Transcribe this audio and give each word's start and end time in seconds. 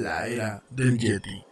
La 0.00 0.26
era 0.26 0.62
del 0.70 0.96
Yeti. 0.98 1.51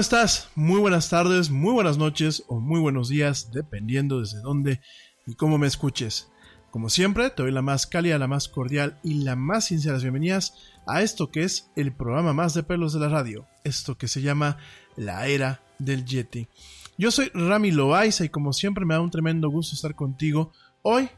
Estás? 0.00 0.48
Muy 0.54 0.80
buenas 0.80 1.10
tardes, 1.10 1.50
muy 1.50 1.74
buenas 1.74 1.98
noches 1.98 2.42
o 2.48 2.58
muy 2.58 2.80
buenos 2.80 3.10
días, 3.10 3.50
dependiendo 3.52 4.20
desde 4.20 4.40
dónde 4.40 4.80
y 5.26 5.34
cómo 5.34 5.58
me 5.58 5.66
escuches. 5.66 6.30
Como 6.70 6.88
siempre, 6.88 7.28
te 7.28 7.42
doy 7.42 7.52
la 7.52 7.60
más 7.60 7.86
cálida, 7.86 8.18
la 8.18 8.26
más 8.26 8.48
cordial 8.48 8.98
y 9.04 9.22
la 9.22 9.36
más 9.36 9.66
sincera 9.66 9.98
bienvenidas 9.98 10.54
a 10.86 11.02
esto 11.02 11.30
que 11.30 11.42
es 11.42 11.70
el 11.76 11.92
programa 11.92 12.32
más 12.32 12.54
de 12.54 12.62
pelos 12.62 12.94
de 12.94 13.00
la 13.00 13.10
radio, 13.10 13.46
esto 13.62 13.98
que 13.98 14.08
se 14.08 14.22
llama 14.22 14.56
La 14.96 15.26
Era 15.26 15.60
del 15.78 16.06
Yeti. 16.06 16.48
Yo 16.96 17.10
soy 17.10 17.30
Rami 17.34 17.70
Loaiza 17.70 18.24
y 18.24 18.30
como 18.30 18.54
siempre 18.54 18.86
me 18.86 18.94
da 18.94 19.02
un 19.02 19.10
tremendo 19.10 19.50
gusto 19.50 19.74
estar 19.74 19.94
contigo 19.94 20.50
hoy, 20.80 21.10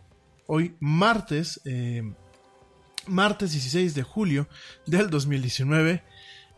hoy 0.49 0.75
martes, 0.81 1.61
eh, 1.67 2.03
martes 3.07 3.53
16 3.53 3.95
de 3.95 4.03
julio 4.03 4.49
del 4.87 5.09
2019 5.09 6.03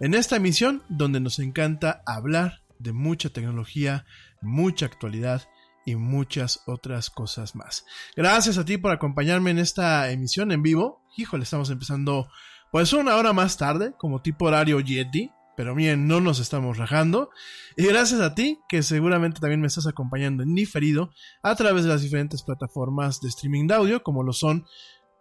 en 0.00 0.14
esta 0.14 0.36
emisión 0.36 0.82
donde 0.88 1.20
nos 1.20 1.38
encanta 1.38 2.02
hablar 2.06 2.62
de 2.78 2.92
mucha 2.92 3.30
tecnología, 3.30 4.04
mucha 4.42 4.86
actualidad 4.86 5.42
y 5.86 5.96
muchas 5.96 6.62
otras 6.66 7.10
cosas 7.10 7.54
más. 7.54 7.84
Gracias 8.16 8.58
a 8.58 8.64
ti 8.64 8.78
por 8.78 8.90
acompañarme 8.90 9.50
en 9.50 9.58
esta 9.58 10.10
emisión 10.10 10.52
en 10.52 10.62
vivo. 10.62 11.02
Híjole, 11.16 11.44
estamos 11.44 11.70
empezando 11.70 12.28
pues 12.72 12.92
una 12.92 13.16
hora 13.16 13.32
más 13.32 13.56
tarde, 13.56 13.94
como 13.98 14.20
tipo 14.20 14.46
horario 14.46 14.80
Yeti, 14.80 15.30
pero 15.56 15.74
bien, 15.74 16.08
no 16.08 16.20
nos 16.20 16.40
estamos 16.40 16.78
rajando. 16.78 17.30
Y 17.76 17.86
gracias 17.86 18.20
a 18.20 18.34
ti, 18.34 18.58
que 18.68 18.82
seguramente 18.82 19.40
también 19.40 19.60
me 19.60 19.68
estás 19.68 19.86
acompañando 19.86 20.42
en 20.42 20.54
diferido 20.54 21.10
a 21.42 21.54
través 21.54 21.84
de 21.84 21.90
las 21.90 22.02
diferentes 22.02 22.42
plataformas 22.42 23.20
de 23.20 23.28
streaming 23.28 23.68
de 23.68 23.74
audio, 23.74 24.02
como 24.02 24.24
lo 24.24 24.32
son 24.32 24.66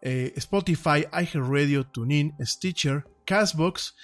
eh, 0.02 0.34
Spotify, 0.36 1.06
iHeartRadio, 1.14 1.86
TuneIn, 1.88 2.36
Stitcher, 2.42 3.06
Castbox, 3.26 3.96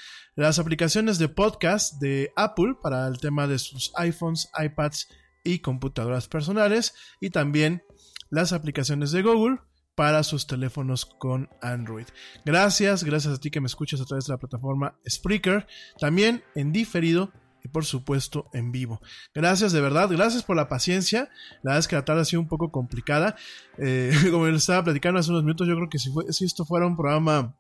las 0.44 0.58
aplicaciones 0.58 1.20
de 1.20 1.28
podcast 1.28 2.00
de 2.00 2.32
Apple 2.38 2.76
para 2.82 3.06
el 3.08 3.20
tema 3.20 3.46
de 3.46 3.60
sus 3.60 3.92
iPhones, 3.98 4.50
iPads 4.58 5.10
y 5.44 5.60
computadoras 5.60 6.30
personales 6.30 6.94
y 7.20 7.30
también 7.30 7.84
las 8.30 8.54
aplicaciones 8.54 9.12
de 9.12 9.22
Google 9.22 9.58
para 9.96 10.24
sus 10.24 10.48
teléfonos 10.48 11.06
con 11.06 11.50
Android. 11.62 12.06
Gracias, 12.46 13.04
gracias 13.04 13.34
a 13.34 13.42
ti 13.42 13.52
que 13.52 13.60
me 13.60 13.68
escuchas 13.68 14.00
a 14.00 14.06
través 14.06 14.28
de 14.28 14.34
la 14.34 14.38
plataforma 14.38 14.98
Spreaker, 15.06 15.68
también 16.00 16.42
en 16.56 16.72
diferido 16.72 17.34
y 17.62 17.68
por 17.68 17.84
supuesto 17.84 18.50
en 18.54 18.72
vivo. 18.72 19.02
Gracias 19.34 19.74
de 19.74 19.82
verdad, 19.82 20.08
gracias 20.10 20.44
por 20.44 20.56
la 20.56 20.70
paciencia. 20.70 21.30
La 21.64 21.72
verdad 21.72 21.80
es 21.80 21.88
que 21.90 21.98
la 21.98 22.06
tarde 22.06 22.22
ha 22.22 22.26
sido 22.26 22.42
un 22.42 22.48
poco 22.48 22.72
complicada. 22.72 23.36
Eh, 23.78 24.14
como 24.32 24.48
les 24.48 24.62
estaba 24.62 24.86
platicando 24.86 25.20
hace 25.20 25.32
unos 25.32 25.44
minutos, 25.44 25.68
yo 25.68 25.76
creo 25.76 25.90
que 25.90 26.00
si, 26.00 26.46
esto 26.46 26.64
fuera 26.64 26.88
un 26.88 26.96
programa 26.96 27.58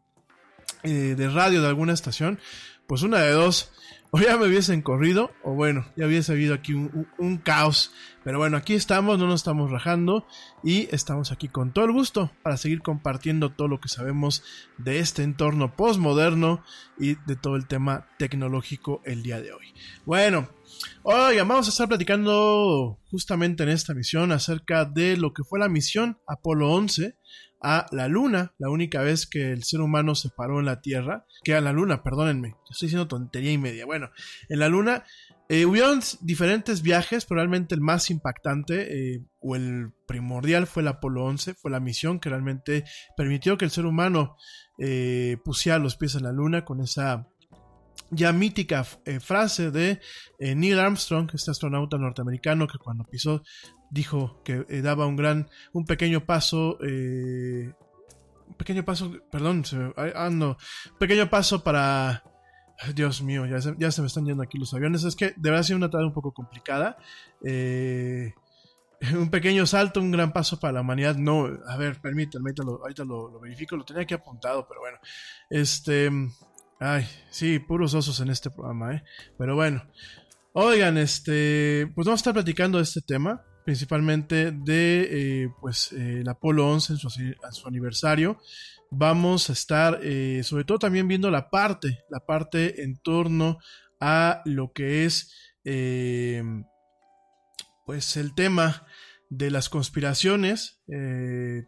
eh, 0.83 1.15
de 1.17 1.29
radio 1.29 1.62
de 1.62 1.67
alguna 1.67 1.93
estación, 1.93 2.39
pues 2.88 3.03
una 3.03 3.19
de 3.19 3.31
dos, 3.31 3.71
o 4.12 4.19
ya 4.19 4.38
me 4.38 4.48
hubiesen 4.48 4.81
corrido, 4.81 5.31
o 5.43 5.53
bueno, 5.53 5.86
ya 5.95 6.07
hubiese 6.07 6.31
habido 6.31 6.53
aquí 6.55 6.74
un, 6.74 7.38
caos. 7.43 7.93
Pero 8.24 8.39
bueno, 8.39 8.57
aquí 8.57 8.74
estamos, 8.74 9.19
no 9.19 9.27
nos 9.27 9.41
estamos 9.41 9.71
rajando 9.71 10.25
y 10.63 10.93
estamos 10.93 11.31
aquí 11.31 11.48
con 11.48 11.74
todo 11.74 11.86
el 11.86 11.91
gusto 11.91 12.31
para 12.43 12.57
seguir 12.57 12.81
compartiendo 12.81 13.51
todo 13.51 13.67
lo 13.67 13.79
que 13.79 13.88
sabemos 13.88 14.43
de 14.77 15.00
este 15.00 15.24
entorno 15.24 15.75
postmoderno 15.75 16.63
y 17.00 17.15
de 17.27 17.36
todo 17.36 17.55
el 17.55 17.67
tema 17.67 18.07
tecnológico 18.17 19.01
el 19.05 19.24
día 19.24 19.41
de 19.41 19.53
hoy. 19.53 19.74
Bueno, 20.05 20.50
Oigan, 21.03 21.48
vamos 21.48 21.67
a 21.67 21.71
estar 21.71 21.88
platicando 21.88 23.00
justamente 23.09 23.63
en 23.63 23.69
esta 23.69 23.93
misión 23.93 24.31
acerca 24.31 24.86
de 24.86 25.17
lo 25.17 25.33
que 25.33 25.43
fue 25.43 25.59
la 25.59 25.69
misión 25.69 26.19
Apolo 26.27 26.71
11 26.71 27.17
a 27.61 27.85
la 27.91 28.07
Luna, 28.07 28.53
la 28.57 28.69
única 28.69 29.01
vez 29.01 29.27
que 29.27 29.51
el 29.51 29.63
ser 29.63 29.81
humano 29.81 30.15
se 30.15 30.29
paró 30.29 30.59
en 30.59 30.65
la 30.65 30.81
Tierra, 30.81 31.25
que 31.43 31.55
a 31.55 31.61
la 31.61 31.73
Luna, 31.73 32.03
perdónenme, 32.03 32.55
estoy 32.69 32.87
diciendo 32.87 33.07
tontería 33.07 33.51
y 33.51 33.57
media. 33.57 33.85
Bueno, 33.85 34.09
en 34.47 34.59
la 34.59 34.69
Luna 34.69 35.03
eh, 35.49 35.65
hubieron 35.65 35.99
diferentes 36.21 36.81
viajes, 36.81 37.25
pero 37.25 37.39
realmente 37.39 37.75
el 37.75 37.81
más 37.81 38.09
impactante 38.09 39.15
eh, 39.15 39.25
o 39.41 39.55
el 39.55 39.91
primordial 40.07 40.67
fue 40.67 40.83
el 40.83 40.87
Apolo 40.87 41.25
11, 41.25 41.55
fue 41.55 41.71
la 41.71 41.79
misión 41.79 42.19
que 42.19 42.29
realmente 42.29 42.83
permitió 43.17 43.57
que 43.57 43.65
el 43.65 43.71
ser 43.71 43.85
humano 43.85 44.37
eh, 44.77 45.37
pusiera 45.43 45.79
los 45.79 45.97
pies 45.97 46.15
en 46.15 46.23
la 46.23 46.31
Luna 46.31 46.63
con 46.63 46.81
esa 46.81 47.27
ya 48.11 48.33
mítica 48.33 48.85
eh, 49.05 49.19
frase 49.19 49.71
de 49.71 49.99
eh, 50.39 50.55
Neil 50.55 50.79
Armstrong, 50.79 51.29
este 51.33 51.51
astronauta 51.51 51.97
norteamericano 51.97 52.67
que 52.67 52.77
cuando 52.77 53.03
pisó 53.03 53.43
dijo 53.89 54.41
que 54.43 54.65
eh, 54.69 54.81
daba 54.81 55.05
un 55.08 55.15
gran, 55.15 55.50
un 55.74 55.86
pequeño 55.86 56.25
paso, 56.25 56.77
eh, 56.84 57.74
un 58.48 58.55
pequeño 58.55 58.84
paso, 58.86 59.12
perdón, 59.31 59.65
se 59.65 59.77
ah, 60.15 60.29
no, 60.31 60.58
pequeño 61.00 61.29
paso 61.29 61.63
para, 61.63 62.24
Dios 62.96 63.22
mío, 63.22 63.46
ya 63.46 63.62
se, 63.62 63.75
ya 63.77 63.91
se 63.91 64.01
me 64.01 64.08
están 64.08 64.25
yendo 64.25 64.43
aquí 64.43 64.58
los 64.58 64.74
aviones, 64.74 65.03
es 65.03 65.15
que 65.15 65.34
de 65.36 65.50
verdad 65.50 65.65
ha 65.72 65.75
una 65.75 65.89
tarea 65.89 66.08
un 66.08 66.13
poco 66.13 66.34
complicada, 66.34 66.98
eh, 67.43 68.34
un 69.13 69.29
pequeño 69.29 69.65
salto, 69.65 70.00
un 70.01 70.12
gran 70.12 70.34
paso 70.34 70.60
para 70.60 70.74
la 70.74 70.81
humanidad, 70.81 71.15
no, 71.15 71.48
a 71.67 71.77
ver, 71.77 72.00
permítanme, 72.01 72.50
ahorita 72.50 72.63
lo, 72.63 72.81
ahorita 72.81 73.03
lo- 73.05 73.29
lo 73.29 73.39
verifico, 73.39 73.75
lo 73.77 73.86
tenía 73.86 74.03
aquí 74.03 74.13
apuntado, 74.13 74.67
pero 74.67 74.81
bueno, 74.81 74.98
este... 75.50 76.12
Ay, 76.81 77.05
sí, 77.29 77.60
puros 77.60 77.93
osos 77.93 78.22
en 78.22 78.29
este 78.29 78.50
programa, 78.50 78.93
¿eh? 78.96 79.03
Pero 79.38 79.53
bueno. 79.53 79.84
Oigan, 80.53 80.98
este, 80.98 81.91
pues 81.93 82.05
vamos 82.05 82.19
a 82.19 82.22
estar 82.22 82.34
platicando 82.34 82.77
de 82.77 82.86
este 82.86 83.01
tema, 83.01 83.43
principalmente 83.69 84.51
de, 84.51 85.43
eh, 85.43 85.53
pues, 85.61 85.91
eh, 85.91 86.21
el 86.21 86.27
Apolo 86.27 86.67
11 86.71 86.93
en 86.93 86.97
su, 86.97 87.67
aniversario. 87.67 88.41
Vamos 88.89 89.51
a 89.51 89.53
estar, 89.53 89.99
eh, 90.01 90.41
sobre 90.43 90.63
todo 90.63 90.79
también 90.79 91.07
viendo 91.07 91.29
la 91.29 91.51
parte, 91.51 91.99
la 92.09 92.19
parte 92.19 92.81
en 92.81 92.97
torno 92.97 93.59
a 93.99 94.41
lo 94.45 94.73
que 94.73 95.05
es, 95.05 95.31
pues, 97.85 98.17
el 98.17 98.33
tema 98.33 98.88
de 99.29 99.51
las 99.51 99.69
conspiraciones, 99.69 100.79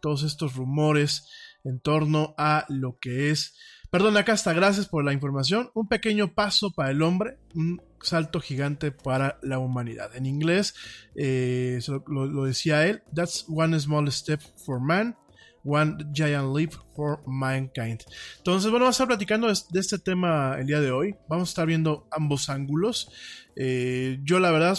todos 0.01 0.23
estos 0.23 0.55
rumores 0.55 1.27
en 1.63 1.79
torno 1.81 2.33
a 2.35 2.65
lo 2.67 2.97
que 2.99 3.29
es 3.29 3.53
Perdón, 3.91 4.15
acá 4.15 4.31
está, 4.31 4.53
gracias 4.53 4.87
por 4.87 5.03
la 5.03 5.11
información. 5.11 5.69
Un 5.73 5.89
pequeño 5.89 6.33
paso 6.33 6.71
para 6.71 6.91
el 6.91 7.01
hombre, 7.01 7.37
un 7.53 7.81
salto 8.03 8.39
gigante 8.39 8.91
para 8.91 9.37
la 9.41 9.59
humanidad. 9.59 10.15
En 10.15 10.25
inglés, 10.25 10.73
eh, 11.15 11.79
lo, 12.07 12.43
decía 12.43 12.87
él, 12.87 13.03
that's 13.13 13.45
one 13.47 13.79
small 13.79 14.11
step 14.11 14.41
for 14.65 14.79
man, 14.79 15.15
one 15.63 15.97
giant 16.11 16.55
leap 16.55 16.73
for 16.95 17.21
mankind. 17.25 18.01
Entonces, 18.37 18.69
bueno, 18.71 18.85
vamos 18.85 18.95
a 18.95 19.03
estar 19.03 19.07
platicando 19.07 19.47
de, 19.47 19.79
este 19.79 19.99
tema 19.99 20.57
el 20.59 20.67
día 20.67 20.81
de 20.81 20.91
hoy. 20.91 21.15
Vamos 21.29 21.49
a 21.49 21.51
estar 21.51 21.67
viendo 21.67 22.07
ambos 22.11 22.49
ángulos. 22.49 23.11
Eh, 23.55 24.19
yo 24.23 24.39
la 24.39 24.51
verdad 24.51 24.77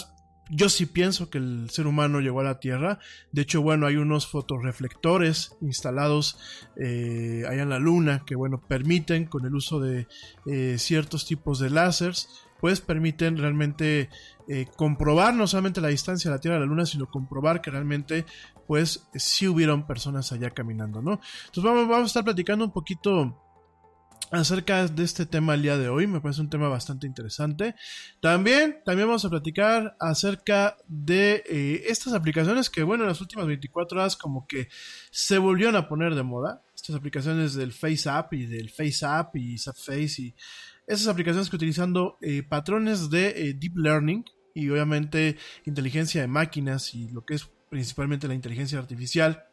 yo 0.49 0.67
sí 0.67 0.85
pienso 0.85 1.29
que 1.29 1.37
el 1.37 1.69
ser 1.69 1.87
humano 1.87 2.19
llegó 2.19 2.41
a 2.41 2.43
la 2.43 2.59
Tierra. 2.59 2.99
De 3.31 3.43
hecho, 3.43 3.61
bueno, 3.61 3.87
hay 3.87 3.95
unos 3.95 4.27
fotorreflectores 4.27 5.55
instalados 5.61 6.37
eh, 6.75 7.43
allá 7.49 7.63
en 7.63 7.69
la 7.69 7.79
Luna 7.79 8.23
que, 8.25 8.35
bueno, 8.35 8.61
permiten 8.67 9.25
con 9.25 9.45
el 9.45 9.55
uso 9.55 9.79
de 9.79 10.05
ciertos 10.77 11.25
tipos 11.25 11.59
de 11.59 11.69
láseres, 11.69 12.42
pues 12.63 12.79
permiten 12.79 13.37
realmente 13.37 14.09
eh, 14.47 14.67
comprobar 14.77 15.33
no 15.33 15.47
solamente 15.47 15.81
la 15.81 15.89
distancia 15.89 16.31
de 16.31 16.37
la 16.37 16.39
Tierra 16.39 16.55
a 16.55 16.59
la 16.61 16.65
Luna, 16.65 16.85
sino 16.85 17.11
comprobar 17.11 17.59
que 17.59 17.69
realmente, 17.69 18.25
pues, 18.67 19.05
sí 19.15 19.49
hubieron 19.49 19.85
personas 19.85 20.31
allá 20.31 20.49
caminando, 20.51 21.01
¿no? 21.01 21.19
Entonces 21.47 21.61
vamos, 21.61 22.03
a 22.03 22.05
estar 22.05 22.23
platicando 22.23 22.63
un 22.63 22.71
poquito 22.71 23.37
acerca 24.31 24.87
de 24.87 25.03
este 25.03 25.25
tema 25.25 25.55
el 25.55 25.63
día 25.63 25.77
de 25.77 25.89
hoy. 25.89 26.07
Me 26.07 26.21
parece 26.21 26.39
un 26.39 26.49
tema 26.49 26.69
bastante 26.69 27.05
interesante. 27.05 27.75
También, 28.21 28.77
también 28.85 29.09
vamos 29.09 29.25
a 29.25 29.29
platicar 29.29 29.97
acerca 29.99 30.77
de 30.87 31.43
eh, 31.45 31.83
estas 31.87 32.13
aplicaciones 32.13 32.69
que, 32.69 32.83
bueno, 32.83 33.03
en 33.03 33.09
las 33.09 33.19
últimas 33.19 33.45
24 33.45 33.99
horas 33.99 34.15
como 34.15 34.47
que 34.47 34.69
se 35.11 35.37
volvieron 35.37 35.75
a 35.75 35.89
poner 35.89 36.15
de 36.15 36.23
moda. 36.23 36.61
Estas 36.73 36.95
aplicaciones 36.95 37.55
del 37.55 37.73
Face 37.73 38.07
App 38.07 38.33
y 38.33 38.45
del 38.45 38.69
Face 38.69 39.05
App 39.05 39.35
y 39.35 39.57
Face 39.57 40.21
y 40.21 40.33
esas 40.87 41.07
aplicaciones 41.07 41.49
que 41.49 41.55
utilizando 41.55 42.17
eh, 42.21 42.43
patrones 42.43 43.09
de 43.09 43.29
eh, 43.29 43.53
Deep 43.53 43.77
Learning 43.77 44.25
y 44.53 44.69
obviamente 44.69 45.37
inteligencia 45.65 46.21
de 46.21 46.27
máquinas 46.27 46.93
y 46.93 47.07
lo 47.09 47.25
que 47.25 47.35
es 47.35 47.49
principalmente 47.69 48.27
la 48.27 48.35
inteligencia 48.35 48.77
artificial, 48.77 49.45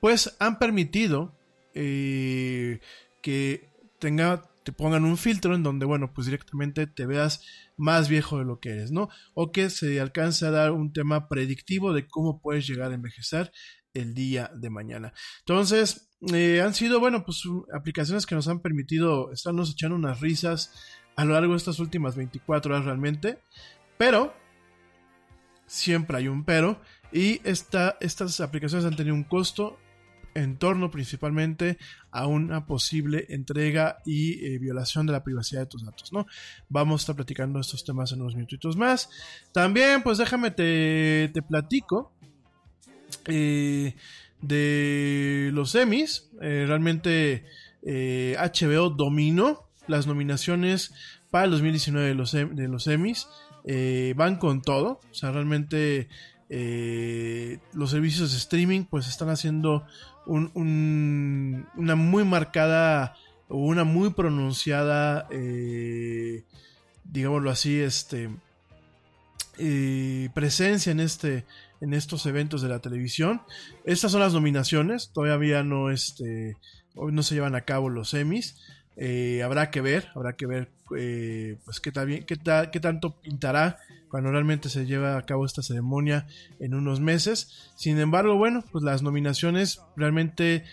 pues 0.00 0.36
han 0.38 0.58
permitido 0.58 1.34
eh, 1.74 2.80
que 3.22 3.68
tenga, 3.98 4.42
te 4.62 4.72
pongan 4.72 5.04
un 5.04 5.16
filtro 5.16 5.54
en 5.54 5.62
donde, 5.62 5.86
bueno, 5.86 6.12
pues 6.12 6.26
directamente 6.26 6.86
te 6.86 7.06
veas 7.06 7.42
más 7.76 8.08
viejo 8.08 8.38
de 8.38 8.44
lo 8.44 8.60
que 8.60 8.70
eres, 8.70 8.92
¿no? 8.92 9.08
O 9.34 9.50
que 9.50 9.68
se 9.70 10.00
alcance 10.00 10.46
a 10.46 10.50
dar 10.50 10.72
un 10.72 10.92
tema 10.92 11.28
predictivo 11.28 11.92
de 11.92 12.06
cómo 12.06 12.40
puedes 12.40 12.66
llegar 12.66 12.92
a 12.92 12.94
envejecer 12.94 13.50
el 13.94 14.14
día 14.14 14.50
de 14.54 14.70
mañana. 14.70 15.12
Entonces, 15.40 16.09
eh, 16.32 16.60
han 16.60 16.74
sido, 16.74 17.00
bueno, 17.00 17.24
pues 17.24 17.42
aplicaciones 17.72 18.26
que 18.26 18.34
nos 18.34 18.48
han 18.48 18.60
permitido 18.60 19.32
estarnos 19.32 19.70
echando 19.70 19.96
unas 19.96 20.20
risas 20.20 20.72
a 21.16 21.24
lo 21.24 21.32
largo 21.34 21.52
de 21.52 21.58
estas 21.58 21.78
últimas 21.78 22.16
24 22.16 22.74
horas 22.74 22.84
realmente, 22.84 23.40
pero 23.96 24.34
siempre 25.66 26.18
hay 26.18 26.28
un 26.28 26.44
pero 26.44 26.80
y 27.12 27.40
esta, 27.44 27.96
estas 28.00 28.40
aplicaciones 28.40 28.84
han 28.84 28.96
tenido 28.96 29.14
un 29.14 29.24
costo 29.24 29.78
en 30.34 30.58
torno 30.58 30.90
principalmente 30.90 31.78
a 32.10 32.26
una 32.26 32.66
posible 32.66 33.26
entrega 33.30 33.98
y 34.04 34.44
eh, 34.46 34.58
violación 34.58 35.06
de 35.06 35.12
la 35.12 35.24
privacidad 35.24 35.62
de 35.62 35.66
tus 35.66 35.84
datos, 35.84 36.12
¿no? 36.12 36.26
Vamos 36.68 37.00
a 37.00 37.02
estar 37.02 37.16
platicando 37.16 37.58
estos 37.60 37.84
temas 37.84 38.12
en 38.12 38.20
unos 38.20 38.34
minutitos 38.34 38.76
más. 38.76 39.10
También, 39.52 40.02
pues 40.02 40.18
déjame 40.18 40.50
te, 40.50 41.30
te 41.32 41.42
platico 41.42 42.12
eh, 43.26 43.94
de 44.42 45.50
los 45.52 45.74
Emmys. 45.74 46.30
Eh, 46.40 46.64
realmente 46.66 47.44
eh, 47.82 48.36
HBO 48.38 48.90
dominó 48.90 49.68
las 49.86 50.06
nominaciones 50.06 50.92
para 51.30 51.44
el 51.46 51.50
2019 51.52 52.08
de 52.08 52.14
los, 52.14 52.34
em- 52.34 52.54
de 52.54 52.68
los 52.68 52.86
Emmys. 52.86 53.28
Eh, 53.64 54.14
van 54.16 54.36
con 54.36 54.62
todo. 54.62 55.00
O 55.10 55.14
sea, 55.14 55.30
realmente 55.32 56.08
eh, 56.48 57.58
los 57.72 57.90
servicios 57.90 58.32
de 58.32 58.38
streaming 58.38 58.84
pues 58.84 59.06
están 59.08 59.28
haciendo 59.28 59.84
un- 60.26 60.50
un- 60.54 61.66
una 61.76 61.94
muy 61.96 62.24
marcada 62.24 63.14
o 63.48 63.58
una 63.58 63.84
muy 63.84 64.10
pronunciada, 64.10 65.26
eh, 65.30 66.44
digámoslo 67.04 67.50
así, 67.50 67.78
este 67.80 68.30
eh, 69.58 70.28
presencia 70.34 70.92
en 70.92 71.00
este 71.00 71.44
en 71.80 71.94
estos 71.94 72.26
eventos 72.26 72.62
de 72.62 72.68
la 72.68 72.78
televisión. 72.80 73.42
Estas 73.84 74.12
son 74.12 74.20
las 74.20 74.32
nominaciones, 74.34 75.10
todavía 75.12 75.62
no 75.62 75.90
este 75.90 76.56
hoy 76.94 77.12
no 77.12 77.22
se 77.22 77.34
llevan 77.34 77.54
a 77.54 77.62
cabo 77.62 77.88
los 77.88 78.14
Emmys. 78.14 78.56
Eh, 78.96 79.42
habrá 79.42 79.70
que 79.70 79.80
ver, 79.80 80.08
habrá 80.14 80.34
que 80.34 80.46
ver 80.46 80.68
eh, 80.98 81.56
pues 81.64 81.80
qué, 81.80 81.92
tal, 81.92 82.24
qué, 82.26 82.36
tal- 82.36 82.70
qué 82.70 82.80
tanto 82.80 83.12
pintará 83.20 83.78
cuando 84.10 84.30
realmente 84.30 84.68
se 84.68 84.84
lleva 84.84 85.16
a 85.16 85.24
cabo 85.24 85.46
esta 85.46 85.62
ceremonia 85.62 86.26
en 86.58 86.74
unos 86.74 87.00
meses. 87.00 87.70
Sin 87.76 87.98
embargo, 87.98 88.36
bueno, 88.36 88.64
pues 88.72 88.82
las 88.84 89.00
nominaciones 89.02 89.80
realmente 89.96 90.64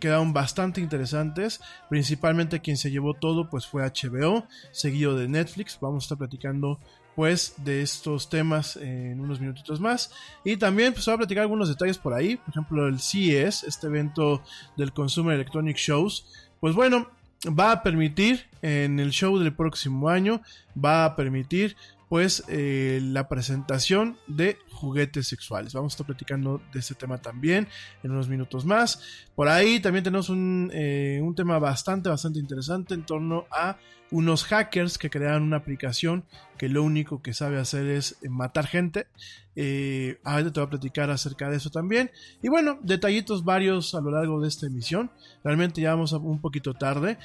quedaron 0.00 0.32
bastante 0.32 0.80
interesantes. 0.80 1.60
Principalmente 1.88 2.60
quien 2.60 2.76
se 2.76 2.90
llevó 2.90 3.14
todo 3.14 3.48
pues 3.50 3.66
fue 3.66 3.82
HBO, 3.82 4.46
seguido 4.70 5.16
de 5.16 5.28
Netflix. 5.28 5.78
Vamos 5.80 6.04
a 6.04 6.06
estar 6.06 6.18
platicando 6.18 6.78
pues 7.18 7.54
de 7.56 7.82
estos 7.82 8.30
temas 8.30 8.76
en 8.76 9.18
unos 9.18 9.40
minutitos 9.40 9.80
más. 9.80 10.12
Y 10.44 10.56
también 10.56 10.92
pues 10.92 11.04
voy 11.04 11.14
a 11.14 11.18
platicar 11.18 11.42
algunos 11.42 11.68
detalles 11.68 11.98
por 11.98 12.14
ahí. 12.14 12.36
Por 12.36 12.50
ejemplo, 12.50 12.86
el 12.86 13.00
CES, 13.00 13.64
este 13.64 13.88
evento 13.88 14.40
del 14.76 14.92
Consumer 14.92 15.34
Electronic 15.34 15.76
Shows. 15.76 16.26
Pues 16.60 16.76
bueno, 16.76 17.10
va 17.46 17.72
a 17.72 17.82
permitir 17.82 18.46
en 18.62 19.00
el 19.00 19.10
show 19.10 19.36
del 19.36 19.52
próximo 19.52 20.08
año, 20.08 20.42
va 20.76 21.04
a 21.04 21.16
permitir 21.16 21.74
pues 22.08 22.44
eh, 22.48 23.00
la 23.02 23.28
presentación 23.28 24.16
de 24.26 24.58
juguetes 24.70 25.28
sexuales. 25.28 25.74
Vamos 25.74 25.92
a 25.92 25.94
estar 25.94 26.06
platicando 26.06 26.62
de 26.72 26.80
este 26.80 26.94
tema 26.94 27.18
también 27.18 27.68
en 28.02 28.10
unos 28.10 28.28
minutos 28.28 28.64
más. 28.64 29.26
Por 29.34 29.48
ahí 29.48 29.80
también 29.80 30.04
tenemos 30.04 30.28
un, 30.28 30.70
eh, 30.72 31.20
un 31.22 31.34
tema 31.34 31.58
bastante, 31.58 32.08
bastante 32.08 32.38
interesante 32.38 32.94
en 32.94 33.04
torno 33.04 33.46
a 33.50 33.78
unos 34.10 34.44
hackers 34.44 34.96
que 34.96 35.10
crearon 35.10 35.42
una 35.42 35.58
aplicación 35.58 36.24
que 36.56 36.68
lo 36.68 36.82
único 36.82 37.20
que 37.22 37.34
sabe 37.34 37.58
hacer 37.58 37.86
es 37.86 38.16
eh, 38.22 38.28
matar 38.28 38.66
gente. 38.66 39.06
Eh, 39.54 40.18
ahorita 40.24 40.52
te 40.52 40.60
voy 40.60 40.66
a 40.66 40.70
platicar 40.70 41.10
acerca 41.10 41.50
de 41.50 41.56
eso 41.56 41.70
también. 41.70 42.10
Y 42.42 42.48
bueno, 42.48 42.78
detallitos 42.82 43.44
varios 43.44 43.94
a 43.94 44.00
lo 44.00 44.10
largo 44.10 44.40
de 44.40 44.48
esta 44.48 44.66
emisión. 44.66 45.10
Realmente 45.44 45.80
ya 45.80 45.90
vamos 45.90 46.12
un 46.12 46.40
poquito 46.40 46.74
tarde. 46.74 47.18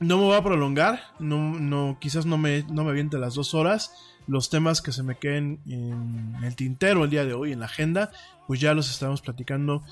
No 0.00 0.18
me 0.18 0.24
voy 0.24 0.36
a 0.36 0.42
prolongar, 0.42 1.00
no, 1.18 1.96
quizás 2.00 2.26
no 2.26 2.38
me, 2.38 2.64
no 2.64 2.84
me 2.84 3.02
las 3.18 3.34
dos 3.34 3.54
horas. 3.54 3.94
Los 4.28 4.50
temas 4.50 4.80
que 4.80 4.92
se 4.92 5.02
me 5.02 5.16
queden 5.16 5.60
en 5.66 6.36
el 6.44 6.54
tintero 6.54 7.04
el 7.04 7.10
día 7.10 7.24
de 7.24 7.34
hoy, 7.34 7.52
en 7.52 7.60
la 7.60 7.66
agenda, 7.66 8.12
pues 8.46 8.60
ya 8.60 8.74
los 8.74 8.90
estaremos 8.90 9.20
platicando. 9.20 9.82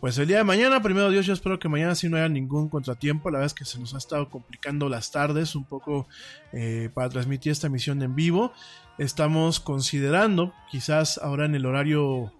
Pues 0.00 0.16
el 0.16 0.26
día 0.26 0.38
de 0.38 0.44
mañana, 0.44 0.80
primero 0.80 1.10
Dios, 1.10 1.26
yo 1.26 1.34
espero 1.34 1.58
que 1.58 1.68
mañana 1.68 1.94
sí 1.94 2.08
no 2.08 2.16
haya 2.16 2.28
ningún 2.28 2.68
contratiempo. 2.68 3.30
La 3.30 3.38
verdad 3.38 3.46
es 3.48 3.54
que 3.54 3.64
se 3.64 3.78
nos 3.78 3.94
ha 3.94 3.98
estado 3.98 4.30
complicando 4.30 4.88
las 4.88 5.10
tardes 5.10 5.54
un 5.54 5.64
poco 5.64 6.08
eh, 6.52 6.88
para 6.94 7.10
transmitir 7.10 7.52
esta 7.52 7.66
emisión 7.66 8.00
en 8.02 8.14
vivo. 8.14 8.52
Estamos 8.96 9.60
considerando, 9.60 10.54
quizás 10.70 11.18
ahora 11.18 11.44
en 11.44 11.54
el 11.54 11.66
horario 11.66 12.32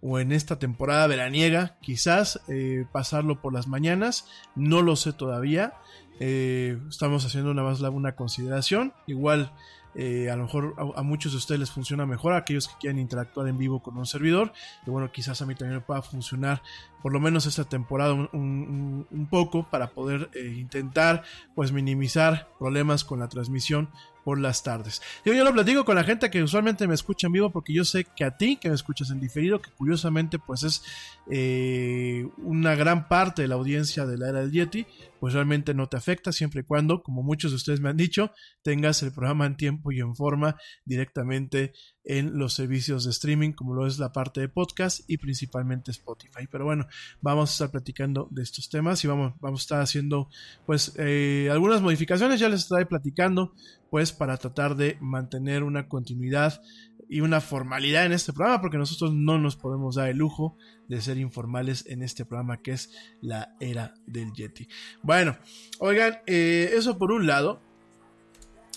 o 0.00 0.18
en 0.18 0.32
esta 0.32 0.58
temporada 0.58 1.06
veraniega, 1.06 1.76
quizás 1.80 2.40
eh, 2.48 2.86
pasarlo 2.92 3.40
por 3.40 3.52
las 3.52 3.68
mañanas. 3.68 4.26
No 4.56 4.82
lo 4.82 4.96
sé 4.96 5.12
todavía. 5.12 5.74
Eh, 6.24 6.78
estamos 6.88 7.26
haciendo 7.26 7.52
nada 7.52 7.68
más 7.68 7.80
una 7.80 8.14
consideración. 8.14 8.92
Igual, 9.08 9.50
eh, 9.96 10.30
a 10.30 10.36
lo 10.36 10.44
mejor 10.44 10.76
a, 10.78 11.00
a 11.00 11.02
muchos 11.02 11.32
de 11.32 11.38
ustedes 11.38 11.58
les 11.58 11.72
funciona 11.72 12.06
mejor, 12.06 12.34
aquellos 12.34 12.68
que 12.68 12.74
quieran 12.78 13.00
interactuar 13.00 13.48
en 13.48 13.58
vivo 13.58 13.82
con 13.82 13.98
un 13.98 14.06
servidor. 14.06 14.52
Y 14.86 14.90
bueno, 14.90 15.10
quizás 15.10 15.42
a 15.42 15.46
mí 15.46 15.56
también 15.56 15.82
pueda 15.82 16.00
funcionar 16.00 16.62
por 17.02 17.12
lo 17.12 17.18
menos 17.18 17.46
esta 17.46 17.64
temporada 17.64 18.14
un 18.14 19.26
poco 19.28 19.68
para 19.68 19.88
poder 19.88 20.30
eh, 20.34 20.54
intentar 20.56 21.24
pues 21.56 21.72
minimizar 21.72 22.48
problemas 22.56 23.02
con 23.02 23.18
la 23.18 23.28
transmisión 23.28 23.90
por 24.24 24.38
las 24.38 24.62
tardes. 24.62 25.02
Yo, 25.24 25.32
yo 25.34 25.44
lo 25.44 25.52
platico 25.52 25.84
con 25.84 25.96
la 25.96 26.04
gente 26.04 26.30
que 26.30 26.42
usualmente 26.42 26.86
me 26.86 26.94
escucha 26.94 27.26
en 27.26 27.32
vivo 27.32 27.50
porque 27.50 27.72
yo 27.72 27.84
sé 27.84 28.04
que 28.04 28.24
a 28.24 28.36
ti 28.36 28.56
que 28.56 28.68
me 28.68 28.74
escuchas 28.74 29.10
en 29.10 29.20
diferido, 29.20 29.60
que 29.60 29.70
curiosamente 29.70 30.38
pues 30.38 30.62
es 30.62 30.82
eh, 31.30 32.26
una 32.38 32.74
gran 32.74 33.08
parte 33.08 33.42
de 33.42 33.48
la 33.48 33.54
audiencia 33.56 34.06
de 34.06 34.18
la 34.18 34.28
era 34.28 34.40
del 34.40 34.52
Yeti, 34.52 34.86
pues 35.20 35.34
realmente 35.34 35.74
no 35.74 35.88
te 35.88 35.96
afecta 35.96 36.32
siempre 36.32 36.60
y 36.60 36.64
cuando, 36.64 37.02
como 37.02 37.22
muchos 37.22 37.52
de 37.52 37.56
ustedes 37.56 37.80
me 37.80 37.88
han 37.88 37.96
dicho, 37.96 38.32
tengas 38.62 39.02
el 39.02 39.12
programa 39.12 39.46
en 39.46 39.56
tiempo 39.56 39.92
y 39.92 40.00
en 40.00 40.16
forma 40.16 40.56
directamente 40.84 41.72
en 42.04 42.38
los 42.38 42.54
servicios 42.54 43.04
de 43.04 43.10
streaming 43.10 43.52
como 43.52 43.74
lo 43.74 43.86
es 43.86 43.98
la 43.98 44.12
parte 44.12 44.40
de 44.40 44.48
podcast 44.48 45.00
y 45.08 45.18
principalmente 45.18 45.90
Spotify. 45.90 46.46
Pero 46.50 46.64
bueno, 46.64 46.86
vamos 47.20 47.50
a 47.50 47.52
estar 47.52 47.70
platicando 47.70 48.28
de 48.30 48.42
estos 48.42 48.68
temas 48.68 49.02
y 49.04 49.08
vamos, 49.08 49.34
vamos 49.40 49.60
a 49.60 49.62
estar 49.62 49.80
haciendo 49.80 50.28
pues 50.66 50.94
eh, 50.98 51.48
algunas 51.52 51.80
modificaciones, 51.80 52.40
ya 52.40 52.48
les 52.48 52.60
estaré 52.60 52.86
platicando 52.86 53.54
pues 53.90 54.12
para 54.12 54.36
tratar 54.36 54.76
de 54.76 54.96
mantener 55.00 55.62
una 55.62 55.88
continuidad 55.88 56.60
y 57.08 57.20
una 57.20 57.42
formalidad 57.42 58.06
en 58.06 58.12
este 58.12 58.32
programa 58.32 58.62
porque 58.62 58.78
nosotros 58.78 59.12
no 59.12 59.38
nos 59.38 59.56
podemos 59.56 59.96
dar 59.96 60.08
el 60.08 60.16
lujo 60.16 60.56
de 60.88 61.00
ser 61.02 61.18
informales 61.18 61.84
en 61.86 62.02
este 62.02 62.24
programa 62.24 62.62
que 62.62 62.72
es 62.72 62.90
la 63.20 63.54
era 63.60 63.94
del 64.06 64.32
Yeti. 64.32 64.66
Bueno, 65.02 65.36
oigan, 65.78 66.20
eh, 66.26 66.70
eso 66.74 66.96
por 66.96 67.12
un 67.12 67.26
lado. 67.26 67.60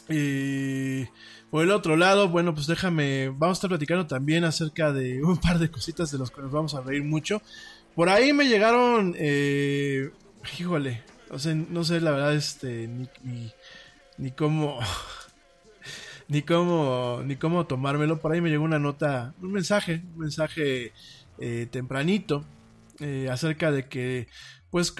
Eh, 0.09 1.09
por 1.55 1.63
el 1.63 1.71
otro 1.71 1.95
lado, 1.95 2.27
bueno, 2.27 2.53
pues 2.53 2.67
déjame, 2.67 3.29
vamos 3.29 3.51
a 3.51 3.59
estar 3.59 3.69
platicando 3.69 4.05
también 4.05 4.43
acerca 4.43 4.91
de 4.91 5.23
un 5.23 5.37
par 5.37 5.57
de 5.57 5.71
cositas 5.71 6.11
de 6.11 6.17
los 6.17 6.29
que 6.29 6.41
nos 6.41 6.51
vamos 6.51 6.75
a 6.75 6.81
reír 6.81 7.05
mucho. 7.05 7.41
Por 7.95 8.09
ahí 8.09 8.33
me 8.33 8.49
llegaron, 8.49 9.15
eh, 9.17 10.11
híjole, 10.59 11.01
o 11.29 11.39
sea, 11.39 11.55
no 11.55 11.85
sé 11.85 12.01
la 12.01 12.11
verdad, 12.11 12.35
este, 12.35 12.89
ni, 12.89 13.53
ni, 14.17 14.31
cómo, 14.31 14.79
ni 16.27 16.41
cómo, 16.41 17.21
ni 17.23 17.37
cómo 17.37 17.65
tomármelo. 17.65 18.19
Por 18.19 18.33
ahí 18.33 18.41
me 18.41 18.49
llegó 18.49 18.65
una 18.65 18.79
nota, 18.79 19.33
un 19.41 19.53
mensaje, 19.53 20.03
un 20.13 20.17
mensaje 20.17 20.91
eh, 21.39 21.67
tempranito 21.71 22.43
eh, 22.99 23.29
acerca 23.31 23.71
de 23.71 23.87
que, 23.87 24.27
pues, 24.71 24.93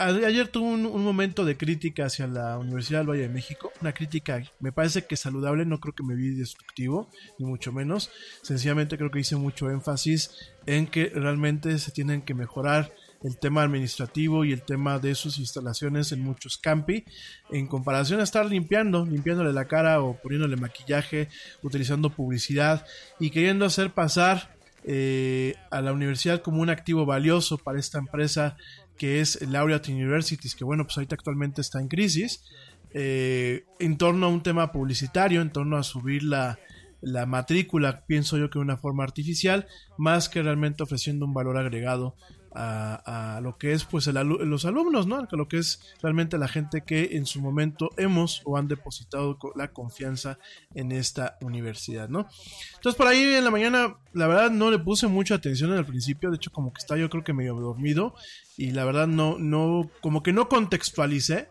ayer 0.00 0.48
tuve 0.48 0.68
un, 0.68 1.04
momento 1.04 1.44
de 1.44 1.56
crítica 1.56 2.06
hacia 2.06 2.26
la 2.26 2.58
Universidad 2.58 3.00
del 3.00 3.10
Valle 3.10 3.22
de 3.22 3.28
México, 3.28 3.72
una 3.80 3.92
crítica, 3.92 4.42
me 4.58 4.72
parece 4.72 5.04
que 5.04 5.16
saludable, 5.16 5.66
no 5.66 5.78
creo 5.78 5.94
que 5.94 6.02
me 6.02 6.14
vi 6.14 6.30
destructivo, 6.30 7.10
ni 7.38 7.46
mucho 7.46 7.72
menos, 7.72 8.10
sencillamente 8.42 8.96
creo 8.96 9.10
que 9.10 9.20
hice 9.20 9.36
mucho 9.36 9.70
énfasis 9.70 10.30
en 10.66 10.86
que 10.86 11.10
realmente 11.14 11.78
se 11.78 11.92
tienen 11.92 12.22
que 12.22 12.34
mejorar 12.34 12.92
el 13.22 13.38
tema 13.38 13.62
administrativo 13.62 14.44
y 14.44 14.52
el 14.52 14.62
tema 14.62 14.98
de 14.98 15.14
sus 15.14 15.38
instalaciones 15.38 16.12
en 16.12 16.22
muchos 16.22 16.56
campi, 16.56 17.04
en 17.50 17.66
comparación 17.66 18.20
a 18.20 18.24
estar 18.24 18.46
limpiando, 18.46 19.04
limpiándole 19.04 19.52
la 19.52 19.66
cara 19.66 20.00
o 20.00 20.16
poniéndole 20.20 20.56
maquillaje, 20.56 21.28
utilizando 21.62 22.10
publicidad 22.10 22.86
y 23.18 23.30
queriendo 23.30 23.66
hacer 23.66 23.92
pasar 23.92 24.56
eh, 24.84 25.56
a 25.70 25.82
la 25.82 25.92
universidad 25.92 26.40
como 26.40 26.62
un 26.62 26.70
activo 26.70 27.04
valioso 27.04 27.58
para 27.58 27.78
esta 27.78 27.98
empresa 27.98 28.56
que 29.00 29.22
es 29.22 29.40
Laureate 29.40 29.90
Universities, 29.90 30.54
que 30.54 30.62
bueno, 30.62 30.84
pues 30.84 30.98
ahorita 30.98 31.14
actualmente 31.14 31.62
está 31.62 31.80
en 31.80 31.88
crisis, 31.88 32.44
eh, 32.92 33.64
en 33.78 33.96
torno 33.96 34.26
a 34.26 34.28
un 34.28 34.42
tema 34.42 34.72
publicitario, 34.72 35.40
en 35.40 35.50
torno 35.50 35.78
a 35.78 35.82
subir 35.84 36.22
la, 36.22 36.58
la 37.00 37.24
matrícula, 37.24 38.04
pienso 38.06 38.36
yo 38.36 38.50
que 38.50 38.58
de 38.58 38.64
una 38.64 38.76
forma 38.76 39.02
artificial, 39.02 39.66
más 39.96 40.28
que 40.28 40.42
realmente 40.42 40.82
ofreciendo 40.82 41.24
un 41.24 41.32
valor 41.32 41.56
agregado 41.56 42.14
a, 42.52 43.40
lo 43.42 43.56
que 43.58 43.72
es 43.72 43.84
pues 43.84 44.06
el 44.06 44.16
los 44.16 44.64
alumnos, 44.64 45.06
¿no? 45.06 45.16
A 45.16 45.36
lo 45.36 45.48
que 45.48 45.58
es 45.58 45.80
realmente 46.02 46.38
la 46.38 46.48
gente 46.48 46.82
que 46.82 47.10
en 47.12 47.26
su 47.26 47.40
momento 47.40 47.90
hemos 47.96 48.42
o 48.44 48.56
han 48.56 48.68
depositado 48.68 49.38
la 49.56 49.72
confianza 49.72 50.38
en 50.74 50.92
esta 50.92 51.38
universidad, 51.40 52.08
¿no? 52.08 52.26
Entonces 52.74 52.96
por 52.96 53.06
ahí 53.06 53.22
en 53.22 53.44
la 53.44 53.50
mañana, 53.50 53.96
la 54.12 54.26
verdad 54.26 54.50
no 54.50 54.70
le 54.70 54.78
puse 54.78 55.06
mucha 55.06 55.36
atención 55.36 55.72
al 55.72 55.86
principio, 55.86 56.30
de 56.30 56.36
hecho 56.36 56.50
como 56.50 56.72
que 56.72 56.78
está 56.78 56.96
yo 56.96 57.08
creo 57.08 57.24
que 57.24 57.32
medio 57.32 57.54
dormido 57.54 58.14
y 58.56 58.72
la 58.72 58.84
verdad 58.84 59.06
no, 59.06 59.38
no, 59.38 59.90
como 60.00 60.22
que 60.22 60.32
no 60.32 60.48
contextualicé. 60.48 61.48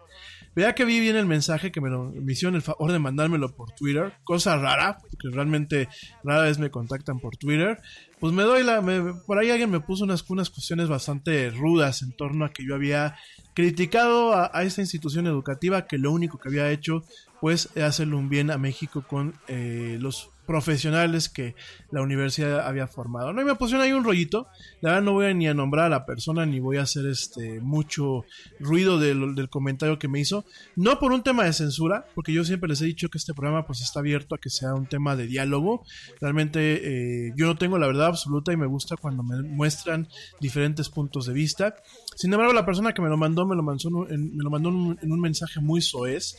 Vea 0.55 0.75
que 0.75 0.83
vi 0.85 0.99
bien 0.99 1.15
el 1.15 1.25
mensaje 1.25 1.71
que 1.71 1.79
me, 1.79 1.89
lo, 1.89 2.05
me 2.11 2.33
hicieron 2.33 2.55
el 2.55 2.61
favor 2.61 2.91
de 2.91 2.99
mandármelo 2.99 3.55
por 3.55 3.71
Twitter, 3.71 4.13
cosa 4.23 4.57
rara, 4.57 4.97
porque 4.99 5.29
realmente 5.31 5.87
rara 6.23 6.43
vez 6.43 6.59
me 6.59 6.69
contactan 6.71 7.19
por 7.19 7.37
Twitter. 7.37 7.77
Pues 8.19 8.33
me 8.33 8.43
doy 8.43 8.63
la. 8.63 8.81
me- 8.81 9.13
por 9.25 9.37
ahí 9.37 9.49
alguien 9.51 9.69
me 9.69 9.79
puso 9.79 10.03
unas, 10.03 10.27
unas 10.29 10.49
cuestiones 10.49 10.89
bastante 10.89 11.49
rudas 11.51 12.01
en 12.01 12.11
torno 12.11 12.43
a 12.45 12.51
que 12.51 12.65
yo 12.65 12.75
había 12.75 13.15
criticado 13.53 14.33
a, 14.33 14.63
esta 14.63 14.81
institución 14.81 15.27
educativa 15.27 15.85
que 15.85 15.97
lo 15.97 16.11
único 16.11 16.37
que 16.39 16.49
había 16.49 16.71
hecho 16.71 17.03
pues 17.41 17.69
es 17.75 17.83
hacerle 17.83 18.15
un 18.15 18.29
bien 18.29 18.51
a 18.51 18.57
México 18.57 19.05
con 19.07 19.33
eh, 19.47 19.97
los 19.99 20.29
profesionales 20.49 21.29
que 21.29 21.53
la 21.91 22.01
universidad 22.01 22.61
había 22.61 22.87
formado. 22.87 23.33
No 23.33 23.41
y 23.43 23.45
me 23.45 23.53
pusieron 23.53 23.85
ahí 23.85 23.91
un 23.91 24.03
rollito. 24.03 24.47
La 24.81 24.89
verdad 24.89 25.03
no 25.03 25.13
voy 25.13 25.27
a 25.27 25.33
ni 25.35 25.47
a 25.47 25.53
nombrar 25.53 25.85
a 25.85 25.89
la 25.89 26.07
persona 26.07 26.43
ni 26.47 26.59
voy 26.59 26.77
a 26.77 26.81
hacer 26.81 27.05
este 27.05 27.61
mucho 27.61 28.25
ruido 28.59 28.97
del, 28.97 29.47
comentario 29.51 29.99
que 29.99 30.07
me 30.07 30.19
hizo. 30.19 30.45
No 30.75 30.97
por 30.97 31.11
un 31.11 31.21
tema 31.21 31.43
de 31.43 31.53
censura, 31.53 32.07
porque 32.15 32.33
yo 32.33 32.43
siempre 32.43 32.67
les 32.67 32.81
he 32.81 32.85
dicho 32.85 33.09
que 33.09 33.19
este 33.19 33.35
programa 33.35 33.67
pues 33.67 33.81
está 33.81 33.99
abierto 33.99 34.33
a 34.33 34.39
que 34.39 34.49
sea 34.49 34.73
un 34.73 34.87
tema 34.87 35.15
de 35.15 35.27
diálogo. 35.27 35.83
Realmente 36.19 37.27
eh, 37.27 37.33
yo 37.35 37.45
no 37.45 37.55
tengo 37.55 37.77
la 37.77 37.85
verdad 37.85 38.07
absoluta 38.07 38.51
y 38.51 38.57
me 38.57 38.65
gusta 38.65 38.97
cuando 38.97 39.21
me 39.21 39.43
muestran 39.43 40.07
diferentes 40.41 40.89
puntos 40.89 41.27
de 41.27 41.33
vista. 41.33 41.75
Sin 42.15 42.33
embargo, 42.33 42.53
la 42.53 42.65
persona 42.65 42.91
que 42.91 43.03
me 43.03 43.09
lo 43.09 43.17
mandó 43.17 43.45
me 43.45 43.55
lo 43.55 43.61
mandó 43.61 44.09
en, 44.09 44.35
me 44.35 44.43
lo 44.43 44.49
mandó 44.49 44.69
en 44.69 45.11
un 45.11 45.21
mensaje 45.21 45.59
muy 45.59 45.83
soez, 45.83 46.35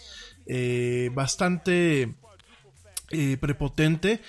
eh, 0.46 1.12
bastante 1.14 2.16
eh, 3.10 3.36
prepotente. 3.38 4.20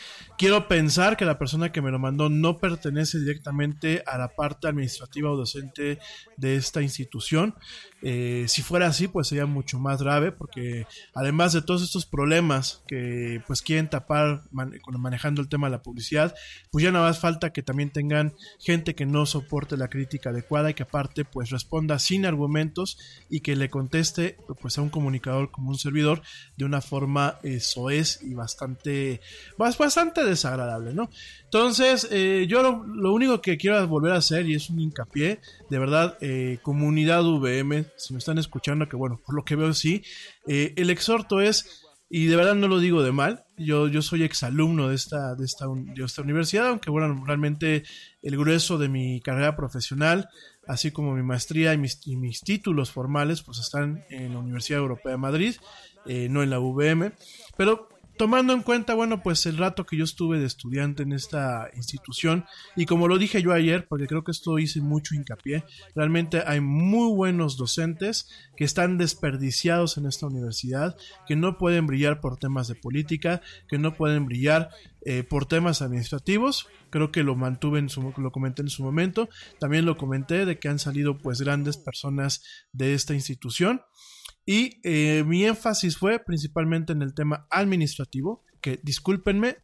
Quiero 0.42 0.68
pensar 0.68 1.18
que 1.18 1.26
la 1.26 1.38
persona 1.38 1.72
que 1.72 1.84
me 1.84 1.92
lo 1.92 2.00
mandó 2.00 2.28
no 2.28 2.58
pertenece 2.58 3.20
directamente 3.20 4.02
a 4.08 4.18
la 4.18 4.30
parte 4.30 4.68
administrativa 4.68 5.30
o 5.30 5.38
docente 5.38 6.00
de 6.36 6.56
esta 6.56 6.82
institución. 6.82 7.54
Eh, 8.02 8.46
si 8.48 8.64
fuera 8.64 8.88
así, 8.88 9.08
pues 9.08 9.28
sería 9.28 9.46
mucho 9.46 9.78
más 9.78 10.02
grave, 10.02 10.32
porque 10.32 10.88
además 11.14 11.54
de 11.54 11.62
todos 11.62 11.84
estos 11.84 12.08
problemas 12.08 12.82
que 12.88 13.44
pues 13.46 13.62
quieren 13.62 13.88
tapar 13.88 14.42
man- 14.50 14.74
manejando 14.98 15.44
el 15.44 15.48
tema 15.48 15.68
de 15.68 15.72
la 15.74 15.84
publicidad, 15.84 16.34
pues 16.72 16.84
ya 16.84 16.92
nada 16.92 17.08
más 17.10 17.20
falta 17.20 17.54
que 17.54 17.62
también 17.62 17.92
tengan 17.92 18.34
gente 18.60 18.96
que 18.96 19.06
no 19.06 19.28
soporte 19.28 19.78
la 19.78 19.90
crítica 19.90 20.32
adecuada 20.32 20.72
y 20.72 20.74
que 20.74 20.82
aparte 20.82 21.24
pues 21.24 21.52
responda 21.52 22.00
sin 22.00 22.26
argumentos 22.26 22.98
y 23.30 23.42
que 23.42 23.56
le 23.56 23.70
conteste 23.70 24.38
pues 24.60 24.80
a 24.80 24.82
un 24.82 24.90
comunicador 24.90 25.52
como 25.52 25.70
un 25.70 25.78
servidor 25.78 26.24
de 26.58 26.66
una 26.66 26.82
forma 26.82 27.38
eh, 27.44 27.60
soez 27.60 28.24
y 28.24 28.34
bastante 28.34 29.22
bas- 29.60 29.78
bastante 29.78 30.31
desagradable, 30.32 30.94
¿no? 30.94 31.10
Entonces, 31.44 32.08
eh, 32.12 32.46
yo 32.50 32.62
lo, 32.64 33.14
único 33.14 33.42
que 33.42 33.58
quiero 33.58 33.88
volver 33.88 34.14
a 34.14 34.18
hacer, 34.18 34.48
y 34.50 34.56
es 34.56 34.70
un 34.70 34.80
hincapié, 34.80 35.40
de 35.70 35.80
verdad, 35.80 36.18
eh, 36.22 36.60
comunidad 36.62 37.24
VM, 37.24 37.86
si 37.98 38.14
me 38.14 38.20
están 38.20 38.38
escuchando, 38.38 38.90
que 38.90 38.96
bueno, 38.96 39.20
por 39.26 39.36
lo 39.36 39.46
que 39.46 39.56
veo 39.56 39.74
sí, 39.74 40.04
eh, 40.48 40.74
el 40.76 40.90
exhorto 40.90 41.42
es 41.42 41.88
Y 42.14 42.26
de 42.26 42.36
verdad 42.36 42.56
no 42.56 42.68
lo 42.68 42.80
digo 42.80 43.04
de 43.04 43.14
mal. 43.14 43.46
Yo, 43.56 43.88
yo 43.88 44.02
soy 44.02 44.24
exalumno 44.24 44.90
de 44.90 44.96
esta, 44.96 45.34
de, 45.34 45.46
esta, 45.46 45.68
de 45.68 46.04
esta 46.04 46.22
universidad, 46.22 46.68
aunque 46.68 46.90
bueno, 46.90 47.24
realmente 47.26 47.84
el 48.22 48.38
grueso 48.38 48.78
de 48.78 48.90
mi 48.90 49.22
carrera 49.22 49.56
profesional, 49.56 50.28
así 50.68 50.92
como 50.92 51.16
mi 51.16 51.24
maestría 51.24 51.74
y 51.74 51.78
mis, 51.78 52.06
y 52.06 52.18
mis 52.18 52.42
títulos 52.42 52.92
formales, 52.92 53.44
pues 53.44 53.60
están 53.60 54.04
en 54.10 54.34
la 54.34 54.40
Universidad 54.40 54.80
Europea 54.80 55.14
de 55.14 55.18
Madrid, 55.18 55.56
eh, 56.06 56.28
no 56.30 56.44
en 56.44 56.50
la 56.50 56.60
UVM. 56.60 57.14
Pero 57.56 57.88
tomando 58.22 58.54
en 58.54 58.62
cuenta, 58.62 58.94
bueno, 58.94 59.24
pues 59.24 59.48
el 59.48 59.58
rato 59.58 59.88
que 59.88 59.98
yo 59.98 60.04
estuve 60.04 60.38
de 60.38 60.46
estudiante 60.46 61.02
en 61.02 61.12
esta 61.12 61.72
institución, 61.74 62.46
y 62.76 62.86
como 62.86 63.08
lo 63.08 63.18
dije 63.18 63.42
yo 63.42 63.52
ayer, 63.52 63.88
porque 63.88 64.06
creo 64.06 64.24
que 64.24 64.30
esto 64.30 64.60
hice 64.60 64.80
mucho 64.80 65.16
hincapié, 65.16 65.64
realmente 65.96 66.44
hay 66.46 66.62
muy 66.62 67.12
buenos 67.16 67.58
docentes 67.58 68.30
que 68.56 68.64
están 68.64 69.00
desperdiciados 69.00 69.98
en 69.98 70.06
esta 70.06 70.28
universidad, 70.28 70.96
que 71.26 71.36
no 71.36 71.58
pueden 71.58 71.88
brillar 71.88 72.22
por 72.22 72.38
temas 72.38 72.68
de 72.68 72.76
política, 72.76 73.42
que 73.68 73.80
no 73.80 73.96
pueden 73.96 74.28
brillar 74.28 74.70
eh, 75.04 75.24
por 75.24 75.48
temas 75.48 75.82
administrativos. 75.82 76.68
Creo 76.92 77.12
que 77.12 77.24
lo 77.24 77.36
mantuve 77.36 77.80
en 77.80 77.90
su, 77.90 78.14
lo 78.16 78.32
comenté 78.32 78.62
en 78.62 78.70
su 78.70 78.84
momento. 78.84 79.30
También 79.60 79.86
lo 79.86 79.98
comenté 79.98 80.46
de 80.46 80.60
que 80.60 80.70
han 80.70 80.78
salido 80.78 81.18
pues 81.18 81.42
grandes 81.42 81.78
personas 81.78 82.44
de 82.72 82.94
esta 82.94 83.16
institución. 83.16 83.82
Y 84.46 84.80
eh, 84.84 85.24
mi 85.26 85.46
énfasis 85.46 85.98
fue 85.98 86.20
principalmente 86.20 86.94
en 86.94 87.02
el 87.02 87.14
tema 87.14 87.48
administrativo, 87.50 88.44
que 88.62 88.80
discúlpenme, 88.84 89.58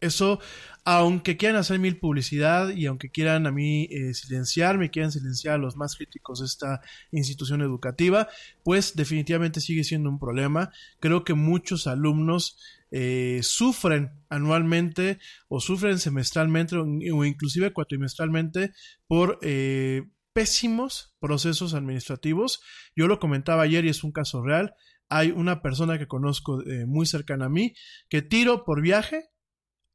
eso, 0.00 0.40
aunque 0.84 1.36
quieran 1.36 1.58
hacer 1.58 1.78
mil 1.78 1.98
publicidad 1.98 2.70
y 2.70 2.86
aunque 2.86 3.10
quieran 3.10 3.46
a 3.46 3.52
mí 3.52 3.88
eh, 3.90 4.14
silenciarme, 4.14 4.90
quieran 4.90 5.12
silenciar 5.12 5.54
a 5.54 5.58
los 5.58 5.76
más 5.76 5.96
críticos 5.96 6.40
de 6.40 6.46
esta 6.46 6.80
institución 7.10 7.62
educativa, 7.62 8.28
pues 8.62 8.94
definitivamente 8.94 9.60
sigue 9.60 9.84
siendo 9.84 10.08
un 10.08 10.18
problema. 10.18 10.70
Creo 11.00 11.24
que 11.24 11.34
muchos 11.34 11.86
alumnos 11.86 12.58
eh, 12.90 13.40
sufren 13.42 14.12
anualmente 14.28 15.18
o 15.48 15.60
sufren 15.60 15.98
semestralmente 15.98 16.76
o, 16.76 16.84
o 16.84 17.24
inclusive 17.24 17.72
cuatrimestralmente 17.72 18.72
por 19.06 19.38
eh, 19.42 20.04
pésimos 20.32 21.14
procesos 21.20 21.74
administrativos. 21.74 22.60
Yo 22.94 23.06
lo 23.06 23.18
comentaba 23.18 23.62
ayer 23.62 23.84
y 23.84 23.88
es 23.88 24.04
un 24.04 24.12
caso 24.12 24.42
real. 24.42 24.74
Hay 25.08 25.30
una 25.30 25.62
persona 25.62 25.98
que 25.98 26.06
conozco 26.06 26.62
eh, 26.62 26.86
muy 26.86 27.06
cercana 27.06 27.46
a 27.46 27.48
mí 27.48 27.74
que 28.08 28.22
tiro 28.22 28.64
por 28.64 28.82
viaje 28.82 29.30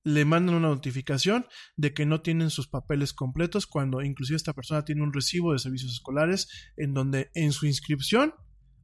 le 0.03 0.25
mandan 0.25 0.55
una 0.55 0.67
notificación 0.67 1.45
de 1.77 1.93
que 1.93 2.05
no 2.05 2.21
tienen 2.21 2.49
sus 2.49 2.67
papeles 2.67 3.13
completos 3.13 3.67
cuando 3.67 4.01
inclusive 4.01 4.35
esta 4.35 4.53
persona 4.53 4.83
tiene 4.83 5.01
un 5.01 5.13
recibo 5.13 5.53
de 5.53 5.59
servicios 5.59 5.93
escolares 5.93 6.49
en 6.75 6.93
donde 6.93 7.31
en 7.35 7.53
su 7.53 7.65
inscripción 7.65 8.33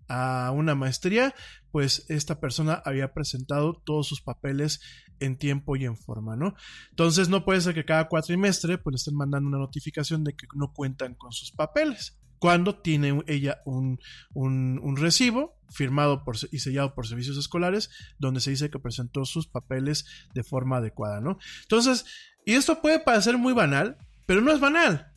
a 0.09 0.51
una 0.51 0.75
maestría, 0.75 1.33
pues 1.71 2.05
esta 2.09 2.39
persona 2.39 2.81
había 2.83 3.13
presentado 3.13 3.73
todos 3.73 4.07
sus 4.07 4.21
papeles 4.21 4.81
en 5.19 5.37
tiempo 5.37 5.75
y 5.75 5.85
en 5.85 5.95
forma, 5.95 6.35
¿no? 6.35 6.55
Entonces 6.89 7.29
no 7.29 7.45
puede 7.45 7.61
ser 7.61 7.73
que 7.73 7.85
cada 7.85 8.07
cuatrimestre 8.07 8.77
pues 8.77 8.93
le 8.93 8.97
estén 8.97 9.15
mandando 9.15 9.47
una 9.47 9.59
notificación 9.59 10.23
de 10.23 10.33
que 10.33 10.47
no 10.55 10.73
cuentan 10.73 11.15
con 11.15 11.31
sus 11.31 11.51
papeles. 11.51 12.17
Cuando 12.39 12.79
tiene 12.79 13.21
ella 13.27 13.61
un, 13.65 13.99
un, 14.33 14.79
un 14.81 14.95
recibo 14.95 15.59
firmado 15.69 16.23
por, 16.23 16.37
y 16.51 16.59
sellado 16.59 16.95
por 16.95 17.05
servicios 17.05 17.37
escolares, 17.37 17.89
donde 18.17 18.39
se 18.39 18.51
dice 18.51 18.69
que 18.69 18.79
presentó 18.79 19.25
sus 19.25 19.47
papeles 19.47 20.05
de 20.33 20.43
forma 20.43 20.77
adecuada, 20.77 21.19
¿no? 21.19 21.37
Entonces, 21.63 22.05
y 22.45 22.53
esto 22.53 22.81
puede 22.81 22.99
parecer 22.99 23.37
muy 23.37 23.53
banal, 23.53 23.97
pero 24.25 24.41
no 24.41 24.51
es 24.51 24.59
banal. 24.59 25.11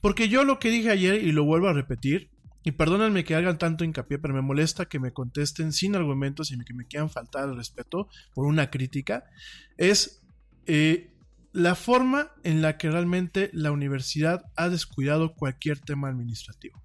Porque 0.00 0.28
yo 0.28 0.44
lo 0.44 0.58
que 0.58 0.70
dije 0.70 0.90
ayer, 0.90 1.24
y 1.24 1.32
lo 1.32 1.44
vuelvo 1.44 1.68
a 1.68 1.72
repetir, 1.72 2.30
y 2.62 2.72
perdónenme 2.72 3.24
que 3.24 3.34
hagan 3.34 3.58
tanto 3.58 3.84
hincapié, 3.84 4.18
pero 4.18 4.34
me 4.34 4.42
molesta 4.42 4.86
que 4.86 4.98
me 4.98 5.12
contesten 5.12 5.72
sin 5.72 5.94
argumentos 5.94 6.50
y 6.50 6.58
que 6.64 6.74
me 6.74 6.86
quieran 6.86 7.10
faltar 7.10 7.44
al 7.44 7.56
respeto 7.56 8.08
por 8.34 8.46
una 8.46 8.70
crítica, 8.70 9.24
es 9.76 10.22
eh, 10.66 11.14
la 11.52 11.74
forma 11.74 12.32
en 12.44 12.62
la 12.62 12.76
que 12.76 12.90
realmente 12.90 13.50
la 13.52 13.72
universidad 13.72 14.44
ha 14.56 14.68
descuidado 14.68 15.34
cualquier 15.34 15.78
tema 15.80 16.08
administrativo. 16.08 16.82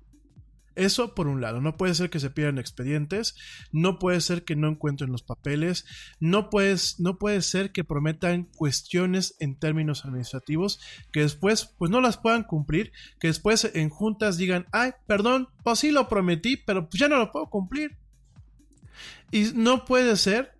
Eso 0.75 1.13
por 1.13 1.27
un 1.27 1.41
lado, 1.41 1.61
no 1.61 1.77
puede 1.77 1.93
ser 1.93 2.09
que 2.09 2.19
se 2.19 2.29
pierdan 2.29 2.57
expedientes, 2.57 3.35
no 3.71 3.99
puede 3.99 4.21
ser 4.21 4.43
que 4.43 4.55
no 4.55 4.67
encuentren 4.67 5.11
los 5.11 5.21
papeles, 5.21 5.85
no, 6.19 6.49
puedes, 6.49 6.99
no 6.99 7.17
puede 7.17 7.41
ser 7.41 7.71
que 7.71 7.83
prometan 7.83 8.45
cuestiones 8.45 9.35
en 9.39 9.57
términos 9.57 10.05
administrativos 10.05 10.79
que 11.11 11.21
después 11.21 11.75
pues 11.77 11.91
no 11.91 12.01
las 12.01 12.17
puedan 12.17 12.43
cumplir, 12.43 12.91
que 13.19 13.27
después 13.27 13.69
en 13.73 13.89
juntas 13.89 14.37
digan, 14.37 14.65
ay, 14.71 14.91
perdón, 15.05 15.49
pues 15.63 15.79
sí 15.79 15.91
lo 15.91 16.09
prometí, 16.09 16.57
pero 16.57 16.89
pues 16.89 16.99
ya 16.99 17.07
no 17.07 17.17
lo 17.17 17.31
puedo 17.31 17.49
cumplir. 17.49 17.97
Y 19.31 19.51
no 19.55 19.85
puede 19.85 20.15
ser 20.15 20.53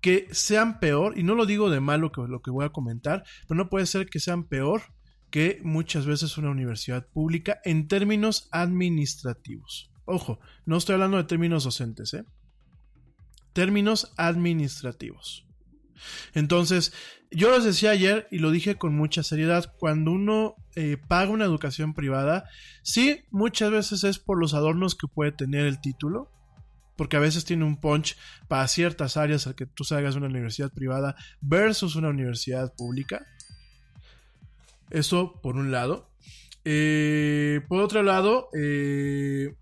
que 0.00 0.28
sean 0.32 0.80
peor, 0.80 1.18
y 1.18 1.22
no 1.22 1.34
lo 1.34 1.46
digo 1.46 1.70
de 1.70 1.80
malo 1.80 2.12
que 2.12 2.22
lo 2.22 2.40
que 2.40 2.50
voy 2.50 2.64
a 2.64 2.70
comentar, 2.70 3.24
pero 3.46 3.56
no 3.56 3.68
puede 3.68 3.86
ser 3.86 4.08
que 4.08 4.20
sean 4.20 4.44
peor 4.44 4.82
que 5.30 5.60
muchas 5.62 6.06
veces 6.06 6.38
una 6.38 6.50
universidad 6.50 7.06
pública 7.08 7.60
en 7.64 7.88
términos 7.88 8.48
administrativos. 8.50 9.90
Ojo, 10.04 10.40
no 10.66 10.76
estoy 10.76 10.94
hablando 10.94 11.16
de 11.16 11.24
términos 11.24 11.64
docentes, 11.64 12.14
¿eh? 12.14 12.24
Términos 13.52 14.12
administrativos. 14.16 15.46
Entonces, 16.34 16.92
yo 17.30 17.50
les 17.54 17.64
decía 17.64 17.90
ayer 17.90 18.26
y 18.30 18.38
lo 18.38 18.50
dije 18.50 18.76
con 18.76 18.96
mucha 18.96 19.22
seriedad, 19.22 19.74
cuando 19.78 20.10
uno 20.10 20.56
eh, 20.74 20.96
paga 21.08 21.30
una 21.30 21.44
educación 21.44 21.94
privada, 21.94 22.48
sí, 22.82 23.24
muchas 23.30 23.70
veces 23.70 24.04
es 24.04 24.18
por 24.18 24.38
los 24.38 24.54
adornos 24.54 24.94
que 24.94 25.06
puede 25.06 25.32
tener 25.32 25.66
el 25.66 25.80
título, 25.80 26.30
porque 26.96 27.16
a 27.16 27.20
veces 27.20 27.44
tiene 27.44 27.64
un 27.64 27.80
punch 27.80 28.16
para 28.48 28.66
ciertas 28.68 29.16
áreas 29.16 29.46
al 29.46 29.54
que 29.54 29.66
tú 29.66 29.84
salgas 29.84 30.14
de 30.14 30.18
una 30.18 30.28
universidad 30.28 30.72
privada 30.72 31.16
versus 31.40 31.96
una 31.96 32.08
universidad 32.08 32.74
pública. 32.76 33.24
Eso 34.90 35.40
por 35.42 35.56
un 35.56 35.70
lado. 35.70 36.10
Eh, 36.64 37.60
por 37.68 37.80
otro 37.80 38.02
lado, 38.02 38.48
eh, 38.58 39.54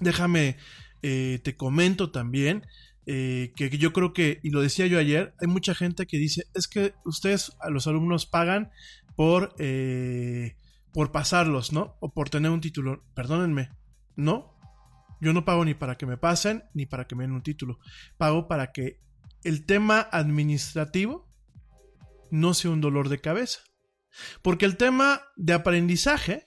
déjame, 0.00 0.56
eh, 1.02 1.40
te 1.42 1.56
comento 1.56 2.10
también 2.10 2.66
que 3.06 3.76
yo 3.78 3.92
creo 3.92 4.14
que, 4.14 4.40
y 4.42 4.48
lo 4.48 4.62
decía 4.62 4.86
yo 4.86 4.98
ayer, 4.98 5.34
hay 5.38 5.46
mucha 5.46 5.74
gente 5.74 6.06
que 6.06 6.16
dice, 6.16 6.44
es 6.54 6.66
que 6.68 6.94
ustedes 7.04 7.52
a 7.60 7.68
los 7.68 7.86
alumnos 7.86 8.24
pagan 8.24 8.70
por, 9.16 9.54
eh, 9.58 10.56
por 10.92 11.12
pasarlos, 11.12 11.72
¿no? 11.72 11.96
O 12.00 12.12
por 12.12 12.30
tener 12.30 12.50
un 12.50 12.60
título. 12.60 13.04
Perdónenme, 13.14 13.70
no. 14.16 14.56
Yo 15.20 15.32
no 15.32 15.44
pago 15.44 15.64
ni 15.64 15.74
para 15.74 15.96
que 15.96 16.06
me 16.06 16.16
pasen, 16.16 16.64
ni 16.74 16.86
para 16.86 17.06
que 17.06 17.14
me 17.14 17.24
den 17.24 17.32
un 17.32 17.42
título. 17.42 17.78
Pago 18.16 18.48
para 18.48 18.72
que 18.72 19.00
el 19.42 19.64
tema 19.66 20.00
administrativo 20.00 21.28
no 22.30 22.54
sea 22.54 22.70
un 22.70 22.80
dolor 22.80 23.08
de 23.08 23.20
cabeza. 23.20 23.60
Porque 24.42 24.64
el 24.64 24.76
tema 24.76 25.22
de 25.36 25.52
aprendizaje, 25.52 26.46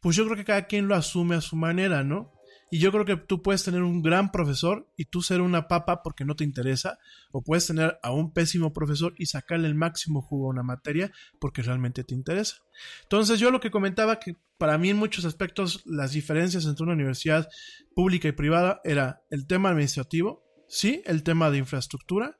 pues 0.00 0.16
yo 0.16 0.24
creo 0.24 0.36
que 0.36 0.44
cada 0.44 0.66
quien 0.66 0.88
lo 0.88 0.94
asume 0.94 1.36
a 1.36 1.40
su 1.40 1.56
manera, 1.56 2.02
¿no? 2.02 2.32
Y 2.72 2.78
yo 2.78 2.90
creo 2.90 3.04
que 3.04 3.16
tú 3.16 3.42
puedes 3.42 3.62
tener 3.64 3.82
un 3.82 4.00
gran 4.00 4.32
profesor 4.32 4.90
y 4.96 5.04
tú 5.04 5.20
ser 5.20 5.42
una 5.42 5.68
papa 5.68 6.02
porque 6.02 6.24
no 6.24 6.36
te 6.36 6.44
interesa, 6.44 6.98
o 7.30 7.42
puedes 7.42 7.66
tener 7.66 7.98
a 8.02 8.12
un 8.12 8.32
pésimo 8.32 8.72
profesor 8.72 9.14
y 9.18 9.26
sacarle 9.26 9.68
el 9.68 9.74
máximo 9.74 10.22
jugo 10.22 10.46
a 10.46 10.50
una 10.52 10.62
materia 10.62 11.12
porque 11.38 11.60
realmente 11.60 12.02
te 12.02 12.14
interesa. 12.14 12.62
Entonces 13.02 13.38
yo 13.40 13.50
lo 13.50 13.60
que 13.60 13.70
comentaba 13.70 14.18
que 14.18 14.36
para 14.56 14.78
mí 14.78 14.88
en 14.88 14.96
muchos 14.96 15.26
aspectos 15.26 15.82
las 15.84 16.12
diferencias 16.12 16.64
entre 16.64 16.84
una 16.84 16.94
universidad 16.94 17.46
pública 17.94 18.28
y 18.28 18.32
privada 18.32 18.80
era 18.84 19.22
el 19.28 19.46
tema 19.46 19.68
administrativo, 19.68 20.42
sí, 20.66 21.02
el 21.04 21.24
tema 21.24 21.50
de 21.50 21.58
infraestructura 21.58 22.38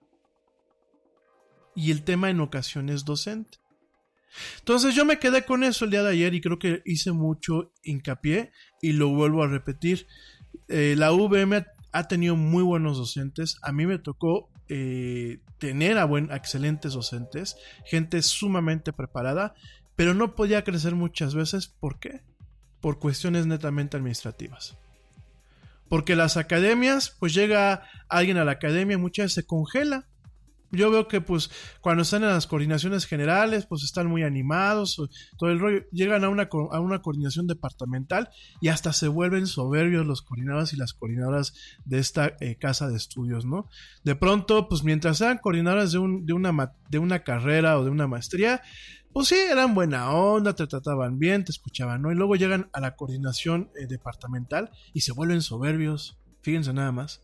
y 1.75 1.91
el 1.91 2.05
tema 2.05 2.31
en 2.31 2.41
ocasiones 2.41 3.05
docente. 3.05 3.59
Entonces 4.59 4.95
yo 4.95 5.05
me 5.05 5.19
quedé 5.19 5.45
con 5.45 5.65
eso 5.65 5.85
el 5.85 5.91
día 5.91 6.03
de 6.03 6.11
ayer 6.11 6.35
y 6.35 6.41
creo 6.41 6.59
que 6.59 6.83
hice 6.85 7.13
mucho 7.13 7.73
hincapié 7.83 8.53
y 8.81 8.93
lo 8.93 9.09
vuelvo 9.09 9.43
a 9.43 9.49
repetir. 9.49 10.07
Eh, 10.69 10.95
la 10.97 11.13
UVM 11.13 11.65
ha 11.93 12.09
tenido 12.09 12.37
muy 12.37 12.63
buenos 12.63 12.99
docentes. 12.99 13.59
A 13.63 13.73
mí 13.73 13.87
me 13.87 13.99
tocó 13.99 14.51
eh, 14.69 15.41
tener 15.59 15.99
a, 15.99 16.05
buen, 16.05 16.31
excelentes 16.33 16.95
docentes, 16.95 17.57
gente 17.85 18.23
sumamente 18.23 18.93
preparada, 18.93 19.55
pero 19.97 20.15
no 20.15 20.35
podía 20.35 20.65
crecer 20.65 20.95
muchas 20.95 21.35
veces. 21.35 21.69
¿Por 21.69 21.99
qué? 21.99 22.23
Por 22.81 22.99
cuestiones 22.99 23.47
netamente 23.47 23.97
administrativas. 23.97 24.77
Porque 25.89 26.17
las 26.17 26.39
academias, 26.39 27.15
pues 27.19 27.35
llega 27.35 27.83
alguien 28.09 28.39
a 28.39 28.45
la 28.45 28.53
academia, 28.53 28.97
muchas 28.97 29.25
veces 29.25 29.35
se 29.35 29.47
congela 29.47 30.09
yo 30.73 30.91
veo 30.91 31.07
que 31.07 31.21
pues 31.21 31.51
cuando 31.81 32.03
están 32.03 32.25
en 32.25 32.31
las 32.31 32.47
coordinaciones 32.47 33.07
generales 33.07 33.67
pues 33.67 33.85
están 33.85 34.07
muy 34.07 34.23
animados, 34.23 35.01
todo 35.39 35.51
el 35.51 35.61
rollo, 35.61 35.85
llegan 35.93 36.25
a 36.25 36.29
una, 36.29 36.49
a 36.71 36.81
una 36.81 37.03
coordinación 37.03 37.47
departamental 37.47 38.31
y 38.61 38.69
hasta 38.69 38.93
se 38.93 39.09
vuelven 39.09 39.47
soberbios 39.47 40.07
los 40.07 40.23
coordinadores 40.23 40.73
y 40.73 40.77
las 40.77 40.95
coordinadoras 40.95 41.55
de 41.85 41.99
esta 41.99 42.37
eh, 42.41 42.57
casa 42.57 42.89
de 42.89 42.97
estudios, 42.97 43.45
¿no? 43.45 43.69
De 44.03 44.17
pronto 44.17 44.69
pues 44.69 44.83
mientras 44.83 45.19
sean 45.19 45.39
coordinadoras 45.39 45.93
de, 45.93 45.99
un, 45.99 46.27
de, 46.27 46.33
una, 46.33 46.73
de 46.89 46.99
una 46.99 47.23
carrera 47.23 47.79
o 47.79 47.85
de 47.85 47.91
una 47.91 48.09
maestría, 48.09 48.63
pues 49.13 49.29
sí, 49.29 49.35
eran 49.35 49.75
buena 49.75 50.11
onda, 50.11 50.55
te 50.55 50.67
trataban 50.67 51.19
bien, 51.19 51.45
te 51.45 51.53
escuchaban, 51.53 52.01
¿no? 52.01 52.11
Y 52.11 52.15
luego 52.15 52.35
llegan 52.35 52.71
a 52.73 52.81
la 52.81 52.97
coordinación 52.97 53.71
eh, 53.79 53.87
departamental 53.87 54.71
y 54.95 55.03
se 55.03 55.13
vuelven 55.13 55.43
soberbios, 55.43 56.19
fíjense 56.41 56.73
nada 56.73 56.93
más. 56.93 57.21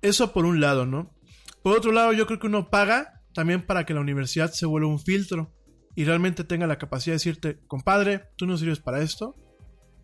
Eso 0.00 0.32
por 0.32 0.46
un 0.46 0.60
lado, 0.60 0.86
¿no? 0.86 1.15
Por 1.66 1.76
otro 1.76 1.90
lado, 1.90 2.12
yo 2.12 2.28
creo 2.28 2.38
que 2.38 2.46
uno 2.46 2.70
paga 2.70 3.24
también 3.34 3.66
para 3.66 3.84
que 3.84 3.92
la 3.92 4.00
universidad 4.00 4.52
se 4.52 4.66
vuelva 4.66 4.86
un 4.86 5.00
filtro 5.00 5.52
y 5.96 6.04
realmente 6.04 6.44
tenga 6.44 6.68
la 6.68 6.78
capacidad 6.78 7.14
de 7.14 7.16
decirte, 7.16 7.58
compadre, 7.66 8.28
tú 8.36 8.46
no 8.46 8.56
sirves 8.56 8.78
para 8.78 9.02
esto 9.02 9.34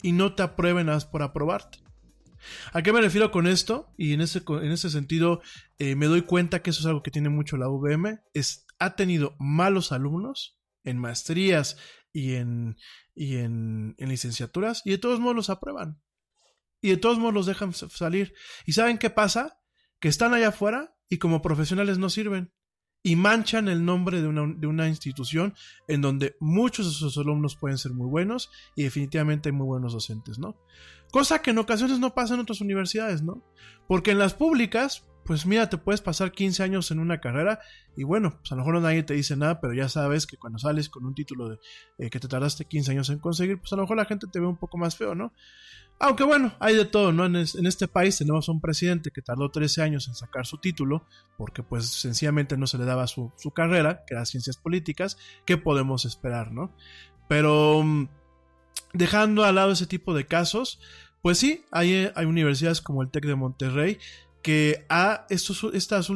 y 0.02 0.10
no 0.10 0.34
te 0.34 0.42
aprueben 0.42 0.86
nada 0.86 0.98
por 1.08 1.22
aprobarte. 1.22 1.78
¿A 2.72 2.82
qué 2.82 2.92
me 2.92 3.00
refiero 3.00 3.30
con 3.30 3.46
esto? 3.46 3.94
Y 3.96 4.12
en 4.12 4.22
ese, 4.22 4.42
en 4.44 4.72
ese 4.72 4.90
sentido 4.90 5.40
eh, 5.78 5.94
me 5.94 6.06
doy 6.06 6.22
cuenta 6.22 6.62
que 6.62 6.70
eso 6.70 6.80
es 6.80 6.86
algo 6.86 7.04
que 7.04 7.12
tiene 7.12 7.28
mucho 7.28 7.56
la 7.56 7.68
UVM. 7.68 8.18
Es, 8.34 8.66
ha 8.80 8.96
tenido 8.96 9.36
malos 9.38 9.92
alumnos 9.92 10.58
en 10.82 10.98
maestrías 10.98 11.76
y 12.12 12.34
en, 12.34 12.76
y 13.14 13.36
en, 13.36 13.94
en 13.98 14.08
licenciaturas 14.08 14.82
y 14.84 14.90
de 14.90 14.98
todos 14.98 15.20
modos 15.20 15.36
los 15.36 15.48
aprueban. 15.48 16.02
Y 16.80 16.88
de 16.88 16.96
todos 16.96 17.20
modos 17.20 17.34
los 17.34 17.46
dejan 17.46 17.72
salir. 17.72 18.34
¿Y 18.66 18.72
saben 18.72 18.98
qué 18.98 19.10
pasa? 19.10 19.60
Que 20.00 20.08
están 20.08 20.34
allá 20.34 20.48
afuera 20.48 20.96
y 21.12 21.18
como 21.18 21.42
profesionales 21.42 21.98
no 21.98 22.08
sirven. 22.08 22.50
Y 23.04 23.16
manchan 23.16 23.68
el 23.68 23.84
nombre 23.84 24.22
de 24.22 24.28
una, 24.28 24.50
de 24.56 24.66
una 24.66 24.88
institución 24.88 25.52
en 25.86 26.00
donde 26.00 26.36
muchos 26.40 26.86
de 26.86 26.92
sus 26.92 27.18
alumnos 27.18 27.54
pueden 27.54 27.76
ser 27.76 27.92
muy 27.92 28.08
buenos 28.08 28.50
y 28.76 28.84
definitivamente 28.84 29.50
hay 29.50 29.52
muy 29.52 29.66
buenos 29.66 29.92
docentes, 29.92 30.38
¿no? 30.38 30.56
Cosa 31.10 31.42
que 31.42 31.50
en 31.50 31.58
ocasiones 31.58 31.98
no 31.98 32.14
pasa 32.14 32.32
en 32.32 32.40
otras 32.40 32.62
universidades, 32.62 33.22
¿no? 33.22 33.44
Porque 33.86 34.12
en 34.12 34.20
las 34.20 34.32
públicas, 34.32 35.06
pues 35.24 35.46
mira, 35.46 35.68
te 35.68 35.78
puedes 35.78 36.00
pasar 36.00 36.32
15 36.32 36.62
años 36.62 36.90
en 36.90 36.98
una 36.98 37.20
carrera 37.20 37.60
y 37.96 38.04
bueno, 38.04 38.38
pues 38.38 38.52
a 38.52 38.56
lo 38.56 38.62
mejor 38.62 38.80
nadie 38.80 39.02
te 39.02 39.14
dice 39.14 39.36
nada, 39.36 39.60
pero 39.60 39.72
ya 39.72 39.88
sabes 39.88 40.26
que 40.26 40.36
cuando 40.36 40.58
sales 40.58 40.88
con 40.88 41.04
un 41.04 41.14
título 41.14 41.58
eh, 41.98 42.10
que 42.10 42.18
te 42.18 42.28
tardaste 42.28 42.64
15 42.64 42.90
años 42.92 43.10
en 43.10 43.18
conseguir, 43.18 43.58
pues 43.58 43.72
a 43.72 43.76
lo 43.76 43.82
mejor 43.82 43.96
la 43.96 44.04
gente 44.04 44.26
te 44.26 44.40
ve 44.40 44.46
un 44.46 44.56
poco 44.56 44.78
más 44.78 44.96
feo, 44.96 45.14
¿no? 45.14 45.32
Aunque 46.00 46.24
bueno, 46.24 46.52
hay 46.58 46.74
de 46.74 46.84
todo, 46.84 47.12
¿no? 47.12 47.26
En 47.26 47.36
este 47.36 47.86
país 47.86 48.18
tenemos 48.18 48.48
a 48.48 48.52
un 48.52 48.60
presidente 48.60 49.12
que 49.12 49.22
tardó 49.22 49.50
13 49.50 49.82
años 49.82 50.08
en 50.08 50.14
sacar 50.14 50.46
su 50.46 50.58
título, 50.58 51.06
porque 51.36 51.62
pues 51.62 51.86
sencillamente 51.86 52.56
no 52.56 52.66
se 52.66 52.78
le 52.78 52.84
daba 52.84 53.06
su, 53.06 53.32
su 53.36 53.52
carrera, 53.52 54.02
que 54.06 54.14
era 54.14 54.24
ciencias 54.24 54.56
políticas, 54.56 55.16
¿qué 55.46 55.58
podemos 55.58 56.04
esperar, 56.04 56.50
¿no? 56.50 56.74
Pero 57.28 57.82
mm, 57.84 58.08
dejando 58.94 59.44
al 59.44 59.54
lado 59.54 59.72
ese 59.72 59.86
tipo 59.86 60.12
de 60.12 60.26
casos, 60.26 60.80
pues 61.22 61.38
sí, 61.38 61.64
hay, 61.70 61.92
eh, 61.92 62.12
hay 62.16 62.26
universidades 62.26 62.80
como 62.80 63.02
el 63.02 63.10
TEC 63.10 63.26
de 63.26 63.36
Monterrey 63.36 63.98
que 64.42 64.84
ha, 64.88 65.26
estos, 65.30 65.64
estas 65.72 66.10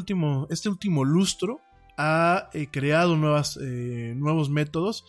este 0.50 0.68
último 0.68 1.04
lustro 1.04 1.60
ha 1.96 2.50
eh, 2.52 2.68
creado 2.70 3.16
nuevas, 3.16 3.58
eh, 3.62 4.14
nuevos 4.16 4.50
métodos 4.50 5.04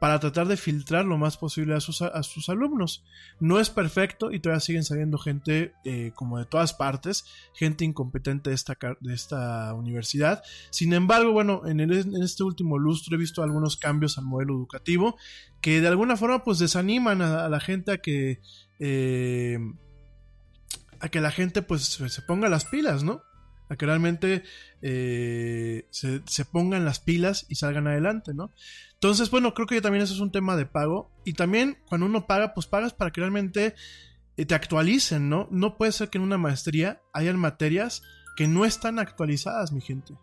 para 0.00 0.18
tratar 0.18 0.48
de 0.48 0.56
filtrar 0.56 1.04
lo 1.04 1.16
más 1.16 1.36
posible 1.36 1.76
a 1.76 1.80
sus, 1.80 2.02
a 2.02 2.22
sus 2.24 2.48
alumnos. 2.48 3.04
No 3.38 3.60
es 3.60 3.70
perfecto 3.70 4.32
y 4.32 4.40
todavía 4.40 4.58
siguen 4.58 4.82
saliendo 4.82 5.16
gente 5.16 5.74
eh, 5.84 6.10
como 6.16 6.38
de 6.40 6.44
todas 6.46 6.74
partes, 6.74 7.24
gente 7.54 7.84
incompetente 7.84 8.50
de 8.50 8.56
esta, 8.56 8.76
de 9.00 9.14
esta 9.14 9.72
universidad. 9.74 10.42
Sin 10.70 10.92
embargo, 10.92 11.30
bueno, 11.30 11.62
en, 11.66 11.78
el- 11.78 11.92
en 11.92 12.20
este 12.22 12.42
último 12.42 12.78
lustro 12.78 13.14
he 13.14 13.18
visto 13.18 13.44
algunos 13.44 13.76
cambios 13.76 14.18
al 14.18 14.24
modelo 14.24 14.54
educativo 14.54 15.16
que 15.60 15.80
de 15.80 15.86
alguna 15.86 16.16
forma 16.16 16.42
pues 16.42 16.58
desaniman 16.58 17.22
a, 17.22 17.44
a 17.44 17.48
la 17.48 17.60
gente 17.60 17.92
a 17.92 17.98
que... 17.98 18.40
eh, 18.80 19.58
a 21.02 21.08
que 21.08 21.20
la 21.20 21.30
gente 21.30 21.60
pues 21.60 21.82
se, 21.84 22.22
ponga 22.22 22.48
las 22.48 22.64
pilas, 22.64 23.02
¿no? 23.02 23.22
A 23.68 23.76
que 23.76 23.86
realmente 23.86 24.44
eh, 24.80 25.86
se, 25.90 26.22
se 26.26 26.44
pongan 26.44 26.84
las 26.84 27.00
pilas 27.00 27.44
y 27.48 27.56
salgan 27.56 27.88
adelante, 27.88 28.32
¿no? 28.32 28.52
Entonces, 28.94 29.30
bueno, 29.30 29.52
creo 29.52 29.66
que 29.66 29.80
también 29.80 30.04
eso 30.04 30.14
es 30.14 30.20
un 30.20 30.30
tema 30.30 30.56
de 30.56 30.64
pago. 30.64 31.10
Y 31.24 31.32
también 31.32 31.76
cuando 31.88 32.06
uno 32.06 32.28
paga, 32.28 32.54
pues 32.54 32.68
pagas 32.68 32.94
para 32.94 33.10
que 33.10 33.20
realmente 33.20 33.74
eh, 34.36 34.46
te 34.46 34.54
actualicen, 34.54 35.28
¿no? 35.28 35.48
No 35.50 35.76
puede 35.76 35.90
ser 35.90 36.08
que 36.08 36.18
en 36.18 36.24
una 36.24 36.38
maestría 36.38 37.02
hayan 37.12 37.36
materias 37.36 38.02
que 38.36 38.46
no 38.46 38.64
están 38.64 39.00
actualizadas, 39.00 39.72
mi 39.72 39.80
gente. 39.80 40.14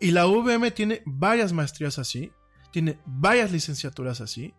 Y 0.00 0.10
la 0.10 0.26
UVM 0.26 0.72
tiene 0.72 1.02
varias 1.06 1.52
maestrías 1.52 2.00
así, 2.00 2.32
tiene 2.72 2.98
varias 3.06 3.52
licenciaturas 3.52 4.20
así. 4.20 4.52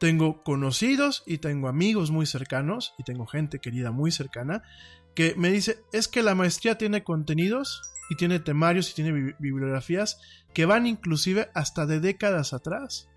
Tengo 0.00 0.42
conocidos 0.42 1.22
y 1.26 1.38
tengo 1.38 1.68
amigos 1.68 2.10
muy 2.10 2.24
cercanos 2.24 2.94
y 2.98 3.04
tengo 3.04 3.26
gente 3.26 3.60
querida 3.60 3.92
muy 3.92 4.10
cercana 4.10 4.62
que 5.14 5.34
me 5.36 5.50
dice, 5.50 5.84
es 5.92 6.08
que 6.08 6.22
la 6.22 6.34
maestría 6.34 6.78
tiene 6.78 7.04
contenidos 7.04 7.82
y 8.08 8.16
tiene 8.16 8.40
temarios 8.40 8.90
y 8.90 8.94
tiene 8.94 9.12
bi- 9.12 9.34
bibliografías 9.38 10.18
que 10.54 10.64
van 10.64 10.86
inclusive 10.86 11.50
hasta 11.54 11.84
de 11.84 12.00
décadas 12.00 12.54
atrás. 12.54 13.08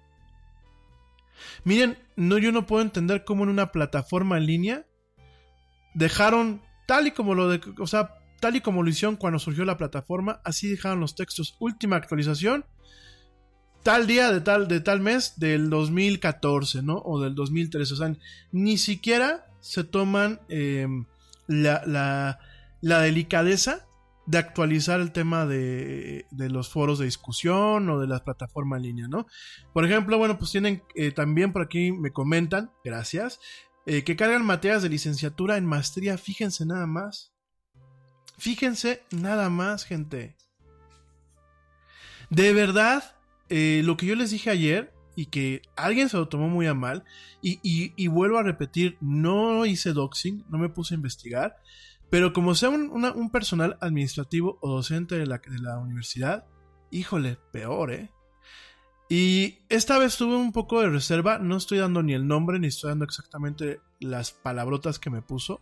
Miren, 1.63 1.97
no, 2.17 2.37
yo 2.37 2.51
no 2.51 2.65
puedo 2.65 2.81
entender 2.81 3.23
cómo 3.23 3.43
en 3.45 3.49
una 3.49 3.71
plataforma 3.71 4.37
en 4.37 4.45
línea 4.45 4.85
dejaron 5.93 6.61
tal 6.85 7.07
y 7.07 7.11
como 7.11 7.33
lo 7.33 7.47
de, 7.49 7.61
o 7.79 7.87
sea, 7.87 8.15
tal 8.41 8.57
y 8.57 8.61
como 8.61 8.83
lo 8.83 8.89
hicieron 8.89 9.15
cuando 9.15 9.39
surgió 9.39 9.63
la 9.63 9.77
plataforma, 9.77 10.41
así 10.43 10.67
dejaron 10.67 10.99
los 10.99 11.15
textos. 11.15 11.55
Última 11.59 11.95
actualización, 11.95 12.65
tal 13.83 14.07
día 14.07 14.31
de 14.31 14.41
tal, 14.41 14.67
de 14.67 14.79
tal 14.79 15.01
mes 15.01 15.33
del 15.37 15.69
2014, 15.69 16.81
¿no? 16.81 17.01
O 17.05 17.21
del 17.21 17.35
2013. 17.35 17.93
O 17.93 17.97
sea, 17.97 18.15
ni 18.51 18.77
siquiera 18.77 19.45
se 19.59 19.83
toman 19.83 20.39
eh, 20.49 20.87
la, 21.47 22.39
la, 22.81 23.01
delicadeza 23.01 23.85
de 24.25 24.37
actualizar 24.37 25.01
el 25.01 25.11
tema 25.11 25.45
de, 25.45 26.25
de 26.31 26.49
los 26.49 26.69
foros 26.69 26.99
de 26.99 27.05
discusión 27.05 27.89
o 27.89 27.99
de 27.99 28.07
la 28.07 28.23
plataforma 28.23 28.77
en 28.77 28.83
línea, 28.83 29.07
¿no? 29.07 29.27
Por 29.73 29.85
ejemplo, 29.85 30.17
bueno, 30.17 30.37
pues 30.37 30.51
tienen 30.51 30.81
eh, 30.95 31.11
también 31.11 31.51
por 31.51 31.61
aquí 31.61 31.91
me 31.91 32.11
comentan, 32.11 32.71
gracias, 32.83 33.39
eh, 33.85 34.03
que 34.03 34.15
cargan 34.15 34.45
materias 34.45 34.81
de 34.81 34.89
licenciatura 34.89 35.57
en 35.57 35.65
maestría, 35.65 36.17
fíjense 36.17 36.65
nada 36.65 36.87
más. 36.87 37.33
Fíjense 38.37 39.03
nada 39.11 39.49
más, 39.49 39.85
gente. 39.85 40.35
De 42.29 42.53
verdad, 42.53 43.15
eh, 43.55 43.81
lo 43.83 43.97
que 43.97 44.07
yo 44.07 44.15
les 44.15 44.31
dije 44.31 44.49
ayer 44.49 44.91
y 45.15 45.27
que 45.27 45.61
alguien 45.75 46.09
se 46.09 46.17
lo 46.17 46.27
tomó 46.27 46.49
muy 46.49 46.65
a 46.65 46.73
mal, 46.73 47.03
y, 47.39 47.59
y- 47.61 48.07
vuelvo 48.07 48.39
a 48.39 48.43
repetir, 48.43 48.97
no 48.99 49.63
hice 49.67 49.93
doxing, 49.93 50.43
no 50.49 50.57
me 50.57 50.69
puse 50.69 50.95
a 50.95 50.97
investigar, 50.97 51.57
pero 52.09 52.33
como 52.33 52.55
sea 52.55 52.69
un, 52.69 52.89
un 52.91 53.29
personal 53.29 53.77
administrativo 53.79 54.57
o 54.61 54.71
docente 54.71 55.15
de 55.19 55.27
la, 55.27 55.37
de 55.37 55.59
la 55.59 55.77
universidad, 55.77 56.47
híjole, 56.89 57.37
peor, 57.51 57.91
¿eh? 57.91 58.09
Y 59.07 59.59
esta 59.69 59.99
vez 59.99 60.17
tuve 60.17 60.35
un 60.35 60.51
poco 60.51 60.81
de 60.81 60.89
reserva, 60.89 61.37
no 61.37 61.57
estoy 61.57 61.77
dando 61.77 62.01
ni 62.01 62.13
el 62.13 62.25
nombre 62.25 62.57
ni 62.57 62.67
estoy 62.67 62.89
dando 62.89 63.05
exactamente 63.05 63.81
las 63.99 64.31
palabrotas 64.31 64.97
que 64.97 65.11
me 65.11 65.21
puso. 65.21 65.61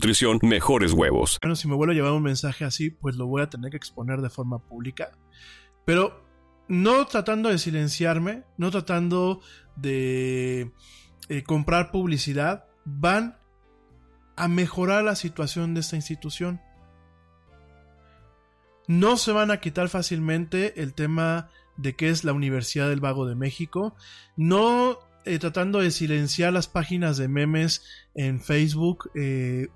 mejores 0.41 0.93
huevos. 0.93 1.37
bueno, 1.41 1.55
si 1.55 1.67
me 1.67 1.75
vuelvo 1.75 1.91
a 1.91 1.95
llevar 1.95 2.11
un 2.13 2.23
mensaje 2.23 2.65
así, 2.65 2.89
pues 2.89 3.15
lo 3.15 3.27
voy 3.27 3.41
a 3.41 3.49
tener 3.49 3.71
que 3.71 3.77
exponer 3.77 4.21
de 4.21 4.29
forma 4.29 4.59
pública. 4.59 5.11
Pero 5.85 6.25
no 6.67 7.05
tratando 7.05 7.49
de 7.49 7.57
silenciarme, 7.57 8.43
no 8.57 8.71
tratando 8.71 9.41
de 9.75 10.71
eh, 11.29 11.43
comprar 11.43 11.91
publicidad, 11.91 12.65
van 12.85 13.37
a 14.35 14.47
mejorar 14.47 15.03
la 15.03 15.15
situación 15.15 15.73
de 15.73 15.81
esta 15.81 15.95
institución. 15.95 16.61
No 18.87 19.17
se 19.17 19.31
van 19.31 19.51
a 19.51 19.59
quitar 19.59 19.89
fácilmente 19.89 20.81
el 20.81 20.93
tema 20.93 21.49
de 21.77 21.95
que 21.95 22.09
es 22.09 22.23
la 22.23 22.33
Universidad 22.33 22.89
del 22.89 22.99
Vago 22.99 23.25
de 23.25 23.35
México. 23.35 23.95
No 24.35 24.99
eh, 25.25 25.37
tratando 25.39 25.79
de 25.79 25.91
silenciar 25.91 26.51
las 26.53 26.67
páginas 26.67 27.17
de 27.17 27.27
memes 27.27 27.83
en 28.15 28.41
Facebook. 28.41 29.11
eh, 29.15 29.67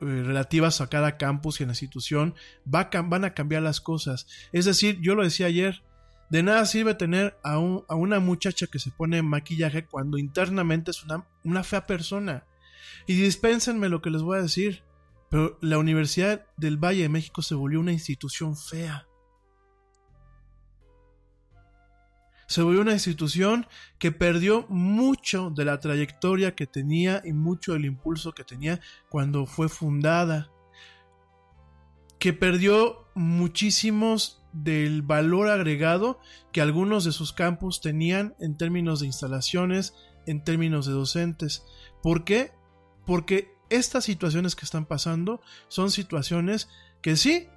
eh, 0.00 0.22
relativas 0.24 0.80
a 0.80 0.88
cada 0.88 1.16
campus 1.16 1.60
y 1.60 1.64
a 1.64 1.66
la 1.66 1.72
institución 1.72 2.34
van 2.64 3.24
a 3.24 3.34
cambiar 3.34 3.62
las 3.62 3.80
cosas. 3.80 4.26
Es 4.52 4.64
decir, 4.64 4.98
yo 5.00 5.14
lo 5.14 5.22
decía 5.22 5.46
ayer, 5.46 5.82
de 6.30 6.42
nada 6.42 6.66
sirve 6.66 6.94
tener 6.94 7.36
a, 7.44 7.58
un- 7.58 7.84
a 7.88 7.94
una 7.94 8.18
muchacha 8.20 8.66
que 8.66 8.78
se 8.78 8.90
pone 8.90 9.22
maquillaje 9.22 9.84
cuando 9.86 10.18
internamente 10.18 10.90
es 10.90 11.04
una, 11.04 11.24
una 11.44 11.62
fea 11.62 11.86
persona. 11.86 12.44
Y 13.06 13.14
dispénsenme 13.14 13.88
lo 13.88 14.02
que 14.02 14.10
les 14.10 14.22
voy 14.22 14.38
a 14.38 14.42
decir, 14.42 14.82
pero 15.30 15.58
la 15.60 15.78
Universidad 15.78 16.46
del 16.56 16.76
Valle 16.76 17.02
de 17.02 17.08
México 17.08 17.42
se 17.42 17.54
volvió 17.54 17.78
una 17.80 17.92
institución 17.92 18.56
fea. 18.56 19.06
Se 22.46 22.62
volvió 22.62 22.80
una 22.80 22.92
institución 22.92 23.66
que 23.98 24.12
perdió 24.12 24.66
mucho 24.68 25.50
de 25.50 25.64
la 25.64 25.80
trayectoria 25.80 26.54
que 26.54 26.66
tenía 26.66 27.22
y 27.24 27.32
mucho 27.32 27.72
del 27.72 27.84
impulso 27.84 28.32
que 28.32 28.44
tenía 28.44 28.80
cuando 29.08 29.46
fue 29.46 29.68
fundada. 29.68 30.50
Que 32.18 32.32
perdió 32.32 33.06
muchísimos 33.14 34.42
del 34.52 35.02
valor 35.02 35.48
agregado 35.48 36.18
que 36.52 36.60
algunos 36.60 37.04
de 37.04 37.12
sus 37.12 37.32
campus 37.32 37.80
tenían 37.80 38.34
en 38.40 38.56
términos 38.56 39.00
de 39.00 39.06
instalaciones, 39.06 39.94
en 40.26 40.42
términos 40.42 40.86
de 40.86 40.92
docentes. 40.92 41.64
¿Por 42.02 42.24
qué? 42.24 42.52
Porque 43.04 43.54
estas 43.68 44.04
situaciones 44.04 44.54
que 44.54 44.64
están 44.64 44.86
pasando 44.86 45.40
son 45.68 45.90
situaciones 45.90 46.68
que 47.02 47.16
sí, 47.16 47.48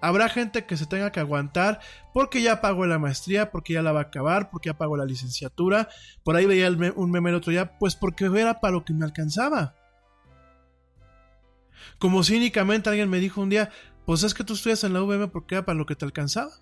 habrá 0.00 0.28
gente 0.28 0.66
que 0.66 0.76
se 0.76 0.86
tenga 0.86 1.12
que 1.12 1.20
aguantar 1.20 1.80
porque 2.12 2.42
ya 2.42 2.60
pagó 2.60 2.86
la 2.86 2.98
maestría, 2.98 3.50
porque 3.50 3.74
ya 3.74 3.82
la 3.82 3.92
va 3.92 4.00
a 4.00 4.04
acabar, 4.04 4.50
porque 4.50 4.68
ya 4.68 4.78
pagó 4.78 4.96
la 4.96 5.04
licenciatura. 5.04 5.88
Por 6.24 6.36
ahí 6.36 6.46
veía 6.46 6.70
un 6.70 7.10
meme 7.10 7.30
el 7.30 7.36
otro 7.36 7.50
día, 7.50 7.78
pues 7.78 7.96
porque 7.96 8.26
era 8.26 8.60
para 8.60 8.72
lo 8.72 8.84
que 8.84 8.92
me 8.92 9.04
alcanzaba. 9.04 9.74
Como 11.98 12.22
cínicamente 12.24 12.88
alguien 12.88 13.08
me 13.08 13.20
dijo 13.20 13.40
un 13.40 13.48
día, 13.48 13.70
pues 14.04 14.22
es 14.22 14.34
que 14.34 14.44
tú 14.44 14.54
estudias 14.54 14.84
en 14.84 14.92
la 14.92 15.02
UVM 15.02 15.30
porque 15.30 15.56
era 15.56 15.64
para 15.64 15.78
lo 15.78 15.86
que 15.86 15.96
te 15.96 16.04
alcanzaba. 16.04 16.52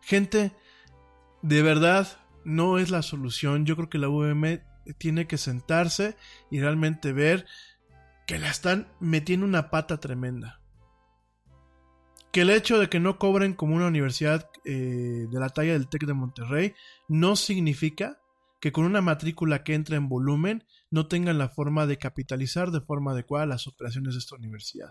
Gente, 0.00 0.52
de 1.42 1.62
verdad, 1.62 2.06
no 2.44 2.78
es 2.78 2.90
la 2.90 3.02
solución. 3.02 3.66
Yo 3.66 3.76
creo 3.76 3.90
que 3.90 3.98
la 3.98 4.08
UVM 4.08 4.60
tiene 4.98 5.26
que 5.26 5.38
sentarse 5.38 6.16
y 6.50 6.60
realmente 6.60 7.12
ver 7.12 7.46
que 8.26 8.38
la 8.38 8.50
están 8.50 8.92
metiendo 9.00 9.46
una 9.46 9.70
pata 9.70 9.98
tremenda. 9.98 10.60
Que 12.32 12.42
el 12.42 12.50
hecho 12.50 12.78
de 12.78 12.88
que 12.90 13.00
no 13.00 13.18
cobren 13.18 13.54
como 13.54 13.76
una 13.76 13.86
universidad 13.86 14.50
eh, 14.64 15.26
de 15.30 15.40
la 15.40 15.48
talla 15.48 15.72
del 15.72 15.88
TEC 15.88 16.04
de 16.04 16.12
Monterrey 16.12 16.74
no 17.08 17.36
significa 17.36 18.20
que 18.60 18.72
con 18.72 18.84
una 18.84 19.00
matrícula 19.00 19.62
que 19.62 19.74
entra 19.74 19.96
en 19.96 20.08
volumen 20.08 20.64
no 20.90 21.06
tengan 21.06 21.38
la 21.38 21.48
forma 21.48 21.86
de 21.86 21.98
capitalizar 21.98 22.72
de 22.72 22.80
forma 22.80 23.12
adecuada 23.12 23.46
las 23.46 23.66
operaciones 23.66 24.14
de 24.14 24.18
esta 24.18 24.36
universidad. 24.36 24.90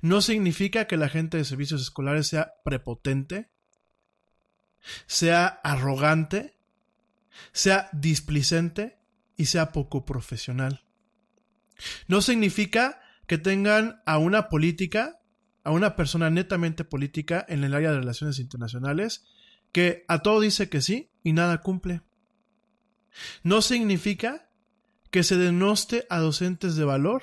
No 0.00 0.22
significa 0.22 0.86
que 0.86 0.96
la 0.96 1.08
gente 1.08 1.36
de 1.36 1.44
servicios 1.44 1.82
escolares 1.82 2.28
sea 2.28 2.54
prepotente, 2.64 3.50
sea 5.06 5.46
arrogante, 5.46 6.56
sea 7.52 7.90
displicente 7.92 8.98
y 9.36 9.46
sea 9.46 9.72
poco 9.72 10.04
profesional. 10.04 10.83
No 12.08 12.22
significa 12.22 13.00
que 13.26 13.38
tengan 13.38 14.02
a 14.06 14.18
una 14.18 14.48
política, 14.48 15.20
a 15.62 15.70
una 15.70 15.96
persona 15.96 16.30
netamente 16.30 16.84
política 16.84 17.44
en 17.48 17.64
el 17.64 17.74
área 17.74 17.90
de 17.90 17.98
relaciones 17.98 18.38
internacionales, 18.38 19.24
que 19.72 20.04
a 20.08 20.20
todo 20.20 20.40
dice 20.40 20.68
que 20.68 20.80
sí 20.80 21.10
y 21.22 21.32
nada 21.32 21.60
cumple. 21.60 22.02
No 23.42 23.62
significa 23.62 24.48
que 25.10 25.22
se 25.22 25.36
denoste 25.36 26.06
a 26.10 26.18
docentes 26.18 26.76
de 26.76 26.84
valor 26.84 27.22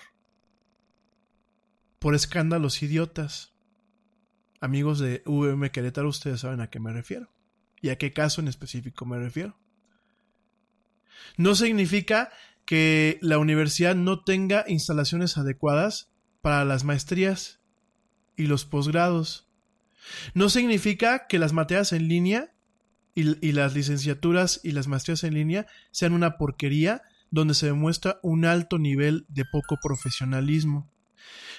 por 2.00 2.16
escándalos 2.16 2.82
idiotas. 2.82 3.54
Amigos 4.60 5.00
de 5.00 5.24
VM 5.26 5.72
Querétaro, 5.72 6.10
ustedes 6.10 6.42
saben 6.42 6.62
a 6.62 6.70
qué 6.70 6.80
me 6.80 6.94
refiero 6.94 7.32
y 7.82 7.90
a 7.90 7.98
qué 7.98 8.14
caso 8.14 8.42
en 8.42 8.48
específico 8.48 9.06
me 9.06 9.18
refiero. 9.18 9.58
No 11.38 11.56
significa 11.56 12.32
que 12.72 13.20
la 13.22 13.38
universidad 13.38 13.96
no 13.96 14.24
tenga 14.24 14.64
instalaciones 14.66 15.38
adecuadas 15.38 16.10
para 16.42 16.64
las 16.64 16.86
maestrías 16.86 17.60
y 18.38 18.46
los 18.46 18.64
posgrados. 18.64 19.50
No 20.36 20.48
significa 20.48 21.28
que 21.28 21.38
las 21.38 21.52
materias 21.52 21.92
en 21.92 22.08
línea 22.08 22.54
y, 23.14 23.52
las 23.52 23.76
licenciaturas 23.76 24.62
y 24.64 24.72
las 24.72 24.88
maestrías 24.88 25.26
en 25.26 25.34
línea 25.34 25.68
sean 25.92 26.14
una 26.14 26.38
porquería 26.38 27.02
donde 27.30 27.56
se 27.56 27.66
demuestra 27.66 28.22
un 28.24 28.46
alto 28.46 28.80
nivel 28.80 29.26
de 29.28 29.44
poco 29.52 29.76
profesionalismo. 29.84 30.90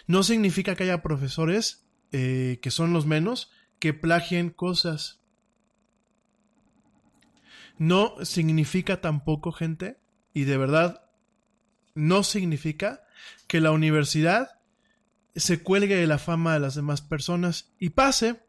No 0.07 0.23
significa 0.23 0.77
que 0.77 0.85
haya 0.85 1.03
profesores, 1.03 1.85
eh, 2.13 2.59
que 2.63 2.71
son 2.71 2.95
los 2.95 3.05
menos, 3.05 3.51
que 3.81 3.93
plagien 3.93 4.49
cosas. 4.49 5.21
No 7.77 8.15
significa 8.25 9.03
tampoco, 9.03 9.53
gente, 9.53 9.99
y 10.35 10.45
de 10.45 10.57
verdad 10.57 11.05
no 11.95 12.23
significa 12.23 13.05
que 13.47 13.61
la 13.61 13.71
universidad 13.71 14.61
se 15.35 15.63
cuelgue 15.63 15.97
de 15.97 16.07
la 16.07 16.19
fama 16.19 16.55
de 16.55 16.61
las 16.61 16.75
demás 16.75 17.01
personas 17.01 17.73
y 17.79 17.91
pase, 17.91 18.41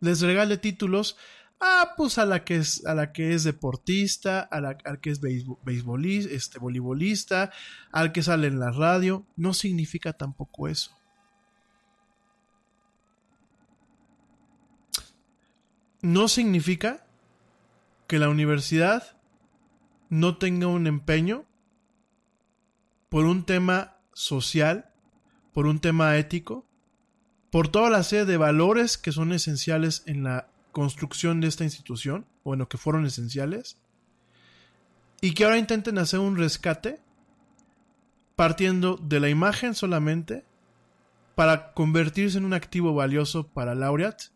les 0.00 0.20
regale 0.20 0.56
títulos 0.58 1.16
ah, 1.60 1.94
pues 1.96 2.18
a 2.18 2.26
la 2.26 2.44
que 2.44 2.56
es, 2.56 2.84
a 2.84 2.94
la 2.94 3.12
que 3.12 3.32
es 3.32 3.44
deportista, 3.44 4.40
a 4.40 4.60
la, 4.60 4.76
al 4.84 5.00
que 5.00 5.10
es 5.10 5.20
beisbo- 5.22 5.58
beisbolista, 5.64 6.34
este, 6.34 6.58
voleibolista, 6.58 7.52
al 7.90 8.12
que 8.12 8.22
sale 8.22 8.48
en 8.48 8.58
la 8.58 8.70
radio, 8.70 9.26
no 9.36 9.54
significa 9.54 10.12
tampoco 10.12 10.68
eso. 10.68 10.90
No 16.02 16.28
significa 16.28 17.06
que 18.06 18.18
la 18.18 18.28
universidad 18.28 19.16
no 20.14 20.36
tenga 20.36 20.68
un 20.68 20.86
empeño 20.86 21.44
por 23.08 23.24
un 23.24 23.44
tema 23.44 23.96
social, 24.12 24.92
por 25.52 25.66
un 25.66 25.80
tema 25.80 26.16
ético, 26.16 26.64
por 27.50 27.66
toda 27.66 27.90
la 27.90 28.04
serie 28.04 28.24
de 28.24 28.36
valores 28.36 28.96
que 28.96 29.10
son 29.10 29.32
esenciales 29.32 30.04
en 30.06 30.22
la 30.22 30.48
construcción 30.70 31.40
de 31.40 31.48
esta 31.48 31.64
institución, 31.64 32.26
bueno, 32.44 32.68
que 32.68 32.78
fueron 32.78 33.04
esenciales, 33.06 33.76
y 35.20 35.34
que 35.34 35.44
ahora 35.44 35.58
intenten 35.58 35.98
hacer 35.98 36.20
un 36.20 36.36
rescate 36.36 37.00
partiendo 38.36 38.96
de 38.96 39.18
la 39.18 39.30
imagen 39.30 39.74
solamente 39.74 40.44
para 41.34 41.72
convertirse 41.72 42.38
en 42.38 42.44
un 42.44 42.54
activo 42.54 42.94
valioso 42.94 43.48
para 43.48 43.74
Laureate, 43.74 44.26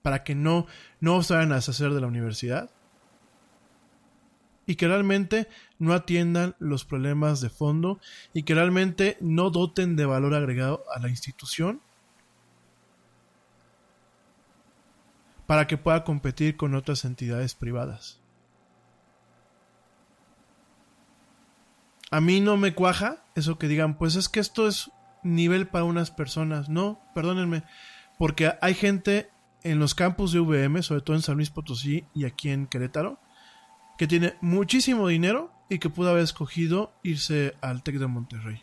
para 0.00 0.22
que 0.22 0.36
no, 0.36 0.66
no 1.00 1.24
se 1.24 1.34
vayan 1.34 1.50
a 1.50 1.56
deshacer 1.56 1.92
de 1.92 2.00
la 2.00 2.06
universidad 2.06 2.73
y 4.66 4.76
que 4.76 4.88
realmente 4.88 5.48
no 5.78 5.92
atiendan 5.92 6.54
los 6.58 6.84
problemas 6.84 7.40
de 7.40 7.50
fondo 7.50 7.98
y 8.32 8.44
que 8.44 8.54
realmente 8.54 9.16
no 9.20 9.50
doten 9.50 9.96
de 9.96 10.06
valor 10.06 10.34
agregado 10.34 10.84
a 10.94 11.00
la 11.00 11.08
institución 11.08 11.80
para 15.46 15.66
que 15.66 15.76
pueda 15.76 16.04
competir 16.04 16.56
con 16.56 16.74
otras 16.74 17.04
entidades 17.04 17.54
privadas. 17.54 18.20
A 22.10 22.20
mí 22.20 22.40
no 22.40 22.56
me 22.56 22.74
cuaja 22.74 23.24
eso 23.34 23.58
que 23.58 23.68
digan, 23.68 23.98
pues 23.98 24.14
es 24.14 24.28
que 24.28 24.40
esto 24.40 24.68
es 24.68 24.90
nivel 25.22 25.66
para 25.66 25.84
unas 25.84 26.10
personas. 26.10 26.68
No, 26.68 27.00
perdónenme, 27.14 27.64
porque 28.18 28.52
hay 28.60 28.74
gente 28.74 29.30
en 29.64 29.78
los 29.78 29.94
campus 29.94 30.32
de 30.32 30.40
VM, 30.40 30.82
sobre 30.82 31.00
todo 31.00 31.16
en 31.16 31.22
San 31.22 31.36
Luis 31.36 31.50
Potosí 31.50 32.04
y 32.14 32.24
aquí 32.24 32.50
en 32.50 32.66
Querétaro, 32.66 33.18
que 33.98 34.06
tiene 34.06 34.34
muchísimo 34.40 35.08
dinero 35.08 35.52
y 35.68 35.78
que 35.78 35.90
pudo 35.90 36.10
haber 36.10 36.22
escogido 36.22 36.92
irse 37.02 37.56
al 37.60 37.82
TEC 37.82 37.96
de 37.96 38.06
Monterrey. 38.06 38.62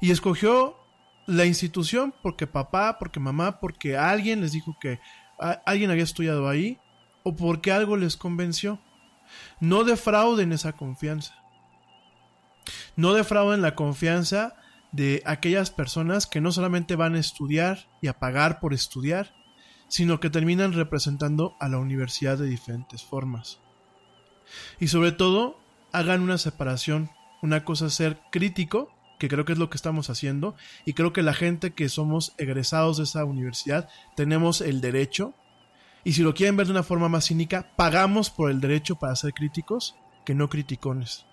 Y 0.00 0.10
escogió 0.10 0.76
la 1.26 1.44
institución 1.44 2.14
porque 2.22 2.46
papá, 2.46 2.98
porque 2.98 3.20
mamá, 3.20 3.60
porque 3.60 3.96
alguien 3.96 4.40
les 4.40 4.52
dijo 4.52 4.76
que 4.80 5.00
alguien 5.66 5.90
había 5.90 6.04
estudiado 6.04 6.48
ahí 6.48 6.78
o 7.22 7.36
porque 7.36 7.72
algo 7.72 7.96
les 7.96 8.16
convenció. 8.16 8.80
No 9.60 9.84
defrauden 9.84 10.52
esa 10.52 10.72
confianza. 10.72 11.34
No 12.96 13.12
defrauden 13.12 13.62
la 13.62 13.74
confianza 13.74 14.56
de 14.92 15.22
aquellas 15.26 15.70
personas 15.70 16.26
que 16.26 16.40
no 16.40 16.52
solamente 16.52 16.96
van 16.96 17.14
a 17.14 17.20
estudiar 17.20 17.88
y 18.00 18.08
a 18.08 18.18
pagar 18.18 18.60
por 18.60 18.72
estudiar, 18.72 19.34
sino 19.88 20.20
que 20.20 20.30
terminan 20.30 20.72
representando 20.72 21.56
a 21.60 21.68
la 21.68 21.78
universidad 21.78 22.38
de 22.38 22.46
diferentes 22.46 23.02
formas. 23.02 23.60
Y 24.78 24.88
sobre 24.88 25.12
todo, 25.12 25.58
hagan 25.92 26.22
una 26.22 26.38
separación. 26.38 27.10
Una 27.42 27.64
cosa 27.64 27.86
es 27.86 27.94
ser 27.94 28.18
crítico, 28.30 28.92
que 29.18 29.28
creo 29.28 29.44
que 29.44 29.52
es 29.52 29.58
lo 29.58 29.70
que 29.70 29.76
estamos 29.76 30.10
haciendo, 30.10 30.54
y 30.84 30.92
creo 30.92 31.12
que 31.12 31.22
la 31.22 31.34
gente 31.34 31.72
que 31.72 31.88
somos 31.88 32.34
egresados 32.38 32.98
de 32.98 33.04
esa 33.04 33.24
universidad 33.24 33.88
tenemos 34.16 34.60
el 34.60 34.80
derecho, 34.80 35.34
y 36.04 36.12
si 36.12 36.22
lo 36.22 36.34
quieren 36.34 36.56
ver 36.56 36.66
de 36.66 36.72
una 36.72 36.82
forma 36.82 37.08
más 37.08 37.26
cínica, 37.26 37.72
pagamos 37.76 38.30
por 38.30 38.50
el 38.50 38.60
derecho 38.60 38.96
para 38.96 39.16
ser 39.16 39.32
críticos 39.34 39.96
que 40.24 40.34
no 40.34 40.48
criticones. 40.48 41.26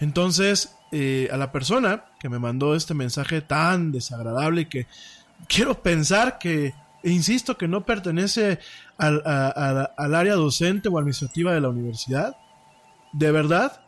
Entonces, 0.00 0.76
eh, 0.90 1.28
a 1.30 1.36
la 1.36 1.52
persona 1.52 2.06
que 2.18 2.28
me 2.28 2.38
mandó 2.38 2.74
este 2.74 2.94
mensaje 2.94 3.42
tan 3.42 3.92
desagradable 3.92 4.62
y 4.62 4.66
que 4.66 4.86
quiero 5.46 5.82
pensar 5.82 6.38
que, 6.38 6.74
e 7.02 7.10
insisto, 7.10 7.56
que 7.56 7.68
no 7.68 7.84
pertenece 7.84 8.58
al, 8.96 9.22
a- 9.24 9.48
a- 9.54 9.94
al 9.96 10.14
área 10.14 10.34
docente 10.34 10.88
o 10.88 10.98
administrativa 10.98 11.52
de 11.52 11.60
la 11.60 11.68
universidad, 11.68 12.36
de 13.12 13.30
verdad, 13.32 13.80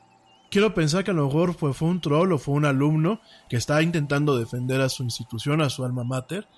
quiero 0.50 0.74
pensar 0.74 1.04
que 1.04 1.10
a 1.10 1.14
lo 1.14 1.26
mejor 1.26 1.54
fue, 1.54 1.74
fue 1.74 1.88
un 1.88 2.00
troll 2.00 2.32
o 2.32 2.38
fue 2.38 2.54
un 2.54 2.64
alumno 2.64 3.20
que 3.48 3.56
está 3.56 3.82
intentando 3.82 4.36
defender 4.38 4.80
a 4.80 4.88
su 4.88 5.02
institución, 5.02 5.60
a 5.60 5.70
su 5.70 5.84
alma 5.84 6.04
mater, 6.04 6.48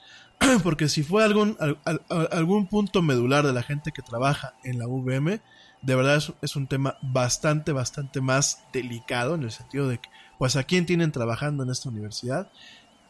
porque 0.62 0.88
si 0.88 1.02
fue 1.02 1.24
algún, 1.24 1.56
al- 1.60 1.78
al- 1.84 2.28
algún 2.32 2.66
punto 2.66 3.02
medular 3.02 3.46
de 3.46 3.52
la 3.52 3.62
gente 3.62 3.92
que 3.92 4.02
trabaja 4.02 4.54
en 4.64 4.78
la 4.78 4.86
VM, 4.86 5.40
de 5.82 5.94
verdad 5.96 6.16
es, 6.16 6.32
es 6.42 6.54
un 6.54 6.68
tema 6.68 6.96
bastante, 7.02 7.72
bastante 7.72 8.20
más 8.20 8.62
delicado 8.72 9.34
en 9.34 9.42
el 9.42 9.50
sentido 9.50 9.88
de 9.88 9.98
que, 9.98 10.08
pues 10.38 10.54
a 10.56 10.62
quién 10.64 10.86
tienen 10.86 11.12
trabajando 11.12 11.62
en 11.64 11.70
esta 11.70 11.88
universidad. 11.88 12.50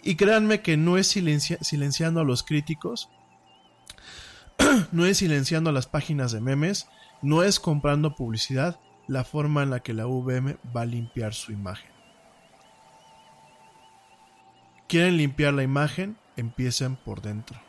Y 0.03 0.17
créanme 0.17 0.63
que 0.63 0.77
no 0.77 0.99
es 0.99 1.07
silencia- 1.07 1.59
silenciando 1.63 2.21
a 2.21 2.25
los 2.25 2.43
críticos, 2.43 3.09
no 4.93 5.07
es 5.07 5.19
silenciando 5.19 5.71
a 5.71 5.73
las 5.73 5.87
páginas 5.87 6.33
de 6.33 6.41
memes, 6.41 6.89
no 7.23 7.43
es 7.43 7.61
comprando 7.61 8.15
publicidad 8.17 8.81
la 9.07 9.25
forma 9.25 9.63
en 9.63 9.71
la 9.71 9.81
que 9.81 9.95
la 9.95 10.07
VM 10.07 10.57
va 10.77 10.83
a 10.83 10.87
limpiar 10.87 11.35
su 11.35 11.53
imagen. 11.53 11.91
Quieren 14.89 15.17
limpiar 15.17 15.55
la 15.55 15.63
imagen, 15.63 16.19
empiecen 16.37 16.97
por 16.97 17.23
dentro. 17.23 17.61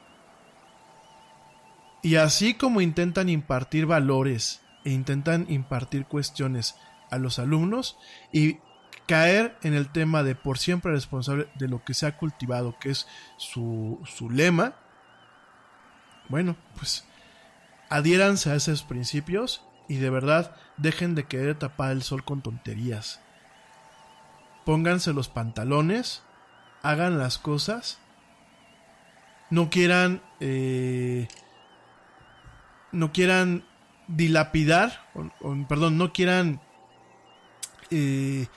Y 2.02 2.16
así 2.16 2.56
como 2.56 2.82
intentan 2.82 3.30
impartir 3.30 3.86
valores 3.86 4.62
e 4.84 4.92
intentan 4.92 5.46
impartir 5.50 6.06
cuestiones 6.06 6.76
a 7.10 7.18
los 7.18 7.40
alumnos 7.40 7.98
y 8.34 8.58
caer 9.08 9.58
en 9.64 9.74
el 9.74 9.90
tema 9.92 10.24
de 10.24 10.36
por 10.36 10.58
siempre 10.58 10.92
responsable 10.92 11.48
de 11.56 11.68
lo 11.68 11.84
que 11.84 11.94
se 11.94 12.06
ha 12.06 12.18
cultivado, 12.18 12.78
que 12.80 12.90
es 12.92 13.08
su, 13.38 14.00
su 14.06 14.30
lema, 14.30 14.76
bueno, 16.30 16.56
pues 16.78 17.06
adhiéranse 17.90 18.50
a 18.52 18.56
esos 18.56 18.84
principios 18.84 19.62
y 19.88 19.98
de 19.98 20.10
verdad 20.10 20.56
dejen 20.78 21.16
de 21.16 21.26
querer 21.26 21.60
tapar 21.60 21.92
el 21.92 22.02
sol 22.04 22.24
con 22.24 22.42
tonterías. 22.42 23.20
Pónganse 24.66 25.12
los 25.14 25.28
pantalones, 25.28 26.24
hagan 26.82 27.20
las 27.20 27.38
cosas, 27.38 28.00
no 29.50 29.70
quieran, 29.70 30.22
eh, 30.40 31.28
no 32.94 33.12
quieran 33.12 33.66
dilapidar, 34.08 35.06
o- 35.14 35.68
perdón, 35.68 35.98
no 35.98 36.14
quieran 36.14 36.62
eh, 37.92 38.48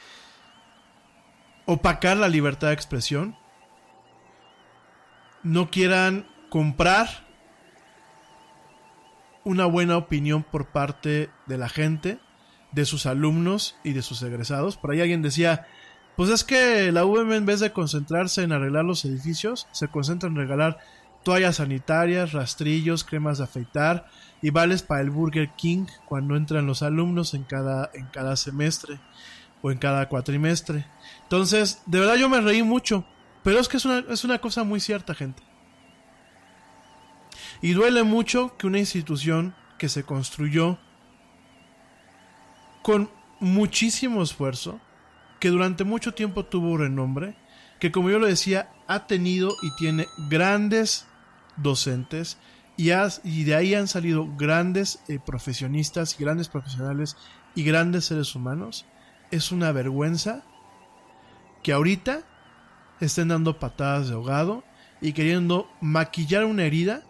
opacar 1.66 2.16
la 2.16 2.28
libertad 2.28 2.68
de 2.68 2.74
expresión, 2.74 3.36
no 5.42 5.70
quieran 5.70 6.26
comprar 6.48 7.26
una 9.44 9.66
buena 9.66 9.96
opinión 9.96 10.42
por 10.42 10.66
parte 10.66 11.30
de 11.46 11.58
la 11.58 11.68
gente, 11.68 12.18
de 12.72 12.84
sus 12.84 13.06
alumnos 13.06 13.76
y 13.84 13.92
de 13.92 14.02
sus 14.02 14.22
egresados. 14.22 14.76
Por 14.76 14.90
ahí 14.90 15.00
alguien 15.00 15.22
decía, 15.22 15.66
pues 16.16 16.30
es 16.30 16.44
que 16.44 16.90
la 16.90 17.04
UVM 17.04 17.32
en 17.32 17.46
vez 17.46 17.60
de 17.60 17.72
concentrarse 17.72 18.42
en 18.42 18.52
arreglar 18.52 18.84
los 18.84 19.04
edificios, 19.04 19.68
se 19.72 19.88
concentra 19.88 20.28
en 20.28 20.36
regalar 20.36 20.78
toallas 21.22 21.56
sanitarias, 21.56 22.32
rastrillos, 22.32 23.04
cremas 23.04 23.38
de 23.38 23.44
afeitar 23.44 24.06
y 24.42 24.50
vales 24.50 24.82
para 24.82 25.00
el 25.00 25.10
Burger 25.10 25.50
King 25.56 25.86
cuando 26.06 26.36
entran 26.36 26.66
los 26.66 26.82
alumnos 26.82 27.34
en 27.34 27.44
cada, 27.44 27.90
en 27.94 28.06
cada 28.06 28.36
semestre 28.36 29.00
o 29.62 29.70
en 29.70 29.78
cada 29.78 30.08
cuatrimestre. 30.08 30.86
Entonces, 31.22 31.82
de 31.86 32.00
verdad 32.00 32.16
yo 32.16 32.28
me 32.28 32.40
reí 32.40 32.62
mucho, 32.62 33.04
pero 33.42 33.58
es 33.58 33.68
que 33.68 33.76
es 33.76 33.84
una, 33.84 34.04
es 34.10 34.24
una 34.24 34.38
cosa 34.38 34.64
muy 34.64 34.80
cierta, 34.80 35.14
gente. 35.14 35.42
Y 37.62 37.72
duele 37.72 38.02
mucho 38.02 38.56
que 38.56 38.66
una 38.66 38.78
institución 38.78 39.54
que 39.78 39.88
se 39.88 40.04
construyó 40.04 40.78
con 42.82 43.10
muchísimo 43.40 44.22
esfuerzo, 44.22 44.80
que 45.40 45.48
durante 45.48 45.84
mucho 45.84 46.14
tiempo 46.14 46.44
tuvo 46.44 46.76
renombre, 46.76 47.36
que 47.80 47.92
como 47.92 48.10
yo 48.10 48.18
lo 48.18 48.26
decía, 48.26 48.70
ha 48.86 49.06
tenido 49.06 49.50
y 49.62 49.74
tiene 49.76 50.06
grandes 50.28 51.06
docentes 51.56 52.38
y, 52.76 52.90
y 53.24 53.44
de 53.44 53.54
ahí 53.54 53.74
han 53.74 53.88
salido 53.88 54.26
grandes 54.36 55.00
eh, 55.08 55.18
profesionistas, 55.24 56.16
grandes 56.18 56.48
profesionales 56.48 57.16
y 57.54 57.64
grandes 57.64 58.06
seres 58.06 58.34
humanos, 58.34 58.86
es 59.30 59.52
una 59.52 59.72
vergüenza 59.72 60.42
que 61.62 61.72
ahorita 61.72 62.22
estén 63.00 63.28
dando 63.28 63.58
patadas 63.58 64.08
de 64.08 64.14
ahogado 64.14 64.64
y 65.00 65.12
queriendo 65.12 65.68
maquillar 65.80 66.44
una 66.44 66.64
herida, 66.64 67.02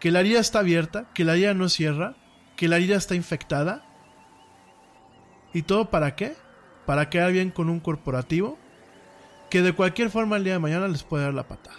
que 0.00 0.10
la 0.10 0.20
herida 0.20 0.40
está 0.40 0.60
abierta, 0.60 1.06
que 1.14 1.24
la 1.24 1.34
herida 1.34 1.54
no 1.54 1.68
cierra, 1.68 2.16
que 2.56 2.68
la 2.68 2.76
herida 2.76 2.96
está 2.96 3.14
infectada. 3.14 3.84
¿Y 5.52 5.62
todo 5.62 5.90
para 5.90 6.16
qué? 6.16 6.34
Para 6.86 7.10
quedar 7.10 7.32
bien 7.32 7.50
con 7.50 7.68
un 7.68 7.80
corporativo 7.80 8.58
que 9.50 9.62
de 9.62 9.72
cualquier 9.72 10.10
forma 10.10 10.36
el 10.36 10.44
día 10.44 10.54
de 10.54 10.58
mañana 10.58 10.88
les 10.88 11.02
puede 11.02 11.24
dar 11.24 11.34
la 11.34 11.48
patada. 11.48 11.76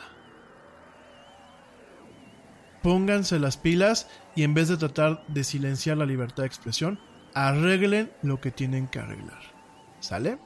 Pónganse 2.82 3.40
las 3.40 3.58
pilas 3.58 4.08
y 4.36 4.44
en 4.44 4.54
vez 4.54 4.70
de 4.70 4.78
tratar 4.78 5.24
de 5.28 5.44
silenciar 5.44 5.98
la 5.98 6.06
libertad 6.06 6.44
de 6.44 6.48
expresión, 6.48 7.00
arreglen 7.34 8.12
lo 8.22 8.40
que 8.40 8.52
tienen 8.52 8.88
que 8.88 9.00
arreglar. 9.00 9.59
¿Sale? 10.00 10.39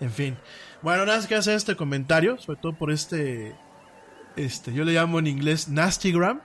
En 0.00 0.10
fin. 0.10 0.36
Bueno, 0.82 1.06
nada 1.06 1.18
más 1.18 1.26
que 1.26 1.34
hacer 1.34 1.56
este 1.56 1.76
comentario, 1.76 2.38
sobre 2.38 2.60
todo 2.60 2.72
por 2.74 2.90
este, 2.90 3.54
este, 4.36 4.72
yo 4.72 4.84
le 4.84 4.92
llamo 4.92 5.18
en 5.18 5.26
inglés 5.26 5.68
nastygram, 5.68 6.40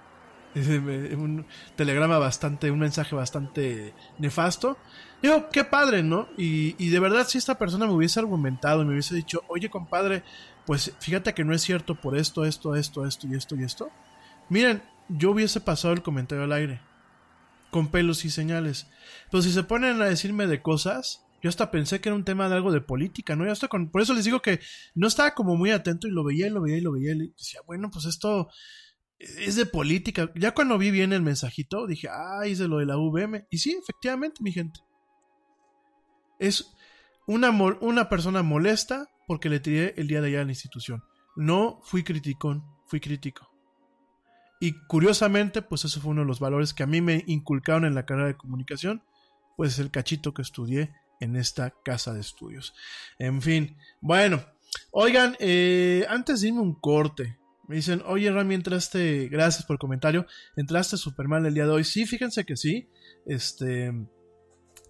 es 0.54 0.68
un 0.68 1.46
telegrama 1.76 2.18
bastante, 2.18 2.72
un 2.72 2.80
mensaje 2.80 3.16
bastante 3.16 3.94
nefasto. 4.18 4.78
Digo, 5.22 5.48
qué 5.50 5.64
padre, 5.64 6.04
¿no? 6.04 6.28
Y, 6.38 6.76
y 6.84 6.90
de 6.90 7.00
verdad, 7.00 7.26
si 7.28 7.38
esta 7.38 7.58
persona 7.58 7.86
me 7.86 7.94
hubiese 7.94 8.20
argumentado, 8.20 8.84
me 8.84 8.92
hubiese 8.92 9.16
dicho, 9.16 9.44
oye, 9.48 9.70
compadre, 9.70 10.24
pues 10.66 10.94
fíjate 11.00 11.34
que 11.34 11.44
no 11.44 11.54
es 11.54 11.62
cierto 11.62 11.96
por 11.96 12.18
esto, 12.18 12.44
esto, 12.46 12.76
esto, 12.76 13.06
esto 13.06 13.28
y 13.28 13.36
esto 13.36 13.56
y 13.56 13.64
esto. 13.64 13.92
Miren, 14.50 14.82
yo 15.08 15.32
hubiese 15.32 15.62
pasado 15.62 15.94
el 15.94 16.02
comentario 16.02 16.44
al 16.44 16.52
aire, 16.52 16.82
con 17.70 17.88
pelos 17.88 18.26
y 18.26 18.30
señales. 18.30 18.88
Pero 19.30 19.44
si 19.44 19.52
se 19.52 19.64
ponen 19.64 20.02
a 20.02 20.06
decirme 20.06 20.48
de 20.48 20.62
cosas, 20.62 21.24
yo 21.42 21.50
hasta 21.50 21.72
pensé 21.72 22.00
que 22.00 22.10
era 22.10 22.16
un 22.16 22.24
tema 22.24 22.48
de 22.48 22.56
algo 22.56 22.72
de 22.72 22.82
política, 22.82 23.36
¿no? 23.36 23.46
Yo 23.46 23.52
hasta 23.52 23.68
con, 23.68 23.90
por 23.90 24.02
eso 24.02 24.14
les 24.14 24.26
digo 24.26 24.42
que 24.42 24.60
no 24.94 25.08
estaba 25.08 25.34
como 25.34 25.56
muy 25.56 25.72
atento 25.72 26.08
y 26.08 26.12
lo 26.12 26.24
veía 26.24 26.48
y 26.48 26.52
lo 26.52 26.62
veía 26.62 26.78
y 26.78 26.82
lo 26.82 26.92
veía 26.92 27.14
y 27.14 27.28
decía, 27.30 27.62
bueno, 27.66 27.90
pues 27.92 28.06
esto 28.06 28.50
es 29.18 29.56
de 29.56 29.66
política. 29.66 30.32
Ya 30.36 30.54
cuando 30.54 30.78
vi 30.78 30.92
bien 30.92 31.14
el 31.14 31.22
mensajito, 31.22 31.88
dije, 31.88 32.10
ay, 32.12 32.52
es 32.52 32.60
de 32.60 32.68
lo 32.68 32.78
de 32.78 32.86
la 32.86 32.98
VM. 32.98 33.48
Y 33.50 33.58
sí, 33.58 33.76
efectivamente, 33.80 34.44
mi 34.44 34.52
gente. 34.52 34.82
Es 36.40 36.74
una, 37.28 37.50
una 37.50 38.10
persona 38.10 38.44
molesta 38.44 39.10
porque 39.28 39.50
le 39.50 39.60
tiré 39.60 39.94
el 39.98 40.08
día 40.08 40.22
de 40.22 40.28
ayer 40.28 40.40
a 40.42 40.46
la 40.46 40.52
institución. 40.52 41.04
No 41.36 41.80
fui 41.84 42.04
criticón, 42.04 42.64
fui 42.86 43.00
crítico. 43.00 43.50
Y 44.60 44.74
curiosamente, 44.88 45.62
pues 45.62 45.86
eso 45.86 46.02
fue 46.02 46.12
uno 46.12 46.22
de 46.22 46.28
los 46.28 46.40
valores 46.40 46.74
que 46.74 46.84
a 46.84 46.88
mí 46.88 47.02
me 47.02 47.24
inculcaron 47.28 47.86
en 47.86 47.96
la 47.96 48.06
carrera 48.06 48.28
de 48.28 48.38
comunicación, 48.38 49.04
pues 49.58 49.80
el 49.80 49.90
cachito 49.90 50.34
que 50.34 50.44
estudié 50.44 50.94
en 51.22 51.38
esta 51.38 51.74
casa 51.84 52.14
de 52.14 52.20
estudios. 52.20 52.74
En 53.18 53.42
fin, 53.42 53.78
bueno, 54.02 54.44
oigan, 54.92 55.38
eh, 55.40 56.06
antes 56.10 56.42
de 56.42 56.50
irme 56.50 56.60
un 56.60 56.76
corte, 56.76 57.38
me 57.68 57.78
dicen, 57.78 58.04
oye 58.06 58.30
Rami, 58.30 58.56
entraste, 58.56 59.30
gracias 59.30 59.66
por 59.66 59.76
el 59.76 59.80
comentario, 59.80 60.26
entraste 60.58 60.98
súper 60.98 61.30
mal 61.30 61.46
el 61.46 61.54
día 61.54 61.66
de 61.66 61.72
hoy. 61.72 61.86
Sí, 61.86 62.06
fíjense 62.06 62.44
que 62.44 62.58
sí, 62.58 62.90
este... 63.26 63.94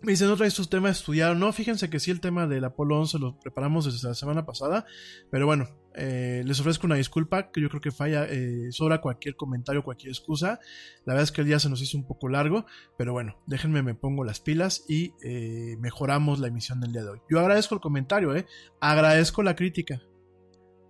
Me 0.04 0.14
dicen, 0.14 0.30
no 0.30 0.36
traes 0.36 0.56
tus 0.56 0.68
temas 0.68 0.98
estudiados. 0.98 1.38
No, 1.38 1.54
fíjense 1.54 1.92
que 1.92 2.00
sí, 2.00 2.10
el 2.10 2.22
tema 2.22 2.48
del 2.48 2.64
Apolo 2.64 3.00
11 3.00 3.20
lo 3.20 3.40
preparamos 3.40 3.86
desde 3.86 4.08
la 4.08 4.16
semana 4.16 4.48
pasada. 4.48 4.88
Pero 5.30 5.46
bueno, 5.46 5.70
eh, 5.96 6.44
les 6.46 6.60
ofrezco 6.60 6.88
una 6.88 6.96
disculpa, 6.96 7.52
que 7.52 7.62
yo 7.62 7.70
creo 7.70 7.82
que 7.82 7.92
falla, 7.92 8.26
eh, 8.30 8.72
sobra 8.72 9.02
cualquier 9.02 9.36
comentario, 9.36 9.84
cualquier 9.84 10.12
excusa. 10.12 10.60
La 11.06 11.14
verdad 11.14 11.24
es 11.24 11.32
que 11.32 11.42
el 11.42 11.48
día 11.48 11.60
se 11.60 11.70
nos 11.70 11.82
hizo 11.82 11.98
un 11.98 12.06
poco 12.06 12.30
largo. 12.30 12.66
Pero 12.98 13.14
bueno, 13.14 13.42
déjenme, 13.48 13.84
me 13.84 13.96
pongo 13.96 14.24
las 14.24 14.40
pilas 14.40 14.86
y 14.88 15.14
eh, 15.24 15.76
mejoramos 15.80 16.40
la 16.40 16.48
emisión 16.48 16.80
del 16.80 16.94
día 16.94 17.04
de 17.04 17.10
hoy. 17.10 17.20
Yo 17.30 17.40
agradezco 17.40 17.76
el 17.76 17.82
comentario. 17.82 18.34
Agradezco 18.80 19.44
la 19.44 19.56
crítica. 19.56 20.02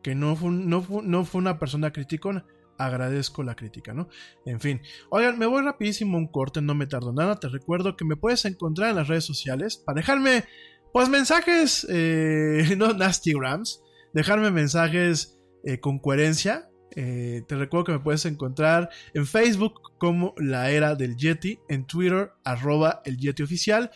Que 0.04 0.16
no 0.16 0.36
fue, 0.36 0.50
una 0.50 1.60
persona 1.60 1.92
criticona 1.92 2.46
agradezco 2.78 3.44
la 3.44 3.56
crítica, 3.56 3.94
¿no? 3.94 4.10
En 4.44 4.60
fin, 4.60 4.82
oigan, 5.12 5.38
me 5.38 5.46
voy 5.46 5.62
rapidísimo 5.62 6.18
un 6.18 6.26
corte, 6.26 6.64
no 6.64 6.74
me 6.74 6.88
tardo 6.88 7.14
nada, 7.14 7.40
te 7.40 7.48
recuerdo 7.48 7.96
que 7.96 8.06
me 8.06 8.16
puedes 8.16 8.44
encontrar 8.46 8.90
en 8.90 8.96
las 8.96 9.08
redes 9.08 9.24
sociales 9.24 9.78
para 9.78 9.98
dejarme, 9.98 10.46
pues, 10.92 11.08
mensajes, 11.08 11.86
no 12.78 12.94
nastygrams, 12.94 13.84
dejarme 14.14 14.52
mensajes 14.52 15.40
eh, 15.64 15.80
con 15.80 16.00
coherencia. 16.00 16.70
Eh, 16.96 17.44
te 17.48 17.56
recuerdo 17.56 17.86
que 17.86 17.92
me 17.94 18.00
puedes 18.00 18.26
encontrar 18.26 18.90
en 19.14 19.26
Facebook 19.26 19.74
como 19.98 20.34
La 20.38 20.72
Era 20.72 20.96
del 20.96 21.16
Yeti, 21.16 21.60
en 21.70 21.86
Twitter 21.88 22.32
arroba 22.44 23.02
el 23.06 23.18
Yeti 23.18 23.44
Oficial 23.44 23.92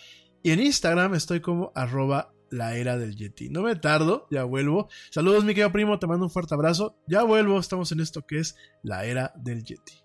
y 0.45 0.51
en 0.51 0.59
Instagram 0.59 1.16
estoy 1.16 1.41
como 1.41 1.72
arroba 1.74 2.36
la 2.51 2.78
era 2.78 2.97
del 2.97 3.16
Yeti. 3.16 3.49
No 3.49 3.63
me 3.63 3.76
tardo, 3.76 4.28
ya 4.30 4.43
vuelvo. 4.43 4.89
Saludos, 5.09 5.43
mi 5.43 5.53
querido 5.53 5.72
primo, 5.72 5.97
te 5.97 6.05
mando 6.05 6.26
un 6.26 6.32
fuerte 6.32 6.53
abrazo. 6.53 6.97
Ya 7.07 7.24
vuelvo, 7.24 7.59
estamos 7.59 7.91
en 7.91 7.99
esto 7.99 8.26
que 8.28 8.38
es 8.38 8.55
la 8.84 9.05
era 9.05 9.34
del 9.36 9.63
Yeti. 9.63 10.04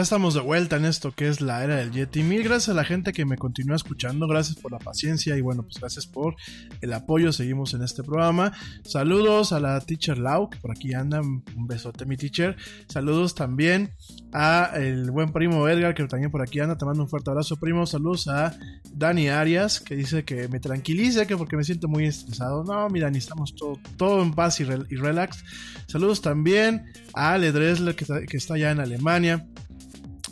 Ya 0.00 0.04
estamos 0.04 0.32
de 0.32 0.40
vuelta 0.40 0.76
en 0.76 0.86
esto 0.86 1.12
que 1.12 1.28
es 1.28 1.42
la 1.42 1.62
era 1.62 1.76
del 1.76 1.92
Yeti. 1.92 2.22
Mil 2.22 2.42
gracias 2.42 2.70
a 2.70 2.74
la 2.74 2.84
gente 2.84 3.12
que 3.12 3.26
me 3.26 3.36
continúa 3.36 3.76
escuchando. 3.76 4.26
Gracias 4.26 4.56
por 4.56 4.72
la 4.72 4.78
paciencia 4.78 5.36
y 5.36 5.42
bueno, 5.42 5.62
pues 5.62 5.76
gracias 5.78 6.06
por 6.06 6.36
el 6.80 6.94
apoyo. 6.94 7.34
Seguimos 7.34 7.74
en 7.74 7.82
este 7.82 8.02
programa. 8.02 8.50
Saludos 8.82 9.52
a 9.52 9.60
la 9.60 9.78
teacher 9.82 10.16
Lau, 10.16 10.48
que 10.48 10.58
por 10.58 10.70
aquí 10.70 10.94
anda. 10.94 11.20
Un 11.20 11.66
besote, 11.66 12.06
mi 12.06 12.16
teacher. 12.16 12.56
Saludos 12.88 13.34
también 13.34 13.90
a 14.32 14.70
el 14.74 15.10
buen 15.10 15.32
primo 15.32 15.68
Edgar, 15.68 15.94
que 15.94 16.06
también 16.06 16.30
por 16.30 16.40
aquí 16.40 16.60
anda. 16.60 16.78
Te 16.78 16.86
mando 16.86 17.02
un 17.02 17.08
fuerte 17.10 17.28
abrazo, 17.28 17.58
primo. 17.58 17.84
Saludos 17.84 18.26
a 18.28 18.56
Dani 18.94 19.28
Arias, 19.28 19.80
que 19.80 19.96
dice 19.96 20.24
que 20.24 20.48
me 20.48 20.60
tranquilice, 20.60 21.26
que 21.26 21.36
porque 21.36 21.58
me 21.58 21.64
siento 21.64 21.88
muy 21.88 22.06
estresado. 22.06 22.64
No, 22.64 22.88
mira, 22.88 23.08
Dani, 23.08 23.18
estamos 23.18 23.54
todo, 23.54 23.78
todo 23.98 24.22
en 24.22 24.32
paz 24.32 24.60
y, 24.60 24.64
rel- 24.64 24.86
y 24.88 24.96
relax. 24.96 25.44
Saludos 25.88 26.22
también 26.22 26.86
a 27.12 27.34
Ale 27.34 27.52
que 27.94 28.26
que 28.26 28.36
está 28.38 28.54
allá 28.54 28.70
en 28.70 28.80
Alemania. 28.80 29.46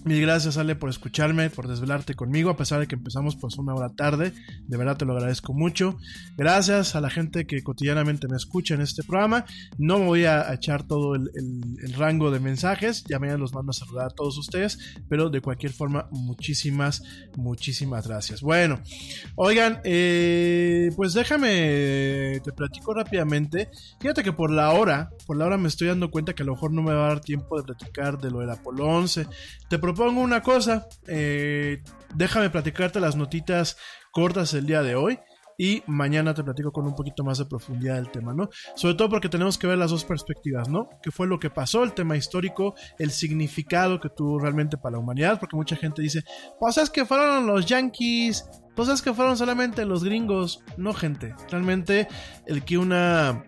Mil 0.04 0.20
gracias, 0.20 0.56
Ale, 0.56 0.76
por 0.76 0.90
escucharme, 0.90 1.50
por 1.50 1.68
desvelarte 1.68 2.14
conmigo, 2.14 2.50
a 2.50 2.56
pesar 2.56 2.80
de 2.80 2.86
que 2.86 2.94
empezamos 2.94 3.36
pues 3.36 3.56
una 3.58 3.74
hora 3.74 3.90
tarde. 3.90 4.32
De 4.66 4.76
verdad 4.76 4.96
te 4.96 5.04
lo 5.04 5.12
agradezco 5.12 5.52
mucho. 5.52 5.98
Gracias 6.36 6.94
a 6.94 7.00
la 7.00 7.10
gente 7.10 7.46
que 7.46 7.62
cotidianamente 7.62 8.28
me 8.28 8.36
escucha 8.36 8.74
en 8.74 8.80
este 8.80 9.02
programa. 9.02 9.44
No 9.76 9.98
me 9.98 10.06
voy 10.06 10.24
a 10.24 10.52
echar 10.54 10.86
todo 10.86 11.14
el, 11.14 11.28
rango 11.96 12.30
de 12.30 12.38
mensajes, 12.38 13.04
ya 13.08 13.18
mañana 13.18 13.38
los 13.38 13.54
mando 13.54 13.70
a 13.70 13.74
saludar 13.74 14.06
a 14.06 14.10
todos 14.10 14.38
ustedes, 14.38 14.78
pero 15.08 15.30
de 15.30 15.40
cualquier 15.40 15.72
forma, 15.72 16.06
muchísimas, 16.10 17.02
muchísimas 17.36 18.06
gracias. 18.06 18.40
Bueno, 18.40 18.80
oigan, 19.34 19.80
eh, 19.84 20.90
pues 20.96 21.14
déjame, 21.14 22.40
te 22.44 22.52
platico 22.52 22.94
rápidamente. 22.94 23.70
Fíjate 24.00 24.22
que 24.22 24.32
por 24.32 24.50
la 24.50 24.70
hora, 24.70 25.10
por 25.26 25.36
la 25.36 25.46
hora 25.46 25.56
me 25.56 25.68
estoy 25.68 25.88
dando 25.88 26.10
cuenta 26.10 26.34
que 26.34 26.42
a 26.42 26.46
lo 26.46 26.52
mejor 26.52 26.72
no 26.72 26.82
me 26.82 26.92
va 26.92 27.06
a 27.06 27.08
dar 27.08 27.20
tiempo 27.20 27.56
de 27.56 27.64
platicar 27.64 28.18
de 28.18 28.30
lo 28.30 28.40
del 28.40 28.50
Apolo 28.50 28.86
11. 28.86 29.26
Te 29.68 29.78
propongo 29.94 30.20
una 30.20 30.42
cosa, 30.42 30.86
eh, 31.06 31.82
déjame 32.14 32.50
platicarte 32.50 33.00
las 33.00 33.16
notitas 33.16 33.78
cortas 34.12 34.52
el 34.54 34.66
día 34.66 34.82
de 34.82 34.94
hoy. 34.94 35.18
Y 35.60 35.82
mañana 35.88 36.34
te 36.34 36.44
platico 36.44 36.70
con 36.70 36.86
un 36.86 36.94
poquito 36.94 37.24
más 37.24 37.38
de 37.38 37.46
profundidad 37.46 37.96
del 37.96 38.12
tema, 38.12 38.32
¿no? 38.32 38.48
Sobre 38.76 38.94
todo 38.94 39.08
porque 39.08 39.28
tenemos 39.28 39.58
que 39.58 39.66
ver 39.66 39.76
las 39.76 39.90
dos 39.90 40.04
perspectivas, 40.04 40.68
¿no? 40.68 40.88
¿Qué 41.02 41.10
fue 41.10 41.26
lo 41.26 41.40
que 41.40 41.50
pasó, 41.50 41.82
el 41.82 41.94
tema 41.94 42.16
histórico, 42.16 42.76
el 43.00 43.10
significado 43.10 43.98
que 43.98 44.08
tuvo 44.08 44.38
realmente 44.38 44.76
para 44.76 44.92
la 44.92 44.98
humanidad? 45.00 45.40
Porque 45.40 45.56
mucha 45.56 45.74
gente 45.74 46.00
dice, 46.00 46.22
pues 46.60 46.78
es 46.78 46.90
que 46.90 47.04
fueron 47.04 47.48
los 47.48 47.66
yankees, 47.66 48.48
pues 48.76 48.88
es 48.88 49.02
que 49.02 49.12
fueron 49.12 49.36
solamente 49.36 49.84
los 49.84 50.04
gringos. 50.04 50.62
No, 50.76 50.94
gente, 50.94 51.34
realmente 51.50 52.06
el 52.46 52.64
que 52.64 52.78
una 52.78 53.42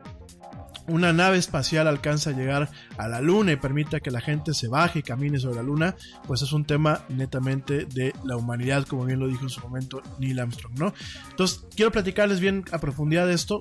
una 0.87 1.13
nave 1.13 1.39
espacial 1.39 1.87
alcanza 1.87 2.31
a 2.31 2.33
llegar 2.33 2.71
a 2.99 3.09
la 3.09 3.21
luna 3.21 3.53
y 3.53 3.57
permita 3.57 4.01
que 4.01 4.11
la 4.11 4.21
gente 4.21 4.55
se 4.55 4.69
baje 4.69 5.01
y 5.01 5.03
camine 5.03 5.39
sobre 5.39 5.57
la 5.57 5.63
luna, 5.63 5.97
pues 6.27 6.43
es 6.43 6.53
un 6.53 6.65
tema 6.65 7.05
netamente 7.09 7.85
de 7.87 8.13
la 8.25 8.37
humanidad, 8.37 8.87
como 8.87 9.05
bien 9.05 9.21
lo 9.21 9.29
dijo 9.29 9.43
en 9.43 9.51
su 9.51 9.61
momento 9.61 10.03
Neil 10.19 10.39
Armstrong, 10.39 10.79
¿no? 10.79 10.95
Entonces, 11.31 11.65
quiero 11.75 11.91
platicarles 11.91 12.41
bien 12.41 12.65
a 12.73 12.79
profundidad 12.79 13.27
de 13.27 13.35
esto, 13.35 13.61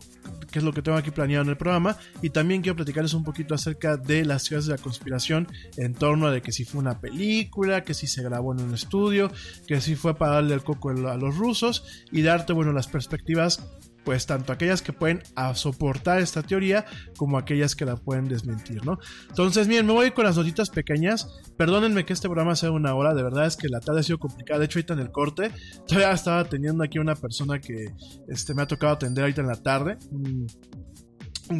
que 0.52 0.60
es 0.60 0.66
lo 0.66 0.74
que 0.74 0.82
tengo 0.82 0.98
aquí 0.98 1.12
planeado 1.12 1.44
en 1.44 1.50
el 1.50 1.58
programa, 1.58 1.98
y 2.22 2.30
también 2.30 2.62
quiero 2.62 2.76
platicarles 2.76 3.14
un 3.14 3.24
poquito 3.24 3.56
acerca 3.56 3.98
de 3.98 4.26
las 4.26 4.44
teorías 4.44 4.66
de 4.66 4.76
la 4.76 4.82
conspiración 4.82 5.48
en 5.78 5.94
torno 5.94 6.28
a 6.28 6.32
de 6.32 6.42
que 6.42 6.52
si 6.52 6.66
fue 6.66 6.80
una 6.80 7.00
película, 7.00 7.84
que 7.84 7.94
si 7.94 8.08
se 8.08 8.24
grabó 8.24 8.54
en 8.54 8.62
un 8.62 8.74
estudio, 8.74 9.32
que 9.68 9.82
si 9.82 9.96
fue 9.96 10.16
para 10.16 10.36
darle 10.36 10.56
el 10.56 10.64
coco 10.64 10.90
a 10.90 11.18
los 11.18 11.38
rusos 11.38 11.84
y 12.12 12.22
darte, 12.22 12.54
bueno, 12.54 12.74
las 12.74 12.88
perspectivas 12.88 13.68
pues 14.04 14.26
tanto 14.26 14.54
aquellas 14.54 14.82
que 14.82 14.94
pueden 14.94 15.22
a 15.36 15.54
soportar 15.56 16.20
esta 16.20 16.42
teoría 16.42 16.86
como 17.18 17.38
aquellas 17.38 17.76
que 17.76 17.86
la 17.86 17.96
pueden 17.96 18.28
desmentir, 18.28 18.86
¿no? 18.86 19.00
Entonces, 19.30 19.68
miren, 19.68 19.86
me 19.86 19.94
voy 19.94 20.12
con 20.12 20.26
las 20.26 20.38
notitas 20.38 20.70
pequeñas. 20.70 21.28
Perdónenme 21.58 22.06
que 22.06 22.14
este 22.14 22.28
programa 22.28 22.56
sea 22.56 22.72
una 22.72 22.96
hora, 22.96 23.14
de 23.14 23.24
verdad 23.24 23.46
es 23.46 23.56
que 23.56 23.68
la 23.68 23.80
tarde 23.80 24.00
ha 24.00 24.04
sido 24.04 24.20
complicada. 24.20 24.60
De 24.60 24.66
hecho, 24.66 24.80
ahorita 24.80 24.94
en 24.94 25.00
el 25.00 25.12
corte, 25.12 25.52
todavía 25.88 26.12
estaba 26.12 26.44
teniendo 26.46 26.84
aquí 26.84 27.00
una 27.00 27.16
persona 27.16 27.60
que 27.60 27.94
este, 28.28 28.54
me 28.54 28.62
ha 28.62 28.68
tocado 28.68 28.94
atender 28.94 29.24
ahorita 29.24 29.42
en 29.42 29.48
la 29.48 29.62
tarde. 29.62 29.98
Un, 30.12 30.48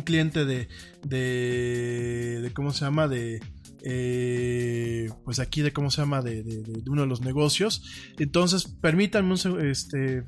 cliente 0.02 0.46
de, 0.46 0.68
de, 1.04 2.42
de, 2.44 2.54
¿cómo 2.54 2.72
se 2.72 2.86
llama? 2.86 3.08
De, 3.08 3.40
eh, 3.82 5.10
pues 5.24 5.40
aquí 5.40 5.62
de 5.62 5.72
cómo 5.74 5.90
se 5.90 6.02
llama 6.02 6.22
de, 6.22 6.44
de, 6.44 6.62
de, 6.62 6.90
uno 6.90 7.04
de 7.04 7.08
los 7.08 7.22
negocios 7.22 7.82
entonces 8.18 8.68
permítanme 8.68 9.34
un, 9.34 9.66
este 9.66 10.26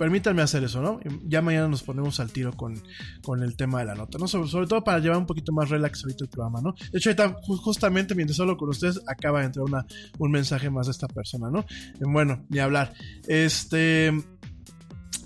permítanme 0.00 0.40
hacer 0.40 0.64
eso, 0.64 0.80
¿no? 0.80 0.98
Ya 1.28 1.42
mañana 1.42 1.68
nos 1.68 1.82
ponemos 1.82 2.18
al 2.20 2.32
tiro 2.32 2.52
con, 2.54 2.74
con 3.22 3.42
el 3.42 3.54
tema 3.54 3.80
de 3.80 3.84
la 3.84 3.94
nota, 3.94 4.16
¿no? 4.18 4.26
Sobre, 4.26 4.48
sobre 4.48 4.66
todo 4.66 4.82
para 4.82 4.98
llevar 4.98 5.18
un 5.18 5.26
poquito 5.26 5.52
más 5.52 5.68
relax 5.68 6.02
ahorita 6.02 6.24
el 6.24 6.30
programa, 6.30 6.62
¿no? 6.62 6.72
De 6.90 6.98
hecho, 6.98 7.10
ahorita, 7.10 7.36
ju- 7.42 7.58
justamente 7.58 8.14
mientras 8.14 8.40
hablo 8.40 8.56
con 8.56 8.70
ustedes, 8.70 8.98
acaba 9.06 9.40
de 9.40 9.46
entrar 9.46 9.64
una, 9.66 9.84
un 10.18 10.30
mensaje 10.30 10.70
más 10.70 10.86
de 10.86 10.92
esta 10.92 11.06
persona, 11.06 11.50
¿no? 11.50 11.60
Eh, 11.60 11.64
Bueno, 12.00 12.46
ni 12.48 12.58
hablar. 12.60 12.94
Este. 13.28 14.10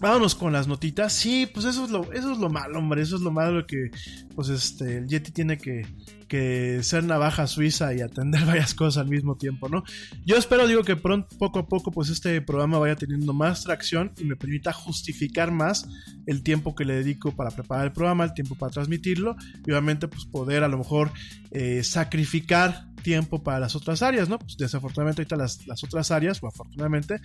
Vámonos 0.01 0.35
con 0.35 0.53
las 0.53 0.67
notitas. 0.67 1.13
Sí, 1.13 1.49
pues 1.53 1.67
eso 1.67 1.85
es 1.85 1.91
lo, 1.91 2.13
eso 2.13 2.33
es 2.33 2.39
lo 2.39 2.51
malo, 2.51 2.79
hombre. 2.79 3.03
Eso 3.03 3.17
es 3.17 3.23
lo 3.23 3.31
malo 3.31 3.67
que, 3.67 3.91
pues 4.35 4.49
este, 4.49 4.99
el 4.99 5.07
Yeti 5.07 5.31
tiene 5.31 5.57
que, 5.57 5.87
que 6.29 6.83
ser 6.83 7.05
navaja 7.05 7.47
suiza 7.47 7.95
y 7.95 8.01
atender 8.01 8.45
varias 8.47 8.75
cosas 8.75 9.03
al 9.03 9.09
mismo 9.09 9.37
tiempo, 9.37 9.69
¿no? 9.69 9.85
Yo 10.25 10.37
espero, 10.37 10.67
digo, 10.67 10.83
que 10.83 10.97
pronto, 10.97 11.29
poco 11.39 11.61
a 11.61 11.69
poco, 11.69 11.91
pues 11.91 12.09
este 12.09 12.41
programa 12.41 12.79
vaya 12.79 12.97
teniendo 12.97 13.33
más 13.33 13.63
tracción 13.63 14.13
y 14.19 14.25
me 14.25 14.37
permita 14.37 14.73
justificar 14.73 15.53
más 15.53 15.89
el 16.27 16.43
tiempo 16.43 16.75
que 16.75 16.85
le 16.85 16.95
dedico 16.95 17.35
para 17.35 17.51
preparar 17.51 17.87
el 17.87 17.93
programa, 17.93 18.25
el 18.25 18.35
tiempo 18.35 18.57
para 18.57 18.73
transmitirlo 18.73 19.37
y 19.67 19.71
obviamente, 19.71 20.09
pues 20.09 20.25
poder 20.25 20.65
a 20.65 20.69
lo 20.69 20.79
mejor 20.79 21.13
eh, 21.51 21.85
sacrificar 21.85 22.94
tiempo 23.05 23.45
para 23.45 23.61
las 23.61 23.77
otras 23.77 24.03
áreas, 24.03 24.29
¿no? 24.29 24.41
Pues 24.41 24.57
desafortunadamente 24.57 25.23
ahorita 25.23 25.37
las, 25.37 25.65
las 25.69 25.85
otras 25.85 26.11
áreas, 26.11 26.43
o 26.43 26.49
afortunadamente, 26.49 27.21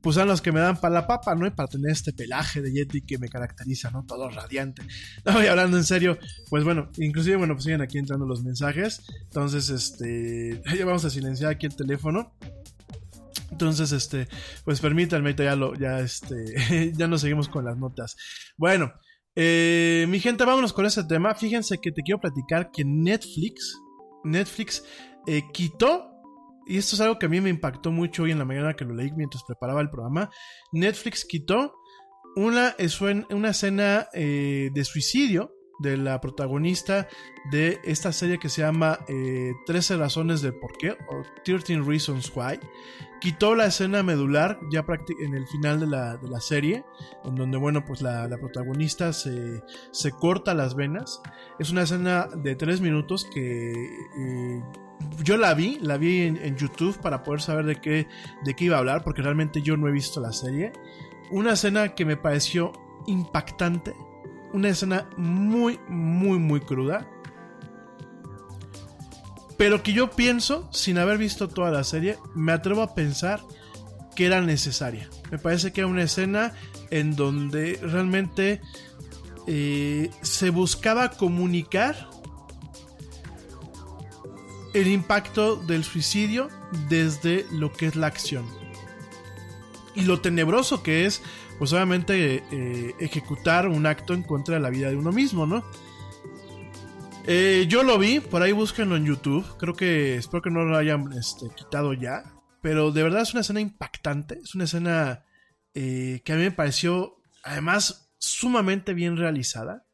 pues 0.00 0.16
son 0.16 0.28
las 0.28 0.40
que 0.40 0.52
me 0.52 0.60
dan 0.60 0.80
para 0.80 0.94
la 0.94 1.06
papa, 1.06 1.34
¿no? 1.34 1.46
Y 1.46 1.50
para 1.50 1.68
tener 1.68 1.90
este 1.90 2.14
pelaje 2.14 2.62
de 2.62 2.72
Yeti 2.72 3.02
que 3.02 3.18
me 3.18 3.28
caracteriza, 3.28 3.90
¿no? 3.90 4.04
Todo 4.04 4.30
radiante. 4.30 4.82
No, 5.24 5.42
y 5.42 5.46
hablando 5.46 5.76
en 5.76 5.84
serio, 5.84 6.18
pues 6.50 6.64
bueno, 6.64 6.90
inclusive, 6.98 7.36
bueno, 7.36 7.54
pues 7.54 7.64
siguen 7.64 7.80
aquí 7.80 7.98
entrando 7.98 8.26
los 8.26 8.42
mensajes. 8.44 9.02
Entonces, 9.24 9.68
este, 9.70 10.62
ya 10.78 10.84
vamos 10.84 11.04
a 11.04 11.10
silenciar 11.10 11.50
aquí 11.50 11.66
el 11.66 11.74
teléfono. 11.74 12.34
Entonces, 13.50 13.92
este, 13.92 14.28
pues 14.64 14.80
permítanme, 14.80 15.34
ya 15.34 15.56
lo, 15.56 15.74
ya 15.74 16.00
este, 16.00 16.92
ya 16.96 17.06
nos 17.06 17.20
seguimos 17.20 17.48
con 17.48 17.64
las 17.64 17.76
notas. 17.76 18.16
Bueno, 18.56 18.92
eh, 19.36 20.06
mi 20.08 20.20
gente, 20.20 20.44
vámonos 20.44 20.72
con 20.72 20.86
ese 20.86 21.04
tema. 21.04 21.34
Fíjense 21.34 21.78
que 21.78 21.90
te 21.90 22.02
quiero 22.02 22.20
platicar 22.20 22.70
que 22.70 22.84
Netflix, 22.84 23.76
Netflix 24.22 24.84
eh, 25.26 25.42
quitó, 25.52 26.10
y 26.66 26.78
esto 26.78 26.96
es 26.96 27.00
algo 27.00 27.18
que 27.18 27.26
a 27.26 27.28
mí 27.28 27.40
me 27.40 27.50
impactó 27.50 27.92
mucho 27.92 28.22
hoy 28.24 28.30
en 28.32 28.38
la 28.38 28.44
mañana 28.44 28.74
que 28.74 28.84
lo 28.84 28.94
leí 28.94 29.10
mientras 29.12 29.42
preparaba 29.44 29.80
el 29.80 29.90
programa, 29.90 30.30
Netflix 30.72 31.24
quitó 31.24 31.74
una, 32.36 32.76
escen- 32.78 33.26
una 33.32 33.50
escena 33.50 34.08
eh, 34.12 34.70
de 34.72 34.84
suicidio 34.84 35.52
de 35.80 35.96
la 35.96 36.20
protagonista 36.20 37.08
de 37.50 37.80
esta 37.84 38.12
serie 38.12 38.38
que 38.38 38.48
se 38.48 38.62
llama 38.62 39.00
eh, 39.08 39.52
13 39.66 39.96
razones 39.96 40.40
del 40.40 40.54
por 40.54 40.76
qué 40.78 40.92
o 40.92 41.22
13 41.44 41.80
Reasons 41.80 42.30
Why. 42.34 42.60
Quitó 43.24 43.54
la 43.54 43.64
escena 43.64 44.02
medular 44.02 44.60
ya 44.70 44.84
en 45.18 45.34
el 45.34 45.46
final 45.46 45.80
de 45.80 45.86
la, 45.86 46.18
de 46.18 46.28
la 46.28 46.42
serie, 46.42 46.84
en 47.24 47.34
donde, 47.36 47.56
bueno, 47.56 47.82
pues 47.82 48.02
la, 48.02 48.28
la 48.28 48.36
protagonista 48.36 49.14
se, 49.14 49.62
se 49.92 50.10
corta 50.10 50.52
las 50.52 50.74
venas. 50.74 51.22
Es 51.58 51.70
una 51.70 51.84
escena 51.84 52.28
de 52.36 52.54
3 52.54 52.82
minutos 52.82 53.26
que 53.32 53.72
eh, 53.72 54.62
yo 55.22 55.38
la 55.38 55.54
vi, 55.54 55.78
la 55.80 55.96
vi 55.96 56.24
en, 56.24 56.36
en 56.36 56.54
YouTube 56.58 56.98
para 57.00 57.22
poder 57.22 57.40
saber 57.40 57.64
de 57.64 57.76
qué, 57.76 58.06
de 58.44 58.54
qué 58.54 58.66
iba 58.66 58.76
a 58.76 58.80
hablar, 58.80 59.02
porque 59.02 59.22
realmente 59.22 59.62
yo 59.62 59.78
no 59.78 59.88
he 59.88 59.92
visto 59.92 60.20
la 60.20 60.34
serie. 60.34 60.74
Una 61.30 61.54
escena 61.54 61.94
que 61.94 62.04
me 62.04 62.18
pareció 62.18 62.72
impactante, 63.06 63.94
una 64.52 64.68
escena 64.68 65.08
muy, 65.16 65.80
muy, 65.88 66.38
muy 66.38 66.60
cruda. 66.60 67.08
Pero 69.56 69.82
que 69.82 69.92
yo 69.92 70.10
pienso, 70.10 70.68
sin 70.72 70.98
haber 70.98 71.18
visto 71.18 71.48
toda 71.48 71.70
la 71.70 71.84
serie, 71.84 72.18
me 72.34 72.52
atrevo 72.52 72.82
a 72.82 72.94
pensar 72.94 73.40
que 74.14 74.26
era 74.26 74.40
necesaria. 74.40 75.08
Me 75.30 75.38
parece 75.38 75.72
que 75.72 75.80
era 75.80 75.88
una 75.88 76.02
escena 76.02 76.52
en 76.90 77.16
donde 77.16 77.78
realmente 77.82 78.60
eh, 79.46 80.10
se 80.22 80.50
buscaba 80.50 81.10
comunicar 81.10 82.08
el 84.72 84.88
impacto 84.88 85.56
del 85.56 85.84
suicidio 85.84 86.48
desde 86.88 87.46
lo 87.52 87.72
que 87.72 87.86
es 87.86 87.96
la 87.96 88.08
acción. 88.08 88.44
Y 89.94 90.02
lo 90.02 90.20
tenebroso 90.20 90.82
que 90.82 91.06
es, 91.06 91.22
pues 91.58 91.72
obviamente, 91.72 92.42
eh, 92.50 92.94
ejecutar 92.98 93.68
un 93.68 93.86
acto 93.86 94.12
en 94.14 94.24
contra 94.24 94.56
de 94.56 94.60
la 94.60 94.70
vida 94.70 94.90
de 94.90 94.96
uno 94.96 95.12
mismo, 95.12 95.46
¿no? 95.46 95.64
Eh, 97.26 97.64
yo 97.68 97.82
lo 97.82 97.98
vi, 97.98 98.20
por 98.20 98.42
ahí 98.42 98.52
búsquenlo 98.52 98.96
en 98.96 99.06
YouTube. 99.06 99.44
Creo 99.58 99.74
que 99.74 100.16
espero 100.16 100.42
que 100.42 100.50
no 100.50 100.64
lo 100.64 100.76
hayan 100.76 101.12
este, 101.12 101.46
quitado 101.56 101.92
ya. 101.94 102.22
Pero 102.60 102.90
de 102.92 103.02
verdad 103.02 103.22
es 103.22 103.32
una 103.32 103.40
escena 103.40 103.60
impactante. 103.60 104.38
Es 104.42 104.54
una 104.54 104.64
escena 104.64 105.24
eh, 105.74 106.22
que 106.24 106.32
a 106.32 106.36
mí 106.36 106.42
me 106.42 106.50
pareció, 106.50 107.16
además, 107.42 108.10
sumamente 108.18 108.94
bien 108.94 109.16
realizada. 109.16 109.86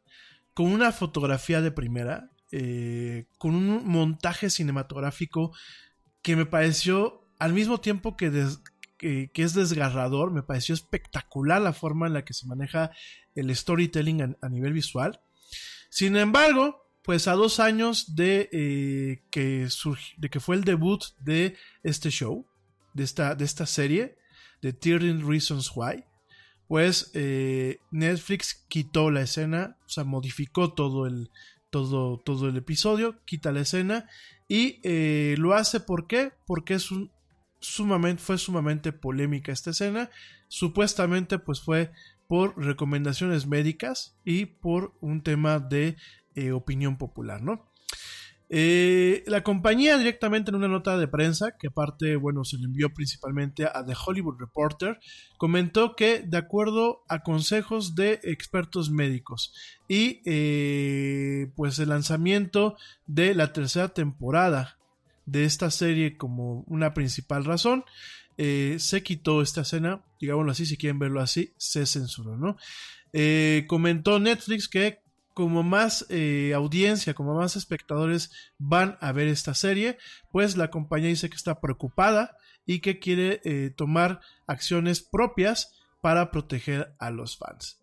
Con 0.55 0.67
una 0.67 0.93
fotografía 0.93 1.61
de 1.61 1.71
primera. 1.71 2.31
eh, 2.53 3.27
con 3.39 3.55
un 3.55 3.87
montaje 3.87 4.51
cinematográfico 4.51 5.53
que 6.21 6.35
me 6.35 6.47
pareció, 6.47 7.29
al 7.39 7.53
mismo 7.53 7.79
tiempo 7.81 8.17
que, 8.17 8.31
des- 8.31 8.61
que, 8.99 9.31
es 9.35 9.55
desgarrador, 9.55 10.33
me 10.33 10.43
pareció 10.43 10.75
espectacular 10.75 11.63
la 11.63 11.73
forma 11.73 12.09
en 12.09 12.15
la 12.15 12.25
que 12.25 12.35
se 12.35 12.47
maneja 12.49 12.91
el 13.37 13.55
storytelling 13.55 14.37
a 14.43 14.49
nivel 14.49 14.73
visual. 14.73 15.21
Sin 15.91 16.17
embargo, 16.17 16.80
pues 17.03 17.29
a 17.29 17.33
dos 17.33 17.61
años 17.61 18.15
de, 18.15 18.49
eh, 18.53 19.23
que 19.31 19.69
de 20.19 20.29
que 20.29 20.41
fue 20.41 20.57
el 20.57 20.65
debut 20.65 21.03
de 21.21 21.57
este 21.83 22.11
show, 22.11 22.47
de 22.95 23.05
esta, 23.05 23.35
de 23.35 23.45
esta 23.45 23.67
serie, 23.67 24.17
de 24.63 24.73
13 24.73 25.25
Reasons 25.25 25.71
Why, 25.75 26.05
pues 26.69 27.11
eh, 27.15 27.79
Netflix 27.91 28.65
quitó 28.69 29.11
la 29.11 29.23
escena, 29.23 29.77
o 29.87 29.89
sea, 29.89 30.05
modificó 30.05 30.73
todo 30.73 31.07
el, 31.07 31.31
todo, 31.71 32.19
todo 32.19 32.49
el 32.49 32.57
episodio, 32.57 33.21
quita 33.25 33.53
la 33.53 33.61
escena 33.61 34.09
y 34.47 34.81
eh, 34.83 35.35
lo 35.39 35.55
hace 35.55 35.81
¿por 35.81 36.07
qué? 36.07 36.33
Porque 36.47 36.75
es 36.75 36.91
un 36.91 37.11
sumamente, 37.61 38.23
fue 38.23 38.39
sumamente 38.39 38.93
polémica 38.93 39.53
esta 39.53 39.71
escena, 39.71 40.11
supuestamente 40.49 41.39
pues 41.39 41.61
fue 41.61 41.93
por 42.27 42.57
recomendaciones 42.57 43.47
médicas 43.47 44.17
y 44.25 44.47
por 44.47 44.95
un 45.01 45.23
tema 45.23 45.59
de 45.59 45.97
eh, 46.35 46.53
opinión 46.53 46.97
popular, 46.97 47.43
¿no? 47.43 47.69
Eh, 48.53 49.23
la 49.27 49.43
compañía 49.43 49.97
directamente 49.97 50.51
en 50.51 50.57
una 50.57 50.69
nota 50.69 50.99
de 50.99 51.07
prensa, 51.07 51.57
que 51.57 51.69
aparte, 51.69 52.17
bueno, 52.17 52.45
se 52.45 52.57
le 52.59 52.65
envió 52.65 52.93
principalmente 52.93 53.65
a 53.65 53.85
The 53.85 53.95
Hollywood 54.05 54.41
Reporter, 54.41 54.99
comentó 55.39 55.95
que 55.95 56.21
de 56.21 56.37
acuerdo 56.37 57.05
a 57.09 57.23
consejos 57.23 57.95
de 57.95 58.21
expertos 58.25 58.91
médicos 58.91 59.55
y 59.89 60.21
eh, 60.25 61.53
pues 61.55 61.79
el 61.79 61.91
lanzamiento 61.91 62.77
de 63.07 63.35
la 63.35 63.53
tercera 63.53 63.89
temporada 63.89 64.79
de 65.27 65.45
esta 65.45 65.71
serie 65.71 66.17
como 66.17 66.65
una 66.67 66.93
principal 66.95 67.45
razón, 67.45 67.85
se 68.37 69.03
quitó 69.03 69.43
esta 69.43 69.61
escena, 69.61 70.03
digámoslo 70.19 70.53
así, 70.53 70.65
si 70.65 70.79
quieren 70.79 70.99
verlo 70.99 71.21
así, 71.21 71.53
se 71.59 71.85
censuró, 71.85 72.39
¿no? 72.39 72.57
Comentó 73.67 74.19
Netflix 74.19 74.67
que 74.67 75.00
como 75.35 75.63
más 75.63 76.07
eh, 76.11 76.53
audiencia, 76.55 77.15
como 77.15 77.35
más 77.35 77.57
espectadores 77.57 78.31
van 78.59 78.99
a 79.01 79.13
ver 79.13 79.29
esta 79.29 79.55
serie, 79.55 79.99
pues 80.33 80.57
la 80.57 80.71
compañía 80.71 81.09
dice 81.09 81.31
que 81.31 81.37
está 81.37 81.61
preocupada 81.61 82.37
y 82.67 82.81
que 82.81 82.99
quiere 82.99 83.41
eh, 83.45 83.71
tomar 83.71 84.21
acciones 84.47 85.01
propias 85.01 85.75
para 86.01 86.31
proteger 86.31 86.95
a 86.99 87.11
los 87.11 87.37
fans. 87.37 87.81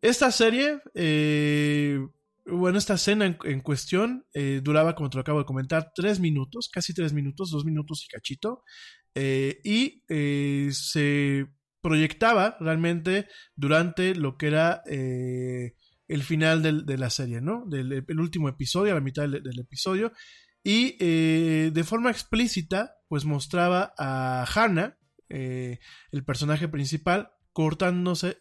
Esta 0.00 0.30
serie, 0.30 0.80
eh, 0.94 1.98
bueno, 2.46 2.78
esta 2.78 2.94
escena 2.94 3.26
en, 3.26 3.36
en 3.44 3.60
cuestión 3.60 4.24
duraba, 4.62 4.94
como 4.94 5.10
te 5.10 5.16
lo 5.16 5.22
acabo 5.22 5.40
de 5.40 5.44
comentar, 5.44 5.92
tres 5.94 6.20
minutos, 6.20 6.68
casi 6.72 6.94
tres 6.94 7.12
minutos, 7.12 7.50
dos 7.50 7.64
minutos 7.64 8.04
y 8.04 8.08
cachito. 8.08 8.62
y 9.14 10.02
se 10.70 11.48
proyectaba 11.88 12.58
realmente 12.60 13.28
durante 13.56 14.14
lo 14.14 14.36
que 14.36 14.48
era 14.48 14.82
eh, 14.86 15.74
el 16.06 16.22
final 16.22 16.84
de 16.84 16.98
la 16.98 17.08
serie, 17.08 17.40
¿no? 17.40 17.64
El 17.72 18.20
último 18.20 18.50
episodio, 18.50 18.92
a 18.92 18.96
la 18.96 19.00
mitad 19.00 19.26
del, 19.26 19.58
episodio. 19.58 20.12
Y 20.62 20.98
eh, 21.00 21.70
de 21.72 21.84
forma 21.84 22.10
explícita, 22.10 22.96
pues 23.08 23.24
mostraba 23.24 23.94
a 23.96 24.44
Hannah, 24.54 24.98
eh, 25.30 25.78
el 26.12 26.24
personaje 26.24 26.68
principal, 26.68 27.30
cortándose 27.54 28.38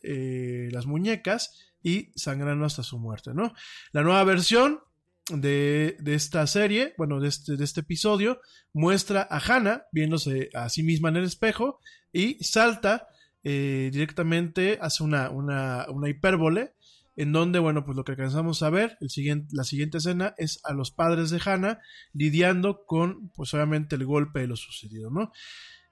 las 0.72 0.86
muñecas 0.86 1.74
y 1.82 2.12
sangrando 2.18 2.66
hasta 2.66 2.84
su 2.84 3.00
muerte, 3.00 3.32
¿no? 3.34 3.54
La 3.94 4.04
nueva 4.04 4.26
versión 4.26 4.82
de, 5.30 5.96
de 6.02 6.16
esta 6.16 6.46
serie, 6.48 6.96
bueno, 6.98 7.22
de 7.22 7.30
este, 7.30 7.56
de 7.56 7.64
este 7.64 7.80
episodio, 7.80 8.42
muestra 8.74 9.26
a 9.30 9.40
Hannah 9.40 9.86
viéndose 9.94 10.50
a 10.54 10.68
sí 10.68 10.84
misma 10.84 11.10
en 11.10 11.18
el 11.18 11.24
espejo 11.24 11.80
y 12.12 12.44
salta 12.44 13.08
eh, 13.44 13.90
directamente, 13.92 14.78
hace 14.82 15.04
una, 15.04 15.30
una, 15.30 15.86
una 15.90 16.10
hipérbole, 16.10 16.74
en 17.16 17.32
donde, 17.32 17.60
bueno, 17.60 17.84
pues 17.84 17.98
lo 17.98 18.04
que 18.04 18.12
alcanzamos 18.12 18.62
a 18.62 18.70
ver, 18.70 18.98
el 19.02 19.10
siguiente, 19.10 19.48
la 19.52 19.64
siguiente 19.64 19.98
escena 19.98 20.36
es 20.38 20.60
a 20.64 20.74
los 20.74 20.92
padres 20.92 21.32
de 21.32 21.42
Hannah 21.44 21.80
lidiando 22.14 22.86
con, 22.86 23.30
pues 23.36 23.54
obviamente, 23.56 23.96
el 23.96 24.06
golpe 24.06 24.42
de 24.42 24.48
lo 24.48 24.56
sucedido, 24.56 25.10
¿no? 25.10 25.32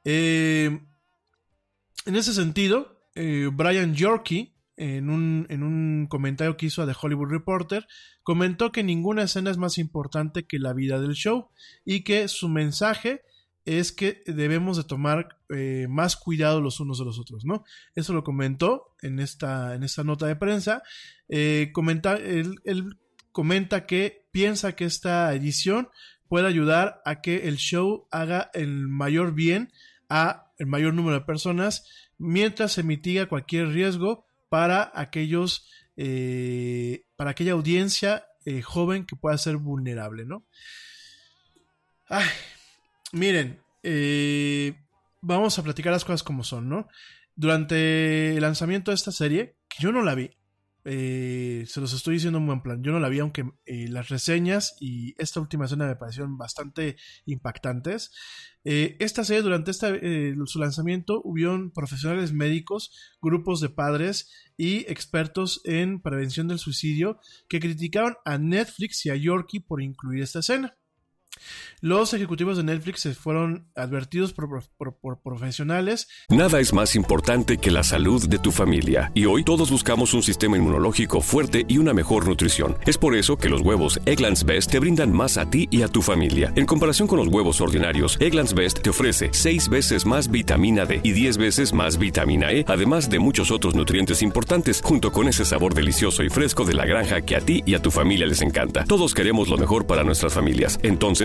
Eh, 0.04 0.80
en 2.06 2.16
ese 2.16 2.34
sentido, 2.34 3.10
eh, 3.16 3.50
Brian 3.52 3.96
Yorkie, 3.96 4.56
en 4.78 5.10
un, 5.10 5.48
en 5.50 5.64
un 5.64 6.06
comentario 6.08 6.58
que 6.58 6.68
hizo 6.68 6.84
a 6.84 6.86
The 6.86 6.96
Hollywood 7.02 7.30
Reporter, 7.30 7.88
comentó 8.22 8.72
que 8.72 8.84
ninguna 8.84 9.24
escena 9.24 9.50
es 9.50 9.58
más 9.58 9.78
importante 9.80 10.46
que 10.46 10.60
la 10.60 10.74
vida 10.74 11.00
del 11.00 11.14
show 11.14 11.50
y 11.86 12.04
que 12.04 12.28
su 12.28 12.50
mensaje 12.50 13.24
es 13.66 13.92
que 13.92 14.24
debemos 14.28 14.78
de 14.78 14.84
tomar 14.84 15.40
eh, 15.50 15.88
más 15.90 16.16
cuidado 16.16 16.62
los 16.62 16.80
unos 16.80 17.00
de 17.00 17.06
los 17.06 17.20
otros, 17.20 17.46
¿no? 17.46 17.66
Eso 17.96 18.14
lo 18.14 18.24
comentó 18.24 18.96
en 19.02 19.20
esta, 19.20 19.74
en 19.74 19.84
esta 19.84 20.04
nota 20.04 20.28
de 20.28 20.36
prensa. 20.36 20.84
Eh, 21.30 21.72
comenta, 21.74 22.16
él, 22.16 22.62
él 22.64 23.00
comenta 23.32 23.88
que 23.88 24.28
piensa 24.32 24.76
que 24.76 24.86
esta 24.86 25.34
edición 25.34 25.90
puede 26.28 26.48
ayudar 26.48 27.02
a 27.06 27.22
que 27.22 27.48
el 27.48 27.58
show 27.58 28.08
haga 28.12 28.52
el 28.54 28.88
mayor 28.88 29.34
bien 29.34 29.72
a 30.10 30.52
el 30.58 30.68
mayor 30.68 30.94
número 30.94 31.20
de 31.20 31.26
personas 31.26 31.90
mientras 32.18 32.72
se 32.72 32.84
mitiga 32.84 33.26
cualquier 33.26 33.70
riesgo 33.70 34.26
para 34.48 34.92
aquellos 34.94 35.68
eh, 35.98 37.06
para 37.16 37.32
aquella 37.32 37.54
audiencia 37.54 38.28
joven 38.64 39.08
que 39.08 39.16
pueda 39.16 39.36
ser 39.40 39.58
vulnerable, 39.58 40.24
¿no? 40.24 40.46
Ay, 42.08 42.28
miren, 43.16 43.62
eh, 43.84 44.76
vamos 45.22 45.58
a 45.58 45.64
platicar 45.64 45.92
las 45.92 46.06
cosas 46.06 46.24
como 46.24 46.44
son, 46.44 46.70
¿no? 46.70 46.88
Durante 47.36 48.36
el 48.36 48.42
lanzamiento 48.42 48.92
de 48.92 48.96
esta 48.96 49.12
serie, 49.12 49.58
que 49.68 49.82
yo 49.82 49.92
no 49.92 50.02
la 50.04 50.16
vi, 50.16 50.32
eh, 50.88 51.66
se 51.68 51.82
los 51.82 51.94
estoy 51.94 52.16
diciendo 52.16 52.38
en 52.38 52.46
buen 52.46 52.62
plan, 52.62 52.84
yo 52.84 52.92
no 52.92 53.00
la 53.00 53.10
vi, 53.10 53.20
aunque 53.20 53.44
eh, 53.66 53.88
las 53.90 54.10
reseñas 54.10 54.76
y 54.80 55.16
esta 55.18 55.40
última 55.40 55.66
escena 55.66 55.88
me 55.88 55.96
parecieron 55.96 56.38
bastante 56.38 56.98
impactantes. 57.26 58.12
Eh, 58.64 58.96
esta 59.00 59.24
serie, 59.24 59.42
durante 59.42 59.72
esta, 59.72 59.90
eh, 59.90 60.36
su 60.46 60.60
lanzamiento, 60.60 61.22
hubieron 61.24 61.72
profesionales 61.72 62.34
médicos, 62.34 62.92
grupos 63.22 63.62
de 63.62 63.70
padres 63.70 64.32
y 64.58 64.80
expertos 64.92 65.62
en 65.64 66.02
prevención 66.02 66.48
del 66.48 66.60
suicidio 66.60 67.20
que 67.50 67.60
criticaron 67.60 68.16
a 68.26 68.38
Netflix 68.38 69.06
y 69.06 69.10
a 69.10 69.16
Yorkie 69.16 69.62
por 69.62 69.82
incluir 69.82 70.22
esta 70.22 70.40
escena. 70.40 70.78
Los 71.82 72.14
ejecutivos 72.14 72.58
de 72.58 72.64
Netflix 72.64 73.02
se 73.02 73.14
fueron 73.14 73.68
advertidos 73.76 74.34
por, 74.34 74.50
por- 74.78 75.20
profesionales 75.22 76.08
Nada 76.30 76.60
es 76.60 76.74
más 76.74 76.96
importante 76.96 77.58
que 77.58 77.72
la 77.72 77.84
salud 77.84 78.28
de 78.28 78.40
tu 78.40 78.52
familia 78.52 79.12
y 79.14 79.26
hoy 79.26 79.44
todos 79.44 79.70
buscamos 79.72 80.14
un 80.14 80.24
sistema 80.24 80.58
inmunológico 80.58 81.22
fuerte 81.22 81.66
y 81.68 81.78
una 81.78 81.94
mejor 81.94 82.28
nutrición. 82.28 82.78
Es 82.86 82.98
por 82.98 83.16
eso 83.16 83.38
que 83.38 83.50
los 83.50 83.62
huevos 83.62 84.00
Egglands 84.06 84.44
Best 84.46 84.72
te 84.72 84.80
brindan 84.80 85.12
más 85.12 85.38
a 85.38 85.50
ti 85.50 85.68
y 85.72 85.82
a 85.82 85.88
tu 85.88 86.02
familia. 86.02 86.52
En 86.56 86.66
comparación 86.66 87.08
con 87.08 87.20
los 87.20 87.28
huevos 87.28 87.62
ordinarios, 87.62 88.18
Egglands 88.20 88.54
Best 88.54 88.82
te 88.82 88.90
ofrece 88.90 89.30
6 89.32 89.70
veces 89.70 90.06
más 90.06 90.30
vitamina 90.32 90.86
D 90.86 91.02
y 91.04 91.12
10 91.12 91.38
veces 91.38 91.74
más 91.74 91.98
vitamina 91.98 92.52
E, 92.52 92.66
además 92.68 93.10
de 93.10 93.20
muchos 93.20 93.52
otros 93.52 93.76
nutrientes 93.76 94.22
importantes, 94.22 94.82
junto 94.84 95.12
con 95.12 95.28
ese 95.28 95.46
sabor 95.46 95.74
delicioso 95.74 96.24
y 96.24 96.30
fresco 96.30 96.66
de 96.66 96.74
la 96.74 96.86
granja 96.86 97.22
que 97.22 97.36
a 97.36 97.42
ti 97.42 97.64
y 97.66 97.74
a 97.76 97.82
tu 97.82 97.92
familia 97.92 98.26
les 98.28 98.42
encanta. 98.42 98.86
Todos 98.86 99.14
queremos 99.14 99.50
lo 99.50 99.58
mejor 99.58 99.86
para 99.88 100.04
nuestras 100.04 100.34
familias. 100.34 100.80
Entonces, 100.84 101.25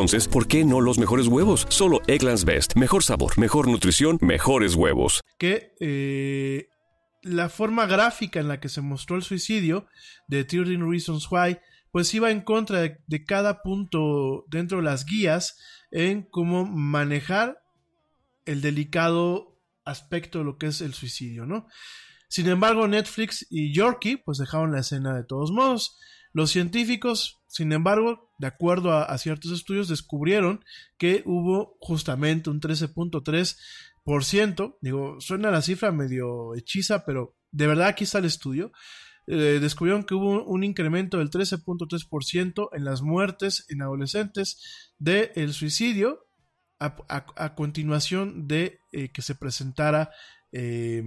¿por 0.31 0.47
qué 0.47 0.63
no 0.65 0.81
los 0.81 0.97
mejores 0.97 1.27
huevos? 1.27 1.67
Solo 1.69 2.01
Egglands 2.07 2.43
Best. 2.43 2.75
Mejor 2.75 3.03
sabor, 3.03 3.37
mejor 3.37 3.67
nutrición, 3.67 4.17
mejores 4.21 4.75
huevos. 4.75 5.21
que 5.37 5.73
eh, 5.79 6.69
la 7.21 7.49
forma 7.49 7.85
gráfica 7.85 8.39
en 8.39 8.47
la 8.47 8.59
que 8.59 8.69
se 8.69 8.81
mostró 8.81 9.15
el 9.15 9.21
suicidio 9.21 9.85
de 10.27 10.43
13 10.43 10.77
Reasons 10.77 11.27
Why, 11.29 11.59
pues 11.91 12.11
iba 12.15 12.31
en 12.31 12.41
contra 12.41 12.81
de, 12.81 12.97
de 13.05 13.23
cada 13.23 13.61
punto 13.61 14.45
dentro 14.49 14.79
de 14.79 14.85
las 14.85 15.05
guías 15.05 15.57
en 15.91 16.23
cómo 16.23 16.65
manejar 16.65 17.61
el 18.45 18.61
delicado 18.61 19.59
aspecto 19.85 20.39
de 20.39 20.45
lo 20.45 20.57
que 20.57 20.67
es 20.67 20.81
el 20.81 20.93
suicidio, 20.93 21.45
¿no? 21.45 21.67
Sin 22.27 22.47
embargo, 22.47 22.87
Netflix 22.87 23.45
y 23.51 23.71
Yorkie 23.71 24.17
pues 24.17 24.39
dejaron 24.39 24.71
la 24.71 24.79
escena 24.79 25.13
de 25.13 25.25
todos 25.25 25.51
modos. 25.51 25.99
Los 26.33 26.49
científicos, 26.49 27.41
sin 27.47 27.71
embargo, 27.71 28.30
de 28.41 28.47
acuerdo 28.47 28.91
a, 28.91 29.15
ciertos 29.19 29.51
estudios, 29.51 29.87
descubrieron 29.87 30.65
que 30.97 31.21
hubo 31.27 31.77
justamente 31.79 32.49
un 32.49 32.59
13.3%. 32.59 34.77
Digo, 34.81 35.21
suena 35.21 35.51
la 35.51 35.61
cifra 35.61 35.91
medio 35.91 36.55
hechiza, 36.55 37.05
pero 37.05 37.35
de 37.51 37.67
verdad 37.67 37.89
aquí 37.89 38.05
está 38.05 38.17
el 38.17 38.25
estudio. 38.25 38.71
Eh, 39.27 39.59
descubrieron 39.61 40.03
que 40.03 40.15
hubo 40.15 40.43
un 40.43 40.63
incremento 40.63 41.19
del 41.19 41.29
13.3% 41.29 42.69
en 42.73 42.83
las 42.83 43.03
muertes 43.03 43.67
en 43.69 43.83
adolescentes 43.83 44.91
del 44.97 45.53
suicidio 45.53 46.25
a, 46.79 46.95
a- 47.09 47.27
a 47.45 47.53
continuación 47.53 48.47
de 48.47 48.79
eh, 48.91 49.11
que 49.11 49.21
se 49.21 49.35
presentara 49.35 50.09
eh, 50.51 51.03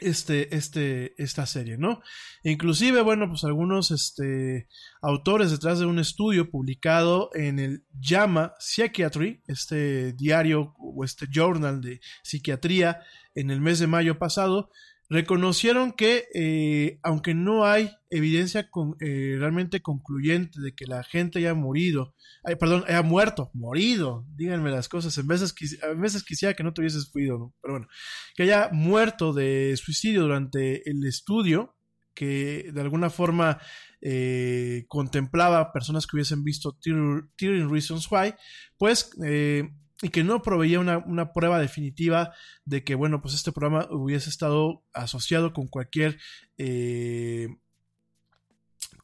este, 0.00 0.54
este, 0.56 1.14
esta 1.22 1.46
serie, 1.46 1.78
¿no? 1.78 2.00
Inclusive, 2.42 3.02
bueno, 3.02 3.28
pues 3.28 3.44
algunos 3.44 3.90
este, 3.90 4.68
autores 5.02 5.50
detrás 5.50 5.78
de 5.78 5.86
un 5.86 5.98
estudio 5.98 6.50
publicado 6.50 7.30
en 7.34 7.58
el 7.58 7.84
JAMA 8.00 8.54
Psychiatry, 8.58 9.42
este 9.46 10.12
diario 10.12 10.74
o 10.78 11.04
este 11.04 11.26
journal 11.30 11.80
de 11.80 12.00
psiquiatría 12.22 13.02
en 13.34 13.50
el 13.50 13.60
mes 13.60 13.78
de 13.78 13.86
mayo 13.86 14.18
pasado, 14.18 14.70
reconocieron 15.10 15.92
que 15.92 16.28
eh, 16.34 17.00
aunque 17.02 17.34
no 17.34 17.66
hay 17.66 17.90
evidencia 18.10 18.70
con- 18.70 18.96
eh, 19.00 19.36
realmente 19.38 19.82
concluyente 19.82 20.60
de 20.60 20.72
que 20.72 20.86
la 20.86 21.02
gente 21.02 21.40
haya 21.40 21.52
morido, 21.52 22.14
ay, 22.44 22.54
perdón, 22.54 22.84
haya 22.86 23.02
muerto, 23.02 23.50
morido, 23.52 24.24
díganme 24.36 24.70
las 24.70 24.88
cosas, 24.88 25.18
en 25.18 25.26
veces, 25.26 25.54
a 25.82 25.88
veces 25.88 26.22
quisiera 26.24 26.54
que 26.54 26.62
no 26.62 26.72
te 26.72 26.80
hubieses 26.80 27.10
fuido, 27.10 27.38
¿no? 27.38 27.54
pero 27.60 27.74
bueno, 27.74 27.88
que 28.36 28.44
haya 28.44 28.70
muerto 28.72 29.32
de 29.32 29.76
suicidio 29.76 30.22
durante 30.22 30.88
el 30.88 31.04
estudio, 31.04 31.74
que 32.14 32.70
de 32.72 32.80
alguna 32.80 33.10
forma 33.10 33.58
eh, 34.00 34.84
contemplaba 34.88 35.72
personas 35.72 36.06
que 36.06 36.16
hubiesen 36.16 36.44
visto 36.44 36.78
13 36.80 37.66
Reasons 37.68 38.06
Why, 38.10 38.34
pues, 38.78 39.10
eh, 39.24 39.68
y 40.02 40.08
que 40.08 40.24
no 40.24 40.42
proveía 40.42 40.80
una, 40.80 40.98
una 40.98 41.32
prueba 41.32 41.58
definitiva 41.58 42.32
de 42.64 42.84
que, 42.84 42.94
bueno, 42.94 43.20
pues 43.20 43.34
este 43.34 43.52
programa 43.52 43.86
hubiese 43.90 44.30
estado 44.30 44.84
asociado 44.92 45.52
con 45.52 45.68
cualquier... 45.68 46.18
eh, 46.58 47.48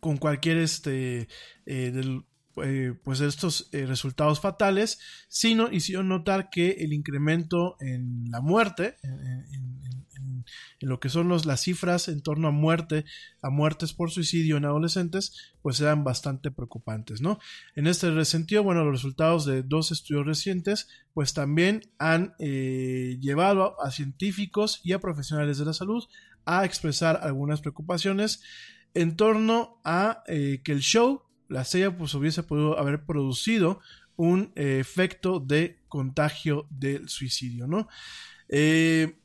con 0.01 0.19
cualquier 0.19 0.59
este 0.59 1.27
eh, 1.65 1.91
del, 1.91 2.25
eh, 2.65 2.95
pues 3.05 3.21
estos 3.21 3.69
eh, 3.73 3.85
resultados 3.87 4.41
fatales, 4.41 4.99
sino 5.29 5.71
hicieron 5.71 6.09
notar 6.09 6.49
que 6.49 6.71
el 6.79 6.93
incremento 6.93 7.77
en 7.81 8.31
la 8.31 8.41
muerte, 8.41 8.97
en, 9.03 9.77
lo 10.81 11.01
que 11.01 11.09
son 11.09 11.29
los, 11.29 11.45
las 11.45 11.63
cifras 11.63 12.09
en 12.09 12.23
torno 12.23 12.49
a 12.49 12.53
muerte, 12.53 13.05
a 13.43 13.51
muertes 13.51 13.93
por 13.93 14.11
suicidio 14.11 14.57
en 14.57 14.65
adolescentes, 14.65 15.53
pues 15.61 15.81
eran 15.81 16.05
bastante 16.05 16.51
preocupantes, 16.51 17.21
¿no? 17.21 17.39
En 17.75 17.87
este 17.87 18.25
sentido, 18.25 18.63
bueno, 18.63 18.85
los 18.85 18.95
resultados 18.95 19.45
de 19.45 19.63
dos 19.63 19.91
estudios 19.91 20.25
recientes, 20.27 20.89
pues 21.13 21.35
también 21.35 21.83
han 21.99 22.35
eh, 22.39 23.19
llevado 23.21 23.83
a, 23.83 23.91
científicos 23.91 24.81
y 24.85 24.93
a 24.93 25.01
profesionales 25.01 25.59
de 25.59 25.65
la 25.65 25.73
salud 25.73 26.05
a 26.45 26.65
expresar 26.65 27.19
algunas 27.23 27.61
preocupaciones 27.61 28.43
en 28.95 29.17
torno 29.17 29.81
a 29.85 30.23
que 30.27 30.63
el 30.73 30.81
show, 30.81 31.26
la 31.49 31.65
serie, 31.65 31.91
pues 31.91 32.15
hubiese 32.15 32.43
podido 32.43 32.79
haber 32.79 33.05
producido 33.05 33.81
un 34.17 34.53
eh, 34.57 34.79
efecto 34.81 35.41
de 35.41 35.79
contagio 35.89 36.67
del 36.71 37.09
suicidio, 37.09 37.67
¿no? 37.67 37.89
Eh, 38.49 39.19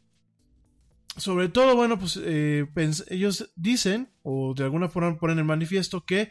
sobre 1.17 1.49
todo, 1.49 1.76
bueno, 1.76 1.99
pues 1.99 2.19
eh, 2.24 2.65
ellos 3.09 3.51
dicen, 3.55 4.09
o 4.24 4.53
de 4.53 4.63
alguna 4.63 4.89
forma 4.89 5.17
ponen 5.17 5.39
en 5.39 5.45
manifiesto, 5.45 6.05
que 6.05 6.30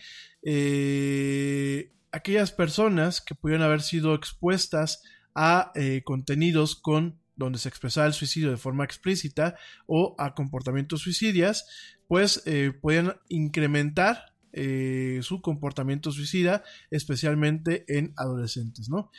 aquellas 2.13 2.53
personas 2.53 3.21
que 3.21 3.35
pudieran 3.35 3.65
haber 3.65 3.83
sido 3.83 4.15
expuestas 4.15 5.03
a 5.35 5.73
contenidos 6.05 6.77
con 6.77 7.21
donde 7.37 7.59
se 7.59 7.69
expresaba 7.69 8.07
el 8.07 8.15
suicidio 8.15 8.51
de 8.51 8.57
forma 8.57 8.85
explícita 8.85 9.57
o 9.87 10.15
a 10.19 10.35
comportamientos 10.35 11.03
suicidas, 11.03 11.67
pues 12.09 12.43
pueden 12.81 13.13
incrementar 13.29 14.30
eh, 14.53 15.21
su 15.23 15.41
comportamiento 15.41 16.11
suicida, 16.11 16.65
especialmente 16.91 17.85
en 17.89 18.13
adolescentes, 18.17 18.89
¿no? 18.89 19.11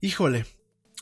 Híjole. 0.00 0.46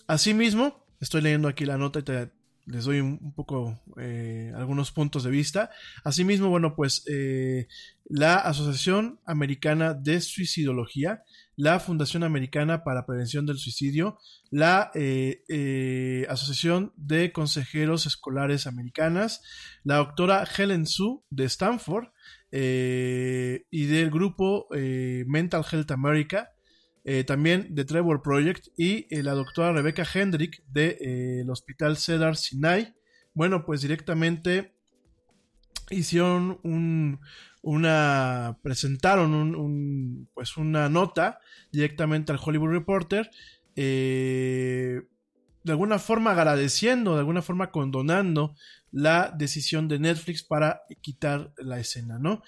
Asimismo, 0.07 0.87
estoy 1.01 1.23
leyendo 1.23 1.49
aquí 1.49 1.65
la 1.65 1.79
nota 1.79 2.01
y 2.01 2.71
les 2.71 2.85
doy 2.85 3.01
un, 3.01 3.33
poco 3.35 3.81
eh, 3.99 4.53
algunos 4.55 4.93
puntos 4.93 5.25
de 5.25 5.31
vista. 5.31 5.71
Asimismo, 6.05 6.49
bueno, 6.51 6.77
pues 6.77 7.05
eh, 7.11 7.69
la 8.05 8.37
Asociación 8.37 9.21
Americana 9.25 9.95
de 9.95 10.21
Suicidología, 10.21 11.23
la 11.57 11.81
Fundación 11.81 12.23
Americana 12.23 12.85
para 12.85 13.07
Prevención 13.07 13.47
del 13.47 13.59
Suicidio, 13.59 14.19
la 14.51 14.91
Asociación 16.29 16.93
de 16.97 17.33
Consejeros 17.33 18.05
Escolares 18.07 18.67
Americanas, 18.67 19.41
la 19.85 19.97
doctora 19.97 20.45
Helen 20.45 20.87
Su 20.87 21.25
de 21.31 21.45
Stanford 21.45 22.09
eh, 22.57 23.67
y 23.69 23.87
del 23.87 24.13
grupo 24.13 24.69
eh, 24.73 25.25
Mental 25.27 25.65
Health 25.69 25.91
America, 25.91 26.53
eh, 27.03 27.25
también 27.25 27.75
de 27.75 27.85
Trevor 27.85 28.23
Project 28.23 28.69
y 28.77 29.09
eh, 29.11 29.25
la 29.25 29.33
doctora 29.33 29.73
Rebecca 29.73 30.07
Hendrick 30.15 30.63
del 30.69 31.51
Hospital 31.51 31.97
Cedar 31.97 32.37
Sinai. 32.37 32.95
Bueno, 33.35 33.65
pues 33.67 33.83
directamente 33.83 34.77
hicieron 35.91 36.61
un, 36.63 37.19
una, 37.61 38.57
presentaron 38.63 39.35
un, 39.35 39.57
un, 39.57 40.29
pues 40.33 40.57
una 40.57 40.89
nota 40.89 41.41
directamente 41.73 42.31
al 42.31 42.39
Hollywood 42.41 42.71
Reporter, 42.71 43.29
de 43.75 45.03
alguna 45.67 45.99
forma 45.99 46.31
agradeciendo, 46.31 47.15
de 47.15 47.19
alguna 47.19 47.43
forma 47.43 47.73
condonando 47.73 48.55
la 48.95 49.35
decisión 49.37 49.89
de 49.89 49.99
Netflix 49.99 50.45
para 50.45 50.83
quitar 51.01 51.53
la 51.57 51.81
escena, 51.81 52.17
¿no? 52.21 52.45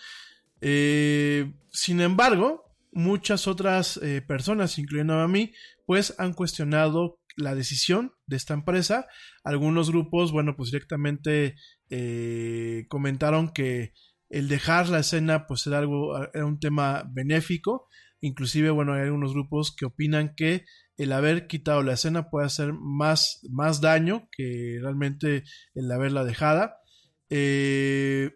Eh, 0.60 1.52
sin 1.70 2.00
embargo, 2.00 2.72
muchas 2.92 3.48
otras 3.48 3.96
eh, 3.96 4.22
personas, 4.22 4.78
incluyendo 4.78 5.14
a 5.14 5.26
mí, 5.26 5.52
pues 5.86 6.14
han 6.18 6.34
cuestionado 6.34 7.18
la 7.36 7.56
decisión 7.56 8.12
de 8.28 8.36
esta 8.36 8.54
empresa. 8.54 9.08
Algunos 9.42 9.90
grupos, 9.90 10.30
bueno, 10.30 10.56
pues 10.56 10.70
directamente 10.70 11.56
eh, 11.90 12.86
comentaron 12.88 13.52
que 13.52 13.92
el 14.30 14.46
dejar 14.46 14.88
la 14.88 15.00
escena, 15.00 15.48
pues 15.48 15.66
era 15.66 15.78
algo, 15.78 16.16
era 16.32 16.46
un 16.46 16.60
tema 16.60 17.10
benéfico. 17.12 17.88
Inclusive, 18.20 18.70
bueno, 18.70 18.94
hay 18.94 19.02
algunos 19.02 19.32
grupos 19.32 19.74
que 19.74 19.84
opinan 19.84 20.36
que 20.36 20.64
el 20.96 21.12
haber 21.12 21.46
quitado 21.46 21.82
la 21.82 21.94
escena 21.94 22.30
puede 22.30 22.46
hacer 22.46 22.72
más, 22.72 23.40
más 23.50 23.80
daño 23.80 24.28
que 24.32 24.78
realmente 24.80 25.44
el 25.74 25.90
haberla 25.90 26.24
dejada. 26.24 26.78
Eh, 27.28 28.30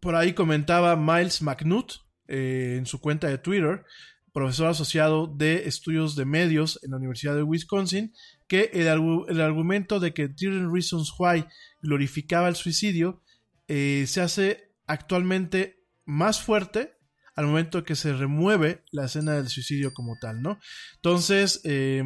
por 0.00 0.14
ahí 0.14 0.32
comentaba 0.32 0.96
Miles 0.96 1.42
McNutt 1.42 1.94
eh, 2.28 2.76
en 2.78 2.86
su 2.86 3.00
cuenta 3.00 3.28
de 3.28 3.38
Twitter, 3.38 3.84
profesor 4.32 4.68
asociado 4.68 5.26
de 5.26 5.66
estudios 5.66 6.16
de 6.16 6.24
medios 6.24 6.78
en 6.82 6.90
la 6.90 6.96
Universidad 6.98 7.34
de 7.34 7.42
Wisconsin, 7.42 8.12
que 8.48 8.70
el, 8.72 8.86
el 9.28 9.40
argumento 9.40 10.00
de 10.00 10.14
que 10.14 10.28
13 10.28 10.68
Reasons 10.72 11.12
Why 11.18 11.46
glorificaba 11.82 12.48
el 12.48 12.54
suicidio 12.54 13.22
eh, 13.68 14.04
se 14.06 14.20
hace 14.20 14.72
actualmente 14.86 15.82
más 16.04 16.40
fuerte 16.40 16.95
al 17.36 17.46
momento 17.46 17.84
que 17.84 17.94
se 17.94 18.14
remueve 18.14 18.82
la 18.90 19.04
escena 19.04 19.34
del 19.34 19.48
suicidio 19.48 19.92
como 19.92 20.18
tal, 20.18 20.40
¿no? 20.40 20.58
Entonces, 20.96 21.60
eh, 21.64 22.02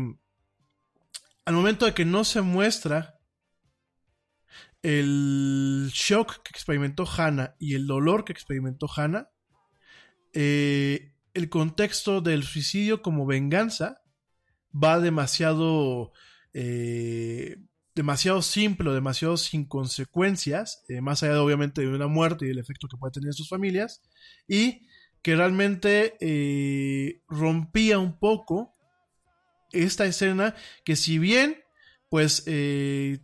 al 1.45 1.55
momento 1.55 1.87
de 1.87 1.95
que 1.95 2.05
no 2.05 2.25
se 2.25 2.43
muestra 2.43 3.21
el 4.83 5.91
shock 5.95 6.43
que 6.43 6.51
experimentó 6.51 7.07
Hannah 7.07 7.55
y 7.61 7.75
el 7.75 7.87
dolor 7.87 8.25
que 8.25 8.33
experimentó 8.33 8.89
Hannah, 8.95 9.31
eh, 10.33 11.15
el 11.33 11.49
contexto 11.49 12.21
del 12.21 12.43
suicidio 12.43 13.01
como 13.01 13.25
venganza 13.25 14.03
va 14.73 14.99
demasiado 14.99 16.13
eh, 16.55 17.57
demasiado 17.95 18.43
simple 18.43 18.91
demasiado 18.93 19.37
sin 19.37 19.65
consecuencias, 19.65 20.83
más 21.03 21.23
allá 21.23 21.41
obviamente 21.41 21.83
de 21.83 21.89
una 21.89 22.09
muerte 22.09 22.47
y 22.47 22.51
el 22.51 22.59
efecto 22.59 22.89
que 22.89 22.97
puede 22.97 23.13
tener 23.13 23.29
en 23.29 23.35
sus 23.35 23.49
familias, 23.49 24.03
y 24.49 24.89
que 25.23 25.37
realmente 25.37 26.17
eh, 26.21 27.23
rompía 27.29 27.99
un 27.99 28.19
poco 28.19 28.75
esta 29.73 30.07
escena 30.07 30.55
que 30.85 30.97
si 30.97 31.19
bien 31.19 31.63
pues 32.09 32.43
eh, 32.47 33.21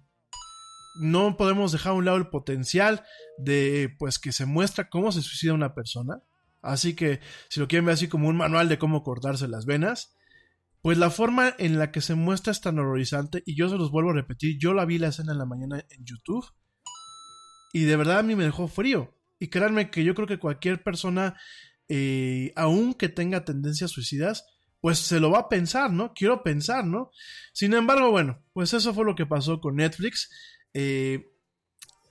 no 1.01 1.37
podemos 1.37 1.73
dejar 1.73 1.93
a 1.93 1.97
un 1.97 2.05
lado 2.05 2.17
el 2.17 2.29
potencial 2.29 3.05
de 3.39 3.95
pues 3.99 4.19
que 4.19 4.33
se 4.33 4.47
muestra 4.47 4.89
cómo 4.89 5.13
se 5.13 5.23
suicida 5.23 5.55
una 5.55 5.75
persona 5.75 6.23
así 6.63 6.95
que 6.95 7.21
si 7.49 7.61
lo 7.61 7.69
quieren 7.69 7.87
ver 7.87 7.95
así 7.95 8.09
como 8.09 8.29
un 8.29 8.37
manual 8.37 8.69
de 8.69 8.79
cómo 8.79 9.03
cortarse 9.03 9.49
las 9.49 9.67
venas 9.67 10.15
pues 10.83 10.99
la 10.99 11.11
forma 11.11 11.55
en 11.59 11.79
la 11.79 11.91
que 11.91 12.01
se 12.01 12.15
muestra 12.15 12.53
es 12.53 12.61
tan 12.61 12.79
horrorizante 12.79 13.43
y 13.45 13.57
yo 13.57 13.69
se 13.69 13.77
los 13.77 13.91
vuelvo 13.91 14.11
a 14.11 14.15
repetir 14.15 14.59
yo 14.59 14.73
la 14.73 14.85
vi 14.85 14.99
la 14.99 15.09
escena 15.09 15.33
en 15.33 15.39
la 15.39 15.47
mañana 15.47 15.85
en 15.91 16.05
YouTube 16.05 16.47
y 17.73 17.85
de 17.85 17.97
verdad 17.97 18.21
a 18.21 18.23
mí 18.23 18.37
me 18.37 18.45
dejó 18.45 18.69
frío 18.69 19.15
y 19.39 19.49
créanme 19.49 19.91
que 19.91 20.05
yo 20.05 20.15
creo 20.15 20.27
que 20.27 20.39
cualquier 20.39 20.83
persona 20.83 21.37
eh, 21.89 22.53
aun 22.57 22.95
que 22.95 23.09
tenga 23.09 23.45
tendencias 23.45 23.91
suicidas, 23.91 24.45
pues 24.81 24.99
se 24.99 25.21
lo 25.21 25.31
va 25.31 25.41
a 25.41 25.49
pensar, 25.49 25.93
¿no? 25.93 26.13
Quiero 26.15 26.43
pensar, 26.43 26.85
¿no? 26.85 27.11
Sin 27.53 27.75
embargo, 27.75 28.11
bueno, 28.11 28.45
pues 28.53 28.73
eso 28.73 28.95
fue 28.95 29.05
lo 29.05 29.15
que 29.15 29.27
pasó 29.27 29.61
con 29.61 29.77
Netflix. 29.77 30.31
Eh, 30.75 31.25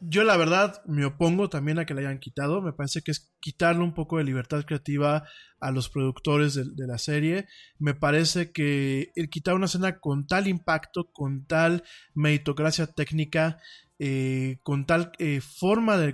yo 0.02 0.24
la 0.24 0.38
verdad 0.38 0.82
me 0.86 1.06
opongo 1.06 1.50
también 1.50 1.80
a 1.80 1.86
que 1.86 1.94
la 1.94 2.02
hayan 2.02 2.20
quitado. 2.20 2.62
Me 2.62 2.74
parece 2.74 3.02
que 3.02 3.12
es 3.12 3.34
quitarle 3.40 3.84
un 3.84 3.94
poco 3.94 4.18
de 4.18 4.24
libertad 4.24 4.66
creativa 4.66 5.24
a 5.60 5.72
los 5.72 5.90
productores 5.90 6.56
de, 6.56 6.88
la 6.88 6.98
serie. 6.98 7.48
Me 7.80 7.94
parece 7.94 8.52
que 8.52 9.12
el 9.16 9.30
quitar 9.30 9.56
una 9.56 9.66
escena 9.66 10.00
con 10.00 10.28
tal 10.28 10.48
impacto, 10.48 11.12
con 11.12 11.46
tal 11.46 11.84
meritocracia 12.14 12.88
técnica, 12.88 13.60
eh, 13.98 14.60
con 14.64 14.86
tal 14.86 15.14
eh, 15.18 15.40
forma 15.42 15.98
de 15.98 16.14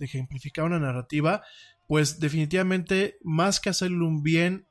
ejemplificar 0.00 0.64
una 0.64 0.80
narrativa, 0.80 1.42
pues 1.86 2.20
definitivamente 2.20 3.18
más 3.22 3.60
que 3.60 3.70
hacerle 3.70 4.04
un 4.04 4.22
bien 4.22 4.66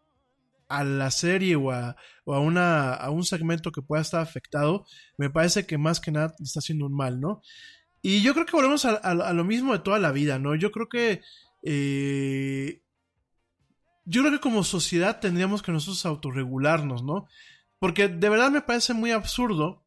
a 0.67 0.83
la 0.83 1.11
serie 1.11 1.55
o 1.55 1.71
a, 1.71 1.95
o 2.25 2.33
a 2.33 2.39
una, 2.39 2.93
a 2.93 3.09
un 3.11 3.23
segmento 3.23 3.71
que 3.71 3.81
pueda 3.81 4.01
estar 4.01 4.21
afectado, 4.21 4.85
me 5.17 5.29
parece 5.29 5.65
que 5.65 5.77
más 5.77 5.99
que 5.99 6.11
nada 6.11 6.33
está 6.39 6.59
haciendo 6.59 6.87
un 6.87 6.95
mal, 6.95 7.19
¿no? 7.19 7.41
Y 8.01 8.21
yo 8.21 8.33
creo 8.33 8.45
que 8.45 8.55
volvemos 8.55 8.85
a, 8.85 9.33
lo 9.33 9.43
mismo 9.43 9.73
de 9.73 9.79
toda 9.79 9.99
la 9.99 10.11
vida, 10.11 10.39
¿no? 10.39 10.55
Yo 10.55 10.71
creo 10.71 10.89
que... 10.89 11.21
eh, 11.61 12.81
yo 14.05 14.21
creo 14.21 14.33
que 14.33 14.41
como 14.41 14.63
sociedad 14.65 15.21
tendríamos 15.21 15.61
que 15.61 15.71
nosotros 15.71 16.05
autorregularnos, 16.05 17.03
¿no? 17.03 17.27
Porque 17.79 18.09
de 18.09 18.29
verdad 18.29 18.51
me 18.51 18.61
parece 18.61 18.93
muy 18.93 19.11
absurdo, 19.11 19.85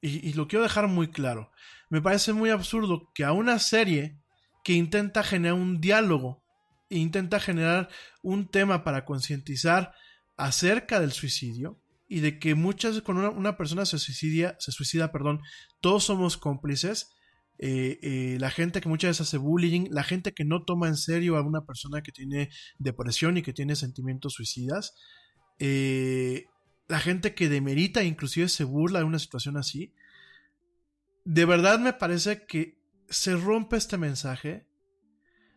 y 0.00 0.32
lo 0.34 0.46
quiero 0.46 0.62
dejar 0.62 0.86
muy 0.86 1.08
claro, 1.08 1.50
me 1.88 2.00
parece 2.00 2.32
muy 2.32 2.50
absurdo 2.50 3.10
que 3.14 3.24
a 3.24 3.32
una 3.32 3.58
serie 3.58 4.20
que 4.66 4.72
intenta 4.72 5.22
generar 5.22 5.54
un 5.54 5.80
diálogo, 5.80 6.42
e 6.90 6.98
intenta 6.98 7.38
generar 7.38 7.88
un 8.20 8.50
tema 8.50 8.82
para 8.82 9.04
concientizar 9.04 9.92
acerca 10.36 10.98
del 10.98 11.12
suicidio 11.12 11.80
y 12.08 12.18
de 12.18 12.40
que 12.40 12.56
muchas 12.56 12.90
veces 12.90 13.04
cuando 13.04 13.30
una, 13.30 13.56
persona 13.56 13.86
se 13.86 14.00
suicida, 14.00 14.56
se 14.58 14.72
suicida, 14.72 15.12
perdón, 15.12 15.40
todos 15.80 16.02
somos 16.02 16.36
cómplices. 16.36 17.12
eh, 17.58 18.00
eh, 18.02 18.38
la 18.40 18.50
gente 18.50 18.80
que 18.80 18.88
muchas 18.88 19.10
veces 19.10 19.28
hace 19.28 19.38
bullying, 19.38 19.86
la 19.90 20.02
gente 20.02 20.34
que 20.34 20.44
no 20.44 20.64
toma 20.64 20.88
en 20.88 20.96
serio 20.96 21.36
a 21.36 21.42
una 21.42 21.64
persona 21.64 22.02
que 22.02 22.10
tiene 22.10 22.50
depresión 22.80 23.36
y 23.36 23.42
que 23.42 23.52
tiene 23.52 23.76
sentimientos 23.76 24.32
suicidas, 24.34 24.96
eh, 25.60 26.46
la 26.88 26.98
gente 26.98 27.36
que 27.36 27.48
demerita 27.48 28.00
e 28.00 28.06
inclusive 28.06 28.48
se 28.48 28.64
burla 28.64 28.98
de 28.98 29.04
una 29.04 29.20
situación 29.20 29.58
así, 29.58 29.94
de 31.24 31.44
verdad 31.44 31.78
me 31.78 31.92
parece 31.92 32.46
que 32.46 32.75
se 33.08 33.36
rompe 33.36 33.76
este 33.76 33.98
mensaje. 33.98 34.66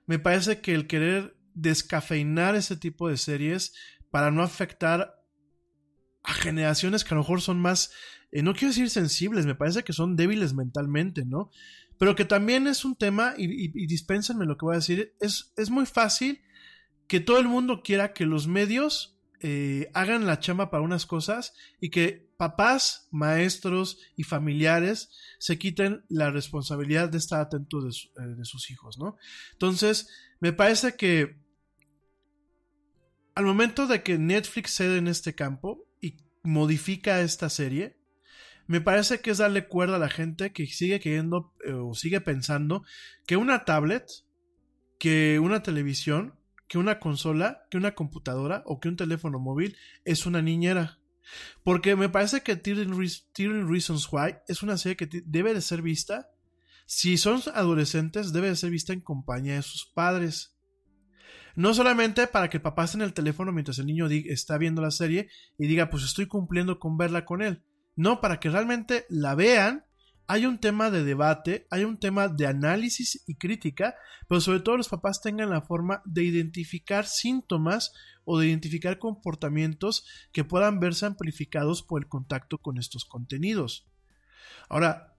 Me 0.06 0.20
parece 0.20 0.62
que 0.62 0.74
el 0.74 0.88
querer 0.88 1.38
descafeinar 1.54 2.56
ese 2.56 2.78
tipo 2.78 3.10
de 3.10 3.18
series 3.18 3.74
para 4.12 4.32
no 4.32 4.44
afectar 4.44 5.16
a 6.24 6.34
generaciones 6.34 7.04
que 7.04 7.14
a 7.14 7.16
lo 7.16 7.22
mejor 7.22 7.42
son 7.42 7.60
más, 7.60 7.92
eh, 8.32 8.42
no 8.42 8.54
quiero 8.54 8.70
decir 8.70 8.90
sensibles, 8.90 9.46
me 9.46 9.56
parece 9.56 9.84
que 9.84 9.94
son 9.94 10.16
débiles 10.16 10.54
mentalmente, 10.54 11.26
¿no? 11.26 11.52
Pero 11.98 12.16
que 12.16 12.26
también 12.26 12.68
es 12.68 12.86
un 12.86 12.96
tema, 12.96 13.34
y, 13.38 13.86
dispénsenme 13.86 14.46
lo 14.46 14.58
que 14.58 14.66
voy 14.66 14.76
a 14.76 14.80
decir, 14.80 15.14
es, 15.20 15.54
es 15.58 15.70
muy 15.70 15.86
fácil 15.86 16.42
que 17.08 17.20
todo 17.20 17.40
el 17.40 17.48
mundo 17.48 17.82
quiera 17.84 18.14
que 18.14 18.26
los 18.26 18.48
medios 18.48 19.20
eh, 19.42 19.90
hagan 19.94 20.26
la 20.26 20.40
chamba 20.40 20.70
para 20.70 20.84
unas 20.84 21.06
cosas 21.06 21.54
y 21.80 21.90
que 21.90 22.29
papás, 22.40 23.10
maestros 23.12 24.00
y 24.16 24.24
familiares 24.24 25.10
se 25.40 25.60
quiten 25.60 26.06
la 26.08 26.32
responsabilidad 26.32 27.10
de 27.10 27.18
estar 27.18 27.42
atentos 27.42 28.14
eh, 28.18 28.28
de 28.28 28.46
sus 28.46 28.72
hijos, 28.72 28.98
¿no? 28.98 29.18
Entonces, 29.52 30.08
me 30.40 30.54
parece 30.54 30.96
que 30.96 31.38
al 33.36 33.44
momento 33.44 33.88
de 33.88 34.04
que 34.04 34.18
Netflix 34.18 34.72
cede 34.72 35.00
en 35.00 35.10
este 35.10 35.36
campo 35.36 35.86
y 36.00 36.16
modifica 36.42 37.20
esta 37.20 37.50
serie, 37.50 37.98
me 38.68 38.80
parece 38.80 39.20
que 39.20 39.32
es 39.32 39.40
darle 39.40 39.68
cuerda 39.68 39.98
a 39.98 40.00
la 40.00 40.10
gente 40.10 40.54
que 40.54 40.66
sigue 40.66 41.02
queriendo 41.02 41.54
eh, 41.66 41.74
o 41.74 41.94
sigue 41.94 42.22
pensando 42.22 42.86
que 43.28 43.36
una 43.36 43.66
tablet, 43.66 44.06
que 44.98 45.40
una 45.40 45.62
televisión, 45.62 46.40
que 46.70 46.78
una 46.78 47.00
consola, 47.00 47.68
que 47.70 47.76
una 47.76 47.96
computadora 47.96 48.64
o 48.66 48.80
que 48.80 48.88
un 48.88 48.96
teléfono 48.96 49.40
móvil 49.40 49.76
es 50.06 50.26
una 50.26 50.42
niñera. 50.42 50.99
Porque 51.64 51.96
me 51.96 52.10
parece 52.10 52.42
que 52.42 52.56
13 52.56 52.86
Reas- 52.86 53.28
13 53.34 53.64
Reasons 53.66 54.08
Why 54.12 54.36
es 54.48 54.64
una 54.64 54.78
serie 54.78 54.96
que 54.98 55.10
debe 55.26 55.54
de 55.54 55.62
ser 55.62 55.82
vista. 55.82 56.30
Si 56.86 57.18
son 57.18 57.42
adolescentes, 57.54 58.34
debe 58.34 58.50
de 58.50 58.56
ser 58.56 58.72
vista 58.72 58.94
en 58.94 59.02
compañía 59.02 59.56
de 59.56 59.62
sus 59.62 59.86
padres. 59.86 60.56
No 61.56 61.74
solamente 61.74 62.28
para 62.28 62.50
que 62.50 62.58
el 62.58 62.64
papá 62.64 62.86
esté 62.86 62.98
en 62.98 63.02
el 63.04 63.14
teléfono 63.14 63.52
mientras 63.52 63.80
el 63.80 63.86
niño 63.88 64.08
está 64.08 64.58
viendo 64.58 64.82
la 64.82 64.92
serie 64.92 65.30
y 65.58 65.68
diga, 65.68 65.90
pues 65.90 66.04
estoy 66.04 66.26
cumpliendo 66.28 66.80
con 66.80 66.98
verla 66.98 67.26
con 67.26 67.42
él. 67.42 67.64
No, 67.96 68.22
para 68.22 68.40
que 68.40 68.50
realmente 68.50 69.06
la 69.10 69.36
vean, 69.36 69.86
hay 70.32 70.46
un 70.46 70.60
tema 70.60 70.92
de 70.92 71.04
debate, 71.04 71.66
hay 71.72 71.86
un 71.86 72.00
tema 72.00 72.28
de 72.28 72.46
análisis 72.46 73.24
y 73.26 73.34
crítica, 73.34 73.96
pero 74.28 74.40
sobre 74.40 74.60
todo 74.60 74.78
los 74.78 74.88
papás 74.88 75.24
tengan 75.24 75.50
la 75.50 75.64
forma 75.64 76.04
de 76.06 76.24
identificar 76.24 77.08
síntomas 77.08 77.94
o 78.26 78.38
de 78.38 78.46
identificar 78.46 79.00
comportamientos 79.00 80.06
que 80.32 80.44
puedan 80.44 80.80
verse 80.80 81.08
amplificados 81.08 81.82
por 81.82 82.04
el 82.04 82.08
contacto 82.08 82.60
con 82.60 82.78
estos 82.78 83.06
contenidos. 83.06 83.88
Ahora, 84.70 85.16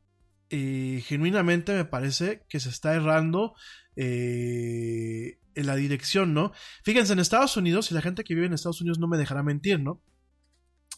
eh, 0.49 1.03
genuinamente 1.05 1.75
me 1.75 1.85
parece 1.85 2.47
que 2.49 2.61
se 2.61 2.69
está 2.69 2.95
errando 2.95 3.57
eh, 3.97 5.41
en 5.57 5.67
la 5.67 5.75
dirección, 5.75 6.35
¿no? 6.35 6.53
Fíjense, 6.85 7.15
en 7.15 7.19
Estados 7.19 7.57
Unidos, 7.57 7.91
y 7.91 7.95
la 7.95 8.03
gente 8.03 8.23
que 8.23 8.37
vive 8.37 8.47
en 8.47 8.53
Estados 8.53 8.81
Unidos 8.81 9.01
no 9.01 9.09
me 9.09 9.19
dejará 9.19 9.43
mentir, 9.43 9.81
¿no? 9.81 10.01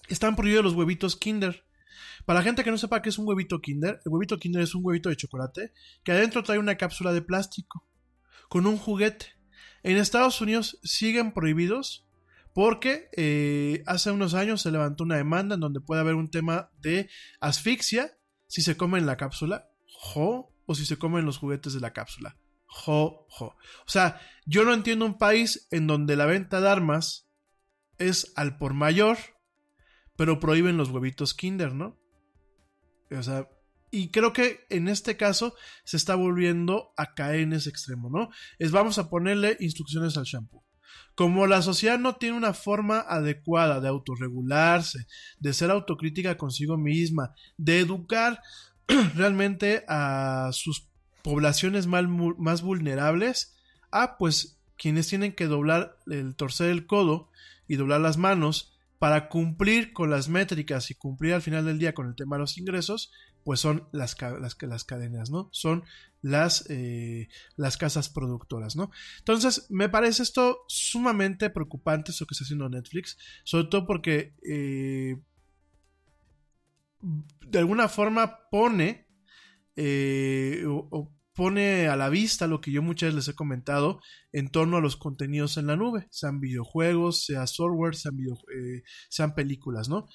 Están 0.08 0.36
prohibidos 0.36 0.64
los 0.64 0.74
huevitos 0.74 1.16
Kinder. 1.16 1.64
Para 2.24 2.40
la 2.40 2.44
gente 2.44 2.62
que 2.64 2.70
no 2.70 2.78
sepa 2.78 3.02
qué 3.02 3.08
es 3.08 3.18
un 3.18 3.26
huevito 3.26 3.60
Kinder, 3.60 4.00
el 4.04 4.12
huevito 4.12 4.38
Kinder 4.38 4.62
es 4.62 4.74
un 4.74 4.84
huevito 4.84 5.08
de 5.08 5.16
chocolate 5.16 5.72
que 6.04 6.12
adentro 6.12 6.42
trae 6.42 6.58
una 6.58 6.76
cápsula 6.76 7.12
de 7.12 7.22
plástico 7.22 7.86
con 8.48 8.66
un 8.66 8.76
juguete. 8.76 9.26
En 9.82 9.96
Estados 9.96 10.40
Unidos 10.40 10.78
siguen 10.82 11.32
prohibidos 11.32 12.06
porque 12.54 13.08
eh, 13.16 13.82
hace 13.86 14.10
unos 14.10 14.34
años 14.34 14.62
se 14.62 14.70
levantó 14.70 15.04
una 15.04 15.16
demanda 15.16 15.54
en 15.54 15.60
donde 15.60 15.80
puede 15.80 16.02
haber 16.02 16.14
un 16.14 16.30
tema 16.30 16.70
de 16.78 17.08
asfixia 17.40 18.16
si 18.46 18.60
se 18.60 18.76
comen 18.76 19.06
la 19.06 19.16
cápsula, 19.16 19.70
jo, 19.86 20.54
o 20.66 20.74
si 20.74 20.84
se 20.84 20.98
comen 20.98 21.24
los 21.24 21.38
juguetes 21.38 21.72
de 21.72 21.80
la 21.80 21.94
cápsula, 21.94 22.36
jo, 22.66 23.26
jo. 23.30 23.46
O 23.46 23.88
sea, 23.88 24.20
yo 24.44 24.64
no 24.64 24.74
entiendo 24.74 25.06
un 25.06 25.16
país 25.16 25.66
en 25.70 25.86
donde 25.86 26.16
la 26.16 26.26
venta 26.26 26.60
de 26.60 26.68
armas 26.68 27.30
es 27.96 28.32
al 28.36 28.58
por 28.58 28.74
mayor, 28.74 29.16
pero 30.16 30.38
prohíben 30.38 30.76
los 30.76 30.90
huevitos 30.90 31.32
Kinder, 31.32 31.74
¿no? 31.74 32.01
O 33.16 33.22
sea, 33.22 33.48
y 33.90 34.08
creo 34.08 34.32
que 34.32 34.60
en 34.70 34.88
este 34.88 35.16
caso 35.16 35.54
se 35.84 35.98
está 35.98 36.14
volviendo 36.14 36.94
a 36.96 37.14
caer 37.14 37.40
en 37.40 37.52
ese 37.52 37.68
extremo, 37.68 38.08
¿no? 38.10 38.30
Es 38.58 38.70
vamos 38.70 38.98
a 38.98 39.10
ponerle 39.10 39.56
instrucciones 39.60 40.16
al 40.16 40.24
shampoo. 40.24 40.64
Como 41.14 41.46
la 41.46 41.60
sociedad 41.60 41.98
no 41.98 42.16
tiene 42.16 42.38
una 42.38 42.54
forma 42.54 43.00
adecuada 43.00 43.80
de 43.80 43.88
autorregularse, 43.88 45.06
de 45.38 45.52
ser 45.52 45.70
autocrítica 45.70 46.38
consigo 46.38 46.78
misma, 46.78 47.34
de 47.58 47.80
educar 47.80 48.40
realmente 49.14 49.84
a 49.88 50.50
sus 50.52 50.88
poblaciones 51.22 51.86
más 51.86 52.62
vulnerables, 52.62 53.54
ah, 53.90 54.16
pues 54.18 54.58
quienes 54.78 55.06
tienen 55.06 55.34
que 55.34 55.46
doblar 55.46 55.98
el 56.06 56.34
torcer 56.34 56.70
el 56.70 56.86
codo 56.86 57.30
y 57.68 57.76
doblar 57.76 58.00
las 58.00 58.16
manos 58.16 58.71
para 59.02 59.28
cumplir 59.28 59.92
con 59.92 60.10
las 60.10 60.28
métricas 60.28 60.92
y 60.92 60.94
cumplir 60.94 61.34
al 61.34 61.42
final 61.42 61.64
del 61.64 61.80
día 61.80 61.92
con 61.92 62.06
el 62.06 62.14
tema 62.14 62.36
de 62.36 62.40
los 62.42 62.56
ingresos, 62.56 63.10
pues 63.42 63.58
son 63.58 63.88
las, 63.90 64.16
las, 64.22 64.56
las 64.62 64.84
cadenas, 64.84 65.28
¿no? 65.28 65.48
Son 65.50 65.82
las, 66.20 66.70
eh, 66.70 67.28
las 67.56 67.76
casas 67.76 68.08
productoras, 68.08 68.76
¿no? 68.76 68.92
Entonces, 69.18 69.66
me 69.70 69.88
parece 69.88 70.22
esto 70.22 70.60
sumamente 70.68 71.50
preocupante, 71.50 72.12
eso 72.12 72.26
que 72.26 72.34
está 72.34 72.44
haciendo 72.44 72.68
Netflix, 72.68 73.18
sobre 73.42 73.66
todo 73.66 73.88
porque 73.88 74.36
eh, 74.48 75.16
de 77.00 77.58
alguna 77.58 77.88
forma 77.88 78.48
pone 78.52 79.08
eh, 79.74 80.64
pone 81.34 81.88
a 81.88 81.96
la 81.96 82.08
vista 82.08 82.46
lo 82.46 82.60
que 82.60 82.72
yo 82.72 82.82
muchas 82.82 83.08
veces 83.08 83.26
les 83.26 83.28
he 83.28 83.36
comentado 83.36 84.00
en 84.32 84.48
torno 84.48 84.76
a 84.76 84.80
los 84.80 84.96
contenidos 84.96 85.56
en 85.56 85.66
la 85.66 85.76
nube, 85.76 86.06
sean 86.10 86.40
videojuegos, 86.40 87.24
sea 87.24 87.46
software, 87.46 87.96
sean, 87.96 88.16
video- 88.16 88.38
eh, 88.54 88.82
sean 89.08 89.34
películas, 89.34 89.88
¿no? 89.88 90.06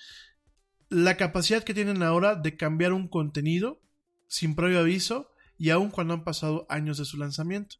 La 0.89 1.17
capacidad 1.17 1.63
que 1.63 1.73
tienen 1.73 2.03
ahora 2.03 2.35
de 2.35 2.55
cambiar 2.55 2.93
un 2.93 3.07
contenido 3.07 3.81
sin 4.27 4.55
previo 4.55 4.79
aviso 4.79 5.31
y 5.57 5.71
aun 5.71 5.89
cuando 5.89 6.13
han 6.13 6.23
pasado 6.23 6.65
años 6.69 6.97
de 6.97 7.05
su 7.05 7.17
lanzamiento. 7.17 7.77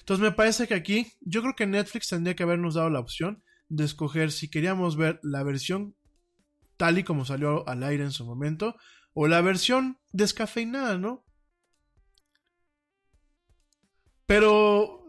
Entonces 0.00 0.22
me 0.22 0.32
parece 0.32 0.66
que 0.66 0.74
aquí 0.74 1.12
yo 1.20 1.42
creo 1.42 1.54
que 1.54 1.66
Netflix 1.66 2.08
tendría 2.08 2.34
que 2.34 2.42
habernos 2.42 2.74
dado 2.74 2.90
la 2.90 3.00
opción 3.00 3.42
de 3.68 3.84
escoger 3.84 4.32
si 4.32 4.48
queríamos 4.50 4.96
ver 4.96 5.20
la 5.22 5.42
versión 5.42 5.94
tal 6.76 6.98
y 6.98 7.04
como 7.04 7.24
salió 7.24 7.68
al 7.68 7.82
aire 7.82 8.04
en 8.04 8.10
su 8.10 8.24
momento 8.24 8.74
o 9.12 9.28
la 9.28 9.40
versión 9.42 9.98
descafeinada, 10.12 10.98
¿no? 10.98 11.24
Pero 14.30 15.02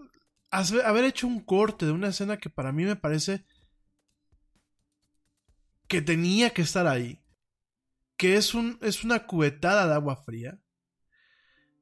haber 0.49 1.05
hecho 1.05 1.27
un 1.27 1.41
corte 1.41 1.85
de 1.85 1.91
una 1.91 2.07
escena 2.07 2.37
que 2.37 2.49
para 2.49 2.71
mí 2.71 2.85
me 2.85 2.95
parece 2.95 3.45
que 5.87 6.01
tenía 6.01 6.49
que 6.49 6.63
estar 6.63 6.87
ahí, 6.87 7.23
que 8.17 8.35
es, 8.35 8.55
un, 8.55 8.79
es 8.81 9.03
una 9.03 9.27
cubetada 9.27 9.85
de 9.85 9.93
agua 9.93 10.23
fría, 10.25 10.59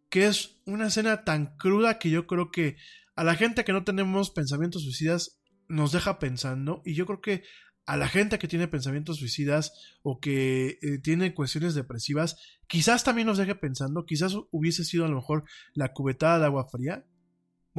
que 0.10 0.28
es 0.28 0.60
una 0.66 0.88
escena 0.88 1.24
tan 1.24 1.56
cruda 1.56 1.98
que 1.98 2.10
yo 2.10 2.28
creo 2.28 2.52
que 2.52 2.76
a 3.16 3.24
la 3.24 3.36
gente 3.36 3.64
que 3.64 3.72
no 3.72 3.86
tenemos 3.86 4.32
pensamientos 4.32 4.84
suicidas 4.84 5.40
nos 5.70 5.94
deja 5.94 6.20
pensando 6.20 6.82
y 6.84 6.94
yo 6.94 7.06
creo 7.06 7.22
que 7.22 7.44
a 7.86 7.96
la 7.96 8.10
gente 8.10 8.38
que 8.38 8.50
tiene 8.50 8.68
pensamientos 8.68 9.16
suicidas 9.18 9.72
o 10.04 10.20
que 10.20 10.78
eh, 10.82 11.00
tiene 11.02 11.34
cuestiones 11.34 11.74
depresivas, 11.74 12.36
quizás 12.68 13.06
también 13.06 13.28
nos 13.28 13.38
deje 13.38 13.56
pensando, 13.56 14.06
quizás 14.06 14.36
hubiese 14.52 14.84
sido 14.84 15.06
a 15.06 15.08
lo 15.08 15.16
mejor 15.16 15.46
la 15.74 15.94
cubetada 15.94 16.38
de 16.38 16.46
agua 16.46 16.68
fría. 16.70 17.06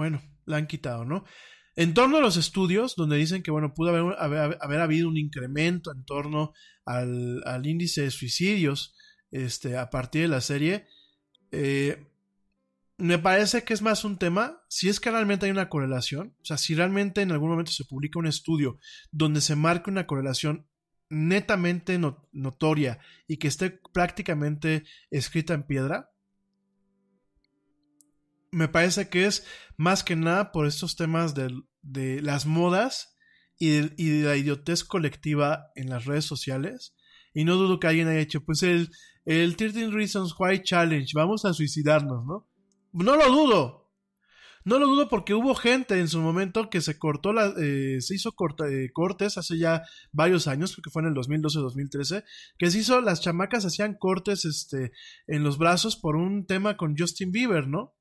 Bueno, 0.01 0.23
la 0.47 0.57
han 0.57 0.67
quitado, 0.67 1.05
¿no? 1.05 1.27
En 1.77 1.93
torno 1.93 2.17
a 2.17 2.21
los 2.23 2.39
estudios, 2.39 2.97
donde 2.97 3.19
dicen 3.19 3.43
que, 3.43 3.51
bueno, 3.51 3.75
pudo 3.75 3.91
haber, 3.91 4.57
haber, 4.63 4.81
habido 4.81 5.11
un 5.11 5.19
incremento 5.19 5.93
en 5.93 6.07
torno 6.07 6.55
al, 6.87 7.43
al 7.45 7.67
índice 7.67 8.01
de 8.01 8.11
suicidios 8.11 8.95
este, 9.31 9.77
a 9.77 9.91
partir 9.91 10.23
de 10.23 10.29
la 10.29 10.41
serie, 10.41 10.87
eh, 11.53 12.07
me 12.97 13.19
parece 13.19 13.63
que 13.63 13.75
es 13.75 13.83
más 13.83 14.03
un 14.07 14.17
tema, 14.17 14.63
si 14.71 14.89
es 14.89 15.01
que 15.01 15.11
realmente 15.11 15.45
hay 15.45 15.53
una 15.53 15.69
correlación, 15.69 16.35
o 16.41 16.45
sea, 16.47 16.57
si 16.57 16.75
realmente 16.75 17.21
en 17.21 17.33
algún 17.33 17.51
momento 17.51 17.71
se 17.71 17.85
publica 17.85 18.19
un 18.19 18.27
estudio 18.27 18.79
donde 19.13 19.43
se 19.43 19.55
marque 19.55 19.91
una 19.91 20.07
correlación 20.07 20.67
netamente 21.11 21.99
no- 21.99 22.27
notoria 22.33 23.01
y 23.29 23.37
que 23.37 23.49
esté 23.49 23.79
prácticamente 23.93 24.85
escrita 25.11 25.53
en 25.53 25.65
piedra, 25.67 26.10
me 28.51 28.69
parece 28.69 29.09
que 29.09 29.27
es 29.27 29.47
más 29.77 30.03
que 30.05 30.17
nada 30.17 30.53
por 30.53 30.67
estos 30.67 30.97
temas 30.97 31.35
del- 31.35 31.65
de, 31.83 32.21
las 32.23 32.47
modas 32.47 33.17
y 33.59 33.69
de, 33.71 33.89
de 33.91 34.23
la 34.25 34.37
idiotez 34.37 34.85
colectiva 34.85 35.67
en 35.75 35.89
las 35.91 36.05
redes 36.05 36.25
sociales. 36.25 36.95
Y 37.33 37.45
no 37.45 37.57
dudo 37.57 37.79
que 37.79 37.87
alguien 37.87 38.09
haya 38.09 38.21
hecho, 38.21 38.45
pues 38.45 38.63
el, 38.63 38.91
el 39.25 39.57
13 39.57 39.91
Reasons 39.91 40.35
Why 40.39 40.63
Challenge, 40.63 41.11
vamos 41.15 41.45
a 41.45 41.53
suicidarnos, 41.55 42.25
¿no? 42.27 42.49
No 42.93 43.17
lo 43.17 43.29
dudo. 43.31 43.81
No 44.65 44.79
lo 44.79 44.87
dudo 44.89 45.09
porque 45.09 45.33
hubo 45.33 45.55
gente 45.55 45.99
en 45.99 46.09
su 46.09 46.21
momento 46.21 46.69
que 46.69 46.83
se 46.83 46.99
cortó 46.99 47.33
la, 47.33 47.55
eh, 47.59 48.01
se 48.01 48.15
hizo 48.15 48.35
eh, 48.69 48.91
cortes 48.93 49.39
hace 49.39 49.57
ya 49.57 49.83
varios 50.13 50.49
años, 50.49 50.73
creo 50.75 50.83
que 50.83 50.91
fue 50.91 51.01
en 51.03 51.09
el 51.09 51.15
2012-2013, 51.15 52.25
que 52.59 52.71
se 52.71 52.79
hizo, 52.79 53.01
las 53.01 53.23
chamacas 53.23 53.65
hacían 53.65 53.95
cortes, 53.99 54.45
este, 54.45 54.93
en 55.27 55.45
los 55.45 55.57
brazos 55.57 55.97
por 55.97 56.17
un 56.17 56.45
tema 56.47 56.77
con 56.77 56.95
Justin 56.97 57.33
Bieber, 57.33 57.69
¿no? 57.69 57.95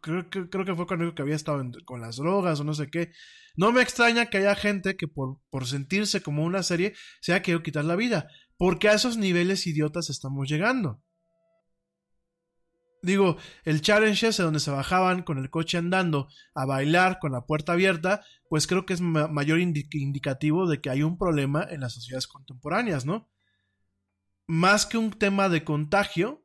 Creo, 0.00 0.28
creo- 0.30 0.64
que 0.64 0.74
fue 0.74 0.86
cuando 0.86 1.04
dijo 1.04 1.14
que 1.14 1.22
había 1.22 1.36
estado 1.36 1.62
con 1.84 2.00
las 2.00 2.16
drogas 2.16 2.60
o 2.60 2.64
no 2.64 2.74
sé 2.74 2.88
qué. 2.90 3.12
No 3.56 3.72
me 3.72 3.82
extraña 3.82 4.26
que 4.26 4.38
haya 4.38 4.54
gente 4.54 4.96
que 4.96 5.08
por, 5.08 5.38
por 5.50 5.66
sentirse 5.66 6.22
como 6.22 6.44
una 6.44 6.62
serie 6.62 6.94
se 7.20 7.32
haya 7.32 7.42
querido 7.42 7.62
quitar 7.62 7.84
la 7.84 7.96
vida, 7.96 8.28
porque 8.56 8.88
a 8.88 8.94
esos 8.94 9.16
niveles 9.16 9.66
idiotas 9.66 10.10
estamos 10.10 10.48
llegando. 10.48 11.02
Digo, 13.02 13.38
el 13.64 13.80
challenge 13.80 14.26
ese 14.28 14.42
donde 14.42 14.60
se 14.60 14.70
bajaban 14.70 15.22
con 15.22 15.38
el 15.38 15.48
coche 15.48 15.78
andando 15.78 16.28
a 16.54 16.66
bailar 16.66 17.18
con 17.18 17.32
la 17.32 17.46
puerta 17.46 17.72
abierta, 17.72 18.22
pues 18.50 18.66
creo 18.66 18.84
que 18.84 18.92
es 18.92 19.00
ma- 19.00 19.26
mayor 19.26 19.58
indi- 19.58 19.88
indicativo 19.92 20.68
de 20.68 20.82
que 20.82 20.90
hay 20.90 21.02
un 21.02 21.16
problema 21.16 21.66
en 21.70 21.80
las 21.80 21.94
sociedades 21.94 22.26
contemporáneas, 22.26 23.06
¿no? 23.06 23.30
Más 24.46 24.84
que 24.84 24.98
un 24.98 25.12
tema 25.12 25.48
de 25.48 25.64
contagio 25.64 26.44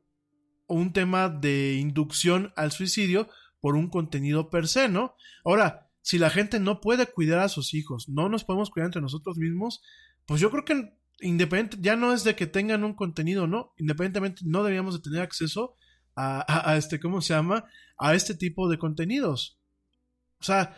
un 0.66 0.92
tema 0.92 1.28
de 1.28 1.74
inducción 1.74 2.52
al 2.56 2.72
suicidio 2.72 3.28
por 3.60 3.76
un 3.76 3.88
contenido 3.88 4.50
per 4.50 4.68
se, 4.68 4.88
¿no? 4.88 5.14
Ahora, 5.44 5.90
si 6.02 6.18
la 6.18 6.30
gente 6.30 6.60
no 6.60 6.80
puede 6.80 7.06
cuidar 7.06 7.40
a 7.40 7.48
sus 7.48 7.74
hijos, 7.74 8.08
no 8.08 8.28
nos 8.28 8.44
podemos 8.44 8.70
cuidar 8.70 8.86
entre 8.86 9.02
nosotros 9.02 9.38
mismos, 9.38 9.82
pues 10.24 10.40
yo 10.40 10.50
creo 10.50 10.64
que 10.64 10.92
independiente, 11.20 11.78
ya 11.80 11.96
no 11.96 12.12
es 12.12 12.24
de 12.24 12.36
que 12.36 12.46
tengan 12.46 12.84
un 12.84 12.94
contenido, 12.94 13.46
¿no? 13.46 13.72
Independientemente, 13.76 14.42
no 14.44 14.62
deberíamos 14.62 14.94
de 14.94 15.00
tener 15.00 15.22
acceso 15.22 15.74
a, 16.14 16.76
este, 16.76 16.98
¿cómo 16.98 17.20
se 17.20 17.34
llama? 17.34 17.64
A 17.98 18.14
este 18.14 18.34
tipo 18.34 18.68
de 18.68 18.78
contenidos. 18.78 19.58
O 20.40 20.44
sea, 20.44 20.76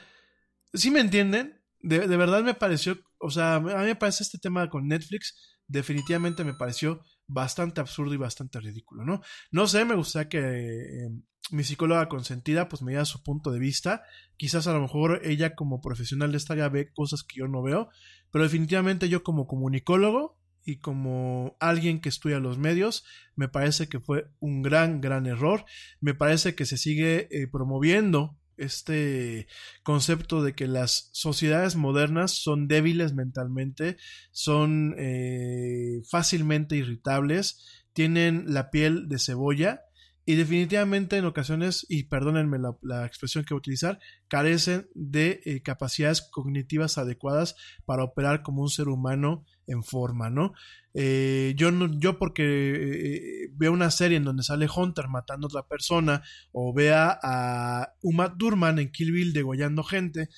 ¿sí 0.74 0.90
me 0.90 1.00
entienden? 1.00 1.60
De, 1.80 2.08
de 2.08 2.16
verdad 2.16 2.42
me 2.42 2.54
pareció, 2.54 2.98
o 3.18 3.30
sea, 3.30 3.56
a 3.56 3.60
mí 3.60 3.70
me 3.70 3.96
parece 3.96 4.24
este 4.24 4.38
tema 4.38 4.68
con 4.68 4.88
Netflix, 4.88 5.58
definitivamente 5.66 6.42
me 6.42 6.54
pareció 6.54 7.04
bastante 7.28 7.80
absurdo 7.80 8.14
y 8.14 8.16
bastante 8.16 8.58
ridículo, 8.58 9.04
¿no? 9.04 9.20
No 9.52 9.66
sé, 9.66 9.84
me 9.84 9.94
gustaría 9.94 10.28
que 10.28 10.38
eh, 10.38 11.10
mi 11.50 11.62
psicóloga 11.62 12.08
consentida 12.08 12.68
pues 12.68 12.82
me 12.82 12.92
diera 12.92 13.04
su 13.04 13.22
punto 13.22 13.50
de 13.52 13.58
vista. 13.58 14.02
Quizás 14.36 14.66
a 14.66 14.72
lo 14.72 14.80
mejor 14.80 15.20
ella 15.24 15.54
como 15.54 15.80
profesional 15.80 16.32
de 16.32 16.38
esta 16.38 16.54
área 16.54 16.68
ve 16.68 16.92
cosas 16.92 17.22
que 17.22 17.38
yo 17.38 17.48
no 17.48 17.62
veo, 17.62 17.90
pero 18.30 18.44
definitivamente 18.44 19.08
yo 19.08 19.22
como 19.22 19.46
comunicólogo 19.46 20.38
y 20.64 20.80
como 20.80 21.56
alguien 21.60 22.00
que 22.00 22.10
estudia 22.10 22.40
los 22.40 22.58
medios, 22.58 23.04
me 23.36 23.48
parece 23.48 23.88
que 23.88 24.00
fue 24.00 24.30
un 24.38 24.60
gran, 24.60 25.00
gran 25.00 25.26
error. 25.26 25.64
Me 26.00 26.14
parece 26.14 26.54
que 26.54 26.66
se 26.66 26.76
sigue 26.76 27.28
eh, 27.30 27.46
promoviendo 27.46 28.36
este 28.58 29.46
concepto 29.82 30.42
de 30.42 30.54
que 30.54 30.66
las 30.66 31.10
sociedades 31.12 31.76
modernas 31.76 32.32
son 32.32 32.68
débiles 32.68 33.14
mentalmente, 33.14 33.96
son 34.30 34.94
eh, 34.98 36.02
fácilmente 36.10 36.76
irritables, 36.76 37.64
tienen 37.92 38.44
la 38.48 38.70
piel 38.70 39.08
de 39.08 39.18
cebolla 39.18 39.82
y 40.28 40.34
definitivamente 40.34 41.16
en 41.16 41.24
ocasiones, 41.24 41.86
y 41.88 42.04
perdónenme 42.04 42.58
la, 42.82 43.06
expresión 43.06 43.44
que 43.44 43.54
voy 43.54 43.60
a 43.60 43.64
utilizar, 43.64 43.98
carecen 44.28 44.86
de 44.94 45.40
eh, 45.46 45.62
capacidades 45.62 46.20
cognitivas 46.20 46.98
adecuadas 46.98 47.56
para 47.86 48.04
operar 48.04 48.42
como 48.42 48.60
un 48.60 48.68
ser 48.68 48.88
humano 48.88 49.46
en 49.68 49.84
forma, 49.84 50.30
¿no? 50.30 50.54
Eh, 50.94 51.54
yo 51.56 51.70
no, 51.70 51.88
yo 52.00 52.18
porque 52.18 52.42
eh, 52.44 53.48
veo 53.52 53.70
una 53.70 53.90
serie 53.90 54.16
en 54.16 54.24
donde 54.24 54.42
sale 54.42 54.66
Hunter 54.74 55.08
matando 55.08 55.46
a 55.46 55.48
otra 55.48 55.68
persona, 55.68 56.22
o 56.50 56.74
vea 56.74 57.18
a 57.22 57.94
Uma 58.02 58.36
Thurman 58.36 58.78
en 58.78 58.90
Kill 58.90 59.12
Bill 59.12 59.32
degollando 59.32 59.84
gente, 59.84 60.28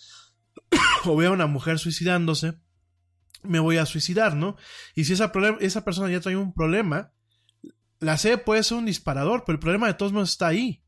o 1.06 1.16
vea 1.16 1.30
a 1.30 1.32
una 1.32 1.46
mujer 1.46 1.78
suicidándose, 1.78 2.58
me 3.42 3.60
voy 3.60 3.78
a 3.78 3.86
suicidar, 3.86 4.34
¿no? 4.36 4.56
Y 4.94 5.04
si 5.04 5.14
esa, 5.14 5.32
esa 5.60 5.84
persona 5.84 6.10
ya 6.10 6.20
trae 6.20 6.36
un 6.36 6.52
problema, 6.52 7.12
la 8.00 8.18
serie 8.18 8.38
puede 8.38 8.62
ser 8.62 8.78
un 8.78 8.86
disparador, 8.86 9.44
pero 9.46 9.54
el 9.54 9.60
problema 9.60 9.86
de 9.86 9.94
todos 9.94 10.12
modos 10.12 10.32
está 10.32 10.48
ahí. 10.48 10.84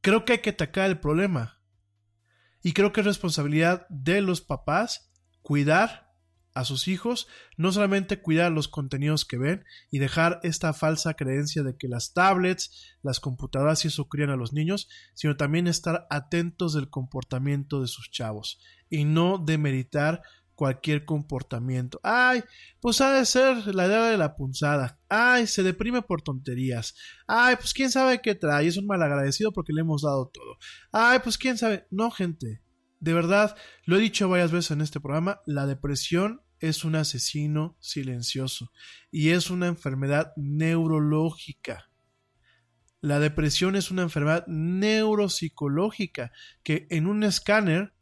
Creo 0.00 0.24
que 0.24 0.34
hay 0.34 0.38
que 0.40 0.50
atacar 0.50 0.90
el 0.90 0.98
problema. 0.98 1.62
Y 2.62 2.72
creo 2.72 2.92
que 2.92 3.00
es 3.00 3.06
responsabilidad 3.06 3.86
de 3.88 4.20
los 4.20 4.40
papás 4.40 5.10
cuidar 5.42 6.03
a 6.54 6.64
sus 6.64 6.88
hijos, 6.88 7.26
no 7.56 7.72
solamente 7.72 8.22
cuidar 8.22 8.52
los 8.52 8.68
contenidos 8.68 9.24
que 9.24 9.38
ven 9.38 9.64
y 9.90 9.98
dejar 9.98 10.40
esta 10.44 10.72
falsa 10.72 11.14
creencia 11.14 11.62
de 11.62 11.76
que 11.76 11.88
las 11.88 12.12
tablets, 12.12 12.94
las 13.02 13.20
computadoras 13.20 13.84
y 13.84 13.88
eso 13.88 14.08
crían 14.08 14.30
a 14.30 14.36
los 14.36 14.52
niños, 14.52 14.88
sino 15.14 15.36
también 15.36 15.66
estar 15.66 16.06
atentos 16.10 16.72
del 16.72 16.88
comportamiento 16.88 17.80
de 17.80 17.88
sus 17.88 18.10
chavos 18.10 18.60
y 18.88 19.04
no 19.04 19.38
demeritar 19.38 20.22
cualquier 20.54 21.04
comportamiento. 21.04 22.00
Ay, 22.02 22.42
pues 22.80 23.00
ha 23.00 23.12
de 23.12 23.26
ser 23.26 23.74
la 23.74 23.86
idea 23.86 24.04
de 24.04 24.16
la 24.16 24.36
punzada. 24.36 25.00
Ay, 25.08 25.46
se 25.46 25.62
deprime 25.62 26.02
por 26.02 26.22
tonterías. 26.22 26.94
Ay, 27.26 27.56
pues 27.56 27.74
quién 27.74 27.90
sabe 27.90 28.20
qué 28.22 28.34
trae. 28.34 28.66
Es 28.66 28.76
un 28.76 28.86
malagradecido 28.86 29.52
porque 29.52 29.72
le 29.72 29.80
hemos 29.80 30.02
dado 30.02 30.30
todo. 30.32 30.58
Ay, 30.92 31.18
pues 31.22 31.38
quién 31.38 31.58
sabe. 31.58 31.86
No, 31.90 32.10
gente. 32.12 32.62
De 33.00 33.12
verdad, 33.12 33.56
lo 33.84 33.96
he 33.96 34.00
dicho 34.00 34.28
varias 34.28 34.52
veces 34.52 34.70
en 34.70 34.80
este 34.80 35.00
programa, 35.00 35.40
la 35.44 35.66
depresión 35.66 36.43
es 36.68 36.84
un 36.84 36.96
asesino 36.96 37.76
silencioso 37.80 38.72
y 39.10 39.30
es 39.30 39.50
una 39.50 39.66
enfermedad 39.66 40.32
neurológica. 40.36 41.90
La 43.00 43.20
depresión 43.20 43.76
es 43.76 43.90
una 43.90 44.02
enfermedad 44.02 44.46
neuropsicológica 44.46 46.32
que 46.62 46.86
en 46.90 47.06
un 47.06 47.22
escáner 47.22 47.92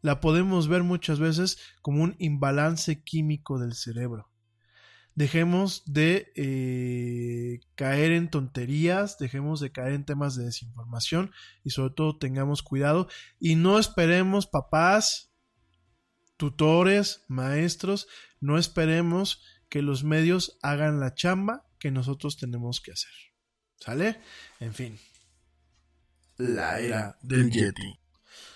la 0.00 0.20
podemos 0.20 0.68
ver 0.68 0.82
muchas 0.82 1.18
veces 1.18 1.58
como 1.82 2.02
un 2.02 2.16
imbalance 2.18 3.02
químico 3.02 3.58
del 3.58 3.74
cerebro. 3.74 4.30
Dejemos 5.14 5.82
de 5.84 6.32
eh, 6.36 7.60
caer 7.74 8.12
en 8.12 8.30
tonterías, 8.30 9.18
dejemos 9.18 9.60
de 9.60 9.72
caer 9.72 9.92
en 9.92 10.04
temas 10.06 10.36
de 10.36 10.44
desinformación 10.44 11.32
y 11.62 11.70
sobre 11.70 11.92
todo 11.94 12.16
tengamos 12.16 12.62
cuidado 12.62 13.08
y 13.38 13.56
no 13.56 13.78
esperemos 13.78 14.46
papás, 14.46 15.29
tutores, 16.40 17.22
maestros, 17.28 18.08
no 18.40 18.56
esperemos 18.56 19.42
que 19.68 19.82
los 19.82 20.04
medios 20.04 20.58
hagan 20.62 20.98
la 20.98 21.14
chamba 21.14 21.68
que 21.78 21.90
nosotros 21.90 22.38
tenemos 22.38 22.80
que 22.80 22.92
hacer. 22.92 23.12
¿Sale? 23.76 24.18
En 24.58 24.72
fin. 24.72 24.98
La 26.38 26.80
era 26.80 27.18
del 27.20 27.50
Yeti. 27.50 28.00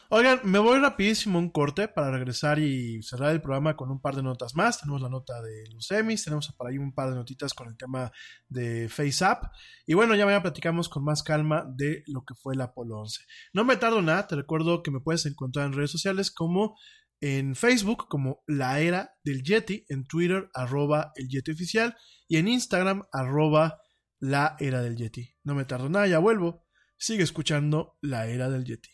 Oigan, 0.08 0.40
me 0.44 0.58
voy 0.58 0.78
rapidísimo 0.78 1.38
un 1.38 1.50
corte 1.50 1.88
para 1.88 2.10
regresar 2.10 2.58
y 2.58 3.02
cerrar 3.02 3.32
el 3.32 3.42
programa 3.42 3.76
con 3.76 3.90
un 3.90 4.00
par 4.00 4.16
de 4.16 4.22
notas 4.22 4.54
más. 4.54 4.80
Tenemos 4.80 5.02
la 5.02 5.10
nota 5.10 5.42
de 5.42 5.64
los 5.74 5.86
semis, 5.86 6.24
tenemos 6.24 6.50
por 6.52 6.68
ahí 6.68 6.78
un 6.78 6.94
par 6.94 7.10
de 7.10 7.16
notitas 7.16 7.52
con 7.52 7.68
el 7.68 7.76
tema 7.76 8.12
de 8.48 8.88
FaceApp. 8.88 9.52
Y 9.86 9.92
bueno, 9.92 10.14
ya 10.14 10.24
mañana 10.24 10.42
platicamos 10.42 10.88
con 10.88 11.04
más 11.04 11.22
calma 11.22 11.66
de 11.68 12.02
lo 12.06 12.24
que 12.24 12.34
fue 12.34 12.54
el 12.54 12.62
Apolo 12.62 13.00
11. 13.00 13.24
No 13.52 13.64
me 13.64 13.76
tardo 13.76 14.00
nada, 14.00 14.26
te 14.26 14.36
recuerdo 14.36 14.82
que 14.82 14.90
me 14.90 15.00
puedes 15.00 15.26
encontrar 15.26 15.66
en 15.66 15.74
redes 15.74 15.90
sociales 15.90 16.30
como 16.30 16.78
en 17.20 17.54
Facebook 17.54 18.06
como 18.08 18.42
La 18.46 18.80
Era 18.80 19.12
del 19.22 19.42
Yeti, 19.42 19.84
en 19.88 20.04
Twitter 20.04 20.48
arroba 20.54 21.12
el 21.16 21.28
Yeti 21.28 21.52
Oficial 21.52 21.96
y 22.28 22.36
en 22.36 22.48
Instagram 22.48 23.04
arroba 23.12 23.80
La 24.20 24.56
Era 24.58 24.82
del 24.82 24.96
Yeti. 24.96 25.34
No 25.42 25.54
me 25.54 25.64
tardo 25.64 25.88
nada, 25.88 26.06
ya 26.06 26.18
vuelvo. 26.18 26.66
Sigue 26.96 27.22
escuchando 27.22 27.98
La 28.00 28.26
Era 28.26 28.50
del 28.50 28.64
Yeti. 28.64 28.93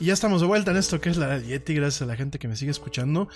Y 0.00 0.06
ya 0.06 0.14
estamos 0.14 0.40
de 0.40 0.46
vuelta 0.46 0.70
en 0.70 0.78
esto 0.78 0.98
que 0.98 1.10
es 1.10 1.18
la 1.18 1.38
Yeti, 1.38 1.74
gracias 1.74 2.00
a 2.00 2.06
la 2.06 2.16
gente 2.16 2.38
que 2.38 2.48
me 2.48 2.56
sigue 2.56 2.70
escuchando. 2.70 3.28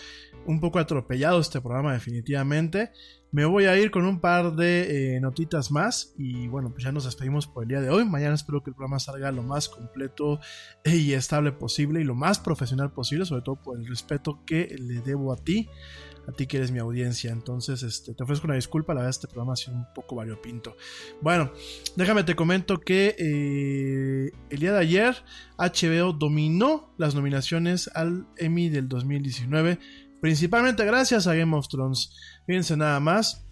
Un 0.46 0.60
poco 0.60 0.78
atropellado 0.78 1.38
este 1.38 1.60
programa 1.60 1.92
definitivamente. 1.92 2.90
Me 3.32 3.44
voy 3.44 3.66
a 3.66 3.76
ir 3.76 3.90
con 3.90 4.06
un 4.06 4.18
par 4.18 4.56
de 4.56 5.16
eh, 5.16 5.20
notitas 5.20 5.70
más 5.70 6.14
y 6.16 6.48
bueno, 6.48 6.70
pues 6.70 6.84
ya 6.84 6.90
nos 6.90 7.04
despedimos 7.04 7.46
por 7.46 7.64
el 7.64 7.68
día 7.68 7.82
de 7.82 7.90
hoy. 7.90 8.06
Mañana 8.06 8.34
espero 8.34 8.62
que 8.62 8.70
el 8.70 8.76
programa 8.76 8.98
salga 8.98 9.30
lo 9.30 9.42
más 9.42 9.68
completo 9.68 10.40
y 10.86 11.12
estable 11.12 11.52
posible 11.52 12.00
y 12.00 12.04
lo 12.04 12.14
más 12.14 12.38
profesional 12.38 12.92
posible, 12.92 13.26
sobre 13.26 13.42
todo 13.42 13.56
por 13.56 13.78
el 13.78 13.86
respeto 13.86 14.40
que 14.46 14.74
le 14.78 15.02
debo 15.02 15.34
a 15.34 15.36
ti, 15.36 15.68
a 16.26 16.32
ti 16.32 16.46
que 16.46 16.58
eres 16.58 16.70
mi 16.70 16.78
audiencia. 16.78 17.30
Entonces, 17.30 17.82
este, 17.82 18.14
te 18.14 18.22
ofrezco 18.22 18.46
una 18.46 18.56
disculpa, 18.56 18.94
la 18.94 19.00
verdad 19.00 19.10
este 19.10 19.28
programa 19.28 19.54
ha 19.54 19.56
sido 19.56 19.76
un 19.76 19.86
poco 19.94 20.16
variopinto. 20.16 20.76
Bueno, 21.20 21.52
déjame 21.96 22.24
te 22.24 22.34
comento 22.34 22.80
que 22.80 23.14
eh, 23.18 24.32
el 24.50 24.58
día 24.58 24.72
de 24.72 24.78
ayer 24.78 25.16
HBO 25.58 26.12
dominó 26.12 26.94
las 26.98 27.14
nominaciones 27.14 27.90
al 27.94 28.26
Emmy 28.36 28.68
del 28.68 28.88
2019, 28.88 29.78
principalmente 30.20 30.84
gracias 30.84 31.26
a 31.26 31.34
Game 31.34 31.56
of 31.56 31.68
Thrones. 31.68 32.16
Fíjense 32.46 32.76
nada 32.76 33.00
más. 33.00 33.46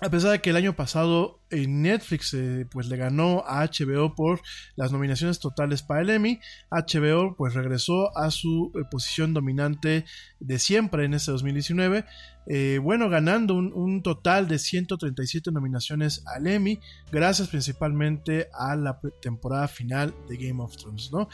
A 0.00 0.10
pesar 0.10 0.30
de 0.30 0.40
que 0.40 0.50
el 0.50 0.56
año 0.56 0.76
pasado 0.76 1.37
Netflix 1.50 2.34
eh, 2.34 2.66
pues 2.70 2.88
le 2.88 2.96
ganó 2.96 3.44
a 3.46 3.64
HBO 3.64 4.14
por 4.14 4.40
las 4.76 4.92
nominaciones 4.92 5.38
totales 5.38 5.82
para 5.82 6.02
el 6.02 6.10
Emmy, 6.10 6.40
HBO 6.70 7.34
pues 7.36 7.54
regresó 7.54 8.16
a 8.16 8.30
su 8.30 8.72
eh, 8.74 8.84
posición 8.90 9.34
dominante 9.34 10.04
de 10.40 10.58
siempre 10.58 11.04
en 11.04 11.14
este 11.14 11.32
2019, 11.32 12.04
eh, 12.50 12.78
bueno, 12.82 13.10
ganando 13.10 13.54
un, 13.54 14.02
total 14.02 14.48
de 14.48 14.58
137 14.58 15.52
nominaciones 15.52 16.22
al 16.26 16.46
Emmy, 16.46 16.80
gracias 17.12 17.48
principalmente 17.48 18.48
a 18.54 18.74
la 18.74 19.00
temporada 19.20 19.68
final 19.68 20.14
de 20.28 20.36
Game 20.38 20.62
of 20.62 20.74
Thrones, 20.76 21.10
¿no? 21.12 21.28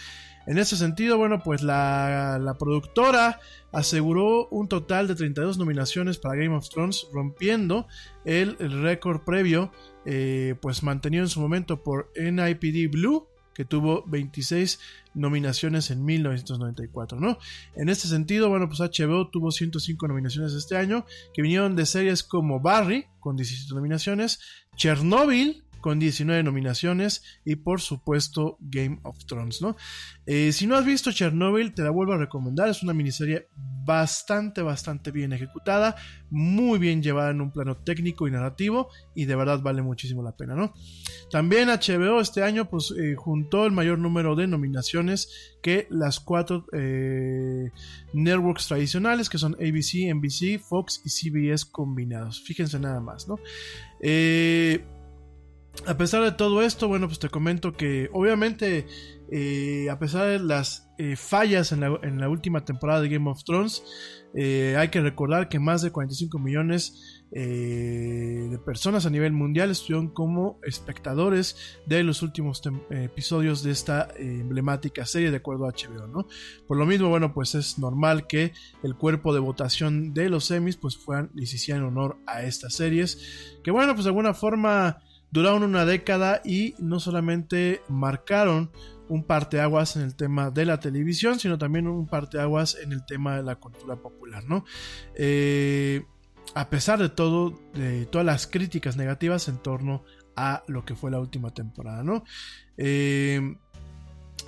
En 0.47 0.59
ese 0.59 0.77
sentido, 0.77 1.16
bueno, 1.16 1.41
pues 1.43 1.62
la, 1.62 2.39
la 2.41 2.55
productora 2.55 3.39
aseguró 3.73 4.49
un 4.49 4.69
total 4.69 5.07
de 5.07 5.15
32 5.15 5.57
nominaciones 5.57 6.19
para 6.19 6.35
Game 6.35 6.55
of 6.55 6.69
Thrones, 6.69 7.07
rompiendo 7.12 7.86
el 8.24 8.57
récord 8.82 9.23
previo, 9.23 9.70
eh, 10.05 10.55
pues 10.60 10.82
mantenido 10.82 11.24
en 11.24 11.28
su 11.28 11.40
momento 11.40 11.82
por 11.82 12.12
NIPD 12.16 12.90
Blue, 12.90 13.28
que 13.55 13.64
tuvo 13.64 14.05
26 14.06 14.81
nominaciones 15.14 15.90
en 15.90 16.05
1994, 16.05 17.20
¿no? 17.20 17.39
En 17.76 17.89
este 17.89 18.09
sentido, 18.09 18.48
bueno, 18.48 18.68
pues 18.68 18.81
HBO 18.81 19.31
tuvo 19.31 19.51
105 19.51 20.09
nominaciones 20.09 20.52
este 20.52 20.76
año, 20.76 21.06
que 21.32 21.43
vinieron 21.43 21.76
de 21.76 21.86
series 21.86 22.22
como 22.22 22.60
Barry, 22.60 23.06
con 23.20 23.36
17 23.36 23.74
nominaciones, 23.74 24.40
Chernobyl, 24.76 25.64
con 25.85 25.98
19 25.98 26.43
nominaciones 26.43 27.23
y 27.44 27.56
por 27.56 27.78
supuesto 27.78 28.56
Game 28.59 29.01
of 29.02 29.27
Thrones, 29.27 29.61
¿no? 29.61 29.77
Eh, 30.24 30.51
si 30.51 30.66
no 30.66 30.77
has 30.77 30.86
visto 30.86 31.12
Chernobyl, 31.12 31.74
te 31.74 31.82
la 31.82 31.90
vuelvo 31.90 32.15
a 32.15 32.16
recomendar, 32.16 32.70
es 32.70 32.82
una 32.82 32.94
miniserie 32.94 33.48
bastante, 33.85 34.62
bastante 34.62 35.11
bien 35.11 35.35
ejecutada, 35.35 35.94
muy 36.31 36.78
bien 36.78 37.02
llevada 37.02 37.32
en 37.32 37.43
un 37.43 37.52
plano 37.52 37.77
técnico 37.77 38.27
y 38.27 38.31
narrativo 38.31 38.89
y 39.15 39.27
de 39.27 39.36
verdad 39.36 39.61
vale 39.61 39.82
muchísimo 39.82 40.23
la 40.23 40.35
pena, 40.35 40.55
¿no? 40.55 40.73
También 41.31 41.69
HBO 41.69 42.19
este 42.19 42.43
año 42.43 42.70
pues 42.70 42.90
eh, 42.98 43.15
juntó 43.15 43.66
el 43.66 43.73
mayor 43.73 43.98
número 43.98 44.36
de 44.36 44.47
nominaciones 44.47 45.52
que 45.62 45.86
las 45.90 46.19
cuatro 46.19 46.65
eh, 46.73 47.70
networks 48.15 48.69
tradicionales 48.69 49.28
que 49.28 49.36
son 49.36 49.52
ABC, 49.56 50.15
NBC, 50.15 50.59
Fox 50.66 51.02
y 51.05 51.11
CBS 51.11 51.66
combinados. 51.70 52.40
Fíjense 52.40 52.81
nada 52.81 53.01
más, 53.01 53.28
¿no? 53.28 53.39
Eh, 54.01 54.82
a 55.86 55.96
pesar 55.96 56.22
de 56.22 56.32
todo 56.32 56.62
esto, 56.62 56.88
bueno, 56.88 57.09
pues 57.09 57.18
te 57.18 57.28
comento 57.28 57.72
que 57.72 58.09
obviamente, 58.12 58.86
eh, 59.30 59.88
a 59.90 59.98
pesar 59.98 60.26
de 60.28 60.38
las 60.38 60.88
eh, 60.98 61.16
fallas 61.16 61.72
en 61.72 61.80
la, 61.80 62.28
última 62.28 62.64
temporada 62.64 63.02
de 63.02 63.10
Game 63.10 63.30
of 63.30 63.44
Thrones, 63.44 63.82
eh, 64.34 64.76
hay 64.78 64.88
que 64.88 65.01
recordar 65.01 65.48
que 65.48 65.59
más 65.59 65.82
de 65.82 65.92
45 65.92 66.38
millones 66.38 67.20
de 67.30 68.60
personas 68.64 69.06
a 69.06 69.10
nivel 69.10 69.32
mundial 69.32 69.68
estuvieron 69.72 70.14
como 70.14 70.60
espectadores 70.62 71.56
de 71.84 72.05
los 72.05 72.22
últimos 72.22 72.62
episodios 72.90 73.64
de 73.64 73.72
esta 73.72 74.09
emblemática 74.16 75.05
serie 75.05 75.32
de 75.32 75.38
acuerdo 75.38 75.66
a 75.66 75.72
HBO, 75.72 76.06
¿no? 76.06 76.28
Por 76.68 76.76
lo 76.76 76.86
mismo, 76.86 77.09
bueno, 77.09 77.34
pues 77.34 77.56
es 77.56 77.76
normal 77.76 78.28
que 78.28 78.52
el 78.84 78.94
cuerpo 78.94 79.34
de 79.34 79.40
votación 79.40 80.14
de 80.14 80.28
los 80.28 80.44
semis 80.44 80.76
pues 80.76 80.96
fueran 80.96 81.32
y 81.34 81.46
se 81.46 81.56
hicieran 81.56 81.82
honor 81.82 82.18
a 82.24 82.44
estas 82.44 82.74
series, 82.74 83.59
que 83.64 83.72
bueno, 83.72 83.94
pues 83.94 84.05
de 84.05 84.10
alguna 84.10 84.32
forma 84.32 85.02
duraron 85.30 85.62
una 85.62 85.84
década 85.84 86.40
y 86.44 86.74
no 86.78 87.01
solamente 87.01 87.82
marcaron 87.88 88.70
un 89.09 89.24
parteaguas 89.24 89.96
en 89.96 90.02
el 90.02 90.14
tema 90.14 90.51
de 90.51 90.64
la 90.64 90.80
televisión, 90.80 91.38
sino 91.38 91.59
también 91.59 91.86
un 91.88 92.06
parteaguas 92.06 92.76
en 92.82 92.92
el 92.92 93.05
tema 93.05 93.36
de 93.36 93.42
la 93.42 93.56
cultura 93.56 93.96
popular, 93.96 94.44
¿no? 94.44 94.64
Eh, 95.14 96.05
a 96.55 96.70
pesar 96.70 96.98
de 97.01 97.09
todo, 97.09 97.60
de 97.74 98.06
todas 98.06 98.24
las 98.24 98.46
críticas 98.46 98.96
negativas 98.96 99.48
en 99.48 99.59
torno 99.59 100.05
a 100.36 100.62
lo 100.68 100.84
que 100.84 100.94
fue 100.94 101.10
la 101.10 101.20
última 101.20 101.52
temporada, 101.52 102.02
¿no? 102.02 102.24
Eh, 102.76 103.56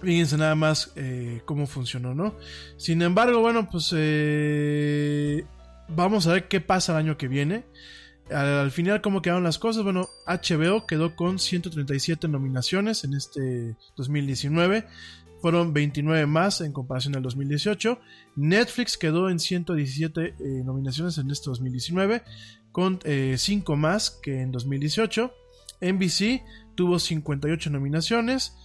Fíjense 0.03 0.37
nada 0.37 0.55
más 0.55 0.93
eh, 0.97 1.41
cómo 1.45 1.67
funcionó, 1.67 2.15
¿no? 2.15 2.35
Sin 2.77 3.01
embargo, 3.03 3.41
bueno, 3.41 3.69
pues 3.71 3.95
eh, 3.97 5.45
vamos 5.89 6.27
a 6.27 6.35
ver 6.35 6.49
qué 6.49 6.61
pasa 6.61 6.93
el 6.93 6.99
año 6.99 7.17
que 7.17 7.29
viene. 7.29 7.65
Al, 8.31 8.47
al 8.47 8.71
final, 8.71 9.01
¿cómo 9.01 9.23
quedaron 9.23 9.45
las 9.45 9.59
cosas? 9.59 9.85
Bueno, 9.85 10.09
HBO 10.27 10.87
quedó 10.87 11.15
con 11.15 11.39
137 11.39 12.29
nominaciones 12.29 13.05
en 13.05 13.15
este 13.15 13.77
2019. 13.97 14.87
Fueron 15.41 15.73
29 15.73 16.27
más 16.27 16.61
en 16.61 16.73
comparación 16.73 17.15
al 17.15 17.23
2018. 17.23 18.01
Netflix 18.37 18.97
quedó 18.97 19.29
en 19.29 19.39
117 19.39 20.21
eh, 20.27 20.35
nominaciones 20.65 21.19
en 21.19 21.31
este 21.31 21.51
2019, 21.51 22.23
con 22.73 22.99
5 23.03 23.77
más 23.77 24.11
que 24.11 24.41
en 24.41 24.51
2018. 24.51 25.33
NBC 25.81 26.43
tuvo 26.75 26.99
58 26.99 27.71
nominaciones, 27.71 28.57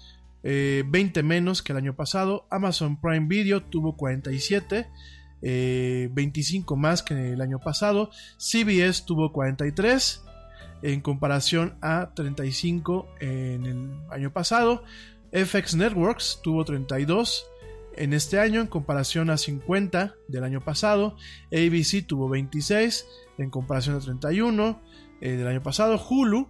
eh, 0.44 0.84
20 0.88 1.24
menos 1.24 1.62
que 1.62 1.74
el 1.74 1.78
año 1.78 1.96
pasado. 1.96 2.48
Amazon 2.50 3.00
Prime 3.00 3.28
Video 3.28 3.62
tuvo 3.64 3.96
47, 3.96 4.88
eh, 5.42 6.10
25 6.12 6.76
más 6.76 7.04
que 7.04 7.34
el 7.34 7.42
año 7.42 7.60
pasado. 7.60 8.10
CBS 8.38 9.06
tuvo 9.06 9.32
43 9.32 10.24
en 10.84 11.02
comparación 11.02 11.76
a 11.82 12.12
35 12.14 13.08
en 13.20 13.66
el 13.66 13.92
año 14.10 14.32
pasado. 14.32 14.84
FX 15.32 15.76
Networks 15.76 16.40
tuvo 16.44 16.66
32 16.66 17.46
en 17.96 18.14
este 18.14 18.40
año 18.40 18.62
en 18.62 18.68
comparación 18.68 19.30
a 19.30 19.38
50 19.38 20.16
del 20.28 20.44
año 20.44 20.62
pasado. 20.62 21.16
ABC 21.52 22.06
tuvo 22.06 22.30
26 22.30 23.06
en 23.38 23.50
comparación 23.50 23.96
a 23.96 24.00
31 24.00 24.82
eh, 25.22 25.32
del 25.32 25.48
año 25.48 25.62
pasado. 25.62 26.02
Hulu, 26.10 26.50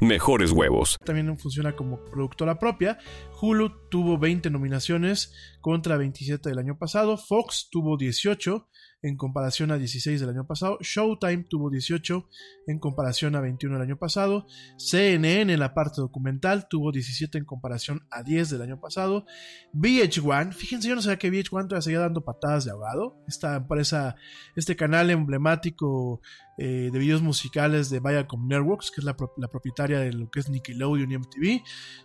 mejores 0.00 0.52
huevos. 0.52 0.98
también 1.04 1.38
funciona 1.38 1.74
como 1.74 2.04
productora 2.04 2.58
propia. 2.58 2.98
Hulu 3.40 3.88
tuvo 3.90 4.18
20 4.18 4.50
nominaciones 4.50 5.32
contra 5.60 5.96
27 5.96 6.48
del 6.48 6.58
año 6.58 6.78
pasado. 6.78 7.16
Fox 7.16 7.68
tuvo 7.70 7.96
18 7.96 8.68
en 9.02 9.16
comparación 9.16 9.72
a 9.72 9.78
16 9.78 10.20
del 10.20 10.30
año 10.30 10.46
pasado. 10.46 10.78
Showtime 10.80 11.44
tuvo 11.48 11.70
18 11.70 12.28
en 12.68 12.78
comparación 12.78 13.34
a 13.34 13.40
21 13.40 13.76
del 13.76 13.88
año 13.88 13.98
pasado. 13.98 14.46
CNN 14.76 15.52
en 15.52 15.60
la 15.60 15.74
parte 15.74 16.00
documental 16.00 16.68
tuvo 16.68 16.92
17 16.92 17.38
en 17.38 17.44
comparación 17.44 18.06
a 18.10 18.22
10 18.22 18.50
del 18.50 18.62
año 18.62 18.80
pasado. 18.80 19.26
VH1, 19.74 20.52
fíjense, 20.52 20.88
yo 20.88 20.94
no 20.94 21.02
sabía 21.02 21.18
que 21.18 21.32
VH1 21.32 21.68
todavía 21.68 21.82
seguía 21.82 22.00
dando 22.00 22.24
patadas 22.24 22.64
de 22.64 22.70
ahogado. 22.70 23.16
Esta 23.26 23.56
empresa, 23.56 24.14
este 24.54 24.76
canal 24.76 25.10
emblemático 25.10 26.20
eh, 26.58 26.90
de 26.92 26.98
videos 26.98 27.22
musicales 27.22 27.88
de 27.90 28.00
Viacom 28.00 28.46
Networks, 28.46 28.90
que 28.90 29.00
es 29.00 29.04
la, 29.04 29.16
pro- 29.16 29.32
la 29.36 29.48
propietaria 29.48 30.00
de 30.00 30.12
lo 30.12 30.30
que 30.30 30.40
es 30.40 30.50
Nickelodeon 30.50 31.10
y 31.10 31.16
MTV, 31.18 31.62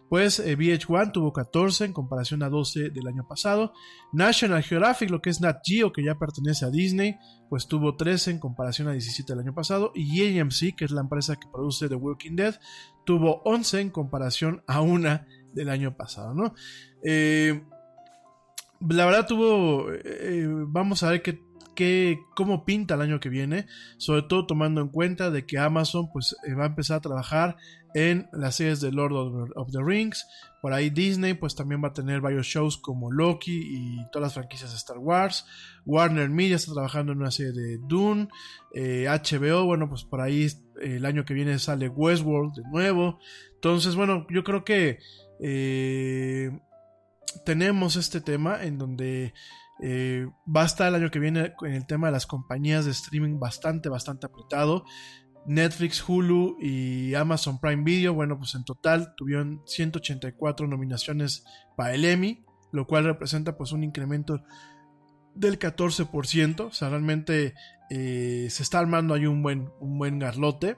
pues 0.09 0.39
eh, 0.39 0.57
VH1 0.57 1.11
tuvo 1.11 1.33
14 1.33 1.85
en 1.85 1.93
comparación 1.93 2.43
a 2.43 2.49
12 2.49 2.89
del 2.91 3.07
año 3.07 3.27
pasado. 3.27 3.73
National 4.13 4.63
Geographic, 4.63 5.09
lo 5.09 5.21
que 5.21 5.29
es 5.29 5.41
Nat 5.41 5.59
Geo, 5.65 5.91
que 5.91 6.03
ya 6.03 6.15
pertenece 6.15 6.65
a 6.65 6.69
Disney, 6.69 7.15
pues 7.49 7.67
tuvo 7.67 7.95
13 7.95 8.31
en 8.31 8.39
comparación 8.39 8.87
a 8.87 8.93
17 8.93 9.33
del 9.33 9.41
año 9.41 9.53
pasado. 9.53 9.91
Y 9.93 10.39
AMC, 10.39 10.75
que 10.77 10.85
es 10.85 10.91
la 10.91 11.01
empresa 11.01 11.35
que 11.35 11.47
produce 11.51 11.89
The 11.89 11.95
Walking 11.95 12.35
Dead, 12.35 12.55
tuvo 13.05 13.41
11 13.43 13.81
en 13.81 13.89
comparación 13.89 14.63
a 14.67 14.81
una 14.81 15.27
del 15.53 15.69
año 15.69 15.95
pasado, 15.97 16.33
¿no? 16.33 16.53
Eh, 17.03 17.63
la 18.89 19.05
verdad 19.05 19.25
tuvo, 19.25 19.87
eh, 19.91 20.45
vamos 20.67 21.01
a 21.01 21.09
ver 21.09 21.21
qué, 21.23 21.41
qué- 21.77 22.19
cómo 22.35 22.65
pinta 22.65 22.95
el 22.95 23.01
año 23.01 23.19
que 23.19 23.29
viene, 23.29 23.67
sobre 23.97 24.23
todo 24.23 24.47
tomando 24.47 24.81
en 24.81 24.89
cuenta 24.89 25.29
de 25.31 25.45
que 25.45 25.59
Amazon 25.59 26.09
pues 26.11 26.35
eh, 26.47 26.53
va 26.55 26.63
a 26.63 26.67
empezar 26.67 26.97
a 26.97 27.01
trabajar 27.01 27.55
en 27.93 28.27
las 28.33 28.55
series 28.55 28.81
de 28.81 28.91
Lord 28.91 29.13
of, 29.55 29.71
the 29.71 29.81
Rings, 29.83 30.25
por 30.61 30.73
ahí 30.73 30.89
Disney 30.89 31.33
pues 31.35 31.55
también 31.55 31.81
va 31.83 31.89
a 31.89 31.93
tener 31.93 32.19
varios 32.19 32.45
shows 32.47 32.77
como 32.77 33.11
Loki 33.11 33.59
y 33.63 33.97
todas 34.11 34.27
las 34.27 34.33
franquicias 34.33 34.71
de 34.71 34.77
Star 34.77 34.97
Wars, 34.97 35.45
Warner 35.85 36.29
Media 36.29 36.55
está 36.57 36.73
trabajando 36.73 37.11
en 37.13 37.19
una 37.19 37.31
serie 37.31 37.53
de 37.53 37.77
Dune, 37.87 38.27
eh, 38.73 39.05
HBO, 39.07 39.65
bueno 39.65 39.87
pues 39.87 40.03
por 40.03 40.19
ahí 40.21 40.43
eh, 40.81 40.97
el 40.97 41.05
año 41.05 41.25
que 41.25 41.33
viene 41.33 41.57
sale 41.59 41.87
Westworld 41.89 42.53
de 42.55 42.63
nuevo, 42.69 43.19
entonces 43.55 43.95
bueno 43.95 44.25
yo 44.29 44.43
creo 44.43 44.63
que 44.65 44.99
eh, 45.39 46.51
tenemos 47.45 47.95
este 47.95 48.21
tema 48.21 48.63
en 48.63 48.77
donde 48.77 49.33
eh, 49.81 50.27
va 50.53 50.63
a 50.63 50.65
estar 50.65 50.87
el 50.87 50.95
año 50.95 51.11
que 51.11 51.19
viene 51.19 51.53
en 51.61 51.73
el 51.73 51.85
tema 51.85 52.07
de 52.07 52.13
las 52.13 52.25
compañías 52.27 52.85
de 52.85 52.91
streaming 52.91 53.39
bastante, 53.39 53.89
bastante 53.89 54.25
apretado. 54.25 54.83
Netflix, 55.45 56.03
Hulu 56.07 56.57
y 56.59 57.13
Amazon 57.15 57.59
Prime 57.59 57.83
Video, 57.83 58.13
bueno, 58.13 58.37
pues 58.37 58.53
en 58.55 58.65
total 58.65 59.13
tuvieron 59.15 59.61
184 59.65 60.67
nominaciones 60.67 61.45
para 61.77 61.93
el 61.93 62.03
Emmy, 62.03 62.43
lo 62.73 62.85
cual 62.85 63.05
representa 63.05 63.55
pues 63.55 63.71
un 63.71 63.83
incremento 63.83 64.43
del 65.35 65.57
14%, 65.57 66.59
o 66.65 66.71
sea, 66.71 66.89
realmente 66.89 67.53
eh, 67.89 68.47
se 68.49 68.63
está 68.63 68.79
armando 68.79 69.13
ahí 69.13 69.25
un 69.25 69.41
buen, 69.41 69.69
un 69.79 69.97
buen 69.97 70.19
garlote. 70.19 70.77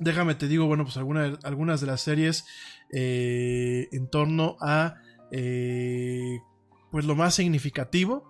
Déjame 0.00 0.34
te 0.36 0.48
digo, 0.48 0.66
bueno, 0.66 0.84
pues 0.84 0.96
alguna- 0.96 1.38
algunas 1.42 1.80
de 1.80 1.86
las 1.86 2.00
series 2.00 2.46
eh, 2.92 3.88
en 3.92 4.08
torno 4.08 4.56
a 4.60 4.94
eh, 5.30 6.38
pues 6.94 7.06
lo 7.06 7.16
más 7.16 7.34
significativo. 7.34 8.22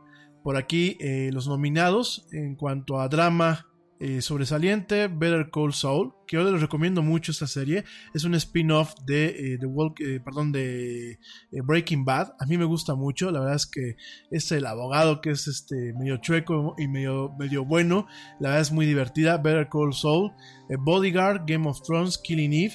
Por 0.43 0.57
aquí 0.57 0.97
eh, 0.99 1.29
los 1.35 1.47
nominados 1.47 2.27
en 2.33 2.57
cuanto 2.57 2.99
a 2.99 3.09
drama 3.11 3.67
eh, 4.01 4.23
sobresaliente, 4.23 5.09
Better 5.09 5.51
Call 5.53 5.75
Saul, 5.75 6.15
que 6.27 6.37
yo 6.39 6.51
les 6.51 6.63
recomiendo 6.63 7.03
mucho 7.03 7.31
esta 7.31 7.47
serie. 7.47 7.85
Es 8.15 8.25
un 8.25 8.35
spin-off 8.35 8.95
de, 9.05 9.27
eh, 9.27 9.59
Walk- 9.67 10.01
eh, 10.01 10.19
perdón, 10.25 10.51
de 10.51 11.19
Breaking 11.51 12.07
Bad. 12.07 12.33
A 12.41 12.47
mí 12.47 12.57
me 12.57 12.65
gusta 12.65 12.95
mucho, 12.95 13.31
la 13.31 13.41
verdad 13.41 13.57
es 13.57 13.67
que 13.67 13.97
es 14.31 14.51
el 14.51 14.65
abogado 14.65 15.21
que 15.21 15.33
es 15.33 15.47
este 15.47 15.93
medio 15.99 16.17
chueco 16.17 16.75
y 16.79 16.89
medio, 16.89 17.35
medio 17.39 17.67
bueno. 17.67 18.07
La 18.41 18.49
verdad 18.49 18.63
es 18.63 18.73
muy 18.73 18.87
divertida. 18.87 19.37
Better 19.37 19.69
Call 19.71 19.93
Saul, 19.93 20.33
Bodyguard, 20.79 21.43
Game 21.47 21.69
of 21.69 21.83
Thrones, 21.83 22.17
Killing 22.17 22.55
Eve. 22.55 22.75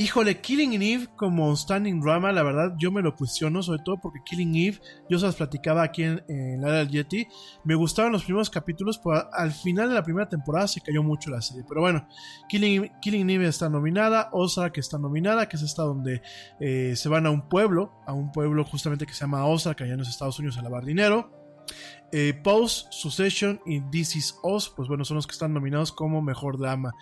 Híjole, 0.00 0.40
Killing 0.40 0.80
Eve 0.80 1.08
como 1.16 1.56
standing 1.56 2.00
drama, 2.00 2.30
la 2.30 2.44
verdad 2.44 2.72
yo 2.78 2.92
me 2.92 3.02
lo 3.02 3.16
cuestiono, 3.16 3.64
sobre 3.64 3.82
todo 3.82 3.96
porque 4.00 4.20
Killing 4.24 4.54
Eve, 4.54 4.80
yo 5.10 5.18
se 5.18 5.26
las 5.26 5.34
platicaba 5.34 5.82
aquí 5.82 6.04
en, 6.04 6.22
en 6.28 6.60
la 6.60 6.70
del 6.70 6.88
Yeti, 6.88 7.26
me 7.64 7.74
gustaban 7.74 8.12
los 8.12 8.22
primeros 8.22 8.48
capítulos, 8.48 9.00
pero 9.02 9.28
al 9.34 9.50
final 9.50 9.88
de 9.88 9.96
la 9.96 10.04
primera 10.04 10.28
temporada 10.28 10.68
se 10.68 10.80
cayó 10.80 11.02
mucho 11.02 11.30
la 11.30 11.42
serie. 11.42 11.64
Pero 11.68 11.80
bueno, 11.80 12.06
Killing, 12.48 12.92
Killing 13.00 13.28
Eve 13.28 13.48
está 13.48 13.68
nominada, 13.68 14.28
Ozark 14.30 14.78
está 14.78 14.98
nominada, 14.98 15.48
que 15.48 15.56
es 15.56 15.62
esta 15.62 15.82
donde 15.82 16.22
eh, 16.60 16.94
se 16.94 17.08
van 17.08 17.26
a 17.26 17.30
un 17.30 17.48
pueblo, 17.48 18.00
a 18.06 18.12
un 18.12 18.30
pueblo 18.30 18.64
justamente 18.64 19.04
que 19.04 19.14
se 19.14 19.22
llama 19.22 19.46
Ozark, 19.46 19.82
allá 19.82 19.94
en 19.94 19.98
los 19.98 20.08
Estados 20.08 20.38
Unidos 20.38 20.58
a 20.58 20.62
lavar 20.62 20.84
dinero. 20.84 21.32
Eh, 22.12 22.34
Pose, 22.42 22.86
Succession 22.90 23.60
y 23.66 23.80
This 23.90 24.16
Is 24.16 24.38
Us, 24.42 24.72
pues 24.74 24.88
bueno, 24.88 25.04
son 25.04 25.16
los 25.16 25.26
que 25.26 25.32
están 25.32 25.52
nominados 25.52 25.92
como 25.92 26.22
mejor 26.22 26.58
drama. 26.58 26.92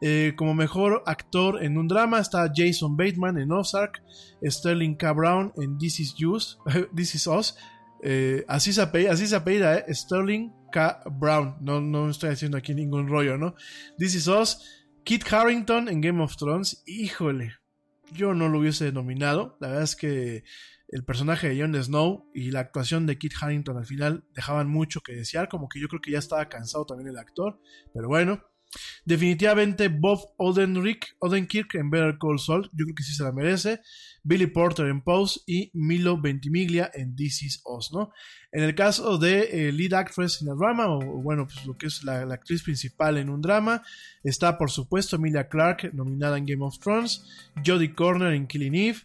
Eh, 0.00 0.32
como 0.36 0.54
mejor 0.54 1.02
actor 1.06 1.62
en 1.62 1.76
un 1.76 1.88
drama 1.88 2.18
está 2.18 2.50
Jason 2.54 2.96
Bateman 2.96 3.38
en 3.38 3.52
Ozark, 3.52 4.02
Sterling 4.42 4.94
K. 4.94 5.12
Brown 5.12 5.52
en 5.56 5.76
This 5.78 6.00
Is, 6.00 6.14
Us, 6.24 6.58
This 6.94 7.14
Is 7.14 7.26
Us. 7.26 7.56
Eh, 8.02 8.44
así 8.48 8.72
se 8.72 8.82
apellida, 8.82 9.12
así 9.12 9.26
se 9.26 9.36
apellida, 9.36 9.78
eh, 9.78 9.94
Sterling 9.94 10.52
K. 10.72 11.02
Brown. 11.10 11.56
No, 11.60 11.80
no 11.80 12.10
estoy 12.10 12.30
haciendo 12.30 12.58
aquí 12.58 12.74
ningún 12.74 13.08
rollo, 13.08 13.38
¿no? 13.38 13.54
This 13.98 14.14
Is 14.14 14.28
Us. 14.28 14.58
Kit 15.04 15.30
Harrington 15.30 15.88
en 15.88 16.00
Game 16.00 16.22
of 16.22 16.36
Thrones. 16.36 16.82
Híjole, 16.86 17.54
yo 18.12 18.34
no 18.34 18.48
lo 18.48 18.58
hubiese 18.58 18.90
nominado. 18.92 19.56
La 19.60 19.68
verdad 19.68 19.84
es 19.84 19.96
que 19.96 20.44
el 20.88 21.04
personaje 21.04 21.48
de 21.48 21.60
Jon 21.60 21.82
Snow 21.82 22.30
y 22.34 22.50
la 22.50 22.60
actuación 22.60 23.06
de 23.06 23.18
Kit 23.18 23.32
Harrington 23.40 23.76
al 23.76 23.86
final 23.86 24.24
dejaban 24.34 24.68
mucho 24.68 25.00
que 25.00 25.14
desear, 25.14 25.48
como 25.48 25.68
que 25.68 25.80
yo 25.80 25.88
creo 25.88 26.00
que 26.00 26.12
ya 26.12 26.18
estaba 26.18 26.48
cansado 26.48 26.86
también 26.86 27.08
el 27.08 27.18
actor, 27.18 27.60
pero 27.92 28.08
bueno. 28.08 28.42
Definitivamente 29.04 29.86
Bob 29.86 30.34
Odenkirk, 30.36 31.16
Odenkirk 31.20 31.76
en 31.76 31.90
Better 31.90 32.16
Call 32.18 32.40
Saul, 32.40 32.64
yo 32.72 32.86
creo 32.86 32.94
que 32.96 33.04
sí 33.04 33.14
se 33.14 33.22
la 33.22 33.30
merece. 33.30 33.80
Billy 34.24 34.46
Porter 34.46 34.86
en 34.86 35.02
Pose 35.02 35.40
y 35.46 35.70
Milo 35.74 36.20
Ventimiglia 36.20 36.90
en 36.92 37.14
This 37.14 37.42
Is 37.42 37.62
Us, 37.66 37.92
¿no? 37.92 38.10
En 38.50 38.64
el 38.64 38.74
caso 38.74 39.18
de 39.18 39.68
eh, 39.68 39.72
Lead 39.72 39.92
Actress 39.92 40.42
en 40.42 40.48
el 40.48 40.56
drama, 40.56 40.88
o, 40.88 40.98
o 40.98 41.22
bueno, 41.22 41.46
pues 41.46 41.64
lo 41.66 41.76
que 41.76 41.86
es 41.86 42.02
la, 42.02 42.24
la 42.24 42.34
actriz 42.34 42.62
principal 42.62 43.18
en 43.18 43.28
un 43.28 43.42
drama, 43.42 43.82
está 44.24 44.56
por 44.56 44.70
supuesto 44.70 45.16
Emilia 45.16 45.48
Clarke, 45.48 45.92
nominada 45.92 46.38
en 46.38 46.46
Game 46.46 46.64
of 46.64 46.78
Thrones, 46.78 47.24
Jodie 47.64 47.94
Corner 47.94 48.32
en 48.32 48.46
Killing 48.46 48.74
Eve, 48.74 48.98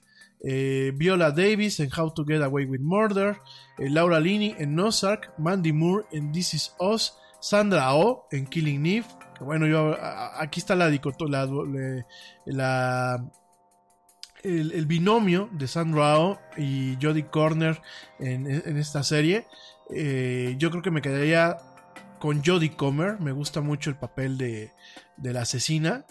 eh, 0.44 0.92
Viola 0.96 1.32
Davis 1.32 1.80
en 1.80 1.90
How 1.96 2.14
to 2.14 2.26
Get 2.26 2.42
Away 2.42 2.66
with 2.66 2.82
Murder, 2.82 3.38
eh, 3.78 3.90
Laura 3.90 4.20
Linney 4.20 4.56
en 4.58 4.80
Ozark, 4.80 5.34
Mandy 5.38 5.74
Moore 5.74 6.06
en 6.12 6.32
This 6.32 6.54
Is 6.54 6.76
Us, 6.80 7.18
Sandra 7.40 7.96
Oh 7.96 8.28
en 8.32 8.46
Killing 8.46 8.86
Eve, 8.86 9.08
bueno, 9.42 9.68
yo 9.68 9.96
aquí 10.38 10.60
está 10.60 10.76
la 10.76 10.90
la, 12.46 13.26
el, 14.44 14.86
binomio 14.86 15.50
de 15.54 15.68
Sandra 15.68 16.20
Oh 16.20 16.40
y 16.58 16.98
Jodie 17.02 17.28
Corner 17.28 17.82
en, 18.20 18.48
en 18.50 18.78
esta 18.78 19.04
serie. 19.04 19.48
Eh, 19.92 20.56
yo 20.58 20.70
creo 20.70 20.82
que 20.82 20.92
me 20.92 21.02
quedaría 21.02 21.58
con 22.20 22.44
Jodie 22.44 22.76
Comer, 22.76 23.20
me 23.20 23.32
gusta 23.32 23.62
mucho 23.62 23.90
el 23.90 23.96
papel 23.96 24.38
de, 24.38 24.72
de 25.18 25.34
la 25.34 25.42
asesina. 25.42 26.06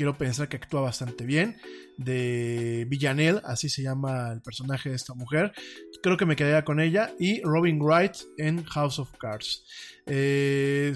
Quiero 0.00 0.16
pensar 0.16 0.48
que 0.48 0.56
actúa 0.56 0.80
bastante 0.80 1.26
bien. 1.26 1.58
De 1.98 2.86
Villanelle, 2.88 3.42
así 3.44 3.68
se 3.68 3.82
llama 3.82 4.32
el 4.32 4.40
personaje 4.40 4.88
de 4.88 4.96
esta 4.96 5.12
mujer. 5.12 5.52
Creo 6.02 6.16
que 6.16 6.24
me 6.24 6.36
quedaría 6.36 6.64
con 6.64 6.80
ella. 6.80 7.12
Y 7.18 7.42
Robin 7.42 7.78
Wright 7.78 8.14
en 8.38 8.64
House 8.64 8.98
of 8.98 9.10
Cards. 9.18 9.62
Eh, 10.06 10.94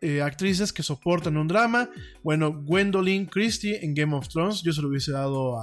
eh, 0.00 0.22
actrices 0.22 0.72
que 0.72 0.84
soportan 0.84 1.36
un 1.36 1.48
drama. 1.48 1.90
Bueno, 2.22 2.52
Gwendolyn 2.52 3.26
Christie 3.26 3.84
en 3.84 3.94
Game 3.94 4.14
of 4.14 4.28
Thrones. 4.28 4.62
Yo 4.62 4.72
se 4.72 4.80
lo 4.80 4.90
hubiese 4.90 5.10
dado 5.10 5.58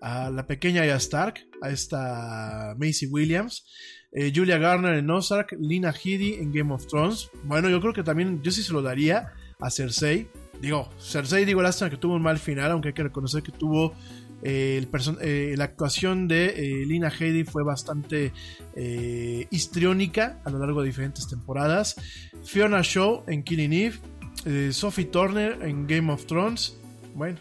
a, 0.00 0.30
la 0.30 0.46
pequeña 0.46 0.82
Arya 0.82 0.94
Stark, 0.94 1.44
a 1.60 1.70
esta 1.70 2.76
Macy 2.78 3.06
Williams. 3.06 3.66
Eh, 4.12 4.30
Julia 4.32 4.58
Garner 4.58 4.94
en 4.94 5.10
Ozark, 5.10 5.56
Lina 5.58 5.90
Headey 5.92 6.34
en 6.34 6.52
Game 6.52 6.72
of 6.72 6.86
Thrones. 6.86 7.30
Bueno, 7.42 7.68
yo 7.68 7.80
creo 7.80 7.92
que 7.92 8.04
también 8.04 8.40
yo 8.44 8.52
sí 8.52 8.62
se 8.62 8.72
lo 8.72 8.80
daría 8.80 9.32
a 9.58 9.72
Cersei. 9.72 10.28
Digo, 10.60 10.90
Cersei, 10.98 11.44
digo, 11.44 11.62
lástima 11.62 11.88
que 11.88 11.96
tuvo 11.96 12.14
un 12.14 12.22
mal 12.22 12.38
final, 12.38 12.70
aunque 12.72 12.88
hay 12.88 12.94
que 12.94 13.02
reconocer 13.02 13.42
que 13.42 13.52
tuvo 13.52 13.94
eh, 14.42 14.76
el 14.78 14.88
eh, 15.20 15.54
la 15.56 15.64
actuación 15.64 16.28
de 16.28 16.46
eh, 16.48 16.86
Lina 16.86 17.10
Headey 17.10 17.44
fue 17.44 17.62
bastante 17.62 18.32
eh, 18.74 19.46
histriónica 19.50 20.40
a 20.44 20.50
lo 20.50 20.58
largo 20.58 20.82
de 20.82 20.88
diferentes 20.88 21.28
temporadas. 21.28 21.96
Fiona 22.44 22.80
Shaw 22.82 23.24
en 23.26 23.42
Killing 23.42 23.72
Eve, 23.72 23.98
eh, 24.44 24.70
Sophie 24.72 25.06
Turner 25.06 25.58
en 25.62 25.86
Game 25.86 26.12
of 26.12 26.26
Thrones. 26.26 26.76
Bueno, 27.14 27.38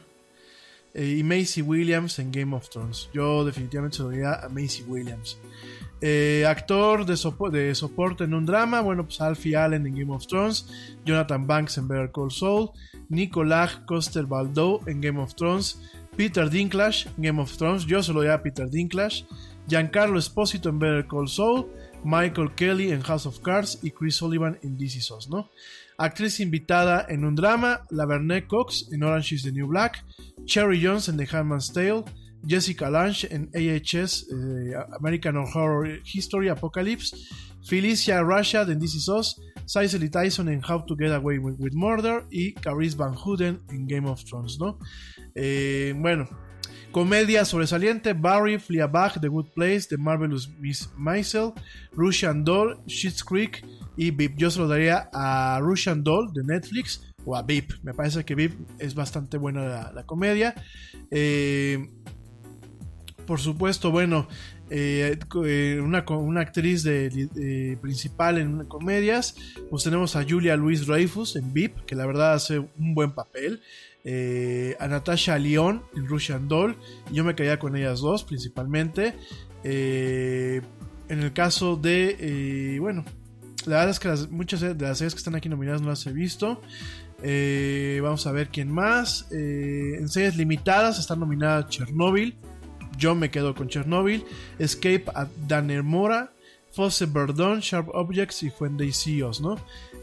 y 0.95 1.21
Macy 1.23 1.61
Williams 1.61 2.19
en 2.19 2.31
Game 2.31 2.55
of 2.55 2.69
Thrones. 2.69 3.09
Yo 3.13 3.45
definitivamente 3.45 3.97
se 3.97 4.03
lo 4.03 4.09
daría 4.09 4.33
a 4.33 4.49
Macy 4.49 4.83
Williams. 4.87 5.37
Actor 6.47 7.05
de, 7.05 7.15
de 7.51 7.75
soporte 7.75 8.23
en 8.23 8.33
un 8.33 8.45
drama, 8.45 8.81
bueno, 8.81 9.05
pues 9.05 9.21
Alfie 9.21 9.55
Allen 9.55 9.85
en 9.85 9.95
Game 9.95 10.13
of 10.13 10.25
Thrones, 10.25 10.67
Jonathan 11.05 11.45
Banks 11.45 11.77
en 11.77 11.87
Better 11.87 12.11
Call 12.11 12.31
Saul, 12.31 12.69
Nicolás 13.09 13.81
Coster 13.85 14.25
Baldo 14.25 14.81
en 14.85 15.01
Game 15.01 15.19
of 15.19 15.35
Thrones, 15.35 15.81
Peter 16.15 16.49
Dinklage 16.49 17.07
en 17.17 17.23
Game 17.23 17.41
of 17.41 17.55
Thrones, 17.57 17.85
yo 17.85 18.01
se 18.01 18.13
lo 18.13 18.21
a 18.31 18.41
Peter 18.41 18.69
Dinklage, 18.69 19.25
Giancarlo 19.67 20.17
Esposito 20.17 20.69
en 20.69 20.79
Better 20.79 21.07
Call 21.07 21.27
Saul, 21.27 21.67
Michael 22.03 22.53
Kelly 22.55 22.91
en 22.91 23.01
House 23.01 23.25
of 23.25 23.39
Cards 23.41 23.79
y 23.83 23.91
Chris 23.91 24.15
Sullivan 24.15 24.57
en 24.63 24.77
DC 24.77 25.01
SOS, 25.01 25.29
¿no? 25.29 25.49
Actriz 25.97 26.39
invitada 26.39 27.05
en 27.09 27.25
un 27.25 27.35
drama, 27.35 27.85
Laverne 27.89 28.47
Cox 28.47 28.87
en 28.91 29.03
Orange 29.03 29.35
is 29.35 29.43
the 29.43 29.51
New 29.51 29.67
Black, 29.67 30.05
Cherry 30.45 30.83
Jones 30.83 31.09
en 31.09 31.17
The 31.17 31.27
Handmaid's 31.29 31.73
Tale, 31.73 32.05
Jessica 32.47 32.89
Lange 32.89 33.27
en 33.29 33.49
AHS 33.53 34.27
eh, 34.31 34.73
American 34.97 35.37
Horror 35.37 35.99
History 36.13 36.47
Apocalypse, 36.47 37.15
Felicia 37.63 38.23
Rashad 38.23 38.71
en 38.71 38.79
DC 38.79 38.99
SOS, 38.99 39.41
Cicely 39.69 40.09
Tyson 40.09 40.49
en 40.49 40.61
How 40.67 40.83
to 40.83 40.95
Get 40.95 41.11
Away 41.11 41.37
with, 41.37 41.73
Murder 41.73 42.25
y 42.31 42.53
Caris 42.53 42.97
Van 42.97 43.13
Houten 43.13 43.61
en 43.69 43.85
Game 43.85 44.09
of 44.09 44.23
Thrones, 44.23 44.57
¿no? 44.59 44.79
Eh, 45.35 45.93
bueno, 45.95 46.27
comedia 46.91 47.45
sobresaliente: 47.45 48.13
Barry, 48.13 48.57
Fleabag, 48.57 49.21
The 49.21 49.27
Good 49.27 49.49
Place, 49.53 49.81
The 49.89 49.97
Marvelous 49.97 50.49
Miss 50.57 50.89
Maisel, 50.97 51.53
Russian 51.91 52.43
Doll, 52.43 52.79
Schitt's 52.87 53.23
Creek 53.23 53.63
y 53.95 54.09
Beep. 54.09 54.37
Yo 54.37 54.49
se 54.49 54.59
lo 54.59 54.67
daría 54.67 55.07
a 55.13 55.59
Russian 55.61 56.03
Doll 56.03 56.33
de 56.33 56.43
Netflix 56.43 57.13
o 57.23 57.35
a 57.35 57.43
Beep. 57.43 57.71
Me 57.83 57.93
parece 57.93 58.25
que 58.25 58.33
Beep 58.33 58.53
es 58.79 58.95
bastante 58.95 59.37
buena 59.37 59.65
la, 59.65 59.91
la 59.91 60.03
comedia. 60.03 60.55
Eh, 61.11 61.91
por 63.27 63.39
supuesto, 63.39 63.91
bueno, 63.91 64.27
eh, 64.71 65.17
eh, 65.45 65.81
una, 65.81 66.41
actriz 66.41 66.83
de, 66.83 67.77
principal 67.81 68.37
en 68.37 68.65
comedias, 68.65 69.35
pues 69.69 69.83
tenemos 69.83 70.15
a 70.15 70.23
Julia 70.27 70.55
Louis 70.55 70.85
Dreyfus 70.85 71.35
en 71.35 71.51
VIP, 71.53 71.85
que 71.85 71.95
la 71.95 72.05
verdad 72.05 72.33
hace 72.33 72.59
un 72.59 72.93
buen 72.93 73.13
papel, 73.13 73.61
eh, 74.03 74.75
a 74.79 74.87
Natasha 74.87 75.37
Lyon 75.39 75.83
en 75.95 76.07
Russian 76.07 76.47
Doll, 76.47 76.77
yo 77.11 77.23
me 77.23 77.35
quedaría 77.35 77.57
con 77.59 77.75
ellas 77.75 77.99
dos 78.01 78.23
principalmente. 78.23 79.15
En 79.63 81.23
el 81.23 81.33
caso 81.33 81.75
de, 81.75 82.77
bueno, 82.79 83.03
la 83.65 83.77
verdad 83.77 83.89
es 83.89 83.99
que 83.99 84.31
muchas 84.31 84.61
de 84.61 84.75
las 84.75 84.99
series 84.99 85.15
que 85.15 85.17
están 85.17 85.35
aquí 85.35 85.49
nominadas 85.49 85.81
no 85.81 85.89
las 85.89 86.05
he 86.05 86.13
visto. 86.13 86.61
Vamos 88.01 88.27
a 88.27 88.31
ver 88.31 88.49
quién 88.49 88.71
más. 88.71 89.27
En 89.31 90.07
series 90.07 90.37
limitadas 90.37 90.99
está 90.99 91.15
nominada 91.15 91.67
Chernobyl. 91.67 92.37
Yo 92.99 93.15
me 93.15 93.31
quedo 93.31 93.55
con 93.55 93.69
Chernobyl. 93.69 94.23
Escape 94.59 95.05
at 95.15 95.29
Danemora. 95.47 96.33
Fosse 96.71 97.05
Verdon, 97.07 97.59
Sharp 97.59 97.89
Objects 97.93 98.43
y 98.43 98.49
Fuente 98.49 98.91
CEOs, 98.91 99.41
¿no? 99.41 99.57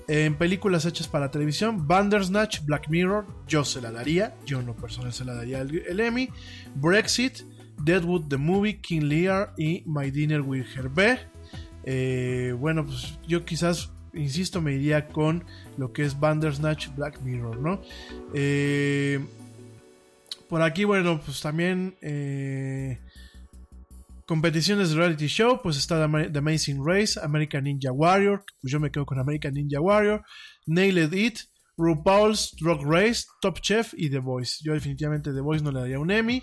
En 0.09 0.37
películas 0.37 0.85
hechas 0.85 1.09
para 1.09 1.31
televisión, 1.31 1.87
Bandersnatch, 1.87 2.65
Black 2.65 2.89
Mirror, 2.89 3.27
yo 3.47 3.65
se 3.65 3.81
la 3.81 3.91
daría, 3.91 4.35
yo 4.45 4.63
no 4.63 4.75
personal 4.75 5.13
se 5.13 5.25
la 5.25 5.35
daría 5.35 5.61
el, 5.61 6.01
Emmy, 6.01 6.29
Brexit, 6.75 7.43
Deadwood 7.83 8.29
the 8.29 8.37
Movie, 8.37 8.81
King 8.81 9.03
Lear 9.03 9.53
y 9.57 9.83
My 9.87 10.11
Dinner 10.11 10.41
with 10.41 10.67
Hervé. 10.77 11.21
Eh, 11.85 12.55
bueno, 12.59 12.85
pues 12.85 13.19
yo 13.29 13.45
quizás, 13.45 13.91
insisto, 14.13 14.61
me 14.61 14.75
iría 14.75 15.07
con 15.09 15.45
lo 15.77 15.93
que 15.93 16.05
es 16.05 16.19
Bandersnatch, 16.19 16.89
Black 16.97 17.21
Mirror, 17.23 17.59
¿no? 17.59 17.81
Eh, 18.35 19.25
por 20.49 20.63
aquí, 20.63 20.85
bueno, 20.85 21.21
pues 21.25 21.41
también 21.41 21.97
eh, 22.03 22.99
competiciones 24.27 24.91
de 24.91 24.97
reality 24.97 25.27
show, 25.27 25.61
pues 25.63 25.77
está 25.77 25.97
The, 25.99 26.05
Ama- 26.05 26.33
The 26.33 26.39
Amazing 26.39 26.83
Race, 26.85 27.19
American 27.23 27.65
Ninja 27.65 27.93
Warrior, 27.93 28.45
pues 28.61 28.73
yo 28.73 28.81
me 28.81 28.91
quedo 28.91 29.07
con 29.07 29.19
American 29.19 29.55
Ninja 29.55 29.81
Warrior, 29.81 30.23
Nailed 30.67 31.13
It, 31.13 31.39
RuPaul's 31.77 32.55
Drag 32.61 32.81
Race, 32.83 33.25
Top 33.41 33.61
Chef 33.61 33.93
y 33.97 34.09
The 34.11 34.19
Voice. 34.19 34.59
Yo 34.65 34.73
definitivamente 34.73 35.33
The 35.33 35.41
Voice 35.41 35.63
no 35.63 35.71
le 35.73 35.81
daría 35.81 35.99
un 35.99 36.11
Emmy. 36.11 36.43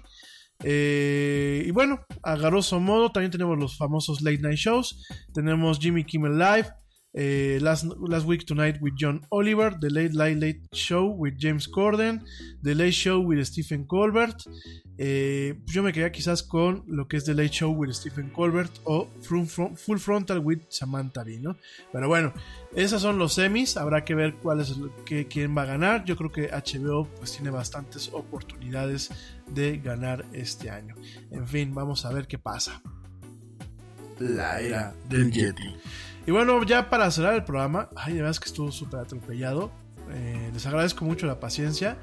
Eh, 0.64 1.64
y 1.68 1.72
bueno, 1.72 2.06
a 2.22 2.36
grosso 2.38 2.80
modo 2.80 3.12
también 3.12 3.32
tenemos 3.32 3.58
los 3.58 3.76
famosos 3.78 4.22
late 4.22 4.38
night 4.40 4.58
shows. 4.58 5.06
Tenemos 5.34 5.80
Jimmy 5.80 6.04
Kimmel 6.06 6.38
Live, 6.38 6.70
eh, 7.14 7.60
Last, 7.62 7.86
Last 8.08 8.28
Week 8.28 8.44
Tonight 8.46 8.78
with 8.82 8.94
John 8.98 9.22
Oliver, 9.30 9.78
The 9.80 9.90
Late 9.90 10.14
Late 10.14 10.36
Late 10.36 10.62
Show 10.72 11.06
with 11.16 11.36
James 11.38 11.70
Corden, 11.70 12.24
The 12.64 12.74
Late 12.76 12.92
Show 12.92 13.20
with 13.22 13.44
Stephen 13.46 13.86
Colbert. 13.86 14.38
Eh, 14.98 15.60
yo 15.66 15.82
me 15.84 15.92
quedaría 15.92 16.12
quizás 16.12 16.44
con 16.44 16.84
lo 16.88 17.08
que 17.08 17.18
es 17.18 17.26
The 17.26 17.34
Late 17.34 17.50
Show 17.50 17.72
with 17.72 17.92
Stephen 17.94 18.30
Colbert 18.30 18.72
o 18.84 19.08
Full, 19.22 19.46
Full 19.48 19.98
Frontal 19.98 20.40
with 20.40 20.60
Samantha 20.70 21.24
Bee, 21.24 21.40
¿no? 21.40 21.56
Pero 21.92 22.08
bueno, 22.08 22.34
esos 22.76 23.02
son 23.02 23.18
los 23.18 23.34
semis. 23.34 23.78
Habrá 23.78 24.04
que 24.06 24.16
ver 24.16 24.36
cuál 24.36 24.62
es 24.62 24.74
qué- 25.06 25.28
quién 25.28 25.56
va 25.58 25.64
a 25.64 25.66
ganar. 25.66 26.06
Yo 26.06 26.16
creo 26.16 26.32
que 26.32 26.50
HBO 26.52 27.08
pues 27.18 27.32
tiene 27.34 27.50
bastantes 27.50 28.10
oportunidades 28.14 29.10
de 29.48 29.78
ganar 29.80 30.26
este 30.34 30.70
año. 30.70 30.96
En 31.32 31.48
fin, 31.48 31.74
vamos 31.76 32.06
a 32.06 32.12
ver 32.14 32.28
qué 32.28 32.38
pasa. 32.38 32.82
La 34.20 34.60
era 34.62 34.94
del 35.10 35.32
Yeti. 35.32 35.76
Y 36.26 36.32
bueno, 36.32 36.64
ya 36.64 36.90
para 36.90 37.12
cerrar 37.12 37.36
el 37.36 37.44
programa, 37.44 37.90
ay, 37.98 38.14
de 38.14 38.22
verdad 38.22 38.38
que 38.38 38.48
estuvo 38.48 38.72
súper 38.72 39.02
atropellado. 39.02 39.72
Eh, 40.14 40.52
les 40.54 40.66
agradezco 40.66 41.04
mucho 41.04 41.28
la 41.28 41.40
paciencia. 41.40 41.98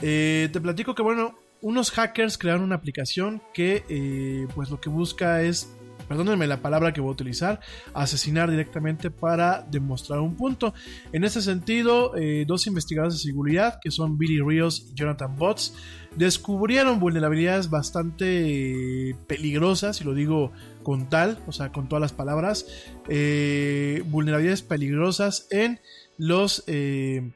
Eh, 0.00 0.48
te 0.52 0.60
platico 0.60 0.96
que, 0.96 1.02
bueno, 1.02 1.36
unos 1.60 1.92
hackers 1.92 2.38
crearon 2.38 2.62
una 2.62 2.74
aplicación 2.74 3.40
que, 3.54 3.84
eh, 3.88 4.48
pues 4.56 4.68
lo 4.68 4.80
que 4.80 4.88
busca 4.88 5.42
es, 5.42 5.72
perdónenme 6.08 6.48
la 6.48 6.56
palabra 6.56 6.92
que 6.92 7.00
voy 7.00 7.10
a 7.10 7.12
utilizar, 7.12 7.60
asesinar 7.94 8.50
directamente 8.50 9.12
para 9.12 9.62
demostrar 9.70 10.18
un 10.18 10.34
punto. 10.34 10.74
En 11.12 11.22
este 11.22 11.40
sentido, 11.40 12.14
dos 12.46 12.66
investigadores 12.66 13.14
de 13.14 13.20
seguridad, 13.20 13.78
que 13.80 13.92
son 13.92 14.18
Billy 14.18 14.40
Rios 14.40 14.88
y 14.90 14.94
Jonathan 14.94 15.36
Botts, 15.36 15.74
descubrieron 16.16 16.98
vulnerabilidades 16.98 17.70
bastante 17.70 19.16
peligrosas, 19.28 20.00
y 20.00 20.04
lo 20.04 20.14
digo 20.14 20.52
con 20.82 21.08
tal, 21.08 21.38
o 21.46 21.52
sea, 21.52 21.72
con 21.72 21.88
todas 21.88 22.00
las 22.00 22.12
palabras, 22.12 22.66
eh, 23.08 24.02
vulnerabilidades 24.06 24.62
peligrosas 24.62 25.46
en 25.50 25.80
los... 26.18 26.64
eh, 26.66 27.32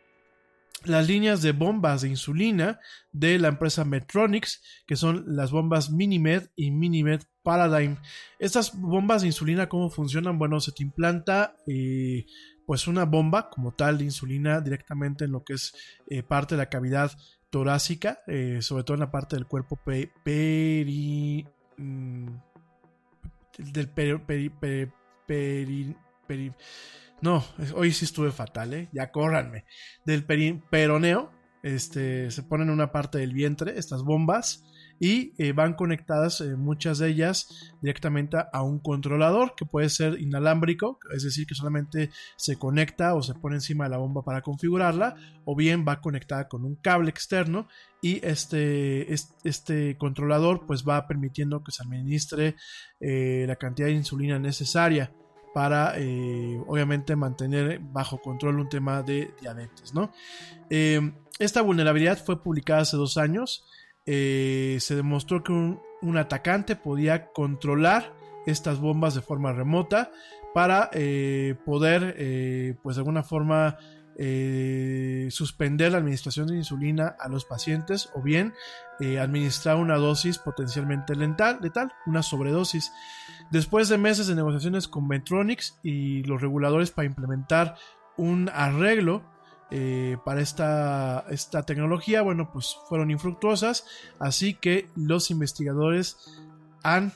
las 0.85 1.09
líneas 1.09 1.43
de 1.43 1.51
bombas 1.51 2.03
de 2.03 2.09
insulina 2.11 2.79
de 3.11 3.41
la 3.41 3.49
empresa 3.49 3.85
Medtronics, 3.85 4.63
que 4.87 4.95
son 4.95 5.25
las 5.27 5.51
bombas 5.51 5.91
Minimed 5.91 6.51
y 6.55 6.71
Minimed 6.71 7.23
Paradigm. 7.43 7.97
Estas 8.39 8.79
bombas 8.79 9.23
de 9.23 9.29
insulina, 9.29 9.69
¿cómo 9.69 9.91
funcionan? 9.91 10.39
Bueno, 10.39 10.61
se 10.61 10.71
te 10.71 10.85
implanta 10.85 11.57
eh, 11.67 12.27
pues 12.67 12.87
una 12.87 13.05
bomba 13.05 13.51
como 13.51 13.73
tal 13.75 13.99
de 13.99 14.05
insulina 14.05 14.61
directamente 14.61 15.25
en 15.25 15.33
lo 15.33 15.43
que 15.43 15.55
es 15.55 15.75
parte 16.29 16.55
de 16.55 16.63
la 16.63 16.69
cavidad 16.69 17.11
torácica, 17.51 18.21
sobre 18.61 18.85
todo 18.85 18.95
en 18.95 19.01
la 19.01 19.11
parte 19.11 19.35
del 19.35 19.47
cuerpo 19.47 19.77
pe- 19.85 20.13
peri... 20.23 21.45
mm, 21.79 22.29
del 23.59 23.89
peri... 23.89 24.53
no, 27.21 27.45
hoy 27.75 27.93
sí 27.93 28.05
estuve 28.05 28.33
fatal, 28.33 28.75
¿eh? 28.75 28.89
Ya 28.93 29.11
córranme. 29.11 29.65
Del 30.05 30.25
peroneo, 30.25 31.33
este, 31.63 32.31
se 32.31 32.43
ponen 32.43 32.69
en 32.69 32.75
una 32.75 32.93
parte 32.93 33.19
del 33.19 33.33
vientre 33.33 33.79
estas 33.79 34.03
bombas 34.03 34.65
y 34.99 35.35
eh, 35.39 35.53
van 35.53 35.75
conectadas, 35.75 36.41
eh, 36.41 36.57
muchas 36.57 36.99
de 36.99 37.09
ellas, 37.09 37.73
directamente 37.83 38.39
a 38.53 38.63
un 38.63 38.79
controlador 38.79 39.55
que 39.55 39.67
puede 39.67 39.89
ser 39.91 40.19
inalámbrico, 40.21 40.99
es 41.15 41.23
decir, 41.23 41.47
que 41.47 41.55
solamente 41.55 42.11
se 42.37 42.57
conecta 42.59 43.15
o 43.15 43.23
se 43.23 43.35
pone 43.35 43.57
encima 43.57 43.85
de 43.85 43.91
la 43.91 43.99
bomba 43.99 44.23
para 44.23 44.41
configurarla, 44.41 45.17
o 45.45 45.55
bien 45.55 45.85
va 45.87 46.01
conectada 46.01 46.49
con 46.49 46.65
un 46.65 46.77
cable 46.77 47.11
externo 47.11 47.69
y 48.01 48.25
este, 48.27 49.13
es- 49.13 49.35
este 49.45 49.97
controlador 49.99 50.67
pues 50.67 50.85
va 50.89 51.07
permitiendo 51.07 51.63
que 51.63 51.73
se 51.73 51.83
administre 51.83 52.57
eh, 53.01 53.45
la 53.47 53.57
cantidad 53.57 53.89
de 53.89 53.95
insulina 53.95 54.39
necesaria 54.39 55.13
para 55.55 55.95
obviamente 56.67 57.17
mantener 57.17 57.79
bajo 57.81 58.21
control 58.21 58.61
un 58.61 58.69
tema 58.69 59.03
de 59.03 59.31
diabetes, 59.41 59.95
¿no? 59.95 60.13
Esta 61.39 61.63
vulnerabilidad 61.63 62.23
fue 62.23 62.43
publicada 62.43 62.83
hace 62.83 62.99
dos 62.99 63.17
años. 63.17 63.65
Eh, 64.07 64.77
se 64.81 64.95
demostró 64.95 65.43
que 65.43 65.53
un, 65.53 65.81
atacante 66.17 66.77
podía 66.77 67.33
controlar 67.33 68.15
estas 68.47 68.79
bombas 68.79 69.17
de 69.17 69.23
forma 69.23 69.53
remota 69.53 70.13
para 70.55 70.89
eh, 70.93 71.57
poder, 71.65 72.15
eh, 72.17 72.77
pues 72.83 72.97
de 72.97 73.01
alguna 73.01 73.23
forma, 73.23 73.77
suspender 75.29 75.93
la 75.93 75.99
administración 75.99 76.47
de 76.47 76.57
insulina 76.57 77.17
a 77.21 77.29
los 77.29 77.45
pacientes 77.45 78.09
o 78.15 78.23
bien 78.23 78.55
administrar 79.21 79.77
una 79.77 79.97
dosis 79.97 80.39
potencialmente 80.39 81.15
letal, 81.15 81.59
letal, 81.61 81.93
una 82.07 82.23
sobredosis. 82.23 82.93
Después 83.51 83.91
de 83.91 83.99
meses 83.99 84.27
de 84.27 84.35
negociaciones 84.35 84.89
con 84.89 85.07
Medtronics 85.07 85.79
y 85.83 86.23
los 86.23 86.41
reguladores 86.41 86.91
para 86.93 87.05
implementar 87.05 87.75
un 88.17 88.49
arreglo 88.55 89.23
eh, 89.71 90.17
para 90.25 90.41
esta, 90.41 91.25
esta 91.31 91.65
tecnología, 91.65 92.23
bueno, 92.23 92.51
pues 92.53 92.77
fueron 92.89 93.11
infructuosas, 93.11 93.85
así 94.19 94.55
que 94.55 94.89
los 94.95 95.31
investigadores 95.31 96.17
han 96.83 97.13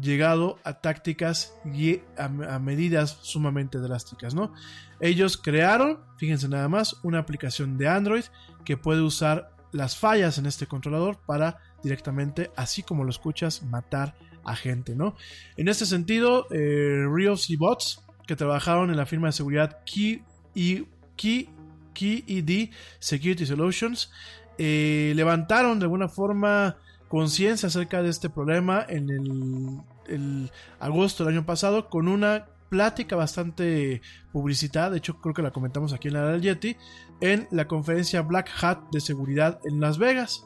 llegado 0.00 0.58
a 0.64 0.74
tácticas 0.74 1.54
y 1.64 2.00
a, 2.16 2.24
a 2.24 2.58
medidas 2.58 3.18
sumamente 3.22 3.78
drásticas, 3.78 4.34
¿no? 4.34 4.52
Ellos 5.00 5.36
crearon, 5.36 6.00
fíjense 6.16 6.48
nada 6.48 6.68
más, 6.68 6.96
una 7.02 7.18
aplicación 7.18 7.78
de 7.78 7.88
Android 7.88 8.24
que 8.64 8.76
puede 8.76 9.00
usar 9.00 9.50
las 9.72 9.96
fallas 9.96 10.38
en 10.38 10.46
este 10.46 10.66
controlador 10.66 11.18
para 11.26 11.58
directamente, 11.82 12.50
así 12.56 12.82
como 12.82 13.04
lo 13.04 13.10
escuchas, 13.10 13.62
matar 13.62 14.16
agente, 14.44 14.96
¿no? 14.96 15.14
En 15.56 15.68
este 15.68 15.86
sentido, 15.86 16.46
eh, 16.50 17.04
Rios 17.10 17.50
y 17.50 17.56
Bots, 17.56 18.04
que 18.26 18.36
trabajaron 18.36 18.90
en 18.90 18.96
la 18.96 19.06
firma 19.06 19.28
de 19.28 19.32
seguridad 19.32 19.80
Key, 19.84 20.22
y, 20.54 20.86
Key, 21.16 21.50
KeyED 21.98 22.70
Security 22.98 23.46
Solutions, 23.46 24.10
eh, 24.58 25.12
levantaron 25.16 25.78
de 25.78 25.84
alguna 25.84 26.08
forma 26.08 26.76
conciencia 27.08 27.68
acerca 27.68 28.02
de 28.02 28.10
este 28.10 28.28
problema 28.28 28.84
en 28.88 29.10
el, 29.10 29.80
el 30.08 30.50
agosto 30.78 31.24
del 31.24 31.34
año 31.34 31.46
pasado 31.46 31.88
con 31.88 32.08
una 32.08 32.46
plática 32.68 33.16
bastante 33.16 34.02
publicitada, 34.32 34.90
de 34.90 34.98
hecho 34.98 35.20
creo 35.20 35.34
que 35.34 35.42
la 35.42 35.50
comentamos 35.50 35.92
aquí 35.92 36.08
en 36.08 36.14
la 36.14 36.28
del 36.28 36.42
Yeti, 36.42 36.76
en 37.20 37.48
la 37.50 37.66
conferencia 37.66 38.22
Black 38.22 38.50
Hat 38.60 38.90
de 38.92 39.00
seguridad 39.00 39.58
en 39.64 39.80
Las 39.80 39.98
Vegas. 39.98 40.44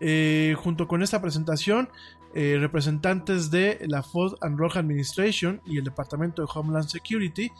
Eh, 0.00 0.54
junto 0.58 0.88
con 0.88 1.02
esta 1.02 1.20
presentación, 1.20 1.88
eh, 2.34 2.56
representantes 2.58 3.50
de 3.50 3.78
la 3.88 4.02
Food 4.02 4.36
and 4.40 4.56
Drug 4.56 4.76
Administration 4.76 5.60
y 5.66 5.78
el 5.78 5.84
Departamento 5.84 6.42
de 6.42 6.48
Homeland 6.52 6.88
Security 6.88 7.50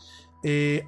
eh, 0.42 0.86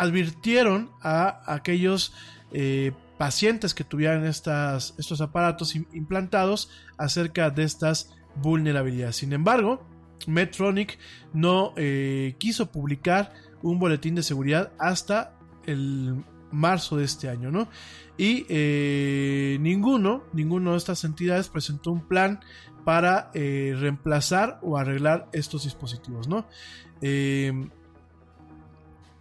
advirtieron 0.00 0.90
a 1.02 1.42
aquellos 1.46 2.12
eh, 2.52 2.92
pacientes 3.18 3.74
que 3.74 3.84
tuvieran 3.84 4.24
estas, 4.24 4.94
estos 4.98 5.20
aparatos 5.20 5.76
im- 5.76 5.86
implantados 5.92 6.70
acerca 6.96 7.50
de 7.50 7.64
estas 7.64 8.14
vulnerabilidades. 8.36 9.16
Sin 9.16 9.32
embargo, 9.32 9.86
Medtronic 10.26 10.98
no 11.34 11.74
eh, 11.76 12.34
quiso 12.38 12.70
publicar 12.72 13.32
un 13.62 13.78
boletín 13.78 14.14
de 14.14 14.22
seguridad 14.22 14.72
hasta 14.78 15.36
el 15.66 16.24
marzo 16.50 16.96
de 16.96 17.04
este 17.04 17.28
año, 17.28 17.50
¿no? 17.50 17.68
Y 18.16 18.46
eh, 18.48 19.58
ninguno, 19.60 20.24
ninguno 20.32 20.72
de 20.72 20.78
estas 20.78 21.04
entidades 21.04 21.48
presentó 21.48 21.92
un 21.92 22.08
plan 22.08 22.40
para 22.84 23.30
reemplazar 23.34 24.58
o 24.62 24.78
arreglar 24.78 25.28
estos 25.32 25.64
dispositivos, 25.64 26.26
¿no? 26.26 26.46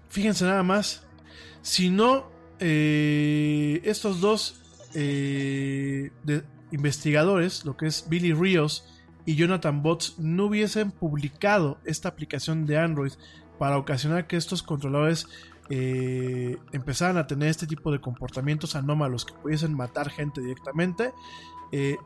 Fíjense 0.10 0.45
nada 0.45 0.64
más, 0.64 1.07
si 1.61 1.90
no 1.90 2.30
eh, 2.60 3.81
estos 3.84 4.22
dos 4.22 4.61
eh, 4.94 6.11
investigadores, 6.72 7.65
lo 7.65 7.77
que 7.77 7.88
es 7.88 8.07
Billy 8.10 8.34
Rios 8.34 8.86
y 9.26 9.36
Jonathan 9.36 9.81
Botts, 9.81 10.19
no 10.19 10.45
hubiesen 10.45 10.91
publicado 10.91 11.80
esta 11.86 12.10
aplicación 12.10 12.65
de 12.65 12.77
Android 12.77 13.14
para 13.57 13.77
ocasionar 13.77 14.27
que 14.27 14.38
estos 14.38 14.64
controladores 14.64 15.27
eh, 15.69 16.57
empezaran 16.72 17.18
a 17.18 17.27
tener 17.27 17.49
este 17.49 17.68
tipo 17.68 17.91
de 17.91 18.02
comportamientos 18.02 18.76
anómalos 18.76 19.26
que 19.26 19.34
pudiesen 19.34 19.76
matar 19.76 20.10
gente 20.10 20.41
directamente, 20.41 21.14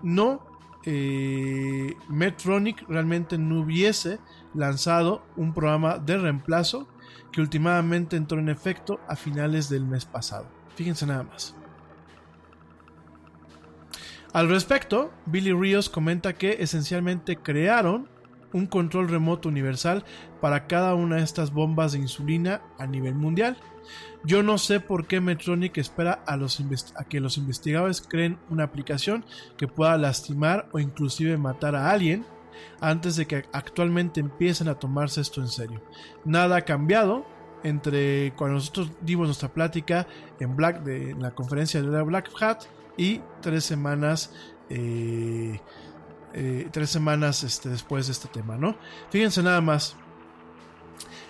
no 0.02 0.54
eh, 0.86 1.96
Medtronic 2.10 2.84
realmente 2.90 3.38
no 3.38 3.62
hubiese 3.62 4.20
lanzado 4.54 5.24
un 5.38 5.54
programa 5.54 5.98
de 5.98 6.18
reemplazo 6.18 6.88
que 7.31 7.41
últimamente 7.41 8.15
entró 8.15 8.40
en 8.40 8.49
efecto 8.49 8.99
a 9.07 9.15
finales 9.15 9.69
del 9.69 9.85
mes 9.85 10.06
pasado. 10.06 10.48
Fíjense 10.76 11.06
nada 11.06 11.23
más. 11.23 11.56
Al 14.34 14.49
respecto, 14.49 15.11
Billy 15.27 15.53
Rios 15.53 15.90
comenta 15.90 16.34
que 16.34 16.57
esencialmente 16.60 17.38
crearon 17.38 18.10
un 18.52 18.68
control 18.68 19.10
remoto 19.10 19.49
universal 19.49 20.06
para 20.41 20.68
cada 20.68 20.95
una 20.95 21.18
de 21.18 21.23
estas 21.23 21.52
bombas 21.52 21.91
de 21.91 21.99
insulina 21.99 22.61
a 22.80 22.88
nivel 22.88 23.15
mundial. 23.15 23.57
Yo 24.23 24.41
no 24.41 24.57
sé 24.57 24.80
por 24.80 25.07
qué 25.07 25.19
Medtronic 25.19 25.77
espera 25.77 26.23
a, 26.26 26.34
a 26.35 27.03
que 27.03 27.19
los 27.19 27.38
investigadores 27.38 28.02
creen 28.02 28.40
una 28.49 28.64
aplicación 28.64 29.26
que 29.57 29.68
pueda 29.68 29.98
lastimar 29.98 30.69
o 30.72 30.80
inclusive 30.80 31.38
matar 31.38 31.76
a 31.76 31.91
alguien 31.91 32.26
antes 32.80 33.16
de 33.16 33.28
que 33.28 33.46
actualmente 33.52 34.20
empiecen 34.20 34.68
a 34.68 34.76
tomarse 34.76 35.22
esto 35.22 35.42
en 35.42 35.48
serio. 35.48 35.82
Nada 36.26 36.58
ha 36.58 36.62
cambiado 36.62 37.26
entre 37.64 38.34
cuando 38.36 38.56
nosotros 38.56 38.92
dimos 39.02 39.28
nuestra 39.28 39.50
plática 39.50 40.08
en, 40.40 40.56
Black, 40.56 40.84
de, 40.84 41.16
la 41.16 41.32
conferencia 41.32 41.82
de 41.82 41.88
la 41.88 42.04
Black 42.04 42.30
Hat 42.42 42.64
y 42.98 43.22
tres 43.42 43.64
semanas 43.64 44.32
eh, 44.70 45.60
eh, 46.34 46.68
tres 46.72 46.90
semanas 46.90 47.44
este, 47.44 47.70
después 47.70 48.08
de 48.08 48.14
este 48.14 48.28
tema, 48.28 48.58
¿no? 48.58 48.76
Fíjense 49.12 49.44
nada 49.44 49.62
más. 49.62 49.96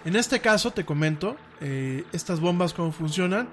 En 0.06 0.16
este 0.16 0.40
caso 0.40 0.72
te 0.72 0.86
comento 0.86 1.36
eh, 1.60 2.06
estas 2.14 2.40
bombas 2.40 2.74
cómo 2.74 2.92
funcionan. 2.92 3.50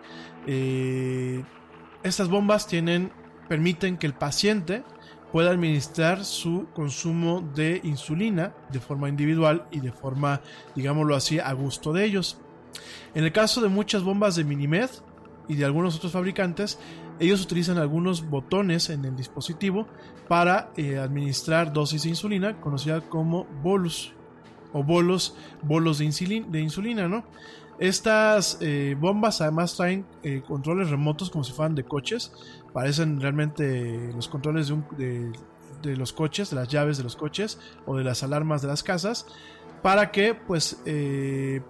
Estas 2.03 2.29
bombas 2.29 2.67
tienen 2.67 3.13
permiten 3.49 3.99
que 3.99 4.07
el 4.07 4.15
paciente 4.15 4.85
pueda 5.33 5.51
administrar 5.51 6.25
su 6.25 6.67
consumo 6.75 7.41
de 7.55 7.81
insulina 7.85 8.53
de 8.71 8.81
forma 8.81 9.09
individual 9.09 9.67
y 9.71 9.81
de 9.81 9.93
forma, 9.93 10.41
digámoslo 10.75 11.15
así, 11.15 11.39
a 11.39 11.53
gusto 11.53 11.93
de 11.93 12.05
ellos. 12.05 12.39
En 13.15 13.25
el 13.25 13.33
caso 13.33 13.61
de 13.61 13.69
muchas 13.69 14.03
bombas 14.03 14.37
de 14.37 14.45
Minimed 14.45 14.91
y 15.49 15.57
de 15.57 15.65
algunos 15.65 15.97
otros 15.97 16.13
fabricantes, 16.13 16.79
ellos 17.19 17.43
utilizan 17.43 17.79
algunos 17.79 18.29
botones 18.29 18.89
en 18.91 19.05
el 19.05 19.15
dispositivo 19.17 19.87
para 20.29 20.71
eh, 20.77 20.99
administrar 20.99 21.73
dosis 21.73 22.05
de 22.05 22.11
insulina, 22.11 22.61
conocida 22.61 23.01
como 23.01 23.45
bolus 23.63 24.13
o 24.73 24.83
bolos, 24.85 25.35
bolos 25.63 25.99
de, 25.99 26.07
insulin- 26.07 26.47
de 26.47 26.61
insulina, 26.61 27.09
¿no? 27.09 27.25
Estas 27.79 28.59
eh, 28.61 28.95
bombas 28.99 29.41
además 29.41 29.75
traen 29.75 30.07
eh, 30.23 30.43
controles 30.47 30.91
remotos 30.91 31.31
como 31.31 31.45
si 31.45 31.53
fueran 31.53 31.75
de 31.75 31.83
coches, 31.83 32.31
parecen 32.73 33.21
realmente 33.21 34.13
los 34.15 34.29
controles 34.29 34.73
de, 34.97 35.33
los 35.97 36.13
coches, 36.13 36.51
de 36.51 36.57
las 36.57 36.69
llaves 36.69 36.99
de 36.99 37.05
los 37.05 37.17
coches 37.17 37.59
o 37.87 37.97
de 37.97 38.05
las 38.05 38.23
alarmas 38.23 38.63
de 38.63 38.69
las 38.69 38.83
casas, 38.83 39.27
para 39.83 40.11
que 40.11 40.35
pues 40.35 40.83
eh, 40.87 41.63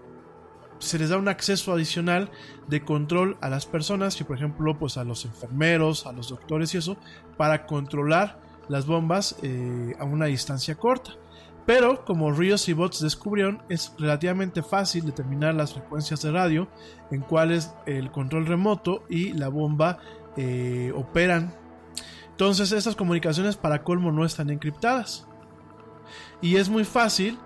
se 0.78 0.98
les 0.98 1.10
da 1.10 1.16
un 1.16 1.28
acceso 1.28 1.72
adicional 1.72 2.30
de 2.66 2.84
control 2.84 3.36
a 3.40 3.48
las 3.48 3.66
personas 3.66 4.20
y 4.20 4.24
por 4.24 4.36
ejemplo 4.36 4.78
pues 4.78 4.96
a 4.96 5.04
los 5.04 5.24
enfermeros, 5.24 6.06
a 6.06 6.12
los 6.12 6.30
doctores 6.30 6.74
y 6.74 6.78
eso, 6.78 6.96
para 7.36 7.66
controlar 7.66 8.40
las 8.68 8.86
bombas 8.86 9.36
eh, 9.42 9.94
a 9.98 10.04
una 10.04 10.26
distancia 10.26 10.74
corta. 10.74 11.12
Pero 11.66 12.04
como 12.04 12.32
Rios 12.32 12.68
y 12.68 12.72
Bots 12.72 13.00
descubrieron, 13.00 13.62
es 13.68 13.92
relativamente 13.98 14.62
fácil 14.62 15.04
determinar 15.04 15.54
las 15.54 15.74
frecuencias 15.74 16.22
de 16.22 16.32
radio 16.32 16.68
en 17.10 17.20
cuales 17.20 17.72
el 17.86 18.10
control 18.10 18.46
remoto 18.46 19.04
y 19.08 19.34
la 19.34 19.48
bomba 19.48 19.98
eh, 20.36 20.92
operan. 20.94 21.54
Entonces 22.30 22.72
estas 22.72 22.96
comunicaciones 22.96 23.56
para 23.56 23.82
colmo 23.82 24.12
no 24.12 24.24
están 24.24 24.50
encriptadas. 24.50 25.26
Y 26.40 26.56
es 26.56 26.68
muy 26.68 26.84
fácil 26.84 27.38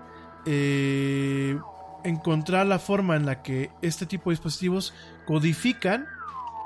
eh, 0.45 1.59
encontrar 2.03 2.65
la 2.65 2.79
forma 2.79 3.15
en 3.15 3.25
la 3.25 3.41
que 3.41 3.71
este 3.81 4.05
tipo 4.05 4.29
de 4.29 4.35
dispositivos 4.35 4.93
codifican 5.25 6.05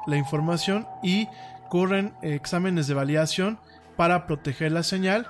la 0.05 0.17
información 0.17 0.87
y 1.01 1.27
corren 1.69 2.13
exámenes 2.21 2.87
de 2.87 2.93
validación 2.93 3.59
para 3.95 4.27
proteger 4.27 4.71
la 4.71 4.83
señal, 4.83 5.27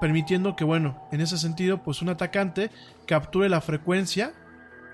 permitiendo 0.00 0.56
que, 0.56 0.64
bueno, 0.64 1.00
en 1.12 1.20
ese 1.20 1.38
sentido, 1.38 1.82
pues 1.82 2.02
un 2.02 2.08
atacante 2.08 2.70
capture 3.06 3.48
la 3.48 3.60
frecuencia 3.60 4.32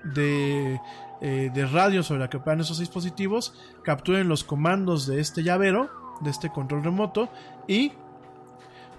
de, 0.03 0.79
eh, 1.21 1.49
de 1.53 1.65
radio 1.65 2.03
sobre 2.03 2.21
la 2.21 2.29
que 2.29 2.37
operan 2.37 2.61
esos 2.61 2.79
dispositivos, 2.79 3.53
capturen 3.83 4.27
los 4.27 4.43
comandos 4.43 5.07
de 5.07 5.19
este 5.19 5.43
llavero, 5.43 5.89
de 6.21 6.29
este 6.29 6.49
control 6.49 6.83
remoto, 6.83 7.29
y 7.67 7.93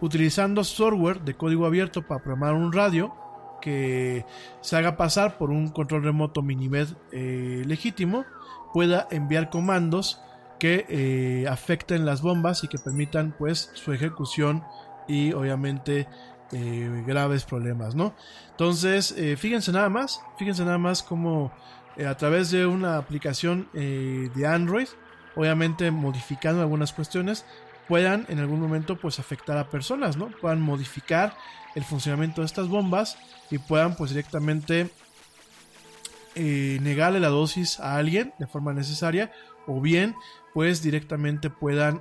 utilizando 0.01 0.65
software 0.65 1.21
de 1.21 1.35
código 1.35 1.67
abierto 1.67 2.03
para 2.03 2.23
programar 2.23 2.55
un 2.55 2.73
radio 2.73 3.15
que 3.61 4.25
se 4.61 4.77
haga 4.77 4.97
pasar 4.97 5.39
por 5.39 5.51
un 5.51 5.69
control 5.69 6.05
remoto 6.05 6.43
Minimed 6.43 6.89
eh, 7.13 7.63
legítimo, 7.67 8.25
pueda 8.73 9.09
enviar 9.11 9.51
comandos 9.51 10.21
que 10.59 10.87
eh, 10.89 11.47
afecten 11.49 12.05
las 12.05 12.23
bombas 12.23 12.65
y 12.65 12.69
que 12.69 12.79
permitan 12.79 13.35
pues 13.37 13.71
su 13.75 13.93
ejecución 13.93 14.65
y 15.07 15.33
obviamente 15.33 16.09
eh, 16.53 17.05
graves 17.07 17.45
problemas, 17.45 17.95
¿no? 17.95 18.15
Entonces, 18.51 19.15
fíjense 19.37 19.71
nada 19.71 19.89
más, 19.89 20.21
fíjense 20.37 20.65
nada 20.65 20.79
más 20.79 21.05
cómo 21.05 21.53
eh, 21.99 22.07
a 22.07 22.17
través 22.17 22.51
de 22.51 22.65
una 22.65 22.97
aplicación 22.97 23.69
eh, 23.75 24.31
de 24.35 24.47
Android, 24.47 24.87
obviamente 25.35 25.91
modificando 25.91 26.63
algunas 26.63 26.93
cuestiones, 26.93 27.45
puedan 27.89 28.25
en 28.29 28.39
algún 28.39 28.61
momento 28.61 28.97
pues 28.97 29.19
afectar 29.19 29.59
a 29.59 29.69
personas, 29.69 30.17
¿no? 30.17 30.29
Puedan 30.41 30.61
modificar 30.61 31.37
el 31.75 31.83
funcionamiento 31.83 32.41
de 32.41 32.47
estas 32.47 32.69
bombas 32.69 33.19
y 33.51 33.59
puedan 33.59 33.97
pues 33.97 34.11
directamente 34.11 34.91
eh, 36.37 36.79
negarle 36.83 37.19
la 37.19 37.29
dosis 37.29 37.81
a 37.81 37.97
alguien 37.97 38.33
de 38.39 38.47
forma 38.47 38.73
necesaria 38.73 39.33
o 39.67 39.81
bien 39.81 40.15
pues 40.55 40.83
directamente 40.83 41.51
puedan 41.51 42.01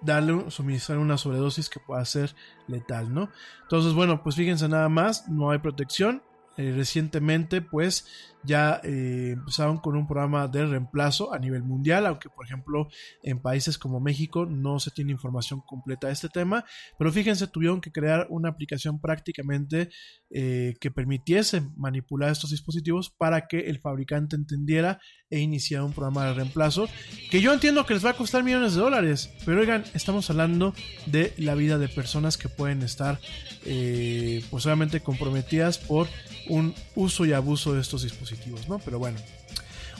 darle 0.00 0.50
suministrar 0.50 0.98
una 0.98 1.18
sobredosis 1.18 1.68
que 1.68 1.80
pueda 1.80 2.04
ser 2.04 2.34
letal, 2.68 3.12
¿no? 3.12 3.30
Entonces 3.62 3.94
bueno 3.94 4.22
pues 4.22 4.36
fíjense 4.36 4.68
nada 4.68 4.88
más, 4.88 5.28
no 5.28 5.50
hay 5.50 5.58
protección, 5.58 6.22
eh, 6.56 6.72
recientemente 6.74 7.60
pues 7.60 8.06
ya 8.46 8.80
eh, 8.84 9.32
empezaron 9.32 9.78
con 9.78 9.96
un 9.96 10.06
programa 10.06 10.46
de 10.48 10.64
reemplazo 10.64 11.34
a 11.34 11.38
nivel 11.38 11.62
mundial, 11.62 12.06
aunque 12.06 12.30
por 12.30 12.46
ejemplo 12.46 12.88
en 13.22 13.40
países 13.40 13.76
como 13.76 14.00
México 14.00 14.46
no 14.46 14.78
se 14.78 14.90
tiene 14.90 15.12
información 15.12 15.60
completa 15.66 16.06
de 16.06 16.12
este 16.12 16.28
tema, 16.28 16.64
pero 16.98 17.12
fíjense, 17.12 17.48
tuvieron 17.48 17.80
que 17.80 17.92
crear 17.92 18.26
una 18.30 18.48
aplicación 18.48 19.00
prácticamente 19.00 19.90
eh, 20.30 20.74
que 20.80 20.90
permitiese 20.90 21.62
manipular 21.76 22.30
estos 22.30 22.50
dispositivos 22.50 23.10
para 23.10 23.48
que 23.48 23.68
el 23.68 23.80
fabricante 23.80 24.36
entendiera 24.36 25.00
e 25.28 25.40
iniciara 25.40 25.84
un 25.84 25.92
programa 25.92 26.26
de 26.26 26.34
reemplazo, 26.34 26.88
que 27.30 27.40
yo 27.40 27.52
entiendo 27.52 27.84
que 27.84 27.94
les 27.94 28.04
va 28.04 28.10
a 28.10 28.16
costar 28.16 28.44
millones 28.44 28.74
de 28.74 28.80
dólares, 28.80 29.30
pero 29.44 29.60
oigan, 29.60 29.84
estamos 29.92 30.30
hablando 30.30 30.72
de 31.06 31.34
la 31.38 31.56
vida 31.56 31.78
de 31.78 31.88
personas 31.88 32.38
que 32.38 32.48
pueden 32.48 32.82
estar 32.82 33.18
eh, 33.64 34.44
pues 34.50 34.64
obviamente 34.66 35.00
comprometidas 35.00 35.78
por 35.78 36.06
un 36.48 36.74
uso 36.94 37.24
y 37.26 37.32
abuso 37.32 37.74
de 37.74 37.80
estos 37.80 38.02
dispositivos, 38.02 38.68
¿no? 38.68 38.78
Pero 38.78 38.98
bueno. 38.98 39.18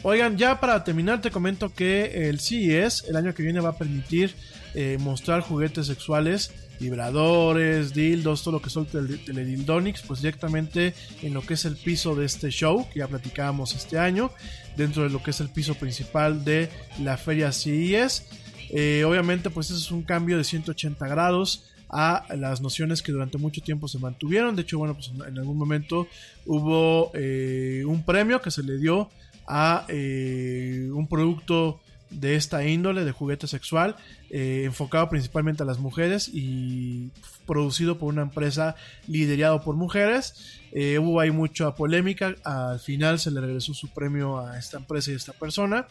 Oigan, 0.02 0.36
ya 0.36 0.60
para 0.60 0.84
terminar 0.84 1.20
te 1.20 1.30
comento 1.30 1.72
que 1.74 2.28
el 2.28 2.38
CES 2.38 3.04
el 3.08 3.16
año 3.16 3.34
que 3.34 3.42
viene 3.42 3.60
va 3.60 3.70
a 3.70 3.78
permitir 3.78 4.34
eh, 4.74 4.98
mostrar 5.00 5.40
juguetes 5.40 5.86
sexuales, 5.86 6.52
vibradores, 6.78 7.94
dildos, 7.94 8.42
todo 8.44 8.52
lo 8.52 8.62
que 8.62 8.70
son 8.70 8.86
tele- 8.86 9.18
teledildonics, 9.24 10.02
pues 10.02 10.20
directamente 10.20 10.94
en 11.22 11.34
lo 11.34 11.40
que 11.42 11.54
es 11.54 11.64
el 11.64 11.76
piso 11.76 12.14
de 12.14 12.26
este 12.26 12.50
show 12.50 12.86
que 12.92 13.00
ya 13.00 13.08
platicábamos 13.08 13.74
este 13.74 13.98
año, 13.98 14.30
dentro 14.76 15.02
de 15.02 15.10
lo 15.10 15.22
que 15.22 15.30
es 15.30 15.40
el 15.40 15.48
piso 15.48 15.74
principal 15.74 16.44
de 16.44 16.68
la 17.02 17.16
feria 17.16 17.50
CES. 17.50 18.24
Eh, 18.70 19.02
obviamente, 19.06 19.48
pues 19.50 19.70
eso 19.70 19.78
es 19.78 19.90
un 19.90 20.02
cambio 20.02 20.36
de 20.36 20.44
180 20.44 21.06
grados 21.08 21.64
a 21.88 22.24
las 22.36 22.60
nociones 22.60 23.02
que 23.02 23.12
durante 23.12 23.38
mucho 23.38 23.60
tiempo 23.60 23.88
se 23.88 23.98
mantuvieron. 23.98 24.56
De 24.56 24.62
hecho, 24.62 24.78
bueno, 24.78 24.94
pues 24.94 25.10
en, 25.26 25.38
algún 25.38 25.56
momento 25.56 26.08
hubo 26.44 27.10
eh, 27.14 27.84
un 27.86 28.02
premio 28.04 28.40
que 28.40 28.50
se 28.50 28.62
le 28.62 28.78
dio 28.78 29.10
a 29.46 29.84
eh, 29.88 30.88
un 30.92 31.06
producto 31.06 31.80
de 32.10 32.36
esta 32.36 32.64
índole 32.66 33.04
de 33.04 33.10
juguete 33.10 33.48
sexual 33.48 33.96
eh, 34.30 34.62
enfocado 34.64 35.08
principalmente 35.08 35.64
a 35.64 35.66
las 35.66 35.80
mujeres 35.80 36.30
y 36.32 37.10
producido 37.46 37.98
por 37.98 38.12
una 38.12 38.22
empresa 38.22 38.76
liderado 39.06 39.62
por 39.62 39.76
mujeres. 39.76 40.60
Hubo 40.72 41.20
ahí 41.20 41.30
mucha 41.30 41.74
polémica. 41.74 42.34
Al 42.44 42.78
final 42.80 43.18
se 43.18 43.30
le 43.30 43.40
regresó 43.40 43.72
su 43.72 43.88
premio 43.88 44.40
a 44.40 44.58
esta 44.58 44.76
empresa 44.76 45.10
y 45.10 45.14
a 45.14 45.16
esta 45.16 45.32
persona. 45.32 45.86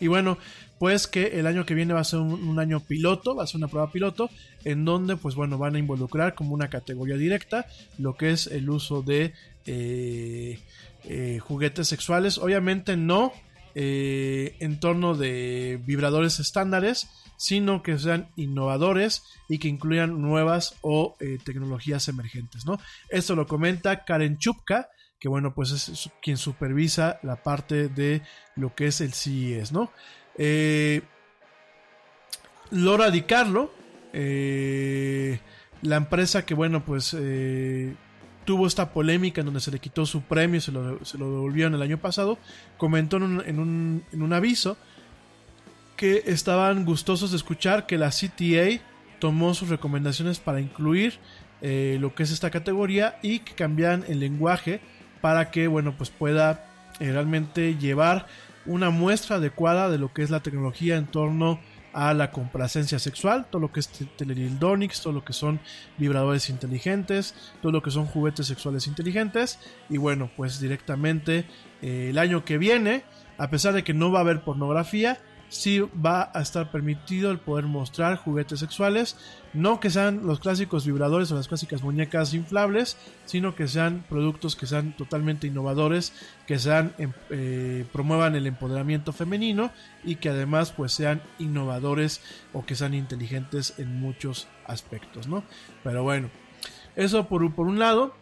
Y 0.00 0.06
bueno, 0.06 0.38
pues 0.80 1.06
que 1.06 1.38
el 1.38 1.46
año 1.46 1.66
que 1.66 1.74
viene 1.74 1.92
va 1.92 2.00
a 2.00 2.04
ser 2.04 2.20
un, 2.20 2.58
año 2.58 2.80
piloto, 2.80 3.36
va 3.36 3.44
a 3.44 3.46
ser 3.46 3.58
una 3.58 3.68
prueba 3.68 3.92
piloto, 3.92 4.30
en 4.64 4.86
donde 4.86 5.14
pues 5.14 5.34
bueno, 5.34 5.58
van 5.58 5.74
a 5.74 5.78
involucrar 5.78 6.34
como 6.34 6.54
una 6.54 6.70
categoría 6.70 7.18
directa 7.18 7.66
lo 7.98 8.16
que 8.16 8.30
es 8.30 8.46
el 8.46 8.70
uso 8.70 9.02
de 9.02 9.34
eh, 9.66 10.58
eh, 11.04 11.38
juguetes 11.38 11.86
sexuales. 11.86 12.38
Obviamente 12.38 12.96
no 12.96 13.30
eh, 13.74 14.56
en 14.60 14.80
torno 14.80 15.14
de 15.14 15.78
vibradores 15.84 16.40
estándares, 16.40 17.08
sino 17.36 17.82
que 17.82 17.98
sean 17.98 18.30
innovadores 18.36 19.22
y 19.50 19.58
que 19.58 19.68
incluyan 19.68 20.22
nuevas 20.22 20.76
o 20.80 21.14
tecnologías 21.44 22.08
emergentes, 22.08 22.64
¿no? 22.64 22.80
Esto 23.10 23.36
lo 23.36 23.46
comenta 23.46 24.06
Karen 24.06 24.38
Chupka, 24.38 24.88
que 25.18 25.28
bueno, 25.28 25.54
pues 25.54 25.72
es 25.72 26.10
quien 26.22 26.38
supervisa 26.38 27.20
la 27.22 27.42
parte 27.42 27.88
de 27.88 28.22
lo 28.56 28.74
que 28.74 28.86
es 28.86 29.02
el 29.02 29.12
CES, 29.12 29.72
¿no? 29.72 29.92
Eh, 30.42 31.02
Carlo, 33.26 33.70
eh, 34.14 35.38
la 35.82 35.96
empresa 35.96 36.46
que 36.46 36.54
bueno, 36.54 36.82
pues 36.82 37.14
eh, 37.18 37.94
tuvo 38.46 38.66
esta 38.66 38.90
polémica 38.92 39.42
en 39.42 39.46
donde 39.46 39.60
se 39.60 39.70
le 39.70 39.78
quitó 39.80 40.06
su 40.06 40.22
premio, 40.22 40.60
se 40.62 40.72
lo, 40.72 41.04
se 41.04 41.18
lo 41.18 41.30
devolvieron 41.30 41.74
el 41.74 41.82
año 41.82 41.98
pasado, 41.98 42.38
comentó 42.78 43.18
en 43.18 43.22
un, 43.24 43.42
en 43.46 43.58
un- 43.58 44.04
en 44.12 44.22
un 44.22 44.32
aviso 44.32 44.78
que 45.96 46.22
estaban 46.26 46.86
gustosos 46.86 47.32
de 47.32 47.36
escuchar 47.36 47.86
que 47.86 47.98
la 47.98 48.10
CTA 48.10 48.80
tomó 49.18 49.52
sus 49.52 49.68
recomendaciones 49.68 50.38
para 50.38 50.60
incluir 50.60 51.18
eh, 51.60 51.98
lo 52.00 52.14
que 52.14 52.22
es 52.22 52.30
esta 52.30 52.50
categoría 52.50 53.18
y 53.22 53.40
que 53.40 53.52
cambiaran 53.54 54.04
el 54.08 54.20
lenguaje 54.20 54.80
para 55.20 55.50
que 55.50 55.68
bueno 55.68 55.94
pues 55.98 56.08
pueda 56.08 56.64
eh, 57.00 57.12
realmente 57.12 57.76
llevar 57.76 58.26
una 58.66 58.90
muestra 58.90 59.36
adecuada 59.36 59.88
de 59.90 59.98
lo 59.98 60.12
que 60.12 60.22
es 60.22 60.30
la 60.30 60.40
tecnología 60.40 60.96
en 60.96 61.06
torno 61.06 61.60
a 61.92 62.14
la 62.14 62.30
complacencia 62.30 63.00
sexual, 63.00 63.46
todo 63.50 63.60
lo 63.62 63.72
que 63.72 63.80
es 63.80 63.88
te- 63.88 64.04
teledildonics, 64.04 65.00
todo 65.00 65.12
lo 65.12 65.24
que 65.24 65.32
son 65.32 65.58
vibradores 65.98 66.48
inteligentes, 66.48 67.34
todo 67.62 67.72
lo 67.72 67.82
que 67.82 67.90
son 67.90 68.06
juguetes 68.06 68.46
sexuales 68.46 68.86
inteligentes. 68.86 69.58
Y 69.88 69.96
bueno 69.96 70.30
pues 70.36 70.60
directamente 70.60 71.46
eh, 71.82 72.08
el 72.10 72.18
año 72.18 72.44
que 72.44 72.58
viene 72.58 73.02
a 73.38 73.50
pesar 73.50 73.72
de 73.74 73.82
que 73.82 73.94
no 73.94 74.12
va 74.12 74.18
a 74.18 74.22
haber 74.22 74.42
pornografía 74.42 75.18
sí 75.50 75.80
va 75.80 76.30
a 76.32 76.40
estar 76.40 76.70
permitido 76.70 77.30
el 77.30 77.38
poder 77.38 77.66
mostrar 77.66 78.16
juguetes 78.16 78.60
sexuales, 78.60 79.16
no 79.52 79.80
que 79.80 79.90
sean 79.90 80.24
los 80.24 80.38
clásicos 80.38 80.86
vibradores 80.86 81.30
o 81.30 81.34
las 81.34 81.48
clásicas 81.48 81.82
muñecas 81.82 82.32
inflables, 82.34 82.96
sino 83.26 83.54
que 83.54 83.68
sean 83.68 84.04
productos 84.08 84.54
que 84.56 84.66
sean 84.66 84.96
totalmente 84.96 85.48
innovadores, 85.48 86.12
que 86.46 86.58
sean 86.58 86.94
em- 86.98 87.12
eh, 87.30 87.84
promuevan 87.92 88.36
el 88.36 88.46
empoderamiento 88.46 89.12
femenino 89.12 89.72
y 90.04 90.16
que 90.16 90.30
además 90.30 90.72
pues 90.72 90.92
sean 90.92 91.20
innovadores 91.38 92.22
o 92.52 92.64
que 92.64 92.76
sean 92.76 92.94
inteligentes 92.94 93.74
en 93.78 94.00
muchos 94.00 94.46
aspectos, 94.66 95.26
¿no? 95.26 95.42
Pero 95.82 96.04
bueno, 96.04 96.30
eso 96.94 97.26
por, 97.28 97.54
por 97.54 97.66
un 97.66 97.78
lado. 97.78 98.14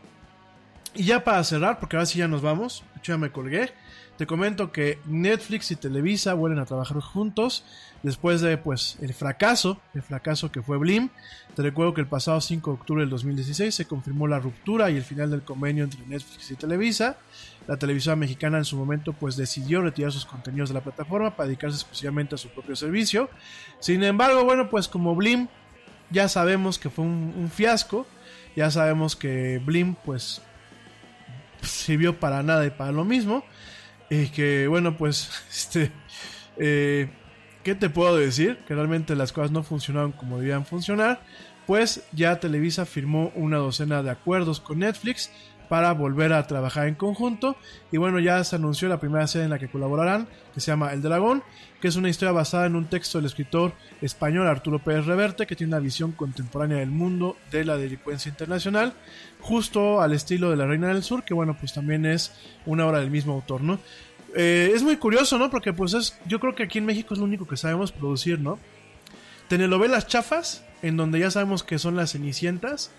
Y 0.98 1.04
ya 1.04 1.22
para 1.22 1.44
cerrar, 1.44 1.78
porque 1.78 1.94
ahora 1.94 2.06
sí 2.06 2.18
ya 2.18 2.26
nos 2.26 2.42
vamos, 2.42 2.82
ya 3.04 3.16
me 3.16 3.30
colgué. 3.30 3.72
Te 4.16 4.26
comento 4.26 4.72
que 4.72 4.98
Netflix 5.06 5.70
y 5.70 5.76
Televisa 5.76 6.34
vuelven 6.34 6.58
a 6.58 6.64
trabajar 6.64 6.98
juntos 6.98 7.62
después 8.02 8.40
de 8.40 8.58
pues 8.58 8.98
el 9.00 9.14
fracaso, 9.14 9.80
el 9.94 10.02
fracaso 10.02 10.50
que 10.50 10.60
fue 10.60 10.76
Blim. 10.76 11.08
Te 11.54 11.62
recuerdo 11.62 11.94
que 11.94 12.00
el 12.00 12.08
pasado 12.08 12.40
5 12.40 12.68
de 12.68 12.74
octubre 12.74 13.02
del 13.02 13.10
2016 13.10 13.72
se 13.72 13.84
confirmó 13.84 14.26
la 14.26 14.40
ruptura 14.40 14.90
y 14.90 14.96
el 14.96 15.04
final 15.04 15.30
del 15.30 15.42
convenio 15.42 15.84
entre 15.84 16.04
Netflix 16.04 16.50
y 16.50 16.56
Televisa. 16.56 17.16
La 17.68 17.76
televisora 17.76 18.16
mexicana 18.16 18.58
en 18.58 18.64
su 18.64 18.76
momento 18.76 19.12
pues 19.12 19.36
decidió 19.36 19.80
retirar 19.80 20.10
sus 20.10 20.26
contenidos 20.26 20.70
de 20.70 20.74
la 20.74 20.80
plataforma 20.80 21.36
para 21.36 21.46
dedicarse 21.46 21.76
exclusivamente 21.76 22.34
a 22.34 22.38
su 22.38 22.48
propio 22.48 22.74
servicio. 22.74 23.30
Sin 23.78 24.02
embargo, 24.02 24.44
bueno, 24.44 24.68
pues 24.68 24.88
como 24.88 25.14
Blim 25.14 25.46
ya 26.10 26.28
sabemos 26.28 26.76
que 26.76 26.90
fue 26.90 27.04
un, 27.04 27.34
un 27.36 27.50
fiasco, 27.50 28.04
ya 28.56 28.68
sabemos 28.72 29.14
que 29.14 29.62
Blim 29.64 29.94
pues 29.94 30.42
sirvió 31.62 32.18
para 32.18 32.42
nada 32.42 32.66
y 32.66 32.70
para 32.70 32.92
lo 32.92 33.04
mismo. 33.04 33.44
Y 34.10 34.28
que 34.28 34.66
bueno, 34.68 34.96
pues, 34.96 35.30
este, 35.50 35.92
eh, 36.56 37.10
¿qué 37.62 37.74
te 37.74 37.90
puedo 37.90 38.16
decir? 38.16 38.58
Que 38.66 38.74
realmente 38.74 39.14
las 39.14 39.32
cosas 39.32 39.50
no 39.50 39.62
funcionaron 39.62 40.12
como 40.12 40.38
debían 40.38 40.66
funcionar. 40.66 41.20
Pues 41.66 42.02
ya 42.12 42.40
Televisa 42.40 42.86
firmó 42.86 43.30
una 43.34 43.58
docena 43.58 44.02
de 44.02 44.10
acuerdos 44.10 44.58
con 44.58 44.78
Netflix 44.78 45.30
para 45.68 45.92
volver 45.92 46.32
a 46.32 46.46
trabajar 46.46 46.88
en 46.88 46.94
conjunto. 46.94 47.56
Y 47.92 47.98
bueno, 47.98 48.18
ya 48.18 48.42
se 48.44 48.56
anunció 48.56 48.88
la 48.88 49.00
primera 49.00 49.26
serie 49.26 49.44
en 49.44 49.50
la 49.50 49.58
que 49.58 49.68
colaborarán, 49.68 50.28
que 50.54 50.60
se 50.60 50.70
llama 50.70 50.92
El 50.92 51.02
Dragón, 51.02 51.42
que 51.80 51.88
es 51.88 51.96
una 51.96 52.08
historia 52.08 52.32
basada 52.32 52.66
en 52.66 52.76
un 52.76 52.86
texto 52.86 53.18
del 53.18 53.26
escritor 53.26 53.72
español 54.02 54.48
Arturo 54.48 54.78
Pérez 54.78 55.06
Reverte, 55.06 55.46
que 55.46 55.56
tiene 55.56 55.74
una 55.74 55.82
visión 55.82 56.12
contemporánea 56.12 56.78
del 56.78 56.90
mundo 56.90 57.36
de 57.50 57.64
la 57.64 57.76
delincuencia 57.76 58.30
internacional, 58.30 58.94
justo 59.40 60.00
al 60.00 60.12
estilo 60.12 60.50
de 60.50 60.56
La 60.56 60.66
Reina 60.66 60.88
del 60.88 61.02
Sur, 61.02 61.24
que 61.24 61.34
bueno, 61.34 61.56
pues 61.58 61.72
también 61.72 62.04
es 62.04 62.32
una 62.66 62.86
obra 62.86 63.00
del 63.00 63.10
mismo 63.10 63.32
autor, 63.32 63.60
¿no? 63.60 63.78
Eh, 64.34 64.72
es 64.74 64.82
muy 64.82 64.96
curioso, 64.96 65.38
¿no? 65.38 65.50
Porque 65.50 65.72
pues 65.72 65.94
es, 65.94 66.18
yo 66.26 66.40
creo 66.40 66.54
que 66.54 66.64
aquí 66.64 66.78
en 66.78 66.86
México 66.86 67.14
es 67.14 67.20
lo 67.20 67.24
único 67.24 67.46
que 67.46 67.56
sabemos 67.56 67.92
producir, 67.92 68.40
¿no? 68.40 68.58
Telenovelas 69.48 70.06
chafas, 70.06 70.64
en 70.82 70.96
donde 70.96 71.20
ya 71.20 71.30
sabemos 71.30 71.62
que 71.62 71.78
son 71.78 71.96
las 71.96 72.12
cenicientas. 72.12 72.90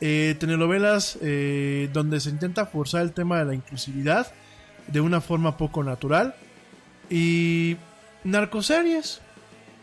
Eh, 0.00 0.34
telenovelas 0.40 1.16
eh, 1.22 1.88
donde 1.92 2.18
se 2.18 2.30
intenta 2.30 2.66
forzar 2.66 3.02
el 3.02 3.12
tema 3.12 3.38
de 3.38 3.44
la 3.44 3.54
inclusividad 3.54 4.32
de 4.88 5.00
una 5.00 5.20
forma 5.20 5.56
poco 5.56 5.84
natural. 5.84 6.34
Y 7.08 7.76
narcoseries. 8.24 9.20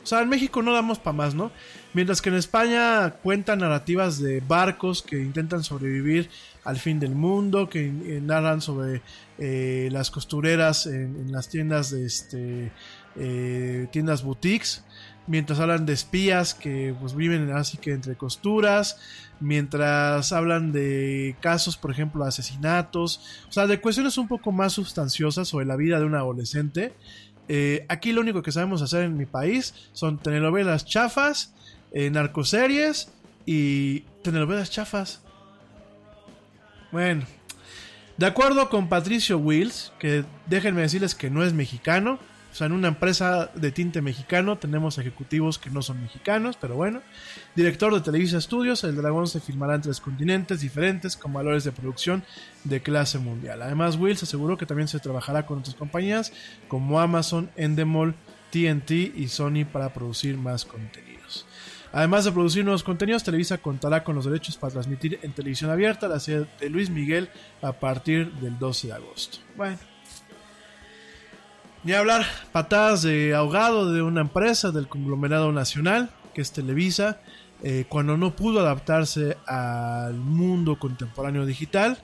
O 0.04 0.06
sea, 0.06 0.22
en 0.22 0.30
México 0.30 0.62
no 0.62 0.74
damos 0.74 0.98
para 0.98 1.16
más, 1.16 1.36
¿no? 1.36 1.52
Mientras 1.94 2.22
que 2.22 2.30
en 2.30 2.36
España 2.36 3.12
cuentan 3.22 3.60
narrativas 3.60 4.20
de 4.20 4.42
barcos 4.42 5.02
que 5.02 5.20
intentan 5.20 5.64
sobrevivir 5.64 6.30
al 6.64 6.78
fin 6.78 7.00
del 7.00 7.16
mundo, 7.16 7.68
que 7.68 7.88
eh, 7.88 8.22
narran 8.24 8.62
sobre 8.62 9.02
eh, 9.38 9.90
las 9.92 10.12
costureras 10.12 10.86
en, 10.86 11.32
las 11.32 11.50
tiendas 11.50 11.90
de 11.90 12.06
este 12.06 12.72
eh, 13.16 13.88
tiendas 13.92 14.24
boutiques, 14.24 14.84
mientras 15.28 15.60
hablan 15.60 15.86
de 15.86 15.94
espías 15.94 16.54
que 16.54 16.96
pues 17.00 17.16
viven 17.16 17.52
así 17.52 17.78
que 17.78 17.92
entre 17.92 18.16
costuras, 18.16 19.00
mientras 19.40 20.32
hablan 20.32 20.72
de 20.72 21.36
casos, 21.42 21.78
por 21.78 21.92
ejemplo, 21.92 22.24
asesinatos, 22.24 23.44
o 23.48 23.52
sea, 23.52 23.68
de 23.68 23.80
cuestiones 23.82 24.18
un 24.18 24.28
poco 24.28 24.52
más 24.52 24.74
sustanciosas 24.74 25.48
sobre 25.48 25.66
la 25.66 25.76
vida 25.76 26.00
de 26.00 26.06
un 26.06 26.16
adolescente. 26.16 26.94
Eh, 27.52 27.86
aquí 27.90 28.14
lo 28.14 28.22
único 28.22 28.44
que 28.44 28.52
sabemos 28.52 28.82
hacer 28.84 29.04
en 29.04 29.18
mi 29.18 29.26
país 29.26 29.74
son 29.92 30.20
telenovelas 30.20 30.86
chafas, 30.86 31.54
eh, 31.92 32.10
narcoseries 32.12 33.10
y 33.46 34.02
telenovelas 34.24 34.70
chafas. 34.70 35.22
Bueno, 36.92 37.26
De 38.18 38.26
acuerdo 38.26 38.70
con 38.70 38.90
Patricio 38.90 39.38
Wills, 39.38 39.94
que 39.98 40.26
déjenme 40.46 40.82
decirles 40.82 41.16
que 41.16 41.30
no 41.30 41.44
es 41.46 41.54
mexicano, 41.54 42.20
o 42.52 42.56
sea, 42.56 42.68
en 42.68 42.74
una 42.74 42.90
empresa 42.90 43.50
de 43.56 43.72
tinte 43.72 44.02
mexicano 44.02 44.58
tenemos 44.58 44.98
ejecutivos 44.98 45.58
que 45.58 45.70
no 45.70 45.82
son 45.82 46.02
mexicanos, 46.02 46.58
pero 46.60 46.76
bueno. 46.76 47.02
Director 47.56 47.94
de 47.94 48.02
Televisa 48.02 48.40
Studios, 48.40 48.84
El 48.84 48.96
Dragón 48.96 49.28
se 49.28 49.40
filmará 49.40 49.76
en 49.76 49.82
tres 49.82 50.00
continentes 50.00 50.62
diferentes 50.62 51.18
con 51.18 51.34
valores 51.34 51.64
de 51.64 51.72
producción 51.72 52.24
de 52.64 52.82
clase 52.82 53.18
mundial. 53.18 53.62
Además, 53.62 53.96
Wills 53.96 54.24
aseguró 54.24 54.58
que 54.58 54.66
también 54.66 54.88
se 54.88 55.00
trabajará 55.00 55.46
con 55.46 55.60
otras 55.60 55.76
compañías 55.76 56.32
como 56.68 57.00
Amazon, 57.00 57.50
Endemol, 57.56 58.16
TNT 58.52 58.92
y 58.92 59.28
Sony 59.28 59.66
para 59.72 59.94
producir 59.94 60.38
más 60.38 60.64
contenidos. 60.64 61.46
Además 61.92 62.24
de 62.26 62.32
producir 62.32 62.64
nuevos 62.64 62.84
contenidos, 62.84 63.24
Televisa 63.24 63.58
contará 63.58 64.04
con 64.04 64.16
los 64.16 64.26
derechos 64.26 64.56
para 64.58 64.72
transmitir 64.72 65.20
en 65.24 65.32
televisión 65.32 65.72
abierta 65.72 66.08
la 66.08 66.20
serie 66.20 66.48
de 66.60 66.70
Luis 66.70 66.90
Miguel 66.90 67.30
a 67.62 67.74
partir 67.74 68.32
del 68.34 68.60
12 68.60 68.88
de 68.88 68.94
agosto. 68.94 69.40
Bueno. 69.58 69.80
Ni 71.84 71.94
hablar, 71.94 72.26
patadas 72.52 73.02
de 73.04 73.34
ahogado 73.34 73.92
de 73.92 74.02
una 74.02 74.22
empresa 74.22 74.72
del 74.72 74.88
conglomerado 74.88 75.52
nacional, 75.52 76.12
que 76.34 76.42
es 76.42 76.52
Televisa, 76.52 77.22
eh, 77.64 77.86
cuando 77.90 78.18
no 78.18 78.36
pudo 78.36 78.60
adaptarse 78.62 79.38
al 79.46 80.16
mundo 80.16 80.80
contemporáneo 80.80 81.46
digital, 81.46 81.98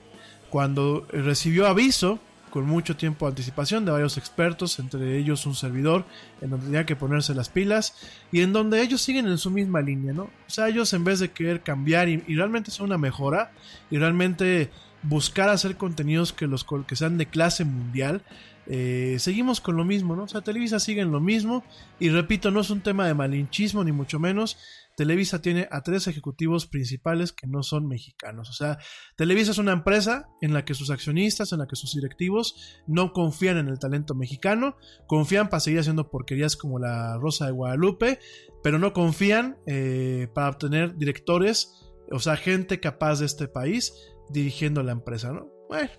cuando 0.50 1.06
recibió 1.12 1.68
aviso 1.68 2.20
con 2.56 2.66
mucho 2.66 2.96
tiempo 2.96 3.26
de 3.26 3.32
anticipación 3.32 3.84
de 3.84 3.92
varios 3.92 4.18
expertos, 4.18 4.80
entre 4.80 5.18
ellos 5.18 5.46
un 5.46 5.56
servidor, 5.56 6.06
en 6.40 6.52
donde 6.52 6.68
tenía 6.68 6.86
que 6.86 6.96
ponerse 6.96 7.36
las 7.36 7.50
pilas 7.50 7.96
y 8.32 8.40
en 8.40 8.54
donde 8.54 8.82
ellos 8.82 9.02
siguen 9.02 9.28
en 9.28 9.38
su 9.38 9.52
misma 9.52 9.82
línea, 9.82 10.14
¿no? 10.14 10.24
O 10.24 10.50
sea, 10.50 10.70
ellos 10.70 10.94
en 10.94 11.04
vez 11.04 11.20
de 11.20 11.32
querer 11.32 11.64
cambiar 11.64 12.08
y, 12.08 12.18
realmente 12.34 12.72
ser 12.72 12.84
una 12.84 12.98
mejora 12.98 13.52
y 13.92 13.98
realmente 13.98 14.70
buscar 15.04 15.50
hacer 15.50 15.76
contenidos 15.76 16.32
que 16.32 16.48
los 16.48 16.66
que 16.88 16.96
sean 16.96 17.18
de 17.18 17.26
clase 17.26 17.66
mundial, 17.66 18.24
eh, 18.68 19.18
seguimos 19.20 19.60
con 19.60 19.76
lo 19.76 19.84
mismo, 19.84 20.16
¿no? 20.16 20.24
O 20.24 20.28
sea, 20.30 20.40
Televisa 20.40 20.80
sigue 20.80 21.02
en 21.02 21.12
lo 21.12 21.20
mismo 21.20 21.66
y 22.00 22.08
repito, 22.08 22.52
no 22.52 22.62
es 22.62 22.70
un 22.70 22.80
tema 22.80 23.06
de 23.06 23.14
malinchismo 23.14 23.84
ni 23.84 23.92
mucho 23.92 24.18
menos. 24.18 24.58
Televisa 24.96 25.42
tiene 25.42 25.68
a 25.72 25.82
tres 25.82 26.08
ejecutivos 26.08 26.68
principales 26.68 27.32
que 27.32 27.48
no 27.48 27.64
son 27.64 27.88
mexicanos. 27.88 28.50
O 28.50 28.54
sea, 28.54 28.78
Televisa 29.16 29.52
es 29.52 29.58
una 29.58 29.74
empresa 29.74 30.30
en 30.42 30.54
la 30.54 30.66
que 30.66 30.74
sus 30.74 30.90
accionistas, 30.90 31.52
en 31.52 31.60
la 31.60 31.68
que 31.68 31.76
sus 31.76 31.94
directivos 31.94 32.56
no 32.88 33.12
confían 33.14 33.58
en 33.58 33.68
el 33.68 33.80
talento 33.80 34.16
mexicano, 34.16 34.78
confían 35.08 35.50
para 35.50 35.60
seguir 35.60 35.80
haciendo 35.80 36.10
porquerías 36.10 36.56
como 36.56 36.80
la 36.80 37.18
Rosa 37.18 37.46
de 37.46 37.52
Guadalupe, 37.52 38.20
pero 38.64 38.80
no 38.80 38.94
confían 38.94 39.58
eh, 39.68 40.30
para 40.34 40.50
obtener 40.50 40.96
directores, 40.96 41.92
o 42.12 42.20
sea, 42.20 42.38
gente 42.38 42.80
capaz 42.80 43.20
de 43.20 43.26
este 43.26 43.48
país 43.48 43.94
dirigiendo 44.30 44.82
la 44.82 44.92
empresa, 44.92 45.32
¿no? 45.32 45.52
Bueno, 45.68 45.90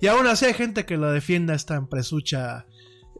y 0.00 0.06
aún 0.06 0.26
así 0.26 0.44
hay 0.44 0.54
gente 0.54 0.86
que 0.86 0.96
la 0.96 1.10
defienda 1.10 1.54
esta 1.54 1.74
empresucha 1.74 2.66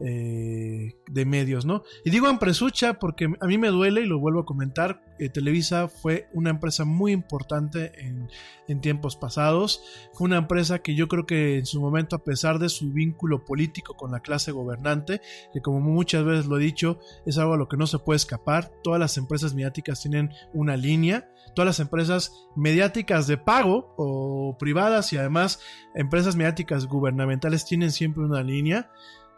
eh, 0.01 0.95
de 1.07 1.25
medios, 1.25 1.65
¿no? 1.65 1.83
Y 2.03 2.09
digo 2.09 2.27
empresucha 2.27 2.95
porque 2.95 3.29
a 3.39 3.45
mí 3.45 3.57
me 3.57 3.69
duele 3.69 4.01
y 4.01 4.05
lo 4.05 4.19
vuelvo 4.19 4.41
a 4.41 4.45
comentar, 4.45 5.03
eh, 5.19 5.29
Televisa 5.29 5.87
fue 5.87 6.27
una 6.33 6.49
empresa 6.49 6.83
muy 6.83 7.11
importante 7.11 7.91
en, 7.97 8.27
en 8.67 8.81
tiempos 8.81 9.15
pasados, 9.15 9.83
fue 10.13 10.25
una 10.25 10.37
empresa 10.37 10.79
que 10.79 10.95
yo 10.95 11.07
creo 11.07 11.25
que 11.25 11.59
en 11.59 11.65
su 11.65 11.79
momento, 11.79 12.15
a 12.15 12.23
pesar 12.23 12.59
de 12.59 12.69
su 12.69 12.91
vínculo 12.91 13.45
político 13.45 13.95
con 13.95 14.11
la 14.11 14.21
clase 14.21 14.51
gobernante, 14.51 15.21
que 15.53 15.61
como 15.61 15.79
muchas 15.79 16.25
veces 16.25 16.47
lo 16.47 16.57
he 16.57 16.63
dicho, 16.63 16.99
es 17.25 17.37
algo 17.37 17.53
a 17.53 17.57
lo 17.57 17.67
que 17.67 17.77
no 17.77 17.87
se 17.87 17.99
puede 17.99 18.17
escapar, 18.17 18.71
todas 18.83 18.99
las 18.99 19.17
empresas 19.17 19.53
mediáticas 19.53 20.01
tienen 20.01 20.31
una 20.53 20.75
línea, 20.75 21.29
todas 21.53 21.67
las 21.67 21.79
empresas 21.79 22.47
mediáticas 22.55 23.27
de 23.27 23.37
pago 23.37 23.93
o 23.97 24.57
privadas 24.57 25.13
y 25.13 25.17
además 25.17 25.59
empresas 25.95 26.35
mediáticas 26.35 26.87
gubernamentales 26.87 27.65
tienen 27.65 27.91
siempre 27.91 28.23
una 28.23 28.43
línea. 28.43 28.89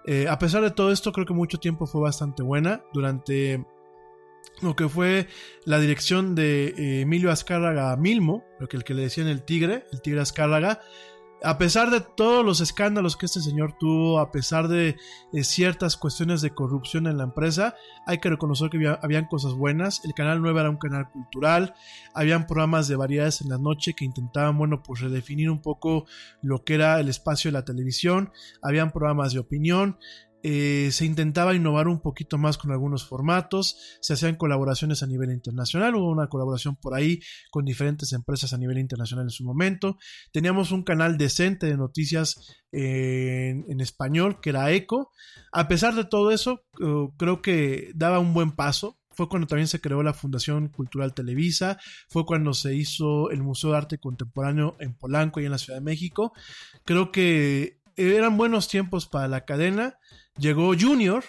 Eh, 0.07 0.27
a 0.29 0.37
pesar 0.37 0.61
de 0.61 0.71
todo 0.71 0.91
esto, 0.91 1.11
creo 1.11 1.25
que 1.25 1.33
mucho 1.33 1.59
tiempo 1.59 1.87
fue 1.87 2.01
bastante 2.01 2.43
buena. 2.43 2.83
Durante 2.93 3.65
lo 4.61 4.75
que 4.75 4.87
fue 4.87 5.27
la 5.65 5.79
dirección 5.79 6.35
de 6.35 6.67
eh, 6.67 7.01
Emilio 7.01 7.31
Azcárraga 7.31 7.95
Milmo, 7.97 8.45
lo 8.59 8.67
que 8.67 8.77
el 8.77 8.83
que 8.83 8.93
le 8.93 9.03
decían 9.03 9.27
el 9.27 9.43
tigre, 9.43 9.85
el 9.91 10.01
tigre 10.01 10.21
Azcárraga, 10.21 10.81
a 11.45 11.57
pesar 11.59 11.91
de 11.91 12.01
todos 12.01 12.43
los 12.43 12.59
escándalos 12.59 13.15
que 13.15 13.27
este 13.27 13.39
señor 13.39 13.77
tuvo, 13.77 14.19
a 14.19 14.31
pesar 14.31 14.67
de 14.67 14.97
ciertas 15.43 15.95
cuestiones 15.95 16.41
de 16.41 16.49
corrupción 16.49 17.05
en 17.05 17.17
la 17.17 17.23
empresa, 17.23 17.75
hay 18.07 18.17
que 18.17 18.29
reconocer 18.29 18.69
que 18.69 18.77
había, 18.77 18.99
habían 19.01 19.27
cosas 19.27 19.53
buenas. 19.53 20.03
El 20.05 20.13
canal 20.13 20.41
9 20.41 20.59
era 20.59 20.69
un 20.69 20.77
canal 20.77 21.09
cultural, 21.11 21.75
habían 22.13 22.47
programas 22.47 22.87
de 22.87 22.95
variedades 22.95 23.41
en 23.41 23.49
la 23.49 23.59
noche 23.59 23.93
que 23.93 24.05
intentaban, 24.05 24.57
bueno, 24.57 24.81
pues 24.81 25.01
redefinir 25.01 25.49
un 25.51 25.61
poco 25.61 26.05
lo 26.41 26.63
que 26.63 26.73
era 26.73 26.99
el 26.99 27.09
espacio 27.09 27.49
de 27.49 27.53
la 27.53 27.65
televisión, 27.65 28.31
habían 28.61 28.91
programas 28.91 29.33
de 29.33 29.39
opinión, 29.39 29.97
eh, 30.47 30.91
se 30.91 31.05
intentaba 31.05 31.55
innovar 31.55 31.87
un 31.87 31.99
poquito 31.99 32.37
más 32.37 32.59
con 32.59 32.71
algunos 32.71 33.03
formatos, 33.03 33.97
se 33.99 34.13
hacían 34.13 34.35
colaboraciones 34.35 35.01
a 35.01 35.07
nivel 35.07 35.31
internacional, 35.31 35.95
hubo 35.95 36.11
una 36.11 36.27
colaboración 36.27 36.75
por 36.75 36.93
ahí 36.93 37.19
con 37.49 37.65
diferentes 37.65 38.13
empresas 38.13 38.53
a 38.53 38.59
nivel 38.59 38.77
internacional 38.77 39.25
en 39.25 39.31
su 39.31 39.43
momento, 39.43 39.97
teníamos 40.31 40.71
un 40.71 40.83
canal 40.83 41.17
decente 41.17 41.65
de 41.65 41.77
noticias 41.77 42.35
eh, 42.71 43.55
en, 43.67 43.81
español 43.81 44.39
que 44.39 44.51
era 44.51 44.71
ECO, 44.71 45.09
a 45.51 45.67
pesar 45.67 45.95
de 45.95 46.05
todo 46.05 46.29
eso, 46.29 46.61
eh, 46.79 47.07
creo 47.17 47.41
que 47.41 47.89
daba 47.95 48.19
un 48.19 48.35
buen 48.35 48.51
paso, 48.51 48.99
fue 49.09 49.27
cuando 49.27 49.47
también 49.47 49.67
se 49.67 49.81
creó 49.81 50.03
la 50.03 50.13
Fundación 50.13 50.67
Cultural 50.67 51.15
Televisa, 51.15 51.79
fue 52.07 52.23
cuando 52.23 52.53
se 52.53 52.75
hizo 52.75 53.31
el 53.31 53.41
Museo 53.41 53.71
de 53.71 53.77
Arte 53.77 53.97
Contemporáneo 53.97 54.75
en 54.79 54.93
Polanco 54.93 55.39
y 55.39 55.45
en 55.45 55.51
la 55.51 55.57
Ciudad 55.57 55.79
de 55.79 55.85
México. 55.85 56.33
Creo 56.83 57.11
que 57.11 57.79
eran 57.95 58.37
buenos 58.37 58.67
tiempos 58.67 59.07
para 59.07 59.27
la 59.27 59.45
cadena. 59.45 59.97
Llegó 60.37 60.73
Junior, 60.77 61.23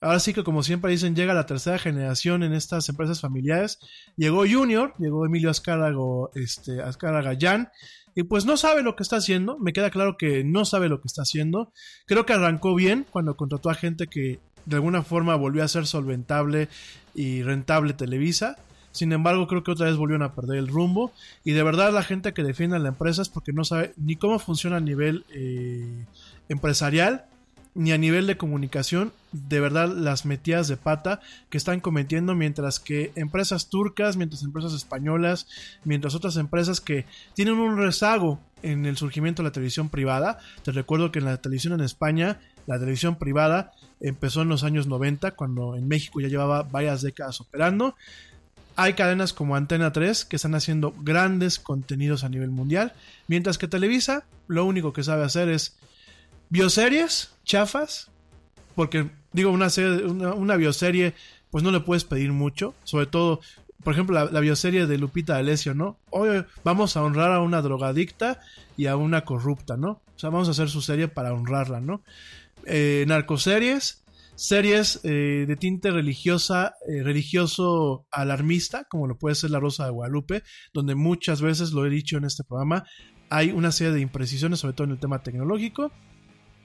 ahora 0.00 0.18
sí 0.18 0.32
que 0.32 0.44
como 0.44 0.62
siempre 0.62 0.90
dicen, 0.90 1.14
llega 1.14 1.34
la 1.34 1.46
tercera 1.46 1.78
generación 1.78 2.42
en 2.42 2.54
estas 2.54 2.88
empresas 2.88 3.20
familiares. 3.20 3.78
Llegó 4.16 4.44
Junior, 4.48 4.94
llegó 4.98 5.26
Emilio 5.26 5.50
Azcárraga, 5.50 5.98
este, 6.34 6.82
Azcárraga 6.82 7.36
Jan, 7.38 7.70
y 8.14 8.22
pues 8.22 8.46
no 8.46 8.56
sabe 8.56 8.82
lo 8.82 8.96
que 8.96 9.02
está 9.02 9.16
haciendo. 9.16 9.58
Me 9.58 9.74
queda 9.74 9.90
claro 9.90 10.16
que 10.16 10.42
no 10.42 10.64
sabe 10.64 10.88
lo 10.88 11.02
que 11.02 11.06
está 11.06 11.22
haciendo. 11.22 11.72
Creo 12.06 12.24
que 12.24 12.32
arrancó 12.32 12.74
bien 12.74 13.06
cuando 13.10 13.36
contrató 13.36 13.68
a 13.68 13.74
gente 13.74 14.06
que 14.06 14.40
de 14.64 14.76
alguna 14.76 15.02
forma 15.02 15.36
volvió 15.36 15.62
a 15.62 15.68
ser 15.68 15.86
solventable 15.86 16.68
y 17.14 17.42
rentable 17.42 17.92
Televisa. 17.92 18.56
Sin 18.90 19.12
embargo, 19.12 19.46
creo 19.46 19.62
que 19.62 19.70
otra 19.70 19.86
vez 19.86 19.96
volvieron 19.96 20.22
a 20.22 20.34
perder 20.34 20.56
el 20.56 20.68
rumbo. 20.68 21.12
Y 21.44 21.52
de 21.52 21.62
verdad 21.62 21.92
la 21.92 22.02
gente 22.02 22.32
que 22.32 22.42
defiende 22.42 22.76
a 22.76 22.78
la 22.78 22.88
empresa 22.88 23.20
es 23.20 23.28
porque 23.28 23.52
no 23.52 23.64
sabe 23.64 23.92
ni 23.98 24.16
cómo 24.16 24.38
funciona 24.38 24.78
a 24.78 24.80
nivel 24.80 25.26
eh, 25.34 26.06
empresarial, 26.48 27.26
ni 27.76 27.92
a 27.92 27.98
nivel 27.98 28.26
de 28.26 28.36
comunicación. 28.36 29.12
De 29.32 29.60
verdad 29.60 29.88
las 29.88 30.24
metidas 30.24 30.66
de 30.66 30.78
pata 30.78 31.20
que 31.50 31.58
están 31.58 31.80
cometiendo 31.80 32.34
mientras 32.34 32.80
que 32.80 33.12
empresas 33.14 33.68
turcas, 33.68 34.16
mientras 34.16 34.42
empresas 34.42 34.72
españolas, 34.72 35.46
mientras 35.84 36.14
otras 36.14 36.38
empresas 36.38 36.80
que 36.80 37.04
tienen 37.34 37.54
un 37.54 37.76
rezago 37.76 38.40
en 38.62 38.86
el 38.86 38.96
surgimiento 38.96 39.42
de 39.42 39.48
la 39.50 39.52
televisión 39.52 39.90
privada. 39.90 40.38
Te 40.62 40.72
recuerdo 40.72 41.12
que 41.12 41.18
en 41.18 41.26
la 41.26 41.36
televisión 41.36 41.74
en 41.74 41.82
España, 41.82 42.40
la 42.66 42.78
televisión 42.78 43.16
privada 43.16 43.72
empezó 44.00 44.42
en 44.42 44.48
los 44.48 44.64
años 44.64 44.86
90, 44.86 45.32
cuando 45.32 45.76
en 45.76 45.86
México 45.86 46.20
ya 46.20 46.28
llevaba 46.28 46.62
varias 46.62 47.02
décadas 47.02 47.40
operando. 47.42 47.94
Hay 48.74 48.94
cadenas 48.94 49.32
como 49.32 49.54
Antena 49.54 49.92
3 49.92 50.24
que 50.24 50.36
están 50.36 50.54
haciendo 50.54 50.94
grandes 50.98 51.58
contenidos 51.58 52.24
a 52.24 52.28
nivel 52.30 52.50
mundial, 52.50 52.94
mientras 53.28 53.58
que 53.58 53.68
Televisa 53.68 54.24
lo 54.48 54.64
único 54.64 54.92
que 54.92 55.02
sabe 55.02 55.24
hacer 55.24 55.48
es 55.48 55.76
bioseries, 56.50 57.34
chafas, 57.44 58.10
porque 58.74 59.10
digo, 59.32 59.50
una, 59.50 59.70
serie, 59.70 60.04
una, 60.04 60.56
bioserie 60.56 61.14
pues 61.50 61.64
no 61.64 61.70
le 61.70 61.80
puedes 61.80 62.04
pedir 62.04 62.32
mucho, 62.32 62.74
sobre 62.84 63.06
todo, 63.06 63.40
por 63.82 63.92
ejemplo, 63.92 64.30
la, 64.30 64.40
bioserie 64.40 64.86
de 64.86 64.98
Lupita 64.98 65.34
D'Alessio, 65.34 65.74
¿no? 65.74 65.98
Oye, 66.10 66.44
vamos 66.64 66.96
a 66.96 67.02
honrar 67.02 67.32
a 67.32 67.40
una 67.40 67.62
drogadicta 67.62 68.40
y 68.76 68.86
a 68.86 68.96
una 68.96 69.24
corrupta, 69.24 69.76
¿no? 69.76 70.02
O 70.14 70.18
sea, 70.18 70.30
vamos 70.30 70.48
a 70.48 70.52
hacer 70.52 70.68
su 70.68 70.82
serie 70.82 71.08
para 71.08 71.32
honrarla, 71.32 71.80
¿no? 71.80 72.02
Eh, 72.64 73.04
narcoseries, 73.06 74.04
series 74.34 75.00
eh, 75.04 75.44
de 75.46 75.56
tinte 75.56 75.90
religiosa, 75.90 76.74
eh, 76.88 77.02
religioso 77.02 78.06
alarmista, 78.10 78.84
como 78.84 79.06
lo 79.06 79.18
puede 79.18 79.34
ser 79.34 79.50
La 79.50 79.60
Rosa 79.60 79.84
de 79.86 79.90
Guadalupe, 79.90 80.42
donde 80.72 80.94
muchas 80.94 81.40
veces 81.40 81.72
lo 81.72 81.86
he 81.86 81.90
dicho 81.90 82.16
en 82.16 82.24
este 82.24 82.44
programa, 82.44 82.84
hay 83.30 83.50
una 83.50 83.72
serie 83.72 83.92
de 83.92 84.00
imprecisiones, 84.00 84.60
sobre 84.60 84.74
todo 84.74 84.84
en 84.84 84.92
el 84.92 84.98
tema 84.98 85.22
tecnológico. 85.22 85.90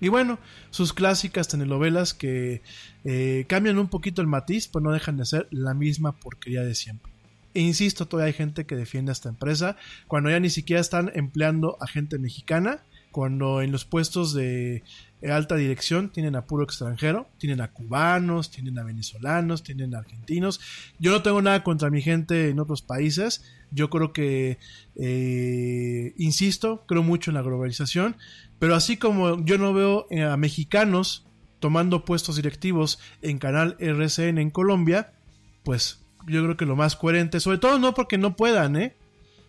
Y 0.02 0.10
bueno, 0.10 0.40
sus 0.72 0.91
clásicas 0.91 1.48
telenovelas 1.48 2.14
que 2.14 2.61
eh, 3.06 3.45
cambian 3.48 3.78
un 3.78 3.88
poquito 3.88 4.22
el 4.22 4.28
matiz, 4.28 4.68
pero 4.68 4.84
no 4.84 4.91
dejan 4.91 5.15
de 5.15 5.26
ser 5.26 5.48
la 5.52 5.73
misma 5.73 6.14
porquería 6.14 6.64
de 6.64 6.76
siempre. 6.76 7.14
E 7.53 7.61
insisto, 7.61 8.07
todavía 8.07 8.28
hay 8.28 8.34
gente 8.34 8.65
que 8.65 8.76
defiende 8.76 9.11
a 9.11 9.14
esta 9.14 9.30
empresa 9.30 9.78
cuando 10.07 10.30
ya 10.30 10.40
ni 10.40 10.49
siquiera 10.49 10.82
están 10.82 11.11
empleando 11.14 11.78
a 11.80 11.88
gente 11.88 12.18
mexicana 12.18 12.84
cuando 13.11 13.61
en 13.61 13.72
los 13.72 13.86
puestos 13.86 14.34
de 14.34 14.84
alta 15.30 15.56
dirección 15.56 16.10
tienen 16.10 16.35
a 16.35 16.45
puro 16.45 16.64
extranjero, 16.64 17.30
tienen 17.38 17.61
a 17.61 17.72
cubanos, 17.72 18.49
tienen 18.49 18.80
a 18.80 18.84
venezolanos, 18.84 19.64
tienen 19.64 19.93
a 19.93 19.99
argentinos. 19.99 20.60
Yo 20.99 21.11
no 21.11 21.22
tengo 21.22 21.41
nada 21.41 21.64
contra 21.64 21.89
mi 21.89 22.02
gente 22.02 22.49
en 22.49 22.60
otros 22.60 22.81
países. 22.81 23.43
Yo 23.69 23.89
creo 23.89 24.14
que, 24.14 24.57
eh, 24.95 26.14
insisto, 26.18 26.85
creo 26.88 27.03
mucho 27.03 27.31
en 27.31 27.35
la 27.35 27.41
globalización, 27.41 28.18
pero 28.60 28.76
así 28.76 28.98
como 28.98 29.43
yo 29.45 29.57
no 29.57 29.73
veo 29.73 30.07
a 30.30 30.38
mexicanos 30.38 31.26
tomando 31.60 32.03
puestos 32.03 32.35
directivos 32.35 32.99
en 33.22 33.38
canal 33.38 33.77
RCN 33.80 34.39
en 34.39 34.49
Colombia, 34.49 35.14
pues 35.64 36.02
yo 36.27 36.43
creo 36.43 36.57
que 36.57 36.65
lo 36.65 36.76
más 36.76 36.95
coherente, 36.95 37.39
sobre 37.39 37.60
todo 37.60 37.80
no 37.80 37.93
porque 37.93 38.18
no 38.18 38.35
puedan, 38.35 38.76
¿eh? 38.76 38.95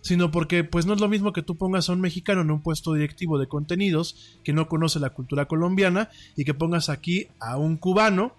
Sino 0.03 0.31
porque 0.31 0.65
pues 0.65 0.85
no 0.85 0.93
es 0.93 1.01
lo 1.01 1.09
mismo 1.09 1.33
que 1.33 1.43
tú 1.43 1.57
pongas 1.57 1.89
a 1.89 1.93
un 1.93 2.01
mexicano 2.01 2.43
en 2.43 2.51
un 2.51 2.61
puesto 2.61 2.93
directivo 2.93 3.39
de 3.39 3.47
contenidos 3.47 4.39
que 4.45 4.53
no 4.53 4.69
conoce 4.69 5.01
la 5.01 5.11
cultura 5.11 5.47
colombiana 5.47 6.11
y 6.37 6.45
que 6.45 6.55
pongas 6.55 6.91
aquí 6.91 7.29
a 7.41 7.57
un 7.57 7.77
cubano 7.77 8.35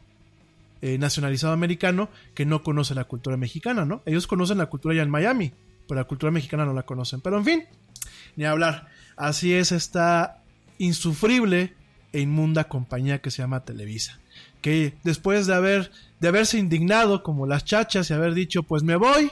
eh, 0.81 0.97
nacionalizado 0.97 1.53
americano 1.53 2.09
que 2.35 2.45
no 2.45 2.61
conoce 2.61 2.93
la 2.93 3.05
cultura 3.05 3.37
mexicana, 3.37 3.85
¿no? 3.85 4.01
Ellos 4.05 4.27
conocen 4.27 4.57
la 4.57 4.65
cultura 4.65 4.93
ya 4.93 5.01
en 5.01 5.09
Miami, 5.09 5.53
pero 5.87 5.99
la 6.01 6.07
cultura 6.07 6.31
mexicana 6.31 6.65
no 6.65 6.73
la 6.73 6.83
conocen. 6.83 7.21
Pero 7.21 7.37
en 7.37 7.45
fin, 7.45 7.63
ni 8.35 8.43
hablar. 8.43 8.89
Así 9.15 9.53
es 9.53 9.71
esta 9.71 10.43
insufrible 10.77 11.73
e 12.11 12.19
inmunda 12.19 12.65
compañía 12.65 13.21
que 13.21 13.31
se 13.31 13.41
llama 13.41 13.63
Televisa. 13.63 14.19
Que 14.61 14.95
después 15.03 15.47
de 15.47 15.55
haber 15.55 15.91
de 16.19 16.27
haberse 16.27 16.57
indignado 16.57 17.23
como 17.23 17.47
las 17.47 17.65
chachas 17.65 18.09
y 18.09 18.13
haber 18.13 18.33
dicho, 18.33 18.63
pues 18.63 18.83
me 18.83 18.95
voy, 18.95 19.31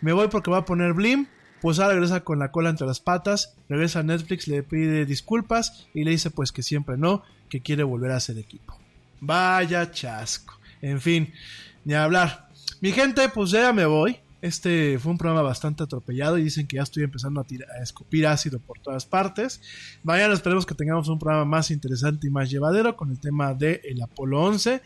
me 0.00 0.12
voy 0.12 0.28
porque 0.28 0.50
va 0.50 0.58
a 0.58 0.64
poner 0.64 0.92
Blim, 0.92 1.26
pues 1.66 1.80
ahora 1.80 1.94
regresa 1.94 2.20
con 2.20 2.38
la 2.38 2.52
cola 2.52 2.70
entre 2.70 2.86
las 2.86 3.00
patas, 3.00 3.56
regresa 3.68 3.98
a 3.98 4.02
Netflix, 4.04 4.46
le 4.46 4.62
pide 4.62 5.04
disculpas 5.04 5.88
y 5.94 6.04
le 6.04 6.12
dice 6.12 6.30
pues 6.30 6.52
que 6.52 6.62
siempre 6.62 6.96
no, 6.96 7.24
que 7.48 7.60
quiere 7.60 7.82
volver 7.82 8.12
a 8.12 8.20
ser 8.20 8.38
equipo. 8.38 8.78
Vaya 9.20 9.90
chasco. 9.90 10.60
En 10.80 11.00
fin, 11.00 11.34
ni 11.84 11.94
hablar. 11.94 12.50
Mi 12.80 12.92
gente, 12.92 13.28
pues 13.30 13.50
ya 13.50 13.72
me 13.72 13.84
voy. 13.84 14.16
Este 14.42 14.96
fue 15.00 15.10
un 15.10 15.18
programa 15.18 15.42
bastante 15.42 15.82
atropellado 15.82 16.38
y 16.38 16.44
dicen 16.44 16.68
que 16.68 16.76
ya 16.76 16.84
estoy 16.84 17.02
empezando 17.02 17.40
a, 17.40 17.44
tirar, 17.44 17.68
a 17.72 17.82
escupir 17.82 18.28
ácido 18.28 18.60
por 18.60 18.78
todas 18.78 19.04
partes. 19.04 19.60
Mañana 20.04 20.34
esperemos 20.34 20.66
que 20.66 20.76
tengamos 20.76 21.08
un 21.08 21.18
programa 21.18 21.46
más 21.46 21.72
interesante 21.72 22.28
y 22.28 22.30
más 22.30 22.48
llevadero 22.48 22.94
con 22.94 23.10
el 23.10 23.18
tema 23.18 23.54
de 23.54 23.80
el 23.82 24.00
Apolo 24.00 24.40
11. 24.40 24.82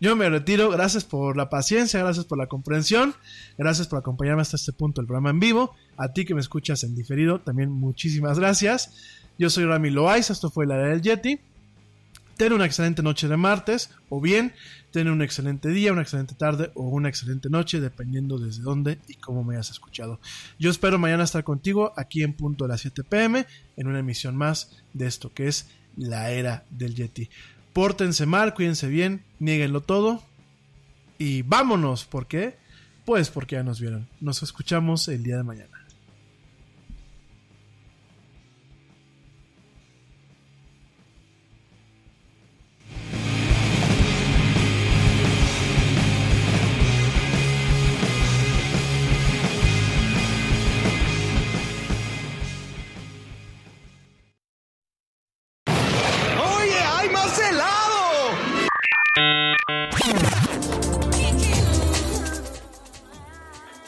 Yo 0.00 0.16
me 0.16 0.30
retiro, 0.30 0.70
gracias 0.70 1.04
por 1.04 1.36
la 1.36 1.50
paciencia, 1.50 2.00
gracias 2.00 2.24
por 2.24 2.38
la 2.38 2.46
comprensión, 2.46 3.14
gracias 3.58 3.86
por 3.86 3.98
acompañarme 3.98 4.40
hasta 4.40 4.56
este 4.56 4.72
punto 4.72 5.02
del 5.02 5.06
programa 5.06 5.28
en 5.28 5.40
vivo. 5.40 5.76
A 5.98 6.14
ti 6.14 6.24
que 6.24 6.34
me 6.34 6.40
escuchas 6.40 6.84
en 6.84 6.94
diferido, 6.94 7.42
también 7.42 7.70
muchísimas 7.70 8.38
gracias. 8.38 8.94
Yo 9.38 9.50
soy 9.50 9.66
Rami 9.66 9.90
Loaiza, 9.90 10.32
esto 10.32 10.50
fue 10.50 10.66
la 10.66 10.76
era 10.76 10.88
del 10.88 11.02
Yeti. 11.02 11.38
Ten 12.38 12.54
una 12.54 12.64
excelente 12.64 13.02
noche 13.02 13.28
de 13.28 13.36
martes, 13.36 13.90
o 14.08 14.22
bien 14.22 14.54
ten 14.90 15.06
un 15.10 15.20
excelente 15.20 15.68
día, 15.68 15.92
una 15.92 16.00
excelente 16.00 16.34
tarde 16.34 16.70
o 16.74 16.84
una 16.84 17.10
excelente 17.10 17.50
noche, 17.50 17.78
dependiendo 17.78 18.38
desde 18.38 18.62
dónde 18.62 18.98
y 19.06 19.16
cómo 19.16 19.44
me 19.44 19.56
hayas 19.56 19.70
escuchado. 19.70 20.18
Yo 20.58 20.70
espero 20.70 20.98
mañana 20.98 21.24
estar 21.24 21.44
contigo 21.44 21.92
aquí 21.98 22.22
en 22.22 22.32
punto 22.32 22.64
de 22.64 22.68
las 22.68 22.80
7 22.80 23.04
pm 23.04 23.46
en 23.76 23.86
una 23.86 23.98
emisión 23.98 24.34
más 24.34 24.82
de 24.94 25.06
esto 25.06 25.30
que 25.34 25.46
es 25.46 25.68
la 25.98 26.30
era 26.30 26.64
del 26.70 26.94
Yeti. 26.94 27.28
Pórtense 27.72 28.26
mal, 28.26 28.54
cuídense 28.54 28.88
bien, 28.88 29.22
nieguenlo 29.38 29.80
todo 29.80 30.22
y 31.18 31.42
vámonos. 31.42 32.04
¿Por 32.04 32.26
qué? 32.26 32.56
Pues 33.04 33.30
porque 33.30 33.56
ya 33.56 33.62
nos 33.62 33.80
vieron. 33.80 34.08
Nos 34.20 34.42
escuchamos 34.42 35.06
el 35.08 35.22
día 35.22 35.36
de 35.36 35.44
mañana. 35.44 35.69